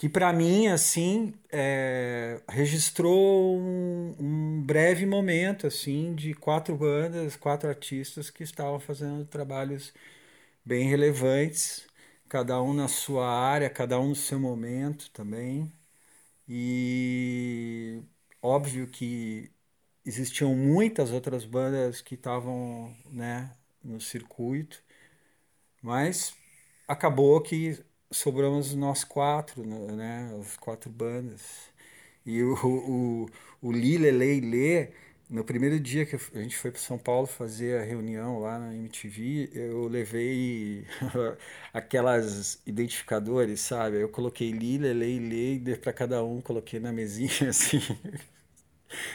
Que 0.00 0.08
para 0.08 0.32
mim 0.32 0.66
assim 0.68 1.34
é, 1.52 2.40
registrou 2.48 3.58
um, 3.58 4.16
um, 4.18 4.62
breve 4.62 5.04
momento 5.04 5.66
assim 5.66 6.14
de 6.14 6.32
quatro 6.32 6.74
bandas, 6.74 7.36
quatro 7.36 7.68
artistas 7.68 8.30
que 8.30 8.42
estavam 8.42 8.80
fazendo 8.80 9.26
trabalhos 9.26 9.92
bem 10.64 10.88
relevantes, 10.88 11.86
cada 12.30 12.62
um 12.62 12.72
na 12.74 12.88
sua 12.88 13.28
área, 13.28 13.68
cada 13.70 14.00
um 14.00 14.08
no 14.10 14.14
seu 14.16 14.40
momento 14.40 15.10
também. 15.10 15.70
E 16.48 18.02
óbvio 18.42 18.86
que 18.88 19.50
existiam 20.06 20.54
muitas 20.56 21.12
outras 21.12 21.44
bandas 21.44 22.00
que 22.02 22.14
estavam 22.16 22.96
né, 23.10 23.54
no 23.84 24.00
circuito, 24.00 24.82
mas 25.82 26.34
acabou 26.88 27.40
que 27.42 27.84
sobramos 28.12 28.74
nós 28.74 29.04
quatro, 29.04 29.64
né, 29.66 29.92
né? 29.92 30.36
As 30.40 30.56
quatro 30.56 30.90
bandas. 30.90 31.42
E 32.26 32.42
o, 32.42 32.54
o, 33.24 33.26
o 33.62 33.72
Lile 33.72 34.10
Leile, 34.10 34.90
no 35.30 35.44
primeiro 35.44 35.80
dia 35.80 36.06
que 36.06 36.16
a 36.16 36.42
gente 36.42 36.56
foi 36.56 36.70
para 36.70 36.80
São 36.80 36.98
Paulo 36.98 37.26
fazer 37.26 37.80
a 37.80 37.84
reunião 37.84 38.40
lá 38.40 38.58
na 38.58 38.74
MTV, 38.74 39.50
eu 39.54 39.88
levei 39.88 40.86
aquelas 41.72 42.60
identificadores, 42.66 43.60
sabe? 43.60 44.00
Eu 44.02 44.08
coloquei 44.08 44.50
Lile 44.52 44.92
Leile 44.92 45.76
para 45.78 45.92
cada 45.92 46.24
um, 46.24 46.40
coloquei 46.40 46.80
na 46.80 46.92
mesinha 46.92 47.30
assim. 47.50 47.80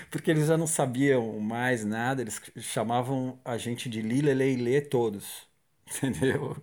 Porque 0.10 0.32
eles 0.32 0.48
já 0.48 0.58
não 0.58 0.68
sabiam 0.68 1.40
mais 1.40 1.84
nada, 1.86 2.22
eles 2.22 2.42
chamavam 2.60 3.40
a 3.44 3.58
gente 3.58 3.90
de 3.90 4.02
Lile 4.02 4.34
Leile 4.34 4.82
todos. 4.82 5.48
Entendeu? 5.88 6.56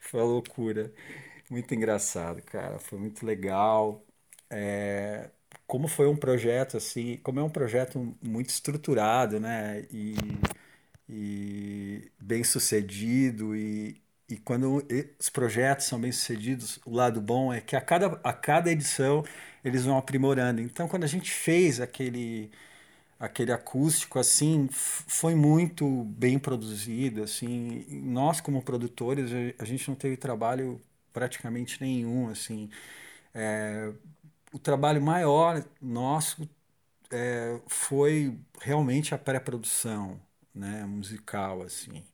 Foi 0.00 0.20
uma 0.20 0.26
loucura. 0.28 0.92
Muito 1.52 1.74
engraçado, 1.74 2.40
cara. 2.42 2.78
Foi 2.78 2.98
muito 2.98 3.26
legal. 3.26 4.02
É, 4.48 5.30
como 5.66 5.86
foi 5.86 6.06
um 6.08 6.16
projeto 6.16 6.78
assim, 6.78 7.18
como 7.18 7.40
é 7.40 7.42
um 7.42 7.50
projeto 7.50 8.16
muito 8.22 8.48
estruturado, 8.48 9.38
né? 9.38 9.82
E, 9.90 10.14
e 11.08 12.10
bem 12.20 12.44
sucedido 12.44 13.56
e, 13.56 14.00
e 14.28 14.38
quando 14.38 14.82
os 15.20 15.30
projetos 15.30 15.86
são 15.86 16.00
bem 16.00 16.12
sucedidos, 16.12 16.80
o 16.86 16.92
lado 16.94 17.20
bom 17.20 17.52
é 17.52 17.60
que 17.60 17.76
a 17.76 17.80
cada, 17.82 18.20
a 18.24 18.32
cada 18.32 18.70
edição 18.72 19.24
eles 19.64 19.84
vão 19.84 19.98
aprimorando. 19.98 20.60
Então, 20.62 20.88
quando 20.88 21.04
a 21.04 21.08
gente 21.08 21.30
fez 21.32 21.80
aquele 21.80 22.50
aquele 23.20 23.52
acústico 23.52 24.18
assim 24.18 24.68
foi 24.72 25.34
muito 25.34 26.04
bem 26.06 26.38
produzido 26.38 27.22
assim 27.22 27.84
nós 28.04 28.40
como 28.40 28.62
produtores 28.62 29.30
a 29.58 29.64
gente 29.64 29.88
não 29.88 29.94
teve 29.96 30.16
trabalho 30.16 30.80
praticamente 31.12 31.80
nenhum, 31.80 32.28
assim. 32.30 32.70
É, 33.34 33.92
o 34.52 34.58
trabalho 34.58 35.02
maior 35.02 35.64
nosso 35.80 36.48
é, 37.10 37.60
foi 37.68 38.38
realmente 38.60 39.14
a 39.14 39.18
pré-produção, 39.18 40.20
né, 40.54 40.84
musical, 40.86 41.62
assim. 41.62 42.04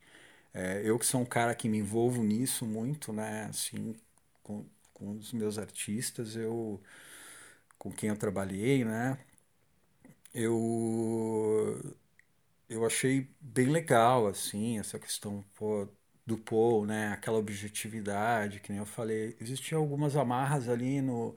É, 0.55 0.83
eu 0.85 0.99
que 0.99 1.07
sou 1.07 1.21
um 1.23 1.27
cara 1.27 1.55
que 1.55 1.69
me 1.69 1.79
envolvo 1.79 2.23
nisso 2.25 2.67
muito, 2.67 3.13
né, 3.13 3.47
assim, 3.47 3.95
com, 4.43 4.65
com 4.95 5.13
os 5.19 5.33
meus 5.33 5.59
artistas, 5.59 6.37
eu 6.37 6.81
com 7.79 7.91
quem 7.93 8.09
eu 8.11 8.17
trabalhei, 8.17 8.85
né, 8.85 9.19
eu 10.35 11.79
eu 12.69 12.85
achei 12.87 13.29
bem 13.41 13.69
legal, 13.69 14.27
assim, 14.29 14.79
essa 14.79 14.99
questão, 14.99 15.45
pô, 15.57 15.89
do 16.29 16.39
Paul, 16.39 16.87
né? 16.87 17.09
Aquela 17.13 17.39
objetividade, 17.39 18.61
que 18.61 18.71
nem 18.71 18.79
eu 18.81 18.87
falei. 18.87 19.37
Existiam 19.41 19.81
algumas 19.81 20.17
amarras 20.17 20.69
ali 20.69 21.01
no, 21.01 21.35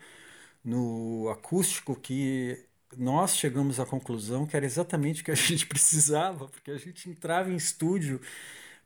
no 0.63 1.29
acústico 1.29 1.95
que 1.95 2.65
nós 2.97 3.37
chegamos 3.37 3.79
à 3.79 3.85
conclusão 3.85 4.45
que 4.45 4.55
era 4.57 4.65
exatamente 4.65 5.21
o 5.21 5.25
que 5.25 5.31
a 5.31 5.35
gente 5.35 5.65
precisava, 5.67 6.47
porque 6.49 6.71
a 6.71 6.77
gente 6.77 7.09
entrava 7.09 7.51
em 7.51 7.55
estúdio 7.55 8.21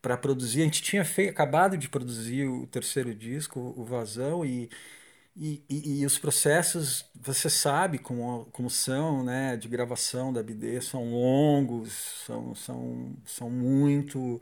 para 0.01 0.17
produzir. 0.17 0.61
A 0.61 0.65
gente 0.65 0.83
tinha 0.83 1.05
feito, 1.05 1.31
acabado 1.31 1.77
de 1.77 1.89
produzir 1.89 2.47
o 2.47 2.67
terceiro 2.67 3.13
disco, 3.15 3.73
o 3.77 3.83
Vazão, 3.85 4.45
e, 4.45 4.69
e, 5.35 5.63
e, 5.69 6.01
e 6.01 6.05
os 6.05 6.17
processos, 6.19 7.05
você 7.15 7.49
sabe 7.49 7.99
como, 7.99 8.45
como 8.51 8.69
são, 8.69 9.23
né, 9.23 9.57
de 9.57 9.67
gravação 9.67 10.31
da 10.33 10.43
BD, 10.43 10.81
são 10.81 11.11
longos, 11.11 11.91
são, 12.25 12.55
são, 12.55 13.15
são 13.25 13.49
muito 13.49 14.41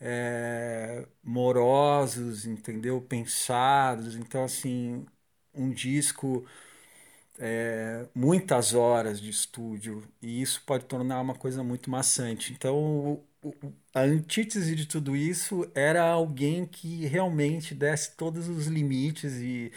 é, 0.00 1.06
morosos, 1.22 2.46
entendeu? 2.46 3.00
Pensados. 3.02 4.16
Então, 4.16 4.44
assim, 4.44 5.06
um 5.54 5.70
disco 5.70 6.46
é, 7.38 8.06
muitas 8.14 8.74
horas 8.74 9.20
de 9.20 9.30
estúdio 9.30 10.02
e 10.22 10.42
isso 10.42 10.62
pode 10.66 10.84
tornar 10.86 11.20
uma 11.20 11.34
coisa 11.34 11.62
muito 11.64 11.90
maçante. 11.90 12.52
Então, 12.52 12.76
o, 12.76 13.24
o, 13.42 13.72
a 13.94 14.00
antítese 14.02 14.74
de 14.76 14.86
tudo 14.86 15.16
isso 15.16 15.70
era 15.74 16.02
alguém 16.04 16.66
que 16.66 17.06
realmente 17.06 17.74
desse 17.74 18.16
todos 18.16 18.48
os 18.48 18.66
limites 18.66 19.34
e, 19.36 19.72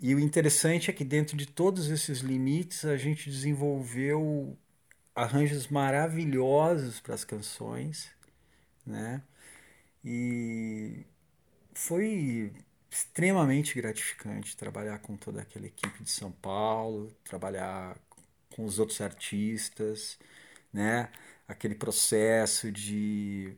e 0.00 0.14
o 0.14 0.20
interessante 0.20 0.90
é 0.90 0.94
que 0.94 1.04
dentro 1.04 1.36
de 1.36 1.46
todos 1.46 1.90
esses 1.90 2.20
limites 2.20 2.84
a 2.84 2.96
gente 2.96 3.30
desenvolveu 3.30 4.56
arranjos 5.14 5.68
maravilhosos 5.68 7.00
para 7.00 7.14
as 7.14 7.24
canções, 7.24 8.10
né? 8.86 9.22
E 10.04 11.04
foi 11.74 12.52
extremamente 12.90 13.74
gratificante 13.76 14.56
trabalhar 14.56 14.98
com 15.00 15.16
toda 15.16 15.42
aquela 15.42 15.66
equipe 15.66 16.02
de 16.04 16.10
São 16.10 16.32
Paulo, 16.32 17.12
trabalhar 17.24 17.98
com 18.54 18.64
os 18.64 18.78
outros 18.78 19.00
artistas, 19.00 20.18
né? 20.72 21.10
Aquele 21.48 21.74
processo 21.74 22.72
de 22.72 23.56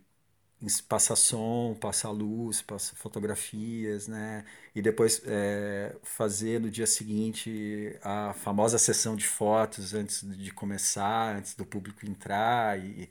passar 0.88 1.16
som, 1.16 1.76
passar 1.80 2.10
luz, 2.10 2.62
passar 2.62 2.96
fotografias, 2.96 4.08
né? 4.08 4.44
E 4.74 4.80
depois 4.82 5.22
é, 5.26 5.94
fazer 6.02 6.60
no 6.60 6.70
dia 6.70 6.86
seguinte 6.86 7.98
a 8.02 8.32
famosa 8.34 8.78
sessão 8.78 9.14
de 9.16 9.26
fotos 9.26 9.94
antes 9.94 10.22
de 10.38 10.50
começar, 10.52 11.36
antes 11.36 11.54
do 11.54 11.64
público 11.66 12.06
entrar 12.06 12.78
e, 12.78 13.08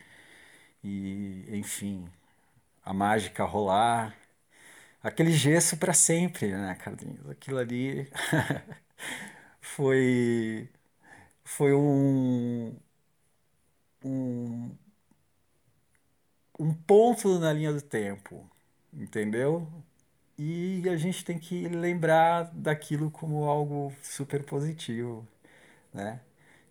e 0.83 1.45
enfim, 1.57 2.05
a 2.85 2.93
mágica 2.93 3.43
rolar 3.45 4.15
aquele 5.03 5.31
gesso 5.33 5.77
para 5.77 5.93
sempre, 5.93 6.51
né, 6.53 6.75
Carlinhos? 6.75 7.29
Aquilo 7.29 7.59
ali 7.59 8.09
foi 9.61 10.69
foi 11.45 11.73
um, 11.73 12.75
um 14.03 14.77
um 16.59 16.73
ponto 16.73 17.39
na 17.39 17.51
linha 17.53 17.73
do 17.73 17.81
tempo, 17.81 18.49
entendeu? 18.93 19.67
E 20.37 20.83
a 20.89 20.97
gente 20.97 21.25
tem 21.25 21.39
que 21.39 21.67
lembrar 21.69 22.45
daquilo 22.53 23.11
como 23.11 23.45
algo 23.45 23.93
super 24.03 24.43
positivo, 24.43 25.27
né? 25.93 26.21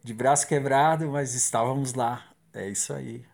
De 0.04 0.14
braço 0.14 0.48
quebrado, 0.48 1.08
mas 1.10 1.34
estávamos 1.34 1.94
lá. 1.94 2.28
É 2.54 2.68
isso 2.68 2.92
aí. 2.94 3.24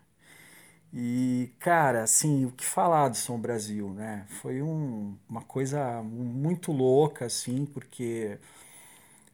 E, 0.93 1.53
cara, 1.59 2.03
assim, 2.03 2.45
o 2.45 2.51
que 2.51 2.65
falar 2.65 3.07
do 3.09 3.15
Som 3.17 3.39
Brasil, 3.39 3.89
né? 3.93 4.25
Foi 4.41 4.61
um, 4.61 5.17
uma 5.29 5.41
coisa 5.41 6.01
muito 6.03 6.71
louca, 6.73 7.25
assim, 7.25 7.65
porque 7.65 8.37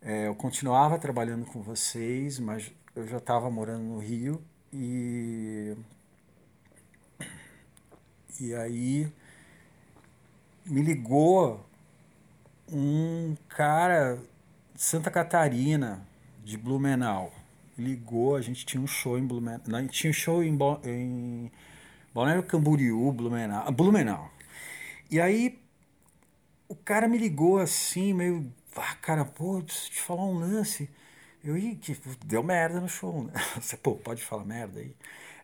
é, 0.01 0.27
eu 0.27 0.35
continuava 0.35 0.99
trabalhando 0.99 1.45
com 1.45 1.61
vocês, 1.61 2.39
mas 2.39 2.71
eu 2.95 3.07
já 3.07 3.17
estava 3.17 3.49
morando 3.49 3.84
no 3.84 3.99
Rio 3.99 4.41
e. 4.73 5.75
E 8.39 8.53
aí 8.53 9.11
me 10.65 10.81
ligou 10.81 11.65
um 12.71 13.35
cara 13.49 14.19
de 14.75 14.81
Santa 14.81 15.09
Catarina, 15.09 16.05
de 16.43 16.57
Blumenau 16.57 17.31
ligou, 17.78 18.36
a 18.36 18.41
gente 18.41 18.66
tinha 18.66 18.82
um 18.82 18.88
show 18.88 19.18
em 19.18 19.26
Blumenau. 19.26 19.62
A 19.68 19.82
gente 19.82 19.94
tinha 19.94 20.12
um 20.12 20.14
show 20.14 20.44
em, 20.44 20.56
Bo, 20.56 20.80
em 20.84 21.52
Balneário 22.14 22.44
Camboriú, 22.44 23.12
Blumenau, 23.12 23.64
ah, 23.68 23.72
Blumenau. 23.72 24.32
E 25.12 25.20
aí 25.22 25.60
o 26.68 26.76
cara 26.76 27.08
me 27.08 27.18
ligou 27.18 27.60
assim, 27.60 28.14
meio, 28.14 28.52
ah, 28.76 28.95
cara, 28.95 29.26
pô, 29.26 29.62
preciso 29.62 29.91
te 29.91 30.02
falar 30.02 30.24
um 30.26 30.40
lance. 30.40 30.90
Eu, 31.44 31.58
ia 31.58 31.76
que 31.76 31.95
deu 32.26 32.44
merda 32.44 32.80
no 32.82 32.90
show, 32.90 33.24
né? 33.24 33.34
Você, 33.62 33.78
pô, 33.78 33.95
pode 33.95 34.24
falar 34.24 34.45
merda 34.45 34.80
aí. 34.80 34.95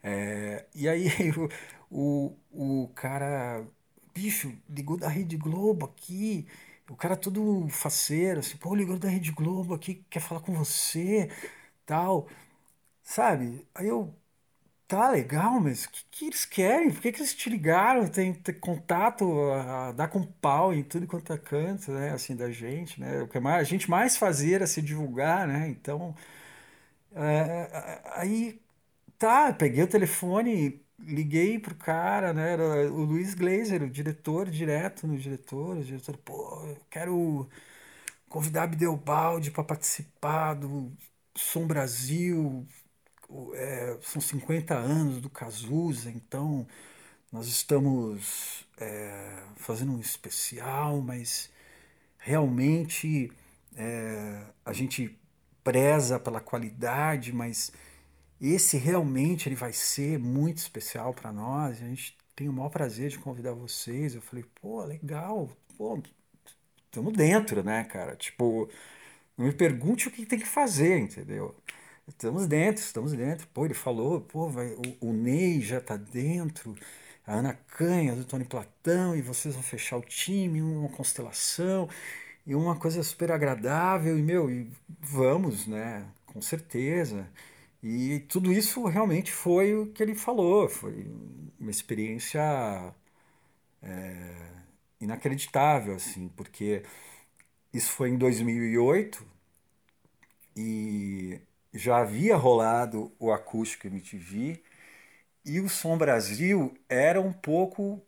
É, 0.04 0.66
e 0.76 0.90
aí 0.90 1.08
o, 1.92 2.36
o, 2.52 2.84
o 2.84 2.88
cara, 2.96 3.66
bicho, 4.14 4.54
ligou 4.70 4.98
da 4.98 5.08
Rede 5.08 5.38
Globo 5.38 5.86
aqui. 5.86 6.48
O 6.90 6.96
cara 6.96 7.16
todo 7.16 7.68
faceiro, 7.70 8.40
assim, 8.42 8.58
pô, 8.58 8.76
ligou 8.76 9.00
da 9.00 9.10
Rede 9.10 9.32
Globo 9.32 9.74
aqui, 9.74 10.06
quer 10.10 10.20
falar 10.20 10.42
com 10.42 10.54
você 10.54 11.30
tal, 11.86 12.28
sabe? 13.04 13.68
Aí 13.76 13.88
eu, 13.88 14.16
tá 14.88 15.10
legal, 15.12 15.60
mas 15.62 15.86
o 15.86 15.90
que, 15.92 16.04
que 16.12 16.26
eles 16.28 16.46
querem? 16.46 16.92
Por 16.92 17.02
que, 17.02 17.12
que 17.12 17.20
eles 17.22 17.36
te 17.36 17.50
ligaram? 17.50 18.08
Tem, 18.10 18.34
tem 18.34 18.56
contato, 18.60 19.26
a, 19.52 19.90
a, 19.90 19.92
dar 19.94 20.08
com 20.10 20.24
pau 20.26 20.74
em 20.74 20.84
tudo 20.84 21.08
quanto 21.08 21.34
é 21.34 21.38
canto, 21.38 21.92
né? 21.92 22.12
Assim, 22.12 22.36
da 22.36 22.52
gente, 22.52 23.00
né? 23.02 23.22
O 23.24 23.28
que 23.28 23.40
mais, 23.40 23.62
a 23.62 23.64
gente 23.70 23.90
mais 23.90 24.18
fazia 24.18 24.56
era 24.58 24.68
se 24.68 24.82
divulgar, 24.82 25.48
né? 25.48 25.70
Então, 25.70 26.16
é, 27.16 28.02
aí, 28.16 28.62
tá, 29.20 29.54
peguei 29.54 29.84
o 29.84 29.88
telefone, 29.90 30.82
liguei 31.00 31.60
pro 31.60 31.76
cara, 31.76 32.34
né? 32.34 32.54
Era 32.54 32.92
o 32.94 33.04
Luiz 33.06 33.34
Glazer, 33.36 33.84
o 33.84 33.90
diretor, 33.90 34.50
direto 34.50 35.08
no 35.08 35.18
diretor, 35.18 35.78
o 35.78 35.84
diretor, 35.84 36.18
pô, 36.20 36.66
eu 36.68 36.78
quero 36.90 37.50
convidar 38.30 38.68
Bideobaldi 38.68 39.52
para 39.52 39.64
participar 39.64 40.56
do 40.56 40.92
Som 41.36 41.66
Brasil, 41.68 42.68
é, 43.56 43.98
são 44.02 44.22
50 44.22 44.76
anos 44.76 45.22
do 45.22 45.30
Cazuza, 45.30 46.10
então 46.12 46.68
nós 47.32 47.48
estamos 47.48 48.66
é, 48.80 49.44
fazendo 49.58 49.94
um 49.94 50.00
especial, 50.00 51.02
mas 51.02 51.52
realmente 52.20 53.32
é, 53.76 54.46
a 54.66 54.74
gente 54.74 55.18
preza 55.64 56.20
pela 56.20 56.42
qualidade, 56.42 57.34
mas 57.34 57.72
esse 58.42 58.78
realmente 58.78 59.50
ele 59.50 59.56
vai 59.56 59.74
ser 59.74 60.20
muito 60.20 60.58
especial 60.58 61.14
para 61.14 61.32
nós. 61.32 61.82
A 61.82 61.86
gente 61.86 62.18
tem 62.36 62.50
o 62.50 62.54
maior 62.54 62.70
prazer 62.70 63.10
de 63.10 63.20
convidar 63.20 63.54
vocês. 63.54 64.16
Eu 64.16 64.22
falei, 64.22 64.46
pô, 64.62 64.84
legal, 64.84 65.50
pô, 65.78 66.02
estamos 66.86 67.14
dentro, 67.14 67.64
né, 67.64 67.84
cara? 67.86 68.16
Tipo, 68.16 68.70
não 69.38 69.46
me 69.48 69.54
pergunte 69.54 70.08
o 70.08 70.12
que 70.12 70.26
tem 70.26 70.40
que 70.40 70.48
fazer, 70.48 71.00
entendeu? 71.00 71.56
Estamos 72.08 72.48
dentro, 72.48 72.84
estamos 72.84 73.14
dentro. 73.14 73.48
Pô, 73.48 73.66
ele 73.66 73.74
falou, 73.74 74.22
pô, 74.22 74.50
vai, 74.50 74.74
o, 75.02 75.10
o 75.10 75.14
Ney 75.14 75.62
já 75.62 75.80
tá 75.82 75.96
dentro, 75.98 76.76
a 77.26 77.36
Ana 77.36 77.54
Canha, 77.54 78.16
do 78.16 78.26
Tony 78.26 78.46
Platão, 78.46 79.16
e 79.16 79.22
vocês 79.22 79.54
vão 79.56 79.64
fechar 79.64 79.98
o 79.98 80.02
time, 80.02 80.62
uma 80.62 80.90
constelação, 80.90 81.90
e 82.46 82.56
uma 82.56 82.76
coisa 82.78 83.02
super 83.04 83.32
agradável, 83.32 84.18
e 84.18 84.22
meu, 84.22 84.50
e 84.52 84.70
vamos, 85.00 85.68
né? 85.68 86.06
Com 86.26 86.42
certeza. 86.42 87.28
E 87.82 88.20
tudo 88.30 88.52
isso 88.52 88.84
realmente 88.86 89.32
foi 89.32 89.76
o 89.76 89.88
que 89.88 90.04
ele 90.04 90.16
falou, 90.16 90.70
foi 90.70 91.08
uma 91.60 91.72
experiência 91.72 92.42
é, 93.82 94.36
inacreditável, 95.02 95.96
assim, 95.96 96.30
porque 96.30 96.84
isso 97.74 97.92
foi 97.92 98.10
em 98.10 98.18
2008 98.18 99.26
e 100.56 101.42
já 101.74 101.98
havia 101.98 102.36
rolado 102.36 103.12
o 103.20 103.32
acústico 103.32 103.88
MTV 103.88 104.62
e 105.46 105.60
o 105.60 105.70
Som 105.70 105.98
Brasil 105.98 106.78
era 106.90 107.22
um 107.22 107.34
pouco 107.34 108.02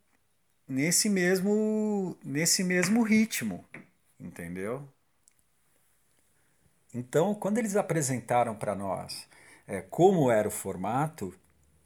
nesse 0.67 1.09
mesmo 1.09 2.17
nesse 2.23 2.63
mesmo 2.63 3.03
ritmo, 3.03 3.65
entendeu? 4.19 4.87
Então, 6.93 7.35
quando 7.35 7.57
eles 7.57 7.75
apresentaram 7.75 8.55
para 8.55 8.75
nós 8.75 9.27
é, 9.67 9.81
como 9.81 10.31
era 10.31 10.47
o 10.47 10.51
formato, 10.51 11.33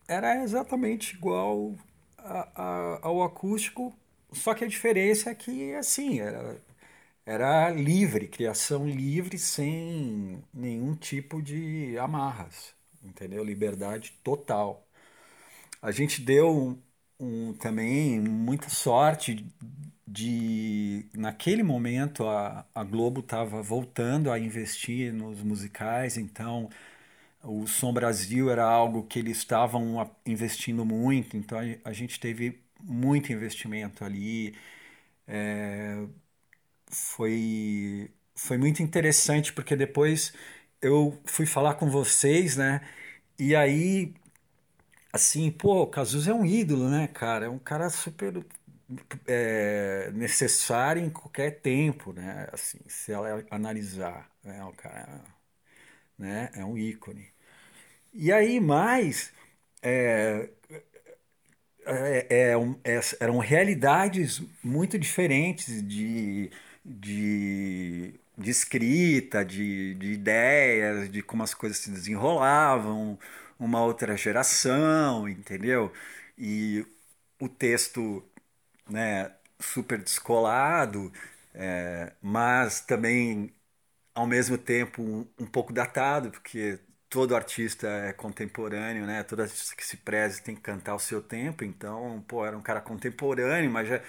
era 0.07 0.43
exatamente 0.43 1.15
igual 1.15 1.75
a, 2.17 2.49
a, 2.55 2.99
ao 3.03 3.23
acústico, 3.23 3.93
só 4.33 4.53
que 4.53 4.65
a 4.65 4.67
diferença 4.67 5.31
é 5.31 5.35
que 5.35 5.73
assim 5.75 6.19
era 6.19 6.61
era 7.25 7.69
livre, 7.71 8.27
criação 8.27 8.87
livre, 8.87 9.37
sem 9.37 10.43
nenhum 10.53 10.95
tipo 10.95 11.41
de 11.41 11.97
amarras, 11.99 12.73
entendeu? 13.03 13.43
Liberdade 13.43 14.13
total. 14.23 14.87
A 15.81 15.91
gente 15.91 16.21
deu 16.21 16.49
um, 16.49 16.81
um, 17.19 17.53
também 17.53 18.19
muita 18.19 18.69
sorte 18.69 19.45
de, 20.07 21.05
naquele 21.13 21.63
momento, 21.63 22.27
a, 22.27 22.65
a 22.73 22.83
Globo 22.83 23.21
estava 23.21 23.61
voltando 23.61 24.31
a 24.31 24.39
investir 24.39 25.13
nos 25.13 25.41
musicais, 25.43 26.17
então 26.17 26.69
o 27.43 27.67
Som 27.67 27.93
Brasil 27.93 28.49
era 28.51 28.65
algo 28.65 29.03
que 29.07 29.19
eles 29.19 29.37
estavam 29.37 30.09
investindo 30.25 30.85
muito, 30.85 31.37
então 31.37 31.59
a, 31.85 31.93
gente 31.93 32.19
teve 32.19 32.61
muito 32.81 33.31
investimento 33.33 34.03
ali. 34.05 34.55
É, 35.27 36.07
foi, 36.89 38.11
foi 38.35 38.57
muito 38.57 38.81
interessante 38.83 39.53
porque 39.53 39.75
depois 39.75 40.33
eu 40.81 41.19
fui 41.25 41.45
falar 41.45 41.75
com 41.75 41.89
vocês, 41.89 42.55
né? 42.57 42.81
E 43.39 43.55
aí, 43.55 44.13
assim, 45.13 45.51
pô, 45.51 45.83
o 45.83 45.87
é 46.27 46.33
um 46.33 46.45
ídolo, 46.45 46.89
né, 46.89 47.07
cara? 47.07 47.45
É 47.45 47.49
um 47.49 47.59
cara 47.59 47.89
super 47.89 48.45
é, 49.27 50.11
necessário 50.13 51.01
em 51.03 51.09
qualquer 51.09 51.61
tempo, 51.61 52.13
né? 52.13 52.47
Assim, 52.51 52.79
se 52.87 53.11
ela 53.11 53.43
analisar, 53.51 54.29
né? 54.43 54.63
O 54.65 54.73
cara, 54.73 55.23
né? 56.17 56.51
É 56.55 56.65
um 56.65 56.77
ícone. 56.77 57.27
E 58.13 58.31
aí, 58.33 58.59
mais, 58.59 59.33
é, 59.83 60.49
é, 61.85 62.27
é, 62.29 62.53
é, 62.97 62.99
eram 63.19 63.37
realidades 63.39 64.41
muito 64.63 64.97
diferentes 64.99 65.81
de, 65.87 66.49
de, 66.89 68.19
de 68.37 68.49
escrita, 68.51 69.45
de, 69.45 69.95
de 69.95 70.13
ideias, 70.13 71.09
de 71.11 71.21
como 71.21 71.43
as 71.43 71.53
coisas 71.53 71.77
se 71.79 71.91
desenrolavam, 71.91 73.19
uma 73.59 73.83
outra 73.83 74.17
geração, 74.17 75.29
entendeu? 75.29 75.93
E 76.37 76.85
o 77.39 77.49
texto 77.49 78.23
né, 78.89 79.33
super 79.59 79.99
descolado, 80.01 81.11
é, 81.53 82.13
mas 82.21 82.81
também 82.81 83.53
ao 84.15 84.27
mesmo 84.27 84.57
tempo 84.57 85.01
um, 85.03 85.27
um, 85.39 85.45
pouco 85.47 85.73
datado, 85.73 86.31
porque 86.31 86.79
todo 87.09 87.35
artista 87.35 87.87
é 87.87 88.13
contemporâneo, 88.13 89.05
né? 89.05 89.23
Todo 89.23 89.41
artista 89.43 89.75
que 89.75 89.85
se 89.85 89.97
preze 89.97 90.43
tem 90.43 90.55
que 90.55 90.61
cantar 90.61 90.95
o 90.95 90.99
seu 90.99 91.21
tempo, 91.21 91.63
então, 91.63 92.23
pô, 92.27 92.45
era 92.45 92.57
um 92.57 92.61
cara 92.61 92.81
contemporâneo, 92.81 93.71
mas 93.71 93.87
já, 93.87 94.01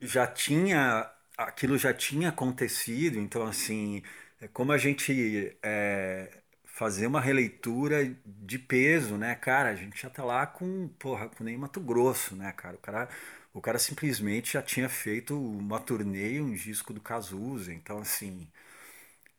já 0.00 0.26
tinha 0.26 1.10
aquilo 1.36 1.78
já 1.78 1.92
tinha 1.94 2.28
acontecido, 2.30 3.18
então 3.18 3.44
assim, 3.46 4.02
é 4.40 4.48
como 4.48 4.72
a 4.72 4.78
gente 4.78 5.56
é, 5.62 6.30
fazer 6.64 7.06
uma 7.06 7.20
releitura 7.20 8.04
de 8.26 8.58
peso, 8.58 9.16
né, 9.16 9.34
cara? 9.34 9.70
A 9.70 9.74
gente 9.76 10.00
já 10.00 10.10
tá 10.10 10.24
lá 10.24 10.46
com, 10.46 10.88
porra, 10.98 11.28
com 11.28 11.44
nem 11.44 11.56
Mato 11.56 11.80
Grosso, 11.80 12.34
né, 12.36 12.52
cara? 12.52 12.76
O 12.76 12.78
cara 12.80 13.08
o 13.54 13.60
cara 13.60 13.78
simplesmente 13.78 14.54
já 14.54 14.62
tinha 14.62 14.88
feito 14.88 15.38
uma 15.38 15.78
turnê, 15.78 16.40
um 16.40 16.54
disco 16.54 16.92
do 16.92 17.00
Cazuza, 17.02 17.72
então 17.72 17.98
assim, 17.98 18.48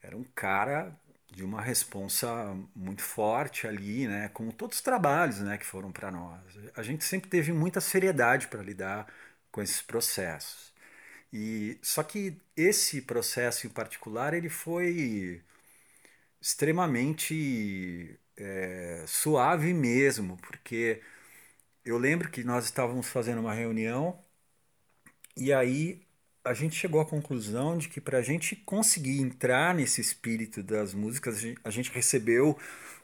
era 0.02 0.18
um 0.18 0.24
cara 0.36 0.96
de 1.32 1.44
uma 1.44 1.62
responsa 1.62 2.28
muito 2.76 3.02
forte 3.02 3.68
ali, 3.68 4.08
né, 4.08 4.30
com 4.30 4.52
todos 4.52 4.78
os 4.78 4.84
trabalhos, 4.84 5.40
né, 5.40 5.58
que 5.58 5.66
foram 5.66 5.92
para 5.92 6.12
nós. 6.12 6.42
A 6.76 6.84
gente 6.84 7.04
sempre 7.04 7.30
teve 7.30 7.52
muita 7.52 7.82
seriedade 7.82 8.48
para 8.48 8.62
lidar 8.62 9.08
com 9.52 9.62
esses 9.62 9.82
processos. 9.82 10.73
E 11.34 11.80
só 11.84 12.04
que 12.04 12.38
esse 12.58 13.02
processo 13.02 13.68
em 13.68 13.72
particular 13.72 14.36
ele 14.36 14.50
foi 14.50 15.44
extremamente 16.42 18.20
é, 18.38 19.06
suave 19.08 19.74
mesmo, 19.74 20.38
porque 20.38 21.02
eu 21.86 21.98
lembro 21.98 22.30
que 22.32 22.44
nós 22.44 22.66
estávamos 22.66 23.10
fazendo 23.10 23.42
uma 23.42 23.54
reunião 23.54 24.20
e 25.36 25.52
aí 25.54 26.02
a 26.44 26.54
gente 26.54 26.76
chegou 26.76 27.00
à 27.02 27.06
conclusão 27.06 27.78
de 27.78 27.88
que 27.90 28.02
para 28.02 28.18
a 28.18 28.22
gente 28.22 28.56
conseguir 28.56 29.20
entrar 29.22 29.74
nesse 29.74 30.02
espírito 30.02 30.62
das 30.62 30.94
músicas, 30.94 31.42
a 31.64 31.70
gente 31.70 31.90
recebeu 31.92 32.58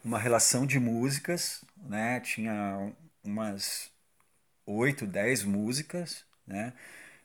uma 0.03 0.19
relação 0.19 0.65
de 0.65 0.79
músicas, 0.79 1.63
né? 1.77 2.19
Tinha 2.19 2.93
umas 3.23 3.91
oito, 4.65 5.07
dez 5.07 5.43
músicas, 5.43 6.25
né? 6.47 6.73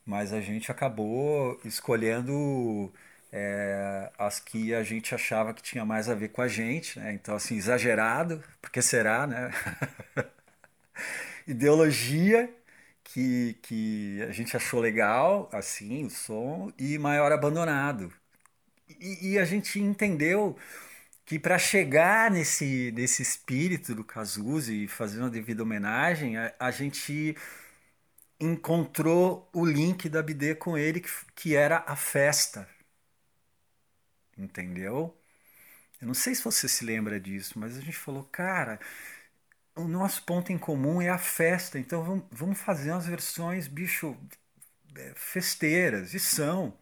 Mas 0.07 0.33
a 0.33 0.41
gente 0.41 0.71
acabou 0.71 1.61
escolhendo 1.65 2.93
é, 3.33 4.13
as 4.19 4.39
que 4.41 4.75
a 4.75 4.83
gente 4.83 5.15
achava 5.15 5.55
que 5.55 5.63
tinha 5.63 5.85
mais 5.85 6.09
a 6.09 6.15
ver 6.15 6.29
com 6.29 6.43
a 6.43 6.49
gente, 6.49 6.99
né? 7.01 7.13
Então, 7.15 7.35
assim, 7.35 7.57
exagerado, 7.57 8.43
porque 8.61 8.83
será, 8.83 9.27
né? 9.27 9.51
ideologia 11.47 12.51
que, 13.03 13.57
que 13.63 14.23
a 14.29 14.33
gente 14.33 14.57
achou 14.57 14.81
legal, 14.81 15.49
assim, 15.53 16.05
o 16.07 16.11
som, 16.11 16.73
e 16.79 16.99
maior 16.99 17.33
abandonado. 17.33 18.13
E, 19.01 19.33
e 19.33 19.39
a 19.39 19.45
gente 19.45 19.79
entendeu 19.81 20.57
que 21.25 21.39
para 21.39 21.59
chegar 21.59 22.31
nesse, 22.31 22.93
nesse 22.95 23.23
espírito 23.23 23.95
do 23.95 24.05
Cazuza 24.05 24.73
e 24.73 24.87
fazer 24.89 25.21
uma 25.21 25.31
devida 25.31 25.63
homenagem, 25.63 26.37
a, 26.37 26.53
a 26.59 26.71
gente 26.71 27.37
encontrou 28.41 29.49
o 29.53 29.65
link 29.65 30.09
da 30.09 30.23
BD 30.23 30.55
com 30.55 30.77
ele, 30.77 31.01
que, 31.01 31.11
que 31.35 31.57
era 31.57 31.85
a 31.87 31.97
festa. 31.97 32.69
Entendeu? 34.37 35.17
Eu 36.01 36.09
não 36.09 36.15
sei 36.15 36.35
se 36.35 36.43
você 36.45 36.69
se 36.69 36.85
lembra 36.85 37.21
disso, 37.21 37.59
mas 37.59 37.77
a 37.79 37.81
gente 37.81 37.97
falou, 37.97 38.25
cara, 38.25 38.81
o 39.77 39.85
nosso 39.89 40.23
ponto 40.25 40.53
em 40.53 40.59
comum 40.59 41.01
é 41.03 41.09
a 41.11 41.19
festa. 41.19 41.79
Então 41.79 42.27
vamos, 42.31 42.59
fazer 42.59 42.93
umas 42.93 43.07
versões, 43.07 43.67
bicho, 43.69 44.17
é, 44.97 45.13
festeiras. 45.17 46.15
E 46.15 46.21
são. 46.21 46.77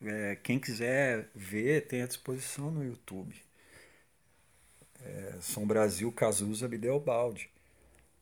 É, 0.00 0.36
quem 0.36 0.60
quiser 0.60 1.28
ver, 1.34 1.86
tem 1.88 2.02
à 2.02 2.06
disposição 2.06 2.70
no 2.70 2.84
YouTube. 2.84 3.34
É, 5.00 5.38
São 5.40 5.66
Brasil, 5.66 6.10
Cazuza, 6.12 6.68
Bideobaldi. 6.68 7.50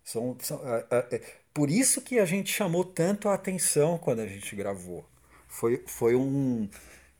São, 0.05 0.37
são, 0.41 0.61
é, 0.91 1.21
por 1.57 1.71
isso 1.71 2.03
que 2.03 2.19
a 2.19 2.27
gente 2.27 2.53
chamou 2.53 2.85
tanto 2.85 3.31
a 3.31 3.35
atenção 3.35 3.97
quando 3.97 4.21
a 4.21 4.27
gente 4.27 4.55
gravou. 4.55 5.09
Foi, 5.49 5.83
foi 5.87 6.15
um. 6.15 6.69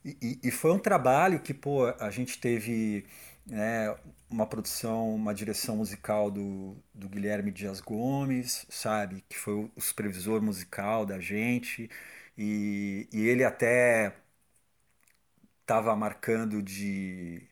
E, 0.05 0.39
e 0.45 0.51
foi 0.51 0.73
um 0.73 0.79
trabalho 0.79 1.41
que, 1.41 1.55
pô, 1.55 1.87
a 1.99 2.11
gente 2.11 2.39
teve 2.39 3.07
né, 3.47 3.97
uma 4.31 4.47
produção, 4.47 5.15
uma 5.15 5.35
direção 5.35 5.77
musical 5.79 6.31
do, 6.31 6.77
do 6.95 7.09
Guilherme 7.09 7.51
Dias 7.51 7.81
Gomes, 7.81 8.67
sabe? 8.69 9.25
Que 9.29 9.39
foi 9.39 9.55
o 9.75 9.81
supervisor 9.81 10.43
musical 10.43 11.07
da 11.07 11.19
gente. 11.19 11.89
E, 12.37 13.09
e 13.13 13.27
ele 13.29 13.43
até 13.45 14.15
estava 15.63 15.95
marcando 15.97 16.63
de, 16.63 17.43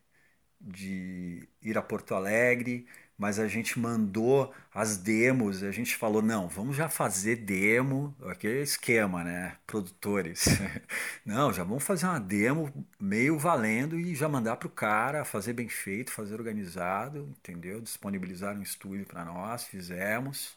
de 0.61 1.49
ir 1.63 1.79
a 1.79 1.83
Porto 1.83 2.15
Alegre 2.15 2.87
mas 3.19 3.39
a 3.39 3.47
gente 3.47 3.79
mandou 3.79 4.53
as 4.75 4.97
demos, 4.97 5.63
a 5.63 5.71
gente 5.71 5.97
falou, 5.97 6.21
não, 6.21 6.49
vamos 6.49 6.77
já 6.77 6.89
fazer 6.89 7.37
demo, 7.37 8.15
aquele 8.27 8.61
esquema, 8.63 9.23
né? 9.23 9.57
Produtores. 9.67 10.47
Não, 11.25 11.53
já 11.53 11.65
vamos 11.65 11.85
fazer 11.85 12.07
uma 12.07 12.19
demo 12.21 12.73
meio 13.01 13.39
valendo 13.39 13.99
e 13.99 14.15
já 14.15 14.29
mandar 14.29 14.57
para 14.57 14.67
o 14.69 14.71
cara 14.71 15.25
fazer 15.25 15.53
bem 15.53 15.69
feito, 15.69 16.13
fazer 16.13 16.35
organizado, 16.35 17.29
entendeu? 17.39 17.81
Disponibilizar 17.81 18.57
um 18.57 18.63
estúdio 18.63 19.07
para 19.07 19.25
nós, 19.25 19.65
fizemos, 19.65 20.57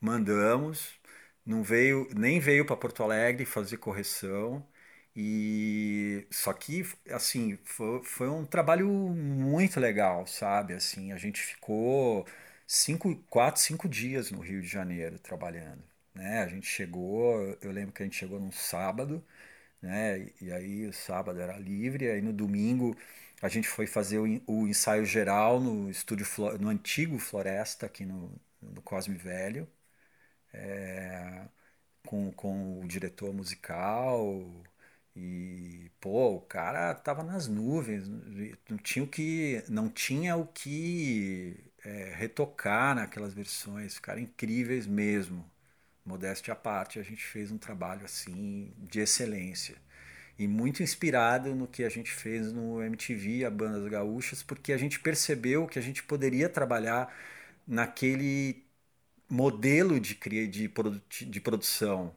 mandamos, 0.00 0.94
não 1.46 1.62
veio, 1.62 2.08
nem 2.16 2.40
veio 2.40 2.64
para 2.64 2.76
Porto 2.76 3.02
Alegre 3.02 3.44
fazer 3.44 3.76
correção. 3.78 4.64
E 5.14 6.26
só 6.30 6.52
que 6.54 6.84
assim, 7.10 7.58
foi, 7.64 8.02
foi 8.04 8.28
um 8.28 8.44
trabalho 8.46 8.88
muito 8.88 9.78
legal, 9.80 10.26
sabe? 10.26 10.74
Assim, 10.74 11.12
a 11.12 11.16
gente 11.18 11.40
ficou 11.42 12.26
cinco, 12.66 13.14
quatro, 13.28 13.60
cinco 13.60 13.88
dias 13.88 14.30
no 14.30 14.40
Rio 14.40 14.62
de 14.62 14.68
Janeiro 14.68 15.18
trabalhando, 15.18 15.82
né? 16.14 16.42
A 16.42 16.48
gente 16.48 16.66
chegou, 16.66 17.36
eu 17.60 17.70
lembro 17.72 17.92
que 17.92 18.02
a 18.02 18.06
gente 18.06 18.16
chegou 18.16 18.40
num 18.40 18.52
sábado, 18.52 19.22
né? 19.82 20.28
E 20.40 20.52
aí 20.52 20.86
o 20.86 20.92
sábado 20.92 21.40
era 21.40 21.58
livre, 21.58 22.10
aí 22.10 22.22
no 22.22 22.32
domingo 22.32 22.96
a 23.42 23.48
gente 23.48 23.68
foi 23.68 23.86
fazer 23.86 24.18
o, 24.18 24.24
o 24.46 24.68
ensaio 24.68 25.04
geral 25.04 25.60
no 25.60 25.90
estúdio 25.90 26.26
no 26.60 26.68
antigo 26.68 27.18
Floresta 27.18 27.86
aqui 27.86 28.04
no, 28.06 28.32
no 28.62 28.82
Cosme 28.82 29.16
Velho, 29.16 29.68
é, 30.52 31.48
com, 32.06 32.32
com 32.32 32.80
o 32.80 32.88
diretor 32.88 33.32
musical 33.34 34.42
e, 35.14 35.90
pô, 36.00 36.36
o 36.36 36.40
cara 36.40 36.94
tava 36.94 37.22
nas 37.22 37.46
nuvens, 37.48 38.08
não 38.68 38.78
tinha 38.78 39.04
o 39.04 39.08
que, 39.08 39.62
não 39.68 39.88
tinha 39.88 40.36
o 40.36 40.46
que 40.46 41.56
é, 41.84 42.14
retocar 42.16 42.94
naquelas 42.94 43.34
versões, 43.34 43.94
ficaram 43.96 44.20
incríveis 44.20 44.86
mesmo. 44.86 45.44
Modéstia 46.04 46.52
à 46.54 46.56
parte, 46.56 46.98
a 46.98 47.02
gente 47.02 47.24
fez 47.24 47.52
um 47.52 47.58
trabalho 47.58 48.04
assim 48.04 48.72
de 48.78 49.00
excelência. 49.00 49.76
E 50.38 50.48
muito 50.48 50.82
inspirado 50.82 51.54
no 51.54 51.68
que 51.68 51.84
a 51.84 51.88
gente 51.90 52.10
fez 52.12 52.52
no 52.52 52.82
MTV, 52.82 53.44
a 53.44 53.50
Bandas 53.50 53.86
Gaúchas, 53.90 54.42
porque 54.42 54.72
a 54.72 54.78
gente 54.78 55.00
percebeu 55.00 55.66
que 55.66 55.78
a 55.78 55.82
gente 55.82 56.02
poderia 56.02 56.48
trabalhar 56.48 57.14
naquele 57.66 58.64
modelo 59.28 60.00
de, 60.00 60.14
de, 60.48 60.68
produ 60.68 61.02
de 61.10 61.40
produção, 61.40 62.14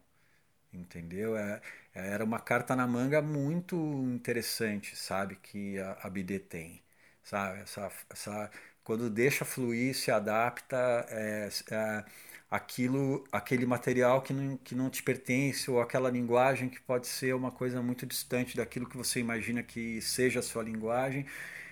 entendeu? 0.73 1.37
É, 1.37 1.61
era 1.95 2.23
uma 2.23 2.39
carta 2.39 2.75
na 2.75 2.85
manga 2.87 3.21
muito 3.21 3.75
interessante, 4.13 4.95
sabe, 4.95 5.35
que 5.37 5.79
a, 5.79 5.93
a 6.03 6.09
BD 6.09 6.39
tem, 6.39 6.83
sabe, 7.23 7.61
essa, 7.61 7.91
essa, 8.09 8.51
quando 8.83 9.09
deixa 9.09 9.45
fluir, 9.45 9.95
se 9.95 10.11
adapta, 10.11 10.75
é, 11.09 11.49
é, 11.71 12.05
aquilo, 12.49 13.23
aquele 13.31 13.65
material 13.65 14.21
que 14.21 14.33
não, 14.33 14.57
que 14.57 14.75
não 14.75 14.89
te 14.89 15.01
pertence 15.03 15.69
ou 15.71 15.81
aquela 15.81 16.09
linguagem 16.09 16.69
que 16.69 16.79
pode 16.81 17.07
ser 17.07 17.33
uma 17.35 17.51
coisa 17.51 17.81
muito 17.81 18.05
distante 18.05 18.55
daquilo 18.57 18.87
que 18.89 18.97
você 18.97 19.19
imagina 19.19 19.63
que 19.63 20.01
seja 20.01 20.39
a 20.39 20.43
sua 20.43 20.63
linguagem, 20.63 21.25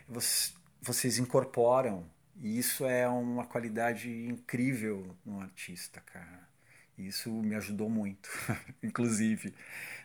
você, 0.07 0.51
vocês 0.81 1.17
incorporam. 1.19 2.09
E 2.41 2.57
isso 2.57 2.85
é 2.85 3.07
uma 3.07 3.45
qualidade 3.45 4.09
incrível 4.27 5.15
no 5.25 5.39
artista, 5.39 6.01
cara. 6.01 6.42
Isso 6.97 7.29
me 7.31 7.55
ajudou 7.55 7.89
muito, 7.89 8.29
inclusive, 8.83 9.53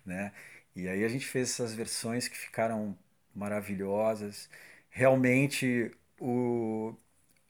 né? 0.06 0.32
E 0.76 0.88
aí 0.88 1.04
a 1.04 1.08
gente 1.08 1.26
fez 1.26 1.50
essas 1.50 1.74
versões 1.74 2.28
que 2.28 2.36
ficaram 2.36 2.98
maravilhosas. 3.34 4.48
Realmente 4.90 5.92
o, 6.20 6.94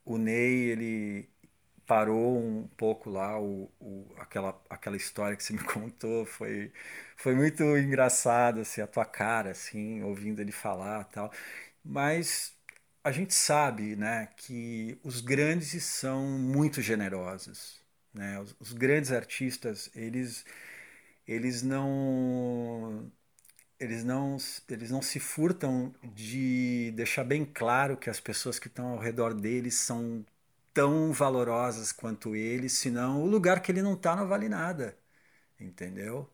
o 0.05 0.19
Ney, 0.19 0.71
ele 0.73 1.29
parou 1.87 2.39
um 2.39 2.69
pouco 2.77 3.11
lá 3.11 3.41
o, 3.41 3.71
o, 3.81 4.07
aquela, 4.19 4.61
aquela 4.69 4.97
história 4.97 5.37
que 5.37 5.43
você 5.45 5.53
me 5.55 5.61
contou 5.65 6.27
foi, 6.27 6.73
foi 7.17 7.35
muito 7.35 7.63
engraçado 7.79 8.61
assim, 8.61 8.81
a 8.83 8.87
tua 8.87 9.05
cara 9.07 9.51
assim 9.53 10.03
ouvindo 10.03 10.41
ele 10.41 10.53
falar 10.53 11.05
tal 11.05 11.33
mas 11.85 12.55
a 13.05 13.11
gente 13.13 13.35
sabe 13.35 13.97
né 13.97 14.29
que 14.37 14.99
os 15.03 15.21
grandes 15.21 15.83
são 15.85 16.27
muito 16.39 16.83
generosos 16.83 17.81
né 18.15 18.41
os, 18.41 18.57
os 18.61 18.73
grandes 18.73 19.13
artistas 19.13 19.91
eles 19.95 20.45
eles 21.27 21.63
não 21.63 23.11
eles 23.79 24.05
não, 24.05 24.37
eles 24.69 24.91
não 24.91 25.03
se 25.03 25.21
furtam 25.21 25.95
de 26.03 26.93
deixar 26.97 27.25
bem 27.25 27.45
claro 27.45 27.97
que 27.97 28.11
as 28.11 28.21
pessoas 28.21 28.59
que 28.59 28.67
estão 28.69 28.89
ao 28.89 28.99
redor 28.99 29.35
deles 29.35 29.75
são 29.75 30.25
tão 30.75 31.13
valorosas 31.13 31.93
quanto 31.93 32.37
ele, 32.37 32.69
senão 32.69 33.23
o 33.23 33.27
lugar 33.27 33.61
que 33.63 33.73
ele 33.73 33.83
não 33.83 33.95
está 33.95 34.17
não 34.17 34.29
vale 34.29 34.49
nada, 34.49 34.97
entendeu? 35.61 36.31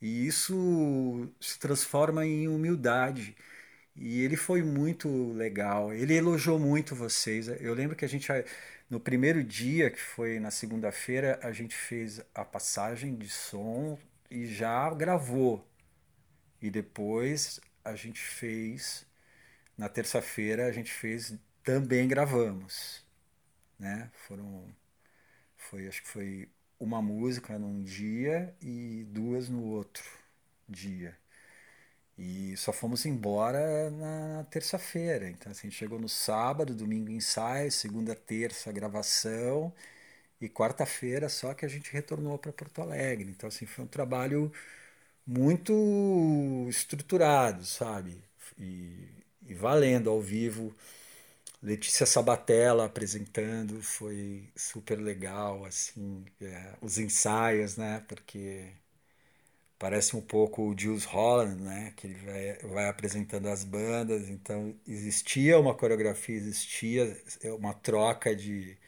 E 0.00 0.26
isso 0.26 1.28
se 1.40 1.58
transforma 1.58 2.26
em 2.26 2.48
humildade. 2.48 3.36
E 3.96 4.22
ele 4.22 4.36
foi 4.36 4.62
muito 4.62 5.32
legal. 5.34 5.92
Ele 5.92 6.14
elogiou 6.14 6.58
muito 6.58 6.94
vocês. 6.94 7.48
Eu 7.48 7.74
lembro 7.74 7.96
que 7.96 8.04
a 8.04 8.08
gente, 8.08 8.28
no 8.90 9.00
primeiro 9.00 9.42
dia, 9.44 9.90
que 9.90 10.00
foi 10.00 10.40
na 10.40 10.50
segunda-feira, 10.50 11.38
a 11.42 11.52
gente 11.52 11.74
fez 11.76 12.20
a 12.34 12.44
passagem 12.44 13.16
de 13.16 13.28
som 13.28 13.98
e 14.30 14.46
já 14.46 14.90
gravou. 14.94 15.66
E 16.62 16.70
depois 16.70 17.60
a 17.84 17.96
gente 17.96 18.20
fez, 18.20 19.06
na 19.78 19.88
terça-feira, 19.88 20.66
a 20.66 20.72
gente 20.72 20.92
fez, 20.92 21.34
também 21.64 22.08
gravamos 22.08 23.04
né? 23.78 24.10
Foram 24.14 24.66
foi 25.56 25.88
acho 25.88 26.02
que 26.02 26.08
foi 26.08 26.50
uma 26.80 27.02
música 27.02 27.58
num 27.58 27.82
dia 27.82 28.56
e 28.62 29.04
duas 29.10 29.48
no 29.50 29.64
outro 29.64 30.04
dia. 30.68 31.18
E 32.20 32.56
só 32.58 32.72
fomos 32.72 33.06
embora 33.06 33.90
na 33.90 34.44
terça-feira. 34.50 35.28
Então 35.30 35.52
assim, 35.52 35.70
chegou 35.70 35.98
no 36.00 36.08
sábado, 36.08 36.74
domingo 36.74 37.10
ensaio, 37.10 37.72
segunda, 37.72 38.14
terça 38.16 38.70
gravação 38.72 39.72
e 40.40 40.48
quarta-feira 40.48 41.28
só 41.28 41.54
que 41.54 41.64
a 41.66 41.68
gente 41.68 41.92
retornou 41.92 42.38
para 42.38 42.52
Porto 42.52 42.82
Alegre. 42.82 43.30
Então 43.30 43.48
assim, 43.48 43.66
foi 43.66 43.84
um 43.84 43.88
trabalho 43.88 44.52
muito 45.26 45.72
estruturado, 46.68 47.64
sabe? 47.66 48.22
E, 48.58 49.08
e 49.48 49.54
valendo 49.54 50.10
ao 50.10 50.20
vivo 50.20 50.74
Letícia 51.62 52.06
Sabatella 52.06 52.86
apresentando, 52.86 53.82
foi 53.82 54.48
super 54.56 54.98
legal, 54.98 55.64
assim, 55.66 56.24
é, 56.40 56.74
os 56.80 56.98
ensaios, 56.98 57.76
né, 57.76 58.02
porque 58.08 58.72
parece 59.80 60.16
um 60.16 60.22
pouco 60.22 60.62
o 60.64 60.78
Jules 60.78 61.06
Holland, 61.06 61.62
né, 61.62 61.94
que 61.96 62.08
ele 62.08 62.16
vai, 62.16 62.54
vai 62.70 62.88
apresentando 62.90 63.48
as 63.48 63.64
bandas, 63.64 64.30
então 64.30 64.76
existia 64.88 65.60
uma 65.60 65.74
coreografia, 65.74 66.36
existia 66.36 67.18
uma 67.58 67.74
troca 67.74 68.36
de, 68.36 68.78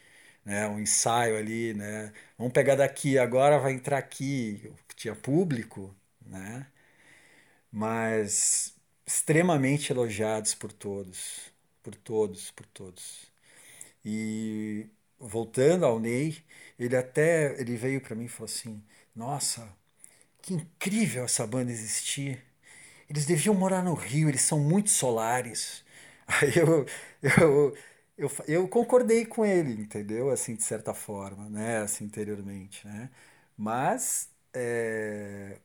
né, 0.44 0.68
um 0.68 0.80
ensaio 0.80 1.36
ali, 1.38 1.74
né, 1.74 2.12
vamos 2.38 2.52
pegar 2.54 2.76
daqui, 2.76 3.18
agora 3.18 3.58
vai 3.60 3.72
entrar 3.74 3.98
aqui, 3.98 4.72
tinha 4.96 5.14
público, 5.16 5.94
né, 6.26 6.66
mas 7.70 8.74
extremamente 9.06 9.92
elogiados 9.92 10.54
por 10.54 10.72
todos, 10.72 11.52
por 11.82 11.94
todos, 11.94 12.50
por 12.50 12.66
todos. 12.66 13.30
E 14.04 14.86
voltando 15.18 15.86
ao 15.86 16.00
Ney, 16.00 16.44
ele 16.78 16.96
até 16.96 17.60
ele 17.60 17.76
veio 17.76 18.00
para 18.00 18.14
mim 18.16 18.26
e 18.26 18.28
falou 18.28 18.46
assim: 18.46 18.82
"Nossa, 19.14 19.68
que 20.42 20.54
incrível 20.54 21.24
essa 21.24 21.46
banda 21.46 21.72
existir. 21.72 22.42
Eles 23.10 23.26
deviam 23.26 23.54
morar 23.54 23.82
no 23.84 23.94
Rio, 23.94 24.28
eles 24.28 24.42
são 24.42 24.60
muito 24.60 24.90
solares". 24.90 25.84
Aí 26.28 26.52
eu 26.58 26.86
eu 27.22 27.76
eu, 28.18 28.30
eu 28.48 28.68
concordei 28.68 29.26
com 29.26 29.44
ele, 29.46 29.72
entendeu? 29.82 30.30
Assim, 30.30 30.54
de 30.56 30.62
certa 30.62 30.94
forma, 30.94 31.48
né? 31.50 31.78
Assim, 31.80 32.04
interiormente, 32.04 32.86
né? 32.86 33.10
Mas 33.56 34.30
é, 34.54 35.58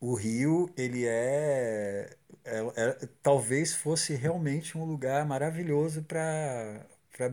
o 0.00 0.14
Rio, 0.14 0.70
ele 0.76 1.06
é, 1.06 2.16
é, 2.44 2.58
é, 2.76 3.08
talvez 3.22 3.74
fosse 3.74 4.14
realmente 4.14 4.76
um 4.78 4.84
lugar 4.84 5.24
maravilhoso 5.26 6.02
para 6.02 6.86
para 7.16 7.28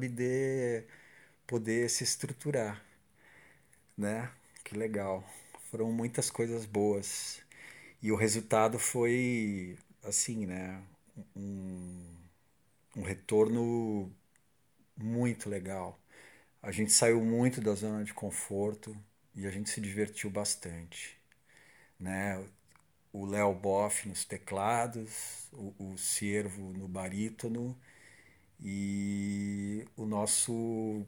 poder 1.47 1.89
se 1.89 2.03
estruturar, 2.03 2.81
né? 3.97 4.30
Que 4.63 4.76
legal. 4.77 5.23
Foram 5.76 5.91
muitas 5.91 6.30
coisas 6.31 6.65
boas. 6.65 7.41
E 8.02 8.11
o 8.11 8.15
resultado 8.15 8.80
foi 8.80 9.77
assim, 10.03 10.45
né? 10.45 10.81
Um, 11.35 12.15
um 12.97 13.03
retorno 13.03 14.11
muito 14.97 15.49
legal. 15.49 15.99
A 16.61 16.72
gente 16.72 16.91
saiu 16.93 17.22
muito 17.23 17.61
da 17.61 17.76
zona 17.76 18.03
de 18.06 18.14
conforto 18.14 18.95
e 19.35 19.47
a 19.47 19.52
gente 19.52 19.69
se 19.69 19.81
divertiu 19.81 20.30
bastante 20.30 21.18
né? 21.99 22.43
o 23.14 23.26
Léo 23.26 23.53
Boff 23.56 24.07
nos 24.10 24.26
teclados, 24.26 25.49
o, 25.53 25.93
o 25.93 25.97
Ciervo 25.97 26.73
no 26.73 26.88
barítono 26.88 27.77
e 28.61 29.85
o 29.97 30.06
nosso 30.06 31.06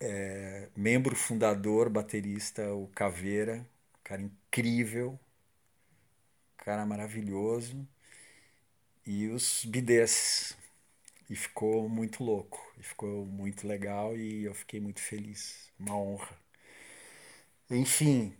é, 0.00 0.68
membro 0.76 1.16
fundador, 1.16 1.90
baterista, 1.90 2.72
o 2.74 2.88
Caveira, 2.88 3.66
cara 4.08 4.22
incrível, 4.22 5.20
cara 6.58 6.84
maravilhoso, 6.86 7.88
e 9.06 9.26
os 9.28 9.64
bidês. 9.64 10.56
E 11.30 11.36
ficou 11.36 11.88
muito 11.88 12.24
louco, 12.24 12.60
e 12.78 12.82
ficou 12.84 13.26
muito 13.26 13.66
legal 13.68 14.16
e 14.16 14.44
eu 14.44 14.54
fiquei 14.54 14.80
muito 14.80 15.00
feliz, 15.00 15.72
uma 15.78 15.96
honra. 15.96 16.28
Enfim, 17.70 18.34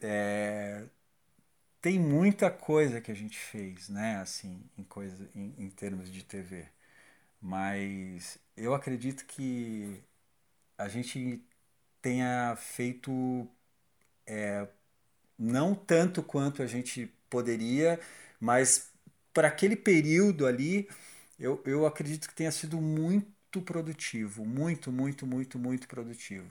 é, 0.00 0.84
tem 1.80 1.98
muita 2.00 2.50
coisa 2.50 3.00
que 3.00 3.10
a 3.12 3.14
gente 3.14 3.38
fez, 3.38 3.88
né, 3.88 4.16
assim, 4.18 4.62
em 4.78 4.84
coisa 4.84 5.30
em, 5.34 5.54
em 5.58 5.70
termos 5.70 6.10
de 6.12 6.24
TV. 6.24 6.66
Mas 7.40 8.38
eu 8.56 8.74
acredito 8.74 9.26
que 9.26 10.02
a 10.78 10.88
gente 10.88 11.42
tenha 12.02 12.56
feito 12.58 13.48
é, 14.26 14.68
não 15.38 15.74
tanto 15.74 16.22
quanto 16.22 16.62
a 16.62 16.66
gente 16.66 17.06
poderia, 17.30 18.00
mas 18.40 18.90
para 19.32 19.48
aquele 19.48 19.76
período 19.76 20.46
ali, 20.46 20.88
eu, 21.38 21.62
eu 21.66 21.86
acredito 21.86 22.28
que 22.28 22.34
tenha 22.34 22.52
sido 22.52 22.80
muito 22.80 23.62
produtivo, 23.62 24.44
muito, 24.44 24.90
muito, 24.92 25.26
muito, 25.26 25.58
muito 25.58 25.88
produtivo, 25.88 26.48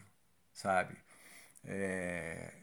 sabe? 0.53 0.95
É, 1.65 2.53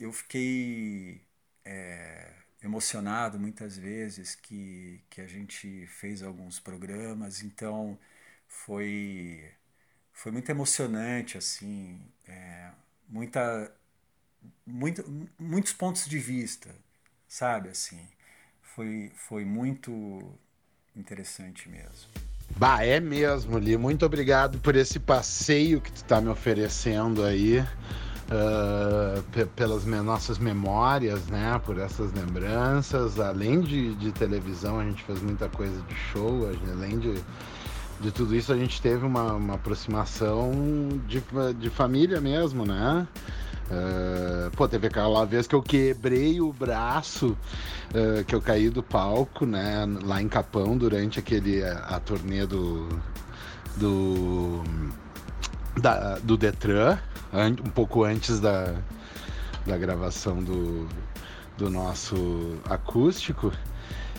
eu 0.00 0.12
fiquei 0.12 1.20
é, 1.64 2.32
emocionado 2.62 3.38
muitas 3.38 3.76
vezes 3.76 4.34
que, 4.34 5.00
que 5.10 5.20
a 5.20 5.26
gente 5.26 5.86
fez 5.86 6.22
alguns 6.22 6.58
programas, 6.60 7.42
então 7.42 7.98
foi, 8.48 9.50
foi 10.12 10.32
muito 10.32 10.50
emocionante, 10.50 11.38
assim, 11.38 12.00
é, 12.28 12.72
muita, 13.08 13.74
muito, 14.66 15.04
muitos 15.38 15.72
pontos 15.72 16.06
de 16.06 16.18
vista, 16.18 16.70
sabe, 17.28 17.68
assim, 17.68 18.00
foi, 18.62 19.12
foi 19.14 19.44
muito 19.44 20.22
interessante 20.94 21.68
mesmo. 21.68 22.08
Bah, 22.56 22.84
é 22.84 23.00
mesmo, 23.00 23.58
Li. 23.58 23.76
Muito 23.76 24.04
obrigado 24.04 24.58
por 24.58 24.76
esse 24.76 24.98
passeio 24.98 25.80
que 25.80 25.90
tu 25.90 25.96
está 25.96 26.20
me 26.20 26.28
oferecendo 26.28 27.24
aí 27.24 27.60
uh, 27.60 29.46
pelas 29.56 29.86
nossas 29.86 30.38
memórias, 30.38 31.26
né? 31.28 31.58
Por 31.64 31.78
essas 31.78 32.12
lembranças. 32.12 33.18
Além 33.18 33.62
de, 33.62 33.94
de 33.94 34.12
televisão, 34.12 34.78
a 34.80 34.84
gente 34.84 35.02
fez 35.04 35.22
muita 35.22 35.48
coisa 35.48 35.80
de 35.82 35.94
show, 35.94 36.50
além 36.70 36.98
de 36.98 37.14
de 38.02 38.10
tudo 38.10 38.34
isso 38.34 38.52
a 38.52 38.56
gente 38.56 38.82
teve 38.82 39.06
uma, 39.06 39.34
uma 39.34 39.54
aproximação 39.54 40.50
de, 41.06 41.22
de 41.56 41.70
família 41.70 42.20
mesmo, 42.20 42.66
né? 42.66 43.06
Uh, 43.72 44.50
pô, 44.54 44.68
teve 44.68 44.86
aquela 44.86 45.24
vez 45.24 45.46
que 45.46 45.54
eu 45.54 45.62
quebrei 45.62 46.42
o 46.42 46.52
braço, 46.52 47.36
uh, 47.94 48.22
que 48.24 48.34
eu 48.34 48.42
caí 48.42 48.68
do 48.68 48.82
palco, 48.82 49.46
né? 49.46 49.86
Lá 50.02 50.20
em 50.20 50.28
Capão, 50.28 50.76
durante 50.76 51.18
aquele, 51.18 51.64
a, 51.64 51.78
a 51.78 52.00
turnê 52.00 52.44
do, 52.46 52.86
do, 53.78 54.62
da, 55.80 56.18
do 56.18 56.36
Detran, 56.36 56.98
um 57.32 57.70
pouco 57.70 58.04
antes 58.04 58.40
da, 58.40 58.74
da 59.66 59.78
gravação 59.78 60.42
do, 60.42 60.86
do 61.56 61.70
nosso 61.70 62.58
acústico. 62.68 63.50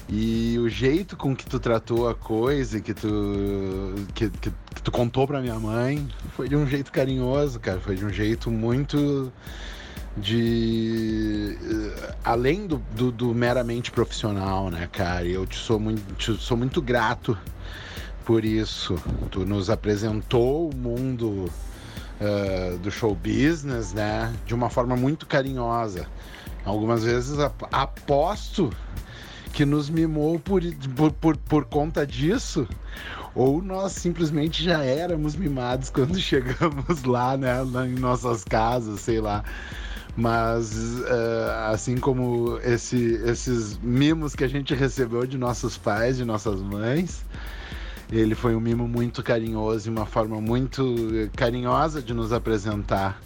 E 0.10 0.58
o 0.60 0.68
jeito 0.68 1.16
com 1.16 1.36
que 1.36 1.46
tu 1.46 1.60
tratou 1.60 2.10
a 2.10 2.16
coisa, 2.16 2.82
que 2.82 2.94
tu, 2.94 3.94
que, 4.14 4.30
que, 4.30 4.52
que 4.74 4.82
tu 4.82 4.92
contou 4.92 5.28
pra 5.28 5.42
minha 5.42 5.60
mãe, 5.60 6.08
foi 6.36 6.50
de 6.50 6.56
um 6.56 6.66
jeito 6.66 6.92
carinhoso, 6.92 7.60
cara. 7.60 7.80
Foi 7.80 7.96
de 7.96 8.06
um 8.06 8.10
jeito 8.10 8.52
muito 8.52 9.32
de 10.18 11.58
uh, 11.62 12.14
além 12.24 12.68
do, 12.68 12.78
do, 12.96 13.12
do, 13.12 13.34
meramente 13.34 13.92
profissional, 13.92 14.70
né, 14.70 14.88
cara? 14.92 15.26
Eu 15.26 15.46
te 15.46 15.58
sou 15.58 15.80
muito, 15.80 16.16
te 16.16 16.36
sou 16.38 16.58
muito 16.58 16.82
grato 16.82 17.38
por 18.26 18.46
isso. 18.46 18.96
Tu 19.32 19.46
nos 19.46 19.70
apresentou 19.70 20.70
o 20.70 20.76
mundo 20.76 21.50
uh, 22.22 22.78
do 22.80 22.92
show 22.92 23.16
business, 23.16 23.94
né, 23.94 24.34
de 24.46 24.54
uma 24.54 24.70
forma 24.70 24.96
muito 24.96 25.26
carinhosa. 25.26 26.08
Algumas 26.66 27.04
vezes 27.04 27.38
aposto 27.72 28.70
que 29.52 29.66
nos 29.66 29.90
mimou 29.90 30.40
por, 30.40 30.62
por, 30.96 31.12
por, 31.12 31.38
por 31.38 31.66
conta 31.66 32.08
disso, 32.08 32.68
ou 33.36 33.62
nós 33.62 33.94
simplesmente 33.94 34.64
já 34.64 34.84
éramos 34.84 35.36
mimados 35.36 35.90
quando 35.90 36.18
chegamos 36.20 37.04
lá, 37.04 37.36
né, 37.38 37.62
em 37.86 38.00
nossas 38.00 38.44
casas, 38.44 39.02
sei 39.02 39.20
lá. 39.20 39.44
Mas 40.16 40.72
uh, 41.00 41.72
assim 41.72 41.98
como 41.98 42.60
esse, 42.64 43.16
esses 43.26 43.80
mimos 43.80 44.36
que 44.36 44.44
a 44.44 44.48
gente 44.48 44.76
recebeu 44.76 45.26
de 45.26 45.40
nossos 45.40 45.76
pais, 45.76 46.18
de 46.18 46.26
nossas 46.26 46.62
mães, 46.62 47.26
ele 48.12 48.36
foi 48.36 48.56
um 48.56 48.60
mimo 48.60 48.88
muito 48.88 49.24
carinhoso 49.24 49.90
e 49.90 49.92
uma 49.92 50.06
forma 50.06 50.40
muito 50.40 50.96
carinhosa 51.36 52.00
de 52.00 52.14
nos 52.14 52.32
apresentar 52.32 53.20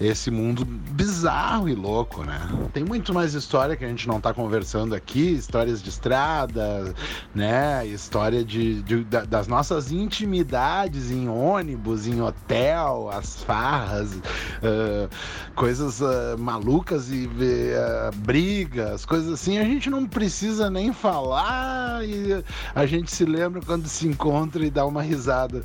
esse 0.00 0.30
mundo 0.30 0.64
bizarro 0.64 1.68
e 1.68 1.74
louco, 1.74 2.22
né? 2.22 2.40
Tem 2.72 2.84
muito 2.84 3.12
mais 3.12 3.34
história 3.34 3.76
que 3.76 3.84
a 3.84 3.88
gente 3.88 4.06
não 4.06 4.18
está 4.18 4.32
conversando 4.32 4.94
aqui, 4.94 5.32
histórias 5.32 5.82
de 5.82 5.88
estrada, 5.88 6.94
né? 7.34 7.84
História 7.86 8.44
de, 8.44 8.82
de 8.82 9.04
das 9.04 9.48
nossas 9.48 9.90
intimidades 9.90 11.10
em 11.10 11.28
ônibus, 11.28 12.06
em 12.06 12.20
hotel, 12.20 13.10
as 13.12 13.42
farras, 13.42 14.12
uh, 14.12 15.08
coisas 15.56 16.00
uh, 16.00 16.38
malucas 16.38 17.10
e 17.10 17.26
uh, 17.26 18.14
brigas, 18.18 19.04
coisas 19.04 19.32
assim. 19.32 19.58
A 19.58 19.64
gente 19.64 19.90
não 19.90 20.06
precisa 20.06 20.70
nem 20.70 20.92
falar 20.92 22.06
e 22.06 22.44
a 22.74 22.86
gente 22.86 23.10
se 23.10 23.24
lembra 23.24 23.60
quando 23.62 23.88
se 23.88 24.06
encontra 24.06 24.64
e 24.64 24.70
dá 24.70 24.86
uma 24.86 25.02
risada 25.02 25.64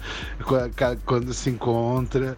quando 1.05 1.33
se 1.33 1.49
encontra. 1.51 2.37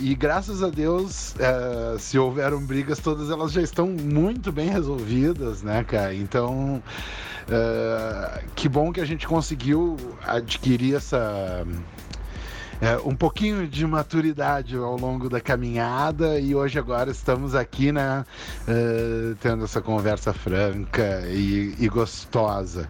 e 0.00 0.14
graças 0.14 0.62
a 0.62 0.73
Deus, 0.74 1.34
é, 1.38 1.98
se 1.98 2.18
houveram 2.18 2.60
brigas, 2.60 2.98
todas 2.98 3.30
elas 3.30 3.52
já 3.52 3.62
estão 3.62 3.88
muito 3.88 4.50
bem 4.50 4.68
resolvidas, 4.68 5.62
né, 5.62 5.84
cara? 5.84 6.14
Então, 6.14 6.82
é, 7.48 8.42
que 8.54 8.68
bom 8.68 8.92
que 8.92 9.00
a 9.00 9.04
gente 9.04 9.26
conseguiu 9.26 9.96
adquirir 10.26 10.96
essa 10.96 11.64
é, 12.84 12.98
um 13.02 13.16
pouquinho 13.16 13.66
de 13.66 13.86
maturidade 13.86 14.76
ao 14.76 14.94
longo 14.98 15.30
da 15.30 15.40
caminhada 15.40 16.38
e 16.38 16.54
hoje 16.54 16.78
agora 16.78 17.10
estamos 17.10 17.54
aqui, 17.54 17.90
né, 17.90 18.26
uh, 18.68 19.34
tendo 19.36 19.64
essa 19.64 19.80
conversa 19.80 20.34
franca 20.34 21.22
e, 21.28 21.74
e, 21.78 21.88
gostosa. 21.88 22.86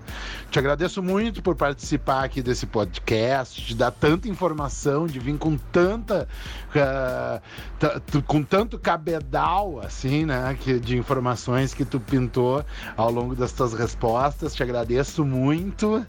Te 0.50 0.58
agradeço 0.58 1.00
muito 1.00 1.40
por 1.40 1.54
participar 1.54 2.24
aqui 2.24 2.42
desse 2.42 2.66
podcast, 2.66 3.64
de 3.64 3.76
dar 3.76 3.92
tanta 3.92 4.28
informação, 4.28 5.06
de 5.06 5.20
vir 5.20 5.38
com 5.38 5.56
tanta, 5.56 6.26
uh, 6.74 8.22
com 8.22 8.42
tanto 8.42 8.76
cabedal, 8.80 9.78
assim, 9.80 10.24
né, 10.24 10.58
que, 10.58 10.80
de 10.80 10.98
informações 10.98 11.72
que 11.72 11.84
tu 11.84 12.00
pintou 12.00 12.64
ao 12.96 13.12
longo 13.12 13.36
das 13.36 13.52
tuas 13.52 13.72
respostas. 13.72 14.56
Te 14.56 14.62
agradeço 14.64 15.24
muito 15.24 16.04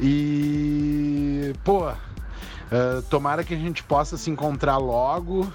e, 0.00 1.52
pô, 1.62 1.92
Uh, 2.70 3.02
tomara 3.02 3.42
que 3.42 3.54
a 3.54 3.58
gente 3.58 3.82
possa 3.82 4.16
se 4.16 4.30
encontrar 4.30 4.76
logo 4.76 5.50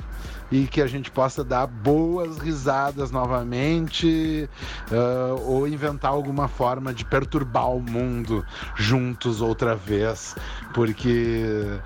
e 0.52 0.68
que 0.68 0.82
a 0.82 0.88
gente 0.88 1.10
possa 1.10 1.44
dar 1.44 1.66
boas 1.66 2.38
risadas 2.38 3.12
novamente 3.12 4.50
uh, 4.92 5.42
ou 5.50 5.68
inventar 5.68 6.12
alguma 6.12 6.48
forma 6.48 6.94
de 6.94 7.04
perturbar 7.04 7.70
o 7.70 7.82
mundo 7.82 8.46
juntos 8.76 9.42
outra 9.42 9.76
vez, 9.76 10.36
porque 10.74 11.80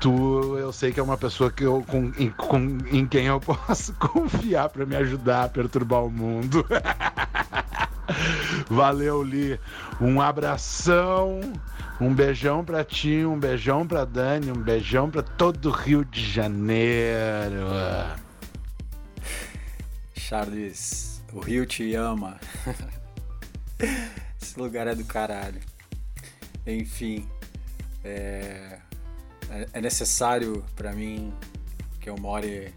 tu 0.00 0.56
eu 0.58 0.72
sei 0.72 0.92
que 0.92 1.00
é 1.00 1.02
uma 1.02 1.16
pessoa 1.16 1.50
que 1.50 1.64
eu, 1.64 1.84
com, 1.86 2.12
em, 2.18 2.30
com, 2.30 2.78
em 2.90 3.06
quem 3.06 3.26
eu 3.26 3.40
posso 3.44 3.92
confiar 3.94 4.68
para 4.68 4.86
me 4.86 4.96
ajudar 4.96 5.44
a 5.44 5.48
perturbar 5.48 6.04
o 6.04 6.10
mundo. 6.10 6.64
Valeu, 8.70 9.22
Li. 9.22 9.58
Um 10.00 10.20
abração. 10.20 11.40
Um 12.00 12.14
beijão 12.14 12.64
pra 12.64 12.84
ti, 12.84 13.24
um 13.24 13.36
beijão 13.36 13.84
pra 13.84 14.04
Dani, 14.04 14.52
um 14.52 14.62
beijão 14.62 15.10
pra 15.10 15.20
todo 15.20 15.68
o 15.68 15.72
Rio 15.72 16.04
de 16.04 16.24
Janeiro. 16.30 17.66
Charles, 20.14 21.20
o 21.32 21.40
Rio 21.40 21.66
te 21.66 21.96
ama. 21.96 22.38
Esse 24.40 24.60
lugar 24.60 24.86
é 24.86 24.94
do 24.94 25.04
caralho. 25.04 25.60
Enfim, 26.64 27.28
é, 28.04 28.78
é 29.72 29.80
necessário 29.80 30.64
para 30.76 30.92
mim 30.92 31.34
que 32.00 32.08
eu 32.08 32.16
more 32.16 32.72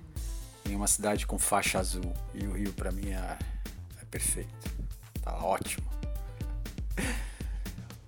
em 0.68 0.76
uma 0.76 0.88
cidade 0.88 1.28
com 1.28 1.38
faixa 1.38 1.78
azul. 1.78 2.12
E 2.34 2.48
o 2.48 2.54
Rio 2.54 2.74
para 2.74 2.92
mim 2.92 3.12
é, 3.12 3.38
é 4.02 4.06
perfeito. 4.10 4.72
Tá 5.22 5.36
ótimo. 5.36 5.88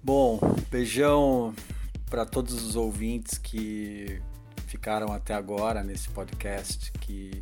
Bom, 0.03 0.37
beijão 0.69 1.55
para 2.09 2.25
todos 2.25 2.61
os 2.61 2.75
ouvintes 2.75 3.37
que 3.37 4.21
ficaram 4.67 5.13
até 5.13 5.33
agora 5.33 5.81
nesse 5.81 6.09
podcast, 6.09 6.91
que 6.99 7.41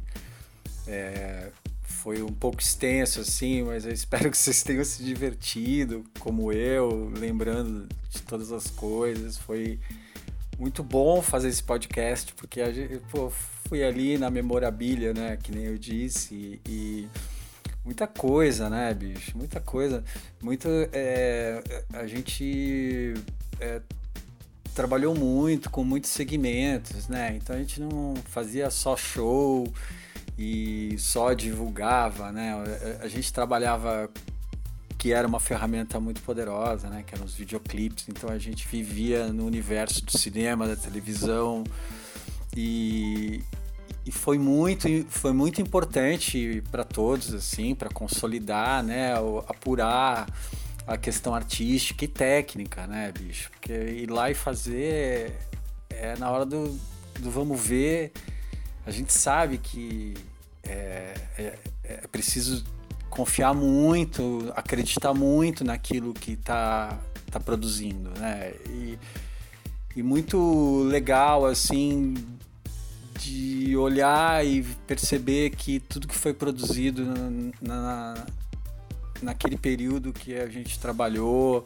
é, 0.85 1.49
foi 1.81 2.21
um 2.21 2.31
pouco 2.31 2.61
extenso 2.61 3.19
assim, 3.19 3.63
mas 3.63 3.83
eu 3.83 3.91
espero 3.91 4.29
que 4.29 4.37
vocês 4.37 4.61
tenham 4.61 4.85
se 4.85 5.03
divertido, 5.03 6.03
como 6.19 6.53
eu, 6.53 7.11
lembrando 7.17 7.89
de 8.11 8.21
todas 8.21 8.51
as 8.51 8.67
coisas. 8.67 9.39
Foi 9.39 9.79
muito 10.59 10.83
bom 10.83 11.19
fazer 11.19 11.47
esse 11.47 11.63
podcast, 11.63 12.31
porque 12.35 12.61
a 12.61 12.71
gente, 12.71 12.99
pô, 13.09 13.31
fui 13.67 13.83
ali 13.83 14.19
na 14.19 14.29
memorabilia, 14.29 15.15
né, 15.15 15.35
que 15.35 15.51
nem 15.51 15.63
eu 15.63 15.79
disse, 15.79 16.35
e, 16.35 16.61
e 16.69 17.09
muita 17.83 18.07
coisa, 18.07 18.69
né, 18.69 18.93
bicho? 18.93 19.37
Muita 19.37 19.59
coisa. 19.59 20.03
Muito. 20.41 20.67
É, 20.91 21.61
a 21.93 22.07
gente 22.07 23.13
é, 23.59 23.81
trabalhou 24.73 25.15
muito 25.15 25.69
com 25.69 25.83
muitos 25.83 26.09
segmentos, 26.09 27.07
né? 27.07 27.35
Então 27.35 27.55
a 27.55 27.59
gente 27.59 27.79
não 27.79 28.15
fazia 28.25 28.69
só 28.69 28.95
show 28.95 29.71
e 30.37 30.95
só 30.97 31.33
divulgava, 31.33 32.31
né? 32.31 32.53
A 33.01 33.07
gente 33.07 33.31
trabalhava 33.31 34.09
que 34.97 35.11
era 35.11 35.27
uma 35.27 35.39
ferramenta 35.39 35.99
muito 35.99 36.21
poderosa, 36.21 36.87
né? 36.89 37.03
Que 37.05 37.15
eram 37.15 37.25
os 37.25 37.33
videoclipes. 37.33 38.05
Então 38.07 38.29
a 38.29 38.37
gente 38.37 38.67
vivia 38.67 39.27
no 39.27 39.45
universo 39.45 40.05
do 40.05 40.17
cinema, 40.17 40.67
da 40.67 40.75
televisão 40.75 41.63
e, 42.55 43.43
e 44.05 44.11
foi 44.11 44.37
muito, 44.37 44.87
foi 45.09 45.31
muito 45.31 45.61
importante 45.61 46.63
para 46.71 46.83
todos, 46.83 47.33
assim, 47.33 47.75
para 47.75 47.89
consolidar, 47.89 48.83
né, 48.83 49.13
apurar 49.47 50.27
a 50.87 50.97
questão 50.97 51.35
artística 51.35 52.03
e 52.05 52.07
técnica, 52.07 52.87
né, 52.87 53.11
bicho? 53.11 53.49
Porque 53.51 53.71
ir 53.73 54.09
lá 54.09 54.31
e 54.31 54.33
fazer 54.33 55.37
é 55.89 56.15
na 56.17 56.29
hora 56.31 56.45
do, 56.45 56.79
do 57.19 57.29
vamos 57.29 57.59
ver, 57.59 58.11
a 58.85 58.91
gente 58.91 59.13
sabe 59.13 59.57
que 59.57 60.15
é, 60.63 61.13
é, 61.37 61.59
é 61.83 62.07
preciso 62.11 62.63
confiar 63.09 63.53
muito, 63.53 64.51
acreditar 64.55 65.13
muito 65.13 65.63
naquilo 65.63 66.13
que 66.13 66.31
está 66.31 66.97
tá 67.29 67.39
produzindo, 67.39 68.09
né? 68.17 68.53
E, 68.67 68.97
e 69.95 70.01
muito 70.01 70.83
legal, 70.83 71.45
assim, 71.45 72.15
de 73.21 73.77
olhar 73.77 74.45
e 74.45 74.63
perceber 74.87 75.51
que 75.51 75.79
tudo 75.79 76.07
que 76.07 76.15
foi 76.15 76.33
produzido 76.33 77.05
na, 77.05 77.75
na, 77.75 78.25
naquele 79.21 79.57
período 79.57 80.11
que 80.11 80.35
a 80.35 80.47
gente 80.47 80.79
trabalhou 80.79 81.63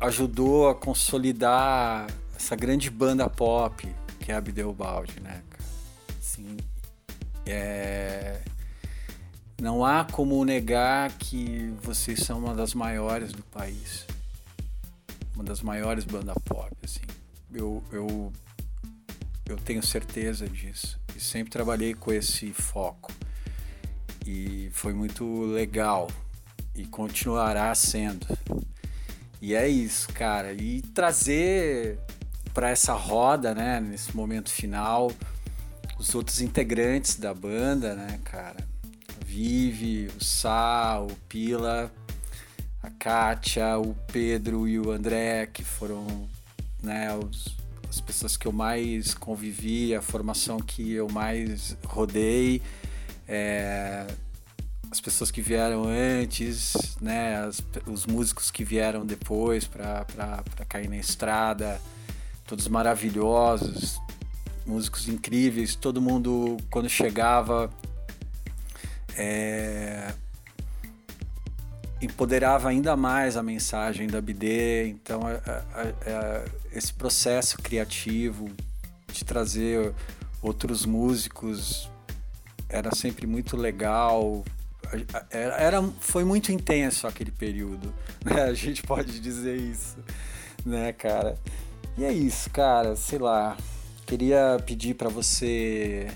ajudou 0.00 0.68
a 0.68 0.74
consolidar 0.74 2.06
essa 2.36 2.54
grande 2.54 2.90
banda 2.90 3.28
pop 3.28 3.88
que 4.20 4.32
é 4.32 4.34
a 4.36 4.40
Bideobaldi, 4.40 5.20
né? 5.20 5.42
Assim, 6.18 6.56
é... 7.44 8.40
Não 9.60 9.84
há 9.84 10.04
como 10.04 10.42
negar 10.44 11.12
que 11.18 11.74
vocês 11.82 12.20
são 12.20 12.38
uma 12.38 12.54
das 12.54 12.72
maiores 12.72 13.32
do 13.32 13.42
país. 13.42 14.06
Uma 15.34 15.44
das 15.44 15.60
maiores 15.60 16.04
bandas 16.04 16.36
pop, 16.44 16.72
assim. 16.82 17.02
Eu, 17.52 17.82
eu, 17.92 18.32
eu 19.46 19.56
tenho 19.56 19.82
certeza 19.82 20.48
disso. 20.48 20.98
E 21.14 21.20
sempre 21.20 21.50
trabalhei 21.50 21.94
com 21.94 22.12
esse 22.12 22.52
foco. 22.52 23.12
E 24.26 24.70
foi 24.72 24.92
muito 24.92 25.42
legal. 25.42 26.10
E 26.74 26.86
continuará 26.86 27.74
sendo. 27.74 28.26
E 29.40 29.54
é 29.54 29.68
isso, 29.68 30.08
cara. 30.12 30.52
E 30.52 30.80
trazer 30.80 31.98
para 32.54 32.70
essa 32.70 32.94
roda, 32.94 33.54
né, 33.54 33.80
nesse 33.80 34.16
momento 34.16 34.50
final, 34.50 35.10
os 35.98 36.14
outros 36.14 36.40
integrantes 36.40 37.16
da 37.16 37.34
banda, 37.34 37.94
né, 37.94 38.20
cara? 38.24 38.56
Vive, 39.26 40.08
o 40.16 40.22
Sá, 40.24 41.00
o 41.00 41.14
Pila, 41.28 41.92
a 42.82 42.90
Kátia, 42.90 43.78
o 43.78 43.94
Pedro 44.12 44.68
e 44.68 44.78
o 44.78 44.90
André, 44.90 45.46
que 45.46 45.64
foram 45.64 46.28
né, 46.82 47.12
os, 47.14 47.56
as 47.94 48.00
pessoas 48.00 48.36
que 48.36 48.46
eu 48.46 48.52
mais 48.52 49.14
convivi, 49.14 49.94
a 49.94 50.02
formação 50.02 50.58
que 50.58 50.92
eu 50.92 51.08
mais 51.08 51.76
rodei, 51.86 52.60
é, 53.28 54.04
as 54.90 55.00
pessoas 55.00 55.30
que 55.30 55.40
vieram 55.40 55.84
antes, 55.84 56.96
né, 57.00 57.36
as, 57.36 57.62
os 57.86 58.04
músicos 58.04 58.50
que 58.50 58.64
vieram 58.64 59.06
depois 59.06 59.64
para 59.64 60.04
cair 60.68 60.88
na 60.88 60.96
estrada, 60.96 61.80
todos 62.44 62.66
maravilhosos, 62.66 64.00
músicos 64.66 65.08
incríveis, 65.08 65.76
todo 65.76 66.02
mundo 66.02 66.56
quando 66.70 66.88
chegava 66.88 67.70
é, 69.16 70.12
empoderava 72.02 72.68
ainda 72.68 72.96
mais 72.96 73.36
a 73.36 73.42
mensagem 73.42 74.08
da 74.08 74.20
BD. 74.20 74.88
Então, 74.88 75.28
é, 75.28 75.40
é, 75.76 75.94
é, 76.06 76.44
esse 76.74 76.92
processo 76.92 77.56
criativo 77.58 78.50
de 79.12 79.24
trazer 79.24 79.94
outros 80.42 80.84
músicos 80.84 81.88
era 82.68 82.94
sempre 82.94 83.26
muito 83.26 83.56
legal. 83.56 84.44
Era, 85.30 85.56
era 85.56 85.82
foi 86.00 86.24
muito 86.24 86.50
intenso 86.50 87.06
aquele 87.06 87.30
período, 87.30 87.94
né? 88.24 88.42
A 88.42 88.54
gente 88.54 88.82
pode 88.82 89.20
dizer 89.20 89.56
isso, 89.56 89.96
né, 90.66 90.92
cara? 90.92 91.38
E 91.96 92.04
é 92.04 92.12
isso, 92.12 92.50
cara. 92.50 92.96
Sei 92.96 93.18
lá. 93.18 93.56
Queria 94.06 94.58
pedir 94.66 94.94
para 94.94 95.08
você 95.08 96.08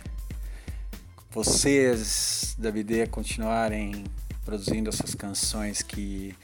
vocês 1.30 2.54
da 2.58 2.70
BD 2.70 3.06
continuarem 3.06 4.04
produzindo 4.44 4.90
essas 4.90 5.14
canções 5.14 5.80
que 5.80 6.34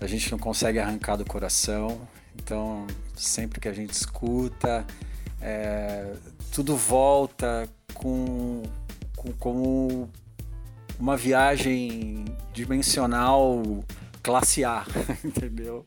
a 0.00 0.06
gente 0.06 0.30
não 0.30 0.38
consegue 0.38 0.78
arrancar 0.78 1.16
do 1.16 1.24
coração. 1.24 2.06
Então, 2.44 2.86
sempre 3.16 3.58
que 3.58 3.68
a 3.68 3.72
gente 3.72 3.92
escuta, 3.92 4.86
é, 5.40 6.12
tudo 6.52 6.76
volta 6.76 7.68
com, 7.94 8.62
com 9.16 9.32
como 9.32 10.10
uma 11.00 11.16
viagem 11.16 12.24
dimensional 12.52 13.62
classe 14.22 14.64
A, 14.64 14.84
entendeu? 15.24 15.86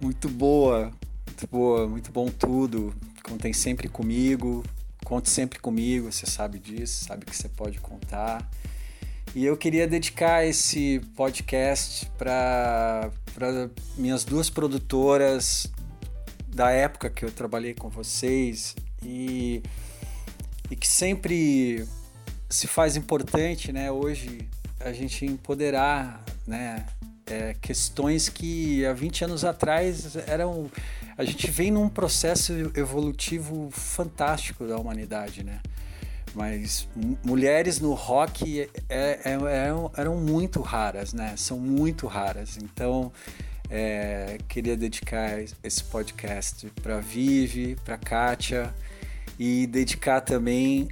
Muito 0.00 0.28
boa, 0.28 0.92
muito 1.26 1.46
boa, 1.50 1.88
muito 1.88 2.12
bom 2.12 2.28
tudo. 2.28 2.94
Contem 3.22 3.52
sempre 3.52 3.88
comigo, 3.88 4.62
Conte 5.04 5.28
sempre 5.28 5.58
comigo, 5.58 6.10
você 6.10 6.26
sabe 6.26 6.58
disso, 6.58 7.04
sabe 7.04 7.26
que 7.26 7.36
você 7.36 7.48
pode 7.48 7.78
contar. 7.80 8.48
E 9.34 9.46
eu 9.46 9.56
queria 9.56 9.88
dedicar 9.88 10.44
esse 10.44 11.00
podcast 11.16 12.06
para 12.18 13.10
minhas 13.96 14.24
duas 14.24 14.50
produtoras 14.50 15.66
da 16.48 16.70
época 16.70 17.08
que 17.08 17.24
eu 17.24 17.32
trabalhei 17.32 17.72
com 17.72 17.88
vocês 17.88 18.76
e, 19.02 19.62
e 20.70 20.76
que 20.76 20.86
sempre 20.86 21.88
se 22.50 22.66
faz 22.66 22.94
importante, 22.94 23.72
né? 23.72 23.90
Hoje 23.90 24.46
a 24.78 24.92
gente 24.92 25.24
empoderar, 25.24 26.22
né? 26.46 26.84
É, 27.24 27.54
questões 27.54 28.28
que 28.28 28.84
há 28.84 28.92
20 28.92 29.24
anos 29.24 29.44
atrás 29.44 30.14
eram 30.26 30.70
a 31.16 31.24
gente 31.24 31.50
vem 31.50 31.70
num 31.70 31.88
processo 31.88 32.52
evolutivo 32.74 33.70
fantástico 33.70 34.66
da 34.66 34.76
humanidade, 34.76 35.42
né? 35.42 35.60
Mas 36.34 36.88
mulheres 37.24 37.78
no 37.80 37.92
rock 37.92 38.60
é, 38.60 38.68
é, 38.88 39.20
é, 39.24 39.70
eram 39.96 40.16
muito 40.16 40.60
raras, 40.60 41.12
né? 41.12 41.34
São 41.36 41.58
muito 41.58 42.06
raras. 42.06 42.56
Então, 42.56 43.12
é, 43.68 44.38
queria 44.48 44.76
dedicar 44.76 45.40
esse 45.62 45.84
podcast 45.84 46.70
para 46.82 47.00
Vive, 47.00 47.76
para 47.84 47.96
Kátia 47.96 48.74
e 49.38 49.66
dedicar 49.66 50.20
também 50.20 50.88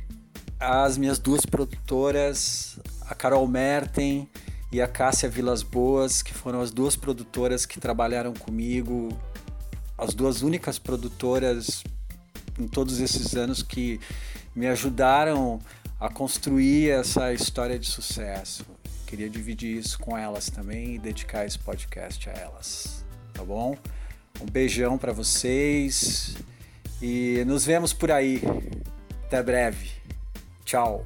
às 0.58 0.98
minhas 0.98 1.18
duas 1.18 1.46
produtoras, 1.46 2.78
a 3.08 3.14
Carol 3.14 3.46
Merten 3.46 4.28
e 4.70 4.80
a 4.80 4.86
Cássia 4.86 5.28
Vilas 5.28 5.62
Boas, 5.62 6.22
que 6.22 6.34
foram 6.34 6.60
as 6.60 6.70
duas 6.70 6.96
produtoras 6.96 7.64
que 7.64 7.80
trabalharam 7.80 8.34
comigo 8.34 9.08
as 10.00 10.14
duas 10.14 10.40
únicas 10.40 10.78
produtoras 10.78 11.84
em 12.58 12.66
todos 12.66 13.00
esses 13.00 13.34
anos 13.36 13.62
que 13.62 14.00
me 14.54 14.66
ajudaram 14.66 15.60
a 15.98 16.08
construir 16.08 16.90
essa 16.90 17.32
história 17.32 17.78
de 17.78 17.86
sucesso. 17.86 18.64
Queria 19.06 19.28
dividir 19.28 19.76
isso 19.76 19.98
com 19.98 20.16
elas 20.16 20.48
também 20.48 20.94
e 20.94 20.98
dedicar 20.98 21.44
esse 21.44 21.58
podcast 21.58 22.30
a 22.30 22.32
elas, 22.32 23.04
tá 23.32 23.44
bom? 23.44 23.76
Um 24.40 24.46
beijão 24.46 24.96
para 24.96 25.12
vocês 25.12 26.36
e 27.02 27.42
nos 27.46 27.64
vemos 27.64 27.92
por 27.92 28.10
aí. 28.10 28.40
Até 29.26 29.42
breve. 29.42 29.90
Tchau. 30.64 31.04